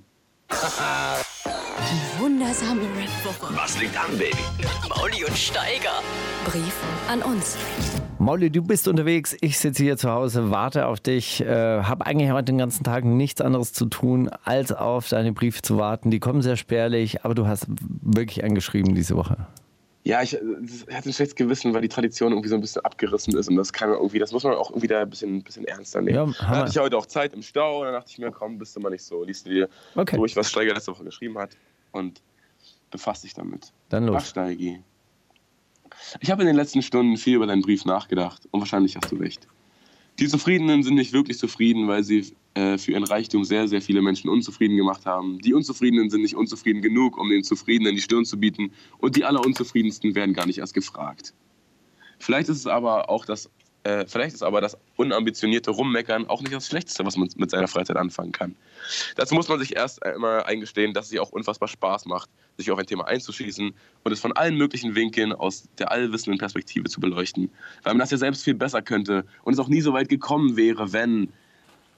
Die 0.51 2.21
wundersame 2.21 2.81
Red 2.81 3.25
Woche. 3.25 3.55
Was 3.55 3.79
liegt 3.79 3.97
an, 3.97 4.17
Baby? 4.17 4.35
Mauli 4.89 5.23
und 5.23 5.37
Steiger. 5.37 6.03
Brief 6.45 6.75
an 7.07 7.21
uns. 7.21 7.57
Molly, 8.19 8.49
du 8.49 8.61
bist 8.61 8.89
unterwegs, 8.89 9.37
ich 9.39 9.57
sitze 9.57 9.81
hier 9.81 9.95
zu 9.95 10.11
Hause, 10.11 10.51
warte 10.51 10.87
auf 10.87 10.99
dich, 10.99 11.39
äh, 11.39 11.83
habe 11.83 12.05
eigentlich 12.05 12.29
heute 12.31 12.45
den 12.45 12.57
ganzen 12.57 12.83
Tag 12.83 13.05
nichts 13.05 13.39
anderes 13.39 13.71
zu 13.71 13.85
tun, 13.85 14.29
als 14.43 14.73
auf 14.73 15.07
deine 15.07 15.31
Briefe 15.31 15.61
zu 15.61 15.77
warten. 15.77 16.11
Die 16.11 16.19
kommen 16.19 16.41
sehr 16.41 16.57
spärlich, 16.57 17.23
aber 17.23 17.33
du 17.33 17.47
hast 17.47 17.67
wirklich 17.79 18.43
angeschrieben 18.43 18.93
diese 18.93 19.15
Woche. 19.15 19.47
Ja, 20.03 20.21
ich, 20.21 20.33
ich 20.33 20.93
hatte 20.93 21.09
ein 21.09 21.13
schlechtes 21.13 21.35
Gewissen, 21.35 21.73
weil 21.73 21.81
die 21.81 21.87
Tradition 21.87 22.33
irgendwie 22.33 22.49
so 22.49 22.55
ein 22.55 22.61
bisschen 22.61 22.83
abgerissen 22.83 23.37
ist 23.37 23.47
und 23.47 23.55
das 23.55 23.71
kann 23.71 23.89
irgendwie, 23.89 24.19
das 24.19 24.33
muss 24.33 24.43
man 24.43 24.53
auch 24.53 24.69
irgendwie 24.69 24.87
da 24.87 25.01
ein 25.01 25.09
bisschen, 25.09 25.37
ein 25.37 25.43
bisschen 25.43 25.63
ernster 25.63 26.01
nehmen. 26.01 26.35
Ja, 26.39 26.45
da 26.45 26.47
hatte 26.47 26.71
ich 26.71 26.77
heute 26.77 26.97
auch 26.97 27.05
Zeit 27.05 27.33
im 27.33 27.41
Stau 27.41 27.79
und 27.79 27.85
dann 27.85 27.93
dachte 27.93 28.11
ich 28.11 28.17
mir, 28.19 28.31
komm, 28.31 28.57
bist 28.57 28.75
du 28.75 28.81
mal 28.81 28.89
nicht 28.89 29.03
so, 29.03 29.23
liest 29.23 29.45
du 29.45 29.51
dir 29.51 29.69
okay. 29.95 30.17
durch, 30.17 30.35
was 30.35 30.49
Steiger 30.49 30.73
letzte 30.73 30.91
Woche 30.91 31.05
geschrieben 31.05 31.37
hat 31.37 31.51
und 31.93 32.21
befasst 32.91 33.23
dich 33.23 33.33
damit. 33.33 33.71
Dann 33.87 34.07
los. 34.07 34.17
Ach, 34.19 34.25
Steigi. 34.25 34.83
Ich 36.19 36.31
habe 36.31 36.41
in 36.41 36.47
den 36.47 36.55
letzten 36.55 36.81
Stunden 36.81 37.17
viel 37.17 37.35
über 37.35 37.47
deinen 37.47 37.61
Brief 37.61 37.85
nachgedacht 37.85 38.47
und 38.51 38.59
wahrscheinlich 38.59 38.95
hast 38.95 39.11
du 39.11 39.15
recht. 39.15 39.47
Die 40.19 40.27
Zufriedenen 40.27 40.83
sind 40.83 40.95
nicht 40.95 41.13
wirklich 41.13 41.37
zufrieden, 41.37 41.87
weil 41.87 42.03
sie 42.03 42.33
äh, 42.53 42.77
für 42.77 42.91
ihren 42.91 43.05
Reichtum 43.05 43.45
sehr, 43.45 43.67
sehr 43.69 43.81
viele 43.81 44.01
Menschen 44.01 44.29
unzufrieden 44.29 44.75
gemacht 44.75 45.05
haben. 45.05 45.39
Die 45.39 45.53
Unzufriedenen 45.53 46.09
sind 46.09 46.23
nicht 46.23 46.35
unzufrieden 46.35 46.81
genug, 46.81 47.17
um 47.17 47.29
den 47.29 47.43
Zufriedenen 47.43 47.95
die 47.95 48.01
Stirn 48.01 48.25
zu 48.25 48.37
bieten. 48.37 48.73
Und 48.97 49.15
die 49.15 49.23
Allerunzufriedensten 49.23 50.15
werden 50.15 50.33
gar 50.33 50.45
nicht 50.45 50.57
erst 50.57 50.73
gefragt. 50.73 51.33
Vielleicht 52.19 52.49
ist 52.49 52.57
es 52.57 52.67
aber 52.67 53.09
auch 53.09 53.23
das 53.23 53.49
äh, 53.83 54.05
vielleicht 54.07 54.35
ist 54.35 54.43
aber 54.43 54.59
das 54.59 54.77
unambitionierte 54.97 55.71
Rummeckern 55.71 56.27
auch 56.27 56.41
nicht 56.41 56.53
das 56.53 56.67
Schlechteste, 56.67 57.05
was 57.05 57.15
man 57.15 57.29
mit 57.37 57.49
seiner 57.49 57.69
Freizeit 57.69 57.95
anfangen 57.95 58.33
kann. 58.33 58.55
Dazu 59.15 59.35
muss 59.35 59.47
man 59.47 59.57
sich 59.57 59.75
erst 59.75 60.03
einmal 60.03 60.43
eingestehen, 60.43 60.93
dass 60.93 61.05
es 61.05 61.11
sich 61.11 61.19
auch 61.21 61.31
unfassbar 61.31 61.69
Spaß 61.69 62.05
macht, 62.05 62.29
sich 62.59 62.71
auf 62.71 62.79
ein 62.79 62.85
Thema 62.85 63.07
einzuschießen 63.07 63.73
und 64.03 64.11
es 64.11 64.19
von 64.19 64.31
allen 64.33 64.55
möglichen 64.55 64.95
Winkeln 64.95 65.33
aus 65.33 65.63
der 65.77 65.91
allwissenden 65.91 66.37
Perspektive 66.37 66.89
zu 66.89 66.99
beleuchten. 66.99 67.49
Weil 67.83 67.93
man 67.93 67.99
das 67.99 68.11
ja 68.11 68.17
selbst 68.17 68.43
viel 68.43 68.53
besser 68.53 68.81
könnte 68.81 69.25
und 69.43 69.53
es 69.53 69.59
auch 69.59 69.67
nie 69.67 69.81
so 69.81 69.93
weit 69.93 70.09
gekommen 70.09 70.55
wäre, 70.55 70.93
wenn. 70.93 71.29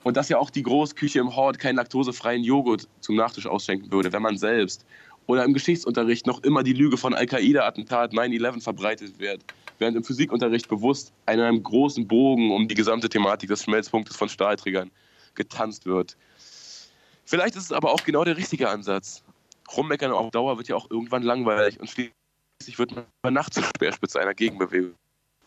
Und 0.04 0.18
dass 0.18 0.30
ja 0.30 0.38
auch 0.38 0.50
die 0.50 0.64
Großküche 0.64 1.20
im 1.20 1.36
Hort 1.36 1.60
keinen 1.60 1.76
laktosefreien 1.76 2.44
Joghurt 2.44 2.88
zum 3.02 3.16
Nachtisch 3.16 3.46
ausschenken 3.46 3.92
würde, 3.92 4.12
wenn 4.12 4.22
man 4.22 4.38
selbst 4.38 4.86
oder 5.28 5.46
im 5.46 5.54
Geschichtsunterricht 5.54 6.26
noch 6.26 6.42
immer 6.44 6.64
die 6.64 6.74
Lüge 6.74 6.98
von 6.98 7.14
Al-Qaida-Attentat 7.14 8.14
9-11 8.14 8.62
verbreitet 8.64 9.20
wird 9.20 9.46
während 9.82 9.98
im 9.98 10.04
Physikunterricht 10.04 10.70
bewusst 10.70 11.12
in 11.28 11.42
einem 11.42 11.62
großen 11.62 12.08
Bogen 12.08 12.52
um 12.52 12.68
die 12.70 12.76
gesamte 12.76 13.10
Thematik 13.10 13.50
des 13.50 13.64
Schmelzpunktes 13.64 14.16
von 14.16 14.30
Stahlträgern 14.30 14.92
getanzt 15.34 15.86
wird. 15.86 16.16
Vielleicht 17.26 17.56
ist 17.56 17.66
es 17.66 17.72
aber 17.72 17.92
auch 17.92 18.04
genau 18.04 18.24
der 18.24 18.38
richtige 18.38 18.70
Ansatz. 18.70 19.24
Rummeckern 19.76 20.11
auf 20.11 20.31
Dauer 20.31 20.57
wird 20.57 20.68
ja 20.68 20.76
auch 20.76 20.89
irgendwann 20.89 21.23
langweilig 21.23 21.80
und 21.80 21.89
schließlich 21.89 22.77
wird 22.77 22.95
man 22.95 23.06
über 23.23 23.31
Nacht 23.31 23.53
zur 23.53 23.64
Speerspitze 23.64 24.19
einer 24.19 24.34
Gegenbewegung. 24.34 24.93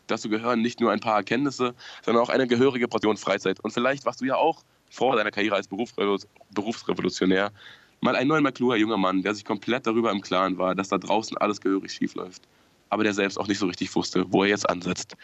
Dazu 0.07 0.29
gehören 0.29 0.61
nicht 0.61 0.79
nur 0.79 0.91
ein 0.91 0.99
paar 0.99 1.17
Erkenntnisse, 1.17 1.73
sondern 2.03 2.23
auch 2.23 2.29
eine 2.29 2.47
gehörige 2.47 2.87
Portion 2.87 3.17
Freizeit. 3.17 3.59
Und 3.59 3.71
vielleicht 3.71 4.05
warst 4.05 4.21
du 4.21 4.25
ja 4.25 4.35
auch 4.35 4.63
vor 4.91 5.15
deiner 5.15 5.31
Karriere 5.31 5.55
als 5.55 5.67
Berufsrevolutionär 5.67 7.51
mal 8.01 8.15
ein 8.15 8.27
neuer 8.27 8.51
kluger 8.51 8.75
junger 8.75 8.97
Mann, 8.97 9.23
der 9.23 9.33
sich 9.33 9.45
komplett 9.45 9.87
darüber 9.87 10.11
im 10.11 10.21
Klaren 10.21 10.57
war, 10.57 10.75
dass 10.75 10.89
da 10.89 10.97
draußen 10.97 11.37
alles 11.37 11.59
gehörig 11.59 11.91
schief 11.91 12.13
läuft 12.13 12.43
aber 12.89 13.03
der 13.03 13.13
selbst 13.13 13.37
auch 13.37 13.47
nicht 13.47 13.59
so 13.59 13.67
richtig 13.67 13.93
wusste, 13.95 14.25
wo 14.29 14.43
er 14.43 14.49
jetzt 14.49 14.69
ansetzt. 14.69 15.15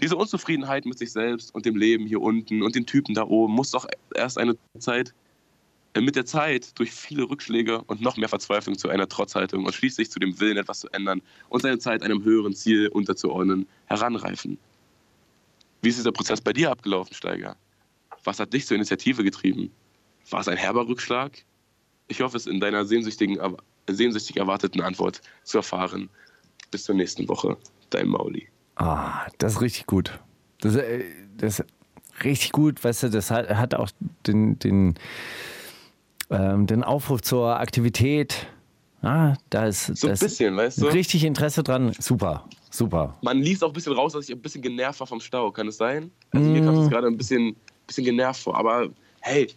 Diese 0.00 0.16
Unzufriedenheit 0.16 0.84
mit 0.84 0.98
sich 0.98 1.12
selbst 1.12 1.54
und 1.54 1.66
dem 1.66 1.76
Leben 1.76 2.06
hier 2.06 2.20
unten 2.20 2.62
und 2.62 2.74
den 2.74 2.86
Typen 2.86 3.14
da 3.14 3.24
oben 3.24 3.54
muss 3.54 3.70
doch 3.70 3.86
erst 4.14 4.38
eine 4.38 4.56
Zeit 4.78 5.12
mit 6.00 6.16
der 6.16 6.24
Zeit 6.24 6.78
durch 6.78 6.90
viele 6.90 7.24
Rückschläge 7.24 7.82
und 7.82 8.00
noch 8.00 8.16
mehr 8.16 8.28
Verzweiflung 8.28 8.78
zu 8.78 8.88
einer 8.88 9.08
Trotzhaltung 9.08 9.66
und 9.66 9.74
schließlich 9.74 10.10
zu 10.10 10.18
dem 10.18 10.40
Willen, 10.40 10.56
etwas 10.56 10.80
zu 10.80 10.88
ändern 10.90 11.20
und 11.50 11.60
seine 11.62 11.78
Zeit 11.78 12.02
einem 12.02 12.24
höheren 12.24 12.54
Ziel 12.54 12.88
unterzuordnen, 12.88 13.66
heranreifen. 13.86 14.58
Wie 15.82 15.88
ist 15.88 15.98
dieser 15.98 16.12
Prozess 16.12 16.40
bei 16.40 16.52
dir 16.52 16.70
abgelaufen, 16.70 17.14
Steiger? 17.14 17.56
Was 18.24 18.40
hat 18.40 18.52
dich 18.54 18.66
zur 18.66 18.76
Initiative 18.76 19.24
getrieben? 19.24 19.70
War 20.30 20.40
es 20.40 20.48
ein 20.48 20.56
herber 20.56 20.86
Rückschlag? 20.86 21.44
Ich 22.08 22.20
hoffe 22.20 22.36
es 22.36 22.46
in 22.46 22.60
deiner 22.60 22.84
sehnsüchtigen, 22.86 23.38
sehnsüchtig 23.88 24.36
erwarteten 24.36 24.80
Antwort 24.80 25.20
zu 25.42 25.58
erfahren. 25.58 26.08
Bis 26.70 26.84
zur 26.84 26.94
nächsten 26.94 27.28
Woche, 27.28 27.56
dein 27.90 28.08
Mauli. 28.08 28.48
Ah, 28.76 29.26
das 29.38 29.54
ist 29.54 29.60
richtig 29.60 29.86
gut. 29.86 30.18
Das, 30.60 30.76
äh, 30.76 31.04
das 31.36 31.60
ist 31.60 31.66
richtig 32.24 32.52
gut, 32.52 32.82
weißt 32.82 33.04
du, 33.04 33.10
das 33.10 33.30
hat, 33.30 33.48
hat 33.50 33.74
auch 33.74 33.90
den, 34.26 34.58
den, 34.58 34.94
ähm, 36.32 36.66
den 36.66 36.82
Aufruf 36.82 37.22
zur 37.22 37.58
Aktivität. 37.58 38.46
Ah, 39.02 39.34
da 39.50 39.66
ist, 39.66 39.86
so 39.86 40.06
ein 40.06 40.18
bisschen, 40.18 40.56
weißt 40.56 40.80
du? 40.80 40.86
Richtig 40.86 41.24
Interesse 41.24 41.62
dran. 41.62 41.92
Super, 41.98 42.44
super. 42.70 43.16
Man 43.22 43.40
liest 43.40 43.64
auch 43.64 43.68
ein 43.68 43.72
bisschen 43.72 43.94
raus, 43.94 44.12
dass 44.12 44.28
ich 44.28 44.34
ein 44.34 44.40
bisschen 44.40 44.62
genervt 44.62 45.00
war 45.00 45.06
vom 45.06 45.20
Stau. 45.20 45.50
Kann 45.50 45.66
es 45.68 45.76
sein? 45.76 46.10
Also 46.30 46.48
mir 46.48 46.64
kam 46.64 46.76
es 46.78 46.88
gerade 46.88 47.08
ein 47.08 47.16
bisschen, 47.16 47.56
bisschen 47.86 48.04
genervt 48.04 48.40
vor. 48.40 48.56
Aber 48.56 48.88
hey, 49.20 49.48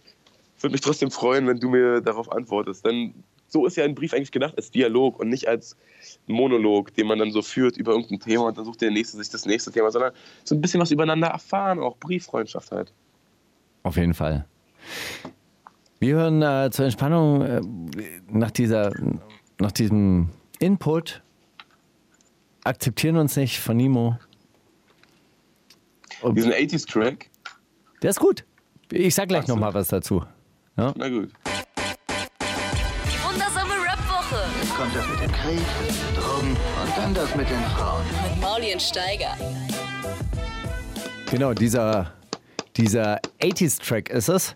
würde 0.60 0.72
mich 0.72 0.82
trotzdem 0.82 1.12
freuen, 1.12 1.46
wenn 1.48 1.60
du 1.60 1.70
mir 1.70 2.02
darauf 2.02 2.32
antwortest. 2.32 2.86
Denn 2.86 3.14
so 3.48 3.68
ist 3.68 3.78
ja 3.78 3.84
ein 3.84 3.94
Brief 3.94 4.14
eigentlich 4.14 4.32
gedacht 4.32 4.56
als 4.58 4.72
Dialog 4.72 5.20
und 5.20 5.30
nicht 5.30 5.48
als 5.48 5.78
Monolog, 6.28 6.94
den 6.96 7.08
man 7.08 7.20
dann 7.20 7.32
so 7.32 7.42
führt 7.42 7.78
über 7.78 7.92
irgendein 7.92 8.20
Thema 8.20 8.48
und 8.48 8.58
dann 8.58 8.66
sucht 8.66 8.82
der 8.82 8.92
Nächste 8.92 9.18
sich 9.18 9.30
das 9.30 9.46
nächste 9.46 9.72
Thema, 9.72 9.92
sondern 9.92 10.12
so 10.44 10.56
ein 10.56 10.62
bisschen 10.62 10.82
was 10.82 10.92
übereinander 10.92 11.28
erfahren, 11.28 11.80
auch 11.80 11.98
Brieffreundschaft 11.98 12.72
halt. 12.72 12.92
Auf 13.84 13.98
jeden 13.98 14.14
Fall. 14.14 14.46
Wir 16.00 16.16
hören 16.16 16.42
äh, 16.42 16.70
zur 16.72 16.86
Entspannung 16.86 17.42
äh, 17.42 17.62
nach, 18.30 18.52
dieser, 18.52 18.92
nach 19.60 19.72
diesem 19.72 20.30
Input 20.60 21.22
Akzeptieren 22.66 23.18
uns 23.18 23.36
nicht 23.36 23.60
von 23.60 23.78
Nemo. 23.78 24.18
Und 26.22 26.36
Diesen 26.36 26.52
80s-Track. 26.52 27.30
Der 28.02 28.10
ist 28.10 28.20
gut. 28.20 28.44
Ich 28.92 29.14
sag 29.14 29.28
gleich 29.28 29.48
nochmal 29.48 29.72
was 29.76 29.90
dazu. 29.90 30.26
Ja? 30.76 30.92
Na 30.98 31.08
gut. 31.08 31.30
Die 32.42 33.24
wundersame 33.24 33.74
Rap-Woche. 33.74 34.46
Jetzt 34.60 34.76
kommt 34.76 34.96
das 34.96 35.08
mit 35.08 35.20
dem 35.22 35.32
Krieg, 35.32 35.62
Drogen 36.16 36.50
und 36.50 36.98
dann 36.98 37.14
das 37.14 37.36
mit 37.36 37.48
den 37.48 37.62
Frauen. 37.78 38.04
Mit 38.32 38.42
Mauli 38.42 38.74
und 38.74 38.82
Steiger. 38.82 39.38
Genau, 41.30 41.54
dieser, 41.54 42.14
dieser 42.76 43.22
80s-Track 43.42 44.10
ist 44.10 44.30
es. 44.30 44.56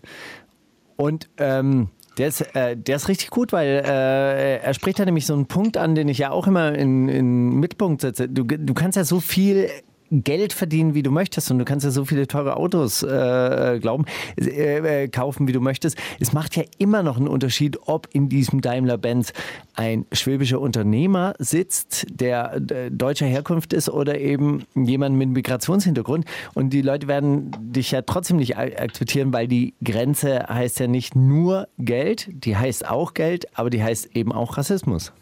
Und 1.00 1.30
ähm, 1.38 1.88
der 2.18 2.28
ist, 2.28 2.42
äh, 2.54 2.76
der 2.76 2.96
ist 2.96 3.08
richtig 3.08 3.30
gut, 3.30 3.54
weil 3.54 3.82
äh, 3.86 4.58
er 4.58 4.74
spricht 4.74 4.98
da 4.98 5.06
nämlich 5.06 5.24
so 5.24 5.32
einen 5.32 5.46
Punkt 5.46 5.78
an, 5.78 5.94
den 5.94 6.08
ich 6.08 6.18
ja 6.18 6.30
auch 6.30 6.46
immer 6.46 6.74
in, 6.74 7.08
in 7.08 7.58
Mittelpunkt 7.58 8.02
setze. 8.02 8.28
Du, 8.28 8.44
du 8.44 8.74
kannst 8.74 8.96
ja 8.96 9.04
so 9.04 9.18
viel 9.18 9.70
Geld 10.10 10.52
verdienen, 10.52 10.94
wie 10.94 11.02
du 11.02 11.10
möchtest 11.10 11.50
und 11.50 11.58
du 11.58 11.64
kannst 11.64 11.84
ja 11.84 11.90
so 11.90 12.04
viele 12.04 12.26
teure 12.26 12.56
Autos 12.56 13.02
äh, 13.02 13.78
glauben, 13.80 14.04
äh, 14.36 15.08
kaufen, 15.08 15.46
wie 15.46 15.52
du 15.52 15.60
möchtest. 15.60 15.96
Es 16.18 16.32
macht 16.32 16.56
ja 16.56 16.64
immer 16.78 17.02
noch 17.02 17.16
einen 17.16 17.28
Unterschied, 17.28 17.78
ob 17.86 18.08
in 18.12 18.28
diesem 18.28 18.60
Daimler-Benz 18.60 19.32
ein 19.74 20.06
schwäbischer 20.12 20.60
Unternehmer 20.60 21.34
sitzt, 21.38 22.06
der 22.10 22.60
äh, 22.70 22.90
deutscher 22.90 23.26
Herkunft 23.26 23.72
ist 23.72 23.88
oder 23.88 24.18
eben 24.18 24.64
jemand 24.74 25.16
mit 25.16 25.30
Migrationshintergrund. 25.30 26.24
Und 26.54 26.70
die 26.70 26.82
Leute 26.82 27.06
werden 27.06 27.52
dich 27.60 27.92
ja 27.92 28.02
trotzdem 28.02 28.38
nicht 28.38 28.56
akzeptieren, 28.56 29.32
weil 29.32 29.46
die 29.46 29.74
Grenze 29.84 30.46
heißt 30.48 30.80
ja 30.80 30.88
nicht 30.88 31.14
nur 31.14 31.68
Geld, 31.78 32.28
die 32.32 32.56
heißt 32.56 32.88
auch 32.88 33.14
Geld, 33.14 33.46
aber 33.56 33.70
die 33.70 33.82
heißt 33.82 34.16
eben 34.16 34.32
auch 34.32 34.56
Rassismus. 34.56 35.12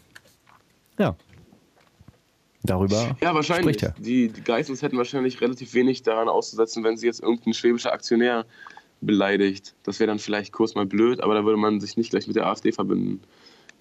Ja. 0.97 1.15
Darüber 2.63 3.15
ja, 3.21 3.33
wahrscheinlich. 3.33 3.77
spricht 3.77 3.83
er. 3.83 4.01
Die, 4.01 4.29
die 4.29 4.41
Geissens 4.41 4.81
hätten 4.81 4.97
wahrscheinlich 4.97 5.39
relativ 5.39 5.73
wenig 5.73 6.03
daran 6.03 6.27
auszusetzen, 6.27 6.83
wenn 6.83 6.97
sie 6.97 7.05
jetzt 7.05 7.21
irgendein 7.21 7.53
schwäbischer 7.53 7.93
Aktionär 7.93 8.45
beleidigt. 9.01 9.75
Das 9.83 9.99
wäre 9.99 10.07
dann 10.07 10.19
vielleicht 10.19 10.51
kurz 10.51 10.75
mal 10.75 10.85
blöd, 10.85 11.21
aber 11.21 11.35
da 11.35 11.45
würde 11.45 11.57
man 11.57 11.79
sich 11.79 11.95
nicht 11.95 12.11
gleich 12.11 12.27
mit 12.27 12.35
der 12.35 12.47
AfD 12.47 12.71
verbinden. 12.71 13.21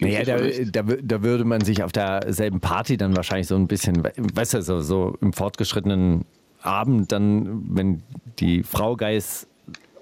Naja, 0.00 0.22
da, 0.22 0.38
da, 0.82 0.94
da, 1.02 1.22
würde 1.24 1.44
man 1.44 1.62
sich 1.62 1.82
auf 1.82 1.90
derselben 1.90 2.60
Party 2.60 2.96
dann 2.96 3.16
wahrscheinlich 3.16 3.48
so 3.48 3.56
ein 3.56 3.66
bisschen, 3.66 4.04
weißt 4.04 4.54
du, 4.54 4.62
so, 4.62 4.80
so 4.80 5.16
im 5.20 5.32
fortgeschrittenen 5.32 6.24
Abend 6.62 7.10
dann, 7.10 7.64
wenn 7.68 8.02
die 8.38 8.62
Frau 8.62 8.94
Geiss 8.94 9.47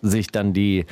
sich 0.09 0.29
dann 0.29 0.53
die 0.53 0.87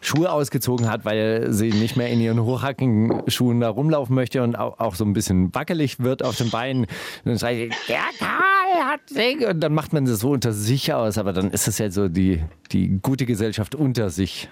Schuhe 0.00 0.30
ausgezogen 0.30 0.90
hat, 0.90 1.04
weil 1.04 1.52
sie 1.52 1.70
nicht 1.70 1.96
mehr 1.96 2.08
in 2.08 2.20
ihren 2.20 2.42
Hochhackenschuhen 2.42 3.60
da 3.60 3.68
rumlaufen 3.68 4.14
möchte 4.14 4.42
und 4.42 4.56
auch, 4.56 4.78
auch 4.78 4.94
so 4.94 5.04
ein 5.04 5.12
bisschen 5.12 5.54
wackelig 5.54 6.00
wird 6.00 6.22
auf 6.22 6.36
den 6.36 6.50
Beinen. 6.50 6.82
Und 6.84 6.90
dann 7.24 7.38
schreit 7.38 7.56
sie, 7.56 7.70
der 7.88 8.02
Karl 8.18 8.84
hat 8.84 9.08
sich. 9.08 9.46
Und 9.46 9.60
dann 9.60 9.74
macht 9.74 9.92
man 9.92 10.04
das 10.04 10.20
so 10.20 10.30
unter 10.30 10.52
sich 10.52 10.92
aus, 10.92 11.18
aber 11.18 11.32
dann 11.32 11.50
ist 11.50 11.68
es 11.68 11.78
ja 11.78 11.90
so 11.90 12.08
die, 12.08 12.42
die 12.72 12.98
gute 13.00 13.26
Gesellschaft 13.26 13.74
unter 13.74 14.10
sich, 14.10 14.48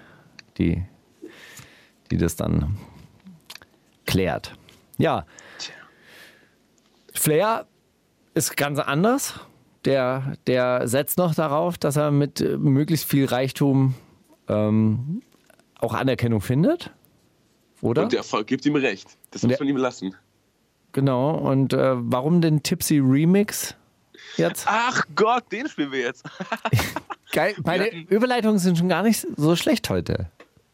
die, 0.58 0.82
die 2.10 2.16
das 2.16 2.36
dann 2.36 2.76
klärt. 4.06 4.54
Ja. 4.98 5.26
Flair 7.14 7.66
ist 8.34 8.56
ganz 8.56 8.78
anders. 8.78 9.40
Der, 9.84 10.34
der 10.46 10.86
setzt 10.88 11.16
noch 11.18 11.34
darauf, 11.34 11.78
dass 11.78 11.96
er 11.96 12.10
mit 12.10 12.40
äh, 12.40 12.56
möglichst 12.58 13.06
viel 13.08 13.24
Reichtum 13.24 13.94
ähm, 14.48 15.22
auch 15.78 15.94
Anerkennung 15.94 16.40
findet. 16.40 16.90
Oder? 17.80 18.02
Und 18.02 18.12
der 18.12 18.18
Erfolg 18.18 18.46
gibt 18.46 18.66
ihm 18.66 18.76
recht. 18.76 19.16
Das 19.30 19.42
muss 19.42 19.58
man 19.58 19.68
ihm 19.68 19.76
lassen. 19.76 20.14
Genau. 20.92 21.36
Und 21.36 21.72
äh, 21.72 21.92
warum 21.94 22.40
den 22.40 22.62
Tipsy 22.62 22.98
Remix 22.98 23.74
jetzt? 24.36 24.66
Ach 24.68 25.04
Gott, 25.14 25.44
den 25.50 25.68
spielen 25.68 25.92
wir 25.92 26.00
jetzt. 26.00 26.24
Geil. 27.32 27.54
Meine 27.64 27.90
Überleitungen 28.10 28.58
sind 28.58 28.76
schon 28.76 28.88
gar 28.88 29.02
nicht 29.02 29.26
so 29.36 29.56
schlecht 29.56 29.88
heute. 29.88 30.30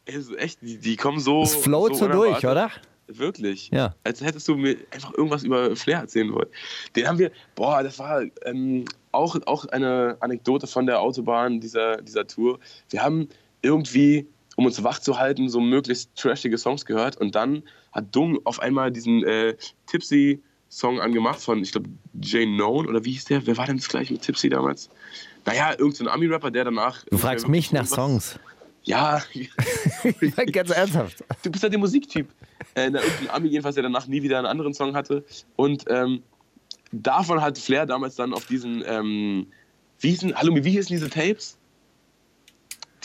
Es 0.06 0.30
echt, 0.32 0.62
die, 0.62 0.78
die 0.78 0.96
kommen 0.96 1.20
so. 1.20 1.42
Es 1.42 1.54
float 1.54 1.96
so, 1.96 2.06
so 2.06 2.08
durch, 2.08 2.46
oder? 2.46 2.70
Wirklich. 3.08 3.70
Ja. 3.72 3.94
Als 4.04 4.20
hättest 4.20 4.48
du 4.48 4.56
mir 4.56 4.76
einfach 4.90 5.14
irgendwas 5.14 5.44
über 5.44 5.76
Flair 5.76 6.00
erzählen 6.00 6.32
wollen. 6.32 6.48
Den 6.96 7.06
haben 7.06 7.18
wir, 7.18 7.30
boah, 7.54 7.82
das 7.82 7.98
war 7.98 8.22
ähm, 8.44 8.84
auch, 9.12 9.36
auch 9.46 9.64
eine 9.66 10.16
Anekdote 10.20 10.66
von 10.66 10.86
der 10.86 11.00
Autobahn 11.00 11.60
dieser, 11.60 12.02
dieser 12.02 12.26
Tour. 12.26 12.58
Wir 12.90 13.02
haben 13.02 13.28
irgendwie, 13.62 14.26
um 14.56 14.66
uns 14.66 14.82
wach 14.82 14.98
zu 14.98 15.18
halten, 15.18 15.48
so 15.48 15.60
möglichst 15.60 16.14
trashige 16.16 16.58
Songs 16.58 16.84
gehört 16.84 17.16
und 17.16 17.34
dann 17.34 17.62
hat 17.92 18.14
Dung 18.14 18.40
auf 18.44 18.60
einmal 18.60 18.90
diesen 18.90 19.24
äh, 19.24 19.56
Tipsy 19.86 20.42
Song 20.68 21.00
angemacht 21.00 21.40
von, 21.40 21.62
ich 21.62 21.72
glaube, 21.72 21.88
Jane 22.20 22.56
Known 22.56 22.86
oder 22.88 23.04
wie 23.04 23.12
hieß 23.12 23.26
der? 23.26 23.46
Wer 23.46 23.56
war 23.56 23.66
denn 23.66 23.76
das 23.76 23.88
gleich 23.88 24.10
mit 24.10 24.22
Tipsy 24.22 24.48
damals? 24.48 24.90
Naja, 25.44 25.70
irgendein 25.70 26.06
so 26.06 26.10
Ami-Rapper, 26.10 26.50
der 26.50 26.64
danach. 26.64 27.04
Du 27.08 27.18
fragst 27.18 27.46
mich 27.46 27.72
nach 27.72 27.86
Songs. 27.86 28.38
Ja. 28.88 29.20
Ganz 30.52 30.70
ernsthaft. 30.70 31.24
Du 31.42 31.50
bist 31.50 31.64
ja 31.64 31.68
der 31.68 31.78
Musiktyp. 31.78 32.28
Äh, 32.74 32.84
irgendein 32.84 33.30
Ami 33.30 33.48
jedenfalls, 33.48 33.74
der 33.74 33.82
danach 33.82 34.06
nie 34.06 34.22
wieder 34.22 34.38
einen 34.38 34.46
anderen 34.46 34.74
Song 34.74 34.94
hatte. 34.94 35.24
Und 35.56 35.84
ähm, 35.88 36.22
davon 36.92 37.42
hat 37.42 37.58
Flair 37.58 37.84
damals 37.84 38.14
dann 38.14 38.32
auf 38.32 38.46
diesen, 38.46 38.84
ähm, 38.86 39.48
wie 39.98 40.10
hießen, 40.10 40.36
hallo, 40.36 40.54
wie 40.54 40.70
hießen 40.70 40.94
diese 40.94 41.10
Tapes? 41.10 41.58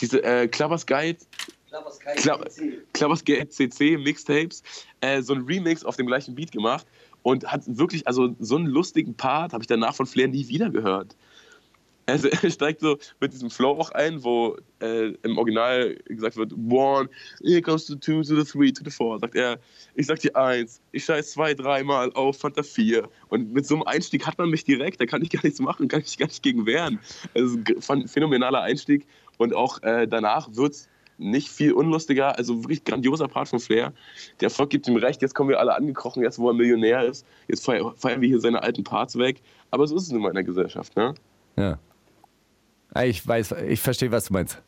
Diese 0.00 0.22
äh, 0.22 0.46
Clubbers 0.46 0.86
Guide. 0.86 1.18
Clubbers 2.92 3.24
Guide 3.24 3.48
CC 3.48 3.96
Mixtapes. 3.96 4.62
Äh, 5.00 5.20
so 5.22 5.34
ein 5.34 5.42
Remix 5.42 5.84
auf 5.84 5.96
dem 5.96 6.06
gleichen 6.06 6.36
Beat 6.36 6.52
gemacht. 6.52 6.86
Und 7.22 7.44
hat 7.44 7.62
wirklich, 7.66 8.06
also 8.06 8.36
so 8.38 8.54
einen 8.54 8.66
lustigen 8.66 9.14
Part 9.14 9.52
habe 9.52 9.64
ich 9.64 9.68
danach 9.68 9.96
von 9.96 10.06
Flair 10.06 10.28
nie 10.28 10.46
wieder 10.46 10.70
gehört. 10.70 11.16
Also 12.06 12.28
er 12.42 12.50
steigt 12.50 12.80
so 12.80 12.98
mit 13.20 13.32
diesem 13.32 13.50
Flow 13.50 13.70
auch 13.72 13.90
ein, 13.90 14.22
wo 14.24 14.56
äh, 14.80 15.12
im 15.22 15.38
Original 15.38 15.96
gesagt 16.06 16.36
wird, 16.36 16.52
one, 16.52 17.08
here 17.42 17.62
comes 17.62 17.86
the 17.86 17.96
two, 17.96 18.22
to 18.22 18.42
the 18.42 18.44
three, 18.44 18.72
to 18.72 18.82
the 18.84 18.90
four. 18.90 19.18
Sagt 19.18 19.34
er, 19.34 19.58
ich 19.94 20.06
sag 20.06 20.20
dir 20.20 20.34
eins, 20.36 20.80
ich 20.92 21.04
scheiß 21.04 21.32
zwei, 21.32 21.54
dreimal 21.54 22.12
auf 22.14 22.38
Fanta 22.38 22.62
4. 22.62 23.08
Und 23.28 23.52
mit 23.52 23.66
so 23.66 23.74
einem 23.74 23.84
Einstieg 23.84 24.26
hat 24.26 24.38
man 24.38 24.50
mich 24.50 24.64
direkt, 24.64 25.00
da 25.00 25.06
kann 25.06 25.22
ich 25.22 25.30
gar 25.30 25.42
nichts 25.42 25.60
machen, 25.60 25.88
kann 25.88 26.02
ich 26.04 26.18
gar 26.18 26.26
nicht 26.26 26.42
gegen 26.42 26.66
wehren. 26.66 26.98
Also 27.34 27.58
ein 27.88 28.08
phänomenaler 28.08 28.62
Einstieg. 28.62 29.06
Und 29.38 29.54
auch 29.54 29.82
äh, 29.82 30.06
danach 30.06 30.48
wird 30.54 30.72
es 30.72 30.88
nicht 31.18 31.48
viel 31.48 31.72
unlustiger, 31.72 32.36
also 32.36 32.64
wirklich 32.64 32.84
grandioser 32.84 33.28
Part 33.28 33.48
von 33.48 33.60
Flair. 33.60 33.92
Der 34.40 34.46
Erfolg 34.46 34.70
gibt 34.70 34.88
ihm 34.88 34.96
recht, 34.96 35.22
jetzt 35.22 35.34
kommen 35.34 35.50
wir 35.50 35.60
alle 35.60 35.74
angekrochen, 35.74 36.22
jetzt 36.22 36.38
wo 36.38 36.48
er 36.48 36.54
Millionär 36.54 37.04
ist, 37.04 37.26
jetzt 37.48 37.64
feiern 37.64 38.20
wir 38.20 38.28
hier 38.28 38.40
seine 38.40 38.62
alten 38.62 38.82
Parts 38.82 39.16
weg. 39.18 39.40
Aber 39.70 39.86
so 39.86 39.96
ist 39.96 40.04
es 40.04 40.12
nun 40.12 40.22
mal 40.22 40.30
in 40.30 40.34
der 40.34 40.44
Gesellschaft, 40.44 40.96
ne? 40.96 41.14
Ja. 41.56 41.78
Ah, 42.94 43.04
ich 43.04 43.26
weiß, 43.26 43.54
ich 43.68 43.80
verstehe, 43.80 44.12
was 44.12 44.26
du 44.26 44.34
meinst. 44.34 44.58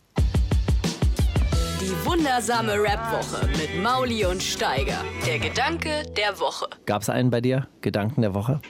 Die 1.81 2.07
wundersame 2.07 2.73
Rap-Woche 2.73 3.47
mit 3.49 3.83
Mauli 3.83 4.25
und 4.25 4.43
Steiger. 4.43 5.05
Der 5.27 5.39
Gedanke 5.39 6.05
der 6.17 6.39
Woche. 6.41 6.67
Gab 6.87 7.03
es 7.03 7.11
einen 7.11 7.29
bei 7.31 7.43
dir? 7.43 7.69
Gedanken 7.83 8.23
der 8.23 8.33
Woche? 8.33 8.63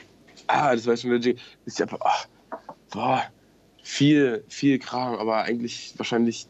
Ah, 0.48 0.74
das 0.74 0.88
war 0.88 0.96
schon 0.96 1.12
wieder. 1.12 1.38
Ich 1.66 1.80
hab, 1.80 1.92
oh, 1.92 2.56
boah, 2.90 3.22
viel, 3.84 4.42
viel 4.48 4.80
Kram, 4.80 5.14
aber 5.14 5.42
eigentlich 5.42 5.94
wahrscheinlich 5.98 6.48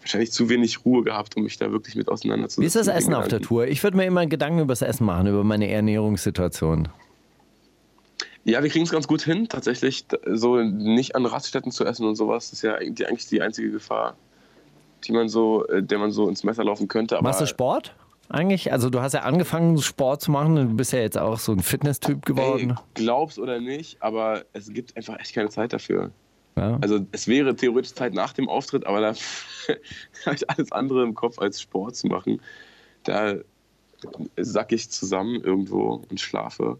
wahrscheinlich 0.00 0.30
zu 0.32 0.48
wenig 0.48 0.84
Ruhe 0.84 1.02
gehabt, 1.02 1.36
um 1.36 1.42
mich 1.42 1.56
da 1.58 1.72
wirklich 1.72 1.96
mit 1.96 2.08
auseinanderzusetzen. 2.08 2.62
Wie 2.62 2.66
ist 2.66 2.76
das 2.76 2.86
Essen 2.86 3.14
auf 3.14 3.28
der 3.28 3.40
Tour? 3.40 3.66
Ich 3.66 3.82
würde 3.82 3.96
mir 3.96 4.04
immer 4.04 4.26
Gedanken 4.26 4.60
über 4.60 4.72
das 4.72 4.82
Essen 4.82 5.06
machen, 5.06 5.26
über 5.26 5.42
meine 5.42 5.68
Ernährungssituation. 5.68 6.88
Ja, 8.44 8.62
wir 8.62 8.70
kriegen 8.70 8.84
es 8.84 8.90
ganz 8.90 9.06
gut 9.06 9.22
hin, 9.22 9.48
tatsächlich 9.48 10.04
so 10.26 10.56
nicht 10.56 11.14
an 11.14 11.26
Raststätten 11.26 11.70
zu 11.70 11.84
essen 11.84 12.06
und 12.06 12.16
sowas. 12.16 12.50
Das 12.50 12.54
ist 12.54 12.62
ja 12.62 12.74
eigentlich 12.74 13.28
die 13.28 13.40
einzige 13.40 13.70
Gefahr, 13.70 14.16
die 15.04 15.12
man 15.12 15.28
so, 15.28 15.66
äh, 15.68 15.82
der 15.82 15.98
man 15.98 16.10
so 16.10 16.28
ins 16.28 16.42
Messer 16.42 16.64
laufen 16.64 16.88
könnte. 16.88 17.20
Machst 17.22 17.40
du 17.40 17.46
Sport? 17.46 17.94
Eigentlich? 18.28 18.72
Also 18.72 18.88
du 18.88 19.00
hast 19.00 19.12
ja 19.12 19.20
angefangen, 19.20 19.78
Sport 19.78 20.22
zu 20.22 20.30
machen 20.30 20.56
und 20.56 20.70
du 20.70 20.76
bist 20.76 20.92
ja 20.92 21.00
jetzt 21.00 21.18
auch 21.18 21.38
so 21.38 21.52
ein 21.52 21.60
Fitness-Typ 21.60 22.24
geworden. 22.24 22.70
Ey, 22.70 22.76
glaubst 22.94 23.38
oder 23.38 23.60
nicht, 23.60 24.02
aber 24.02 24.44
es 24.54 24.72
gibt 24.72 24.96
einfach 24.96 25.18
echt 25.20 25.34
keine 25.34 25.50
Zeit 25.50 25.72
dafür. 25.72 26.10
Ja. 26.56 26.78
Also 26.80 27.00
es 27.12 27.28
wäre 27.28 27.54
theoretisch 27.54 27.94
Zeit 27.94 28.14
nach 28.14 28.32
dem 28.32 28.48
Auftritt, 28.48 28.86
aber 28.86 29.00
da 29.00 29.14
habe 30.26 30.34
ich 30.34 30.48
alles 30.48 30.72
andere 30.72 31.02
im 31.02 31.14
Kopf 31.14 31.38
als 31.38 31.60
Sport 31.60 31.96
zu 31.96 32.08
machen. 32.08 32.40
Da 33.04 33.34
sack 34.36 34.72
ich 34.72 34.90
zusammen 34.90 35.42
irgendwo 35.42 36.02
und 36.08 36.20
schlafe. 36.20 36.78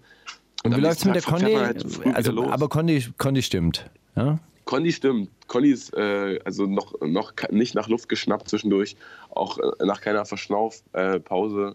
Und, 0.62 0.72
und 0.72 0.76
wie 0.78 0.82
läuft 0.82 1.00
es 1.00 1.04
mit 1.04 1.14
der 1.14 1.22
Conny? 1.22 1.54
Halt 1.54 1.84
also, 2.14 2.50
aber 2.50 2.68
Conny, 2.68 3.04
Conny 3.18 3.42
stimmt. 3.42 3.90
Ja? 4.16 4.38
Conny 4.64 4.92
stimmt. 4.92 5.30
Conny 5.48 5.68
ist 5.68 5.92
äh, 5.94 6.38
also 6.44 6.66
noch, 6.66 6.94
noch 7.00 7.32
nicht 7.50 7.74
nach 7.74 7.88
Luft 7.88 8.08
geschnappt 8.08 8.48
zwischendurch, 8.48 8.96
auch 9.30 9.58
äh, 9.58 9.84
nach 9.84 10.00
keiner 10.00 10.24
Verschnaufpause 10.24 11.74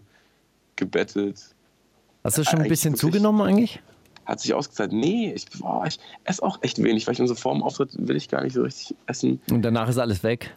gebettelt. 0.76 1.54
Hast 2.24 2.38
du 2.38 2.44
schon 2.44 2.60
ein 2.60 2.68
bisschen 2.68 2.94
zugenommen 2.94 3.42
eigentlich? 3.42 3.80
Hat 4.26 4.40
sich 4.40 4.52
ausgezahlt. 4.52 4.92
Nee, 4.92 5.32
ich, 5.34 5.46
boah, 5.58 5.86
ich 5.86 5.98
esse 6.24 6.42
auch 6.42 6.62
echt 6.62 6.82
wenig, 6.82 7.06
weil 7.06 7.12
ich 7.12 7.18
dann 7.18 7.28
so 7.28 7.34
vor 7.34 7.54
dem 7.54 7.62
Auftritt 7.62 7.90
will 7.96 8.16
ich 8.16 8.28
gar 8.28 8.42
nicht 8.42 8.54
so 8.54 8.62
richtig 8.62 8.94
essen. 9.06 9.40
Und 9.50 9.62
danach 9.62 9.88
ist 9.88 9.98
alles 9.98 10.22
weg? 10.22 10.54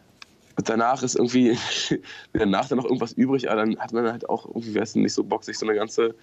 Und 0.57 0.67
danach 0.67 1.03
ist 1.03 1.15
irgendwie, 1.15 1.57
danach 2.33 2.67
dann 2.67 2.77
noch 2.77 2.85
irgendwas 2.85 3.13
übrig, 3.13 3.49
aber 3.49 3.65
dann 3.65 3.77
hat 3.79 3.93
man 3.93 4.11
halt 4.11 4.29
auch 4.29 4.45
irgendwie, 4.45 4.77
es 4.77 4.95
nicht 4.95 5.13
so 5.13 5.23
Bock, 5.23 5.43
sich 5.43 5.57
so 5.57 5.65
eine 5.65 5.75
ganze, 5.75 6.15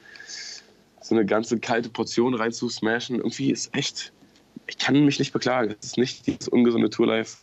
so 1.08 1.14
eine 1.14 1.24
ganze 1.24 1.58
kalte 1.58 1.88
Portion 1.88 2.34
reinzusmashen. 2.34 3.16
Irgendwie 3.16 3.50
ist 3.50 3.74
echt, 3.74 4.12
ich 4.66 4.76
kann 4.76 5.04
mich 5.04 5.18
nicht 5.18 5.32
beklagen. 5.32 5.74
Es 5.80 5.86
ist 5.86 5.98
nicht 5.98 6.26
dieses 6.26 6.48
ungesunde 6.48 6.90
Tourlife, 6.90 7.38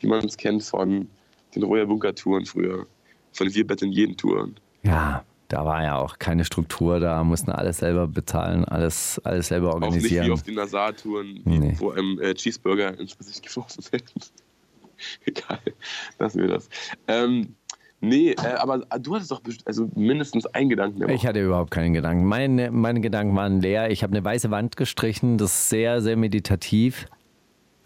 wie 0.00 0.06
man 0.06 0.24
es 0.24 0.36
kennt 0.36 0.62
von 0.62 1.06
den 1.54 1.62
Royer 1.62 1.86
Bunker 1.86 2.14
Touren 2.14 2.46
früher, 2.46 2.86
von 3.32 3.52
Wir 3.54 3.66
Bett 3.66 3.82
in 3.82 3.92
jeden 3.92 4.16
Touren. 4.16 4.56
Ja, 4.82 5.24
da 5.48 5.64
war 5.66 5.82
ja 5.82 5.98
auch 5.98 6.18
keine 6.18 6.44
Struktur, 6.44 7.00
da 7.00 7.22
mussten 7.22 7.50
alles 7.50 7.78
selber 7.78 8.06
bezahlen, 8.06 8.64
alles, 8.64 9.20
alles 9.24 9.48
selber 9.48 9.74
organisieren. 9.74 10.04
Auch 10.04 10.20
nicht 10.20 10.26
wie 10.28 10.32
auf 10.32 10.42
den 10.44 10.54
Nazar-Touren, 10.54 11.40
nee. 11.44 11.74
wo 11.76 11.90
einem 11.90 12.18
äh, 12.20 12.34
Cheeseburger 12.34 12.98
ins 12.98 13.18
Gesicht 13.18 13.46
geworfen 13.46 13.84
wird. 13.90 14.04
Egal, 15.24 15.60
lassen 16.18 16.40
wir 16.40 16.48
das. 16.48 16.68
Ähm, 17.08 17.54
Nee, 18.00 18.30
äh, 18.30 18.54
aber 18.58 18.78
du 18.98 19.14
hattest 19.14 19.30
doch 19.30 19.42
also 19.66 19.88
mindestens 19.94 20.46
einen 20.46 20.70
Gedanken. 20.70 21.08
Ich 21.10 21.26
hatte 21.26 21.42
überhaupt 21.44 21.70
keinen 21.70 21.92
Gedanken. 21.92 22.24
Meine, 22.24 22.70
meine 22.70 23.00
Gedanken 23.00 23.36
waren 23.36 23.60
leer. 23.60 23.90
Ich 23.90 24.02
habe 24.02 24.12
eine 24.12 24.24
weiße 24.24 24.50
Wand 24.50 24.76
gestrichen. 24.76 25.36
Das 25.36 25.50
ist 25.50 25.68
sehr, 25.68 26.00
sehr 26.00 26.16
meditativ. 26.16 27.06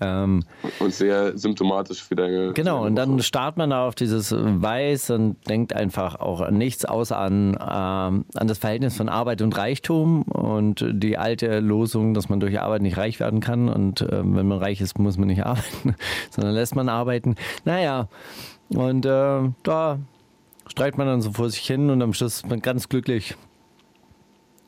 Ähm, 0.00 0.42
und 0.80 0.92
sehr 0.92 1.36
symptomatisch 1.38 2.02
für 2.02 2.16
deine. 2.16 2.52
Genau, 2.52 2.78
deine 2.78 2.86
und 2.86 2.96
dann 2.96 3.22
starrt 3.22 3.56
man 3.56 3.70
da 3.70 3.86
auf 3.86 3.94
dieses 3.94 4.34
Weiß 4.36 5.10
und 5.10 5.36
denkt 5.48 5.72
einfach 5.72 6.16
auch 6.16 6.40
an 6.40 6.58
nichts 6.58 6.84
außer 6.84 7.16
an, 7.16 7.52
ähm, 7.52 8.24
an 8.34 8.48
das 8.48 8.58
Verhältnis 8.58 8.96
von 8.96 9.08
Arbeit 9.08 9.40
und 9.40 9.56
Reichtum 9.56 10.22
und 10.22 10.84
die 10.90 11.16
alte 11.16 11.60
Losung, 11.60 12.12
dass 12.12 12.28
man 12.28 12.40
durch 12.40 12.60
Arbeit 12.60 12.82
nicht 12.82 12.96
reich 12.96 13.20
werden 13.20 13.40
kann 13.40 13.68
und 13.68 14.00
äh, 14.00 14.08
wenn 14.10 14.48
man 14.48 14.58
reich 14.58 14.80
ist, 14.80 14.98
muss 14.98 15.16
man 15.16 15.28
nicht 15.28 15.42
arbeiten, 15.46 15.94
sondern 16.30 16.54
lässt 16.54 16.74
man 16.74 16.88
arbeiten. 16.88 17.36
Naja, 17.64 18.08
und 18.68 19.06
äh, 19.06 19.50
da 19.62 19.98
streitet 20.66 20.98
man 20.98 21.06
dann 21.06 21.22
so 21.22 21.32
vor 21.32 21.50
sich 21.50 21.66
hin 21.66 21.90
und 21.90 22.02
am 22.02 22.12
Schluss 22.14 22.36
ist 22.36 22.48
man 22.48 22.60
ganz 22.60 22.88
glücklich 22.88 23.36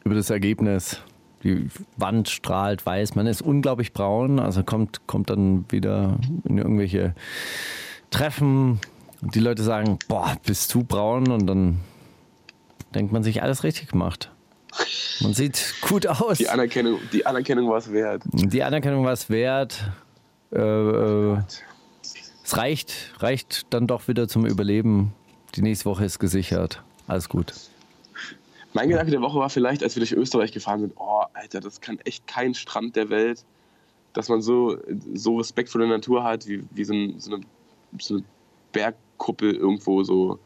über 0.04 0.14
das 0.14 0.30
Ergebnis. 0.30 1.00
Die 1.42 1.68
Wand 1.96 2.28
strahlt 2.28 2.84
weiß, 2.84 3.14
man 3.14 3.26
ist 3.26 3.42
unglaublich 3.42 3.92
braun, 3.92 4.40
also 4.40 4.62
kommt, 4.62 5.06
kommt 5.06 5.30
dann 5.30 5.64
wieder 5.70 6.18
in 6.44 6.58
irgendwelche 6.58 7.14
Treffen 8.10 8.80
und 9.22 9.34
die 9.34 9.40
Leute 9.40 9.62
sagen, 9.62 9.98
boah, 10.08 10.36
bist 10.44 10.72
du 10.74 10.82
braun 10.82 11.30
und 11.30 11.46
dann 11.46 11.80
denkt 12.94 13.12
man 13.12 13.22
sich, 13.22 13.42
alles 13.42 13.64
richtig 13.64 13.88
gemacht. 13.88 14.30
Man 15.20 15.34
sieht 15.34 15.74
gut 15.80 16.06
aus. 16.06 16.38
Die 16.38 16.48
Anerkennung, 16.48 16.98
die 17.12 17.24
Anerkennung 17.24 17.68
war 17.68 17.78
es 17.78 17.90
wert. 17.92 18.22
Die 18.32 18.62
Anerkennung 18.62 19.04
war 19.04 19.12
es 19.12 19.30
wert. 19.30 19.90
Äh, 20.52 20.58
äh, 20.60 21.38
es 22.46 22.56
reicht, 22.56 23.12
reicht 23.18 23.66
dann 23.70 23.88
doch 23.88 24.06
wieder 24.06 24.28
zum 24.28 24.46
Überleben. 24.46 25.12
Die 25.56 25.62
nächste 25.62 25.86
Woche 25.86 26.04
ist 26.04 26.20
gesichert. 26.20 26.80
Alles 27.08 27.28
gut. 27.28 27.52
Mein 28.72 28.88
Gedanke 28.88 29.10
der 29.10 29.20
Woche 29.20 29.40
war 29.40 29.50
vielleicht, 29.50 29.82
als 29.82 29.96
wir 29.96 30.00
durch 30.00 30.12
Österreich 30.12 30.52
gefahren 30.52 30.80
sind, 30.80 30.92
oh, 30.96 31.22
Alter, 31.32 31.60
das 31.60 31.80
kann 31.80 31.98
echt 32.04 32.28
kein 32.28 32.54
Strand 32.54 32.94
der 32.94 33.10
Welt, 33.10 33.44
dass 34.12 34.28
man 34.28 34.42
so, 34.42 34.78
so 35.12 35.38
Respekt 35.38 35.70
vor 35.70 35.80
der 35.80 35.88
Natur 35.88 36.22
hat, 36.22 36.46
wie, 36.46 36.62
wie 36.70 36.84
so, 36.84 36.94
ein, 36.94 37.18
so, 37.18 37.34
eine, 37.34 37.44
so 37.98 38.14
eine 38.14 38.24
Bergkuppel 38.70 39.54
irgendwo 39.54 40.04
so. 40.04 40.38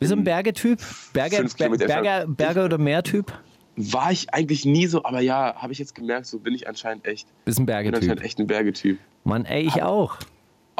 Wie 0.00 0.06
so 0.06 0.14
ein 0.14 0.24
Bergetyp? 0.24 0.78
Berge, 1.12 1.46
Berge, 1.54 2.28
Berge 2.28 2.64
oder 2.64 2.78
Meertyp? 2.78 3.30
War 3.76 4.10
ich 4.10 4.32
eigentlich 4.32 4.64
nie 4.64 4.86
so, 4.86 5.04
aber 5.04 5.20
ja, 5.20 5.54
habe 5.56 5.74
ich 5.74 5.78
jetzt 5.78 5.94
gemerkt, 5.94 6.26
so 6.26 6.38
bin 6.38 6.54
ich 6.54 6.66
anscheinend 6.66 7.06
echt. 7.06 7.28
Bist 7.44 7.58
ein 7.58 7.66
Bergetyp. 7.66 8.00
Bin 8.00 8.10
anscheinend 8.10 8.24
echt 8.24 8.38
ein 8.38 8.46
Bergetyp. 8.46 8.98
Mann, 9.24 9.44
ey, 9.44 9.66
ich 9.66 9.82
auch 9.82 10.18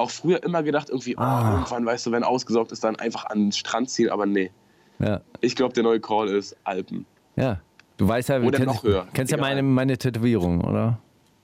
auch 0.03 0.11
früher 0.11 0.43
immer 0.43 0.63
gedacht, 0.63 0.91
irgendwie, 0.91 1.17
oh, 1.17 1.21
ah. 1.21 1.53
irgendwann, 1.53 1.87
weißt 1.87 2.07
du, 2.07 2.13
wenn 2.13 2.25
ausgesaugt 2.25 2.73
ist, 2.73 2.85
dann 2.85 2.97
einfach 2.97 3.27
an 3.27 3.39
den 3.39 3.53
Strand 3.53 3.91
ziehen, 3.91 4.11
aber 4.11 4.27
nee. 4.27 4.51
Ja. 4.99 5.21
Ich 5.41 5.57
glaube, 5.57 5.75
der 5.75 5.83
neue 5.83 6.01
Call 6.01 6.29
ist 6.29 6.57
Alpen. 6.65 7.07
Ja. 7.37 7.61
Du 7.97 8.09
weißt 8.09 8.31
ja, 8.31 8.41
oder 8.41 8.59
kennst, 8.59 8.75
noch 8.75 8.83
höher. 8.83 9.07
kennst 9.13 9.33
ja 9.33 9.39
meine, 9.39 9.63
meine 9.63 9.97
Tätowierung, 9.99 10.63
oder? 10.63 10.99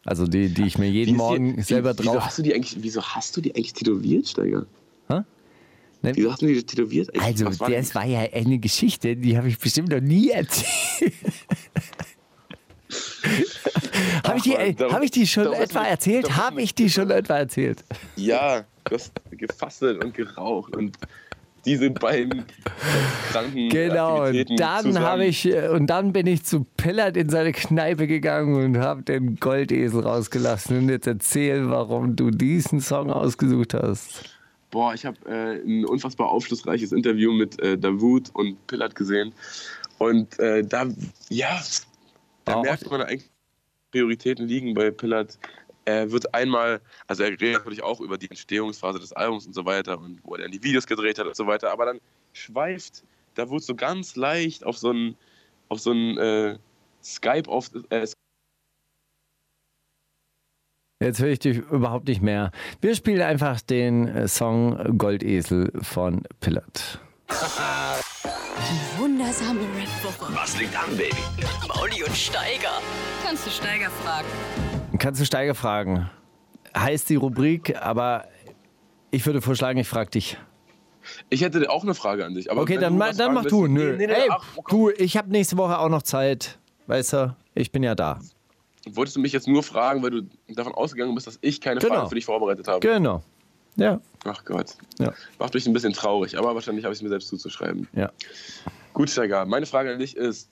Also 0.04 0.26
die, 0.26 0.52
die 0.52 0.64
ich 0.64 0.78
mir 0.78 0.88
jeden 0.88 1.14
wie 1.14 1.18
Morgen 1.18 1.62
selber 1.62 1.92
wie, 1.92 2.02
drauf. 2.02 2.14
Wieso 2.14 2.24
hast 2.24 2.38
du 2.38 2.42
die 2.42 2.54
eigentlich, 2.54 2.76
wieso 2.80 3.02
hast 3.02 3.36
du 3.36 3.40
die 3.40 3.54
eigentlich 3.54 3.74
tätowiert, 3.74 4.26
Steiger? 4.26 4.66
Hä? 5.08 5.20
Ne? 6.02 6.12
Wieso 6.14 6.32
hast 6.32 6.42
du 6.42 6.46
die 6.46 6.62
tätowiert? 6.62 7.10
Also, 7.20 7.46
war 7.60 7.70
das 7.70 7.94
war 7.94 8.06
ja 8.06 8.20
eine 8.20 8.58
Geschichte, 8.58 9.16
die 9.16 9.36
habe 9.36 9.48
ich 9.48 9.58
bestimmt 9.58 9.90
noch 9.90 10.00
nie 10.00 10.30
erzählt. 10.30 11.12
Habe 14.26 14.38
ich, 14.38 14.42
die, 14.42 14.84
hab 14.84 15.02
ich 15.02 15.10
die 15.10 15.26
schon 15.26 15.52
etwa 15.52 15.84
erzählt? 15.84 16.36
Habe 16.36 16.62
ich 16.62 16.74
die 16.74 16.90
schon 16.90 17.10
etwa 17.10 17.38
erzählt? 17.38 17.84
Ja, 18.16 18.64
du 18.84 18.94
hast 18.94 19.12
gefastet 19.30 20.02
und 20.02 20.14
geraucht 20.14 20.76
und 20.76 20.96
diese 21.64 21.90
beiden 21.90 22.44
kranken 23.30 23.68
Genau, 23.68 24.26
und 24.26 24.58
dann 24.58 24.98
habe 25.00 25.26
ich 25.26 25.46
äh, 25.46 25.68
und 25.68 25.88
dann 25.88 26.12
bin 26.12 26.26
ich 26.26 26.44
zu 26.44 26.66
Pillard 26.76 27.16
in 27.16 27.28
seine 27.28 27.52
Kneipe 27.52 28.06
gegangen 28.06 28.54
und 28.54 28.78
habe 28.78 29.02
den 29.02 29.36
Goldesel 29.36 30.00
rausgelassen 30.00 30.78
und 30.78 30.88
jetzt 30.88 31.06
erzähl, 31.06 31.68
warum 31.68 32.16
du 32.16 32.30
diesen 32.30 32.80
Song 32.80 33.10
ausgesucht 33.10 33.74
hast. 33.74 34.24
Boah, 34.70 34.94
ich 34.94 35.04
habe 35.04 35.16
äh, 35.26 35.60
ein 35.62 35.84
unfassbar 35.84 36.28
aufschlussreiches 36.28 36.92
Interview 36.92 37.32
mit 37.32 37.60
äh, 37.60 37.76
Davut 37.76 38.30
und 38.34 38.66
Pillard 38.66 38.94
gesehen 38.94 39.32
und 39.98 40.38
äh, 40.38 40.62
da 40.64 40.86
ja, 41.28 41.60
da 42.48 42.62
merkt 42.62 42.90
man 42.90 43.02
eigentlich 43.02 43.30
Prioritäten 43.90 44.46
liegen 44.46 44.74
bei 44.74 44.90
Pillard. 44.90 45.38
Er 45.84 46.10
wird 46.10 46.34
einmal, 46.34 46.80
also 47.06 47.22
er 47.22 47.30
redet 47.30 47.54
natürlich 47.54 47.82
auch 47.82 48.00
über 48.00 48.18
die 48.18 48.28
Entstehungsphase 48.28 48.98
des 48.98 49.12
Albums 49.14 49.46
und 49.46 49.54
so 49.54 49.64
weiter 49.64 49.98
und 49.98 50.20
wo 50.22 50.34
er 50.34 50.42
dann 50.42 50.50
die 50.50 50.62
Videos 50.62 50.86
gedreht 50.86 51.18
hat 51.18 51.26
und 51.26 51.36
so 51.36 51.46
weiter, 51.46 51.72
aber 51.72 51.86
dann 51.86 52.00
schweift, 52.34 53.04
da 53.34 53.48
wird 53.48 53.62
so 53.62 53.74
ganz 53.74 54.16
leicht 54.16 54.64
auf 54.64 54.76
so 54.76 54.90
ein, 54.92 55.16
auf 55.68 55.80
so 55.80 55.92
ein 55.92 56.18
äh, 56.18 56.58
Skype 57.02 57.48
auf. 57.48 57.70
Äh, 57.88 58.06
Jetzt 61.00 61.20
höre 61.20 61.28
ich 61.28 61.38
dich 61.38 61.58
überhaupt 61.58 62.08
nicht 62.08 62.22
mehr. 62.22 62.50
Wir 62.80 62.94
spielen 62.94 63.22
einfach 63.22 63.60
den 63.60 64.08
äh, 64.08 64.28
Song 64.28 64.98
Goldesel 64.98 65.72
von 65.80 66.22
Pillard. 66.40 67.00
Wundersame 69.38 69.60
Red 69.76 70.04
Woche. 70.04 70.34
Was 70.34 70.58
liegt 70.58 70.76
an, 70.76 70.96
Baby? 70.96 71.14
Mauli 71.68 72.02
und 72.02 72.16
Steiger. 72.16 72.80
Kannst 73.24 73.46
du 73.46 73.50
Steiger 73.50 73.90
fragen? 73.90 74.28
Kannst 74.98 75.20
du 75.20 75.24
Steiger 75.24 75.54
fragen? 75.54 76.10
Heißt 76.76 77.08
die 77.08 77.16
Rubrik, 77.16 77.76
aber 77.80 78.26
ich 79.10 79.24
würde 79.26 79.40
vorschlagen, 79.40 79.78
ich 79.78 79.88
frage 79.88 80.10
dich. 80.10 80.38
Ich 81.30 81.42
hätte 81.42 81.70
auch 81.70 81.84
eine 81.84 81.94
Frage 81.94 82.24
an 82.24 82.34
dich. 82.34 82.50
okay, 82.50 82.78
dann, 82.78 82.98
ma, 82.98 83.12
dann 83.12 83.32
mach 83.32 83.44
du. 83.44 83.66
Nö. 83.66 83.96
Nee, 83.96 84.08
nee, 84.08 84.12
Ey, 84.12 84.28
ach, 84.28 84.44
du, 84.68 84.90
ich 84.90 85.16
habe 85.16 85.30
nächste 85.30 85.56
Woche 85.56 85.78
auch 85.78 85.88
noch 85.88 86.02
Zeit. 86.02 86.58
Weißt 86.86 87.12
du, 87.12 87.36
ich 87.54 87.70
bin 87.70 87.82
ja 87.82 87.94
da. 87.94 88.18
Wolltest 88.90 89.16
du 89.16 89.20
mich 89.20 89.32
jetzt 89.32 89.46
nur 89.46 89.62
fragen, 89.62 90.02
weil 90.02 90.10
du 90.10 90.22
davon 90.48 90.74
ausgegangen 90.74 91.14
bist, 91.14 91.26
dass 91.26 91.38
ich 91.42 91.60
keine 91.60 91.80
genau. 91.80 91.94
Frage 91.94 92.08
für 92.08 92.14
dich 92.16 92.24
vorbereitet 92.24 92.66
habe? 92.66 92.80
Genau. 92.80 93.22
Ja. 93.76 94.00
Ach 94.24 94.44
Gott. 94.44 94.74
Ja. 94.98 95.14
Macht 95.38 95.54
mich 95.54 95.66
ein 95.66 95.72
bisschen 95.72 95.92
traurig, 95.92 96.36
aber 96.36 96.54
wahrscheinlich 96.54 96.84
habe 96.84 96.92
ich 96.92 96.98
es 96.98 97.02
mir 97.02 97.08
selbst 97.10 97.28
zuzuschreiben. 97.28 97.86
Ja. 97.92 98.10
Gut, 98.98 99.08
Steiger, 99.10 99.46
meine 99.46 99.64
Frage 99.64 99.92
an 99.92 100.00
dich 100.00 100.16
ist: 100.16 100.50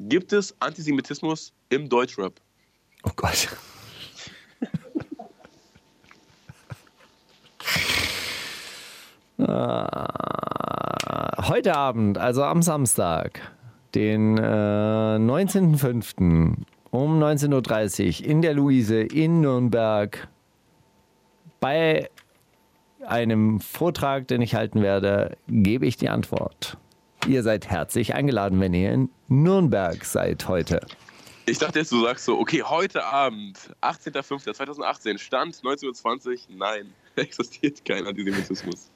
Gibt 0.00 0.32
es 0.32 0.56
Antisemitismus 0.58 1.52
im 1.68 1.88
Deutschrap? 1.88 2.32
Oh 3.04 3.10
Gott. 3.14 3.48
heute 11.38 11.76
Abend, 11.76 12.18
also 12.18 12.42
am 12.42 12.62
Samstag, 12.62 13.40
den 13.94 14.38
äh, 14.38 14.40
19.05. 14.40 16.56
um 16.90 17.22
19.30 17.22 18.22
Uhr 18.22 18.28
in 18.28 18.42
der 18.42 18.54
Luise 18.54 19.02
in 19.02 19.42
Nürnberg 19.42 20.26
bei 21.60 22.10
einem 23.06 23.60
Vortrag, 23.60 24.26
den 24.26 24.42
ich 24.42 24.56
halten 24.56 24.82
werde, 24.82 25.36
gebe 25.46 25.86
ich 25.86 25.96
die 25.96 26.08
Antwort. 26.08 26.76
Ihr 27.26 27.42
seid 27.42 27.66
herzlich 27.68 28.14
eingeladen, 28.14 28.60
wenn 28.60 28.72
ihr 28.74 28.92
in 28.92 29.08
Nürnberg 29.28 30.04
seid 30.04 30.46
heute. 30.48 30.80
Ich 31.46 31.58
dachte 31.58 31.78
jetzt, 31.78 31.92
du 31.92 32.02
sagst 32.02 32.24
so, 32.24 32.38
okay, 32.38 32.62
heute 32.62 33.04
Abend, 33.04 33.58
18.05.2018, 33.82 35.18
Stand 35.18 35.54
19.20 35.56 36.28
Uhr, 36.28 36.36
nein, 36.56 36.92
existiert 37.16 37.84
kein 37.84 38.06
Antisemitismus. 38.06 38.90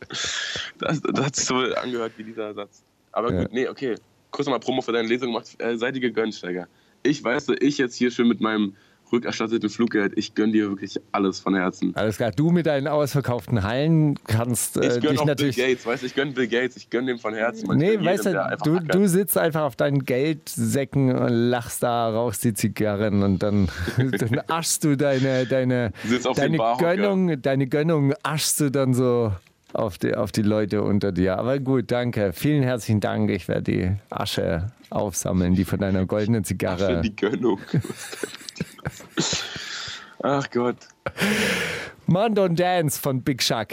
Das, 0.78 1.00
das 1.00 1.24
hat 1.24 1.36
sich 1.36 1.46
so 1.46 1.56
angehört 1.56 2.12
wie 2.16 2.24
dieser 2.24 2.54
Satz. 2.54 2.82
Aber 3.12 3.32
Ja. 3.32 3.42
gut, 3.42 3.52
nee, 3.52 3.68
okay. 3.68 3.94
Kurz 4.30 4.46
nochmal 4.46 4.60
Promo 4.60 4.80
für 4.82 4.92
deine 4.92 5.08
Lesung 5.08 5.28
gemacht. 5.32 5.48
Äh, 5.58 5.76
sei 5.76 5.90
dir 5.90 6.00
gegönnt, 6.00 6.34
Steiger. 6.34 6.68
Ich 7.02 7.22
weiß, 7.22 7.48
ich 7.60 7.78
jetzt 7.78 7.96
hier 7.96 8.10
schön 8.12 8.28
mit 8.28 8.40
meinem 8.40 8.76
rückerstatteten 9.12 9.68
Fluggeld, 9.68 10.12
ich 10.16 10.34
gönn 10.34 10.52
dir 10.52 10.68
wirklich 10.70 11.00
alles 11.12 11.40
von 11.40 11.54
Herzen. 11.54 11.94
Alles 11.94 12.16
klar, 12.16 12.30
du 12.30 12.50
mit 12.50 12.66
deinen 12.66 12.88
ausverkauften 12.88 13.62
Hallen 13.62 14.16
kannst 14.24 14.76
äh, 14.76 14.80
Ich 14.80 15.00
gönn 15.00 15.00
dich 15.00 15.10
auch 15.10 15.24
Bill 15.24 15.26
natürlich. 15.26 15.56
Gates, 15.56 15.86
weißt 15.86 16.02
du, 16.02 16.06
ich 16.06 16.14
gönn 16.14 16.34
Bill 16.34 16.48
Gates, 16.48 16.76
ich 16.76 16.90
gönn 16.90 17.06
dem 17.06 17.18
von 17.18 17.34
Herzen. 17.34 17.66
Man, 17.66 17.78
Nee, 17.78 18.02
weißt 18.02 18.26
jedem, 18.26 18.40
du, 18.64 18.78
du, 18.80 19.08
sitzt 19.08 19.36
einfach 19.38 19.62
auf 19.62 19.76
deinen 19.76 20.04
Geldsäcken 20.04 21.16
und 21.16 21.28
lachst 21.28 21.82
da, 21.82 22.10
rauchst 22.10 22.44
die 22.44 22.54
Zigarren 22.54 23.22
und 23.22 23.42
dann, 23.42 23.68
dann 23.96 24.40
aschst 24.48 24.84
du 24.84 24.96
deine, 24.96 25.46
deine, 25.46 25.92
deine. 26.36 26.58
Gönnung, 26.78 27.40
deine 27.40 27.66
Gönnung 27.66 28.14
aschst 28.22 28.60
du 28.60 28.70
dann 28.70 28.94
so 28.94 29.32
auf 29.72 29.98
die, 29.98 30.14
auf 30.14 30.32
die 30.32 30.42
Leute 30.42 30.82
unter 30.82 31.12
dir. 31.12 31.38
Aber 31.38 31.58
gut, 31.58 31.90
danke. 31.90 32.32
Vielen 32.32 32.62
herzlichen 32.62 33.00
Dank. 33.00 33.30
Ich 33.30 33.48
werde 33.48 33.62
die 33.62 33.92
Asche 34.10 34.72
aufsammeln, 34.90 35.54
die 35.54 35.64
von 35.64 35.78
deiner 35.78 36.06
goldenen 36.06 36.44
Zigarre. 36.44 37.00
die 37.02 37.14
Gönnung. 37.14 37.60
Ach 40.22 40.50
Gott. 40.50 40.76
Man 42.06 42.34
Don't 42.34 42.56
Dance 42.56 43.00
von 43.00 43.22
Big 43.22 43.40
Chuck. 43.40 43.68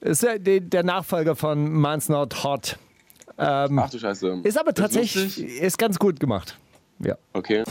Ist 0.00 0.22
der, 0.22 0.38
der 0.38 0.82
Nachfolger 0.82 1.36
von 1.36 1.72
Man's 1.72 2.08
Not 2.08 2.42
Hot. 2.44 2.78
Ach 3.36 3.90
du 3.90 3.98
Scheiße. 3.98 4.40
Ist 4.42 4.58
aber 4.58 4.74
tatsächlich, 4.74 5.36
lustig? 5.38 5.60
ist 5.60 5.78
ganz 5.78 5.98
gut 5.98 6.18
gemacht. 6.18 6.56
Ja. 7.00 7.16
Okay. 7.32 7.62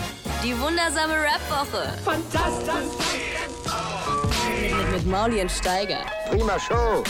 Die 0.44 0.58
wundersame 0.60 1.14
Rap-Woche. 1.14 1.94
Fantastisch. 2.04 3.18
Mit, 4.62 4.92
mit 4.92 5.08
Mauli 5.08 5.42
und 5.42 5.52
Steiger. 5.52 6.00
Prima 6.30 6.58
Show. 6.60 7.04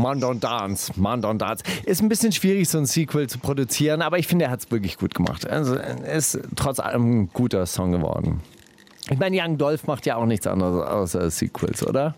Man 0.00 0.22
Don't 0.22 0.40
Dance, 0.40 0.92
Man 0.96 1.22
Don't 1.22 1.38
Dance. 1.38 1.64
Ist 1.84 2.02
ein 2.02 2.08
bisschen 2.08 2.32
schwierig, 2.32 2.68
so 2.68 2.78
ein 2.78 2.86
Sequel 2.86 3.28
zu 3.28 3.38
produzieren, 3.38 4.02
aber 4.02 4.18
ich 4.18 4.26
finde, 4.26 4.46
er 4.46 4.50
hat 4.50 4.60
es 4.60 4.70
wirklich 4.70 4.98
gut 4.98 5.14
gemacht. 5.14 5.48
Also, 5.48 5.76
ist 5.76 6.38
trotz 6.56 6.78
allem 6.80 7.22
ein 7.22 7.30
guter 7.32 7.66
Song 7.66 7.92
geworden. 7.92 8.40
Ich 9.10 9.18
meine, 9.18 9.40
Young 9.40 9.56
Dolph 9.56 9.86
macht 9.86 10.06
ja 10.06 10.16
auch 10.16 10.26
nichts 10.26 10.46
anderes 10.46 10.86
außer 10.86 11.30
Sequels, 11.30 11.86
oder? 11.86 12.14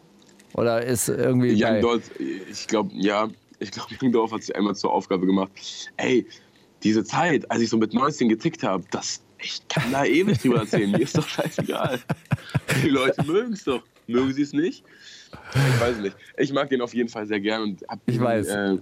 Oder 0.54 0.82
ist 0.82 1.08
irgendwie. 1.08 1.52
Young 1.62 1.80
Dolph, 1.80 2.10
ich 2.18 2.66
glaube, 2.66 2.90
ja, 2.94 3.28
ich 3.58 3.70
glaube, 3.70 3.94
Young 4.00 4.12
Dolph 4.12 4.32
hat 4.32 4.42
sich 4.42 4.56
einmal 4.56 4.74
zur 4.74 4.92
Aufgabe 4.92 5.26
gemacht. 5.26 5.50
Ey, 5.96 6.26
diese 6.82 7.04
Zeit, 7.04 7.50
als 7.50 7.60
ich 7.60 7.68
so 7.68 7.76
mit 7.76 7.92
19 7.92 8.28
getickt 8.28 8.62
habe, 8.62 8.84
das, 8.90 9.20
ich 9.38 9.60
kann 9.68 9.92
da 9.92 10.04
ewig 10.04 10.38
drüber 10.38 10.60
erzählen. 10.60 10.90
Mir 10.90 11.00
ist 11.00 11.16
doch 11.18 11.28
scheißegal. 11.28 12.00
Die 12.82 12.88
Leute 12.88 13.22
mögen 13.24 13.52
es 13.52 13.64
doch. 13.64 13.82
Mögen 14.06 14.32
sie 14.32 14.42
es 14.42 14.52
nicht? 14.52 14.84
Ich 15.54 15.80
weiß 15.80 15.98
nicht. 15.98 16.16
Ich 16.36 16.52
mag 16.52 16.68
den 16.68 16.80
auf 16.80 16.94
jeden 16.94 17.08
Fall 17.08 17.26
sehr 17.26 17.40
gern 17.40 17.62
und 17.62 17.82
Ich 18.06 18.16
den, 18.16 18.24
weiß. 18.24 18.46
Äh, 18.48 18.76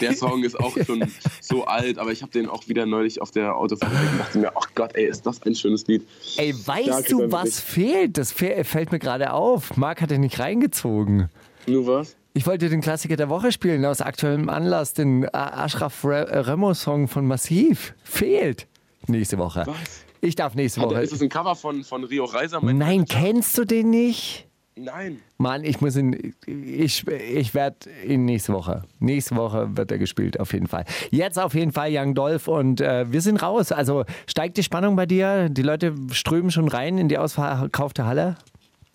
der 0.00 0.14
Song 0.14 0.44
ist 0.44 0.58
auch 0.58 0.76
schon 0.84 1.04
so 1.40 1.64
alt, 1.64 1.98
aber 1.98 2.12
ich 2.12 2.22
habe 2.22 2.32
den 2.32 2.48
auch 2.48 2.68
wieder 2.68 2.86
neulich 2.86 3.20
auf 3.20 3.30
der 3.30 3.56
Autofahrt 3.56 3.92
und 3.92 4.18
dachte 4.18 4.38
mir, 4.38 4.52
ach 4.56 4.68
Gott, 4.74 4.94
ey, 4.94 5.06
ist 5.06 5.26
das 5.26 5.42
ein 5.42 5.54
schönes 5.54 5.86
Lied. 5.86 6.06
Ey, 6.36 6.54
weißt 6.54 7.06
kriegt 7.06 7.12
du, 7.12 7.32
was 7.32 7.60
fehlt? 7.60 8.18
Das 8.18 8.32
fällt 8.32 8.92
mir 8.92 8.98
gerade 8.98 9.32
auf. 9.32 9.76
Marc 9.76 10.02
hat 10.02 10.10
den 10.10 10.20
nicht 10.20 10.38
reingezogen. 10.38 11.28
Nur 11.66 11.86
was? 11.86 12.16
Ich 12.32 12.46
wollte 12.46 12.68
den 12.68 12.80
Klassiker 12.80 13.16
der 13.16 13.28
Woche 13.28 13.50
spielen, 13.50 13.84
aus 13.84 14.00
aktuellem 14.00 14.48
Anlass, 14.48 14.94
den 14.94 15.26
Ashraf 15.34 16.04
Re 16.04 16.46
Remo-Song 16.46 17.08
von 17.08 17.26
Massiv. 17.26 17.94
Fehlt. 18.04 18.68
Nächste 19.08 19.38
Woche. 19.38 19.64
Was? 19.66 20.04
Ich 20.20 20.36
darf 20.36 20.54
nächste 20.54 20.82
Woche. 20.82 21.00
ist 21.00 21.12
das 21.12 21.22
ein 21.22 21.28
Cover 21.28 21.56
von, 21.56 21.82
von 21.82 22.04
Rio 22.04 22.24
Reiser? 22.26 22.60
Nein, 22.62 23.06
kennst 23.06 23.56
du 23.56 23.64
den 23.64 23.90
nicht? 23.90 24.46
Nein. 24.84 25.20
Mann, 25.38 25.64
ich 25.64 25.80
muss 25.80 25.96
ihn. 25.96 26.34
Ich, 26.46 27.06
ich 27.06 27.54
werde 27.54 27.90
ihn 28.06 28.24
nächste 28.24 28.52
Woche. 28.52 28.82
Nächste 28.98 29.36
Woche 29.36 29.76
wird 29.76 29.90
er 29.92 29.98
gespielt, 29.98 30.40
auf 30.40 30.52
jeden 30.52 30.66
Fall. 30.66 30.84
Jetzt 31.10 31.38
auf 31.38 31.54
jeden 31.54 31.72
Fall 31.72 31.90
Young 31.92 32.14
Dolph 32.14 32.48
und 32.48 32.80
äh, 32.80 33.10
wir 33.10 33.20
sind 33.20 33.42
raus. 33.42 33.72
Also 33.72 34.04
steigt 34.26 34.56
die 34.56 34.62
Spannung 34.62 34.96
bei 34.96 35.06
dir? 35.06 35.48
Die 35.50 35.62
Leute 35.62 35.94
strömen 36.12 36.50
schon 36.50 36.68
rein 36.68 36.98
in 36.98 37.08
die 37.08 37.18
ausverkaufte 37.18 38.06
Halle? 38.06 38.36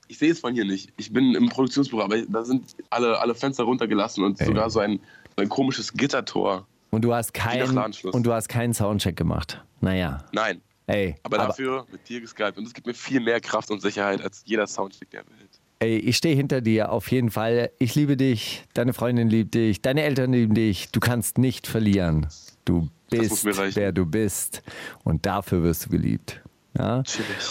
Ich 0.08 0.18
sehe 0.18 0.32
es 0.32 0.40
von 0.40 0.54
hier 0.54 0.66
nicht. 0.66 0.92
Ich 0.98 1.12
bin 1.12 1.36
im 1.36 1.50
Produktionsbüro, 1.50 2.04
aber 2.04 2.22
da 2.22 2.44
sind 2.44 2.76
alle, 2.90 3.20
alle 3.20 3.34
Fenster 3.34 3.64
runtergelassen 3.64 4.24
und 4.24 4.38
sogar 4.38 4.70
so 4.70 4.80
ein, 4.80 5.00
so 5.36 5.42
ein 5.42 5.50
komisches 5.50 5.94
Gittertor. 5.94 6.66
Und 6.92 7.02
du 7.02 7.14
hast 7.14 7.34
keinen 7.34 7.78
und 7.78 8.26
du 8.26 8.32
hast 8.32 8.48
keinen 8.48 8.74
Soundcheck 8.74 9.18
gemacht. 9.18 9.64
Naja, 9.82 10.24
Nein. 10.32 10.62
ey. 10.88 11.16
Aber, 11.24 11.38
dafür 11.38 11.86
mit 11.92 12.08
dir 12.08 12.22
geskypt. 12.22 12.58
Und 12.58 12.66
es 12.68 12.74
gibt 12.74 12.88
mir 12.88 12.94
viel 12.94 13.20
mehr 13.20 13.42
Kraft 13.42 13.72
und 13.72 13.82
Sicherheit 13.82 14.22
als 14.22 14.44
jeder 14.46 14.68
Soundcheck 14.68 15.10
der 15.10 15.26
Welt. 15.28 15.45
Ey, 15.80 15.98
ich 15.98 16.18
stehe 16.18 16.36
hinter 16.36 16.62
dir 16.62 16.92
auf 16.92 17.12
jeden 17.12 17.32
Fall. 17.32 17.70
Ich 17.80 17.96
liebe 17.96 18.16
dich, 18.18 18.64
deine 18.74 18.94
Freundin 18.94 19.30
liebt 19.30 19.56
dich, 19.56 19.82
deine 19.82 20.04
Eltern 20.04 20.32
lieben 20.32 20.54
dich. 20.56 20.92
Du 20.92 21.00
kannst 21.00 21.38
nicht 21.38 21.68
verlieren. 21.68 22.28
Du 22.64 22.90
bist, 23.10 23.46
wer 23.46 23.92
du 23.92 24.06
bist. 24.06 24.64
Und 25.04 25.26
dafür 25.26 25.64
wirst 25.64 25.86
du 25.86 25.90
geliebt. 25.90 26.42
Ja? 26.78 27.04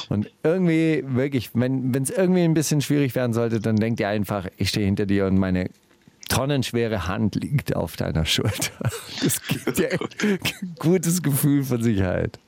Und 0.08 0.30
irgendwie, 0.42 1.04
wirklich, 1.06 1.50
wenn 1.54 1.94
es 1.94 2.10
irgendwie 2.10 2.42
ein 2.42 2.54
bisschen 2.54 2.80
schwierig 2.80 3.14
werden 3.14 3.32
sollte, 3.32 3.60
dann 3.60 3.76
denk 3.76 3.98
dir 3.98 4.08
einfach, 4.08 4.48
ich 4.56 4.70
stehe 4.70 4.86
hinter 4.86 5.06
dir 5.06 5.26
und 5.26 5.38
meine 5.38 5.70
tonnenschwere 6.28 7.06
Hand 7.06 7.36
liegt 7.36 7.76
auf 7.76 7.96
deiner 7.96 8.24
Schulter. 8.24 8.72
Das 9.22 9.40
gibt 9.42 9.78
dir 9.78 9.92
ein 9.92 10.74
gutes 10.78 11.22
Gefühl 11.22 11.62
von 11.62 11.82
Sicherheit. 11.82 12.38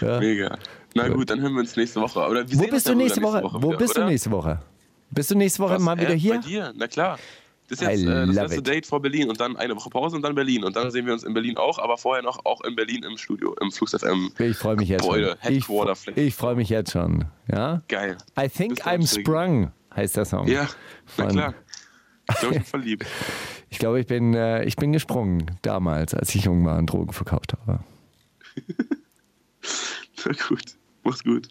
Mega. 0.00 0.58
Na 0.94 1.08
gut, 1.08 1.30
dann 1.30 1.40
hören 1.40 1.54
wir 1.54 1.60
uns 1.60 1.76
nächste 1.76 2.00
Woche. 2.00 2.20
Oder 2.20 2.44
Wo 2.52 2.66
bist 2.66 2.86
du 2.86 2.90
ja 2.92 2.96
nächste 2.96 3.20
sogar 3.20 3.42
Woche? 3.42 3.62
Wo 3.62 3.68
wieder, 3.68 3.78
bist 3.78 3.96
du 3.96 4.00
oder? 4.00 4.10
nächste 4.10 4.30
Woche? 4.30 4.60
Bist 5.10 5.30
du 5.30 5.34
nächste 5.34 5.62
Woche 5.62 5.74
Was? 5.74 5.82
mal 5.82 5.98
wieder 5.98 6.10
Äh, 6.14 6.18
hier? 6.18 6.34
Bei 6.36 6.46
dir, 6.46 6.72
na 6.76 6.86
klar. 6.86 7.18
Das 7.68 7.80
ist 7.80 7.86
jetzt 7.86 8.02
äh, 8.02 8.26
das 8.26 8.34
letzte 8.34 8.58
it. 8.58 8.66
Date 8.66 8.86
vor 8.86 9.00
Berlin 9.00 9.28
und 9.28 9.40
dann 9.40 9.56
eine 9.56 9.76
Woche 9.76 9.90
Pause 9.90 10.16
und 10.16 10.22
dann 10.22 10.34
Berlin. 10.34 10.64
Und 10.64 10.74
dann 10.74 10.90
sehen 10.90 11.06
wir 11.06 11.12
uns 11.12 11.22
in 11.22 11.34
Berlin 11.34 11.56
auch, 11.56 11.78
aber 11.78 11.98
vorher 11.98 12.22
noch 12.22 12.44
auch 12.44 12.62
in 12.62 12.74
Berlin 12.74 13.04
im 13.04 13.16
Studio, 13.16 13.54
im 13.60 13.70
Flux 13.70 13.92
FM. 13.92 14.32
Ich 14.38 14.56
freue 14.56 14.74
mich 14.74 14.88
jetzt 14.88 15.02
Gebäude, 15.02 15.38
schon. 15.40 15.52
Ich, 15.52 15.68
Headquarter 15.68 16.16
ich 16.16 16.34
freue 16.34 16.56
mich 16.56 16.68
jetzt 16.68 16.90
schon. 16.90 17.26
Ja? 17.50 17.82
Geil. 17.86 18.18
I 18.38 18.48
think 18.48 18.84
I'm 18.84 19.06
sprung, 19.06 19.70
heißt 19.94 20.16
der 20.16 20.24
Song. 20.24 20.48
Ja, 20.48 20.68
na 21.16 21.26
klar. 21.26 21.54
Ich 22.28 22.36
glaube, 22.38 22.54
ich 22.54 22.60
bin 22.60 22.66
verliebt. 22.66 23.06
Ich 23.72 23.78
glaube, 23.78 24.00
ich 24.00 24.06
bin, 24.08 24.34
äh, 24.34 24.64
ich 24.64 24.74
bin 24.74 24.92
gesprungen 24.92 25.56
damals, 25.62 26.12
als 26.12 26.34
ich 26.34 26.42
jung 26.44 26.64
war 26.64 26.76
und 26.76 26.86
Drogen 26.86 27.12
verkauft 27.12 27.52
habe. 27.52 27.78
Na 30.24 30.32
gut. 30.48 30.76
Mach's 31.04 31.22
gut. 31.22 31.46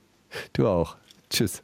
Du 0.52 0.68
auch. 0.68 0.98
Tschüss. 1.30 1.64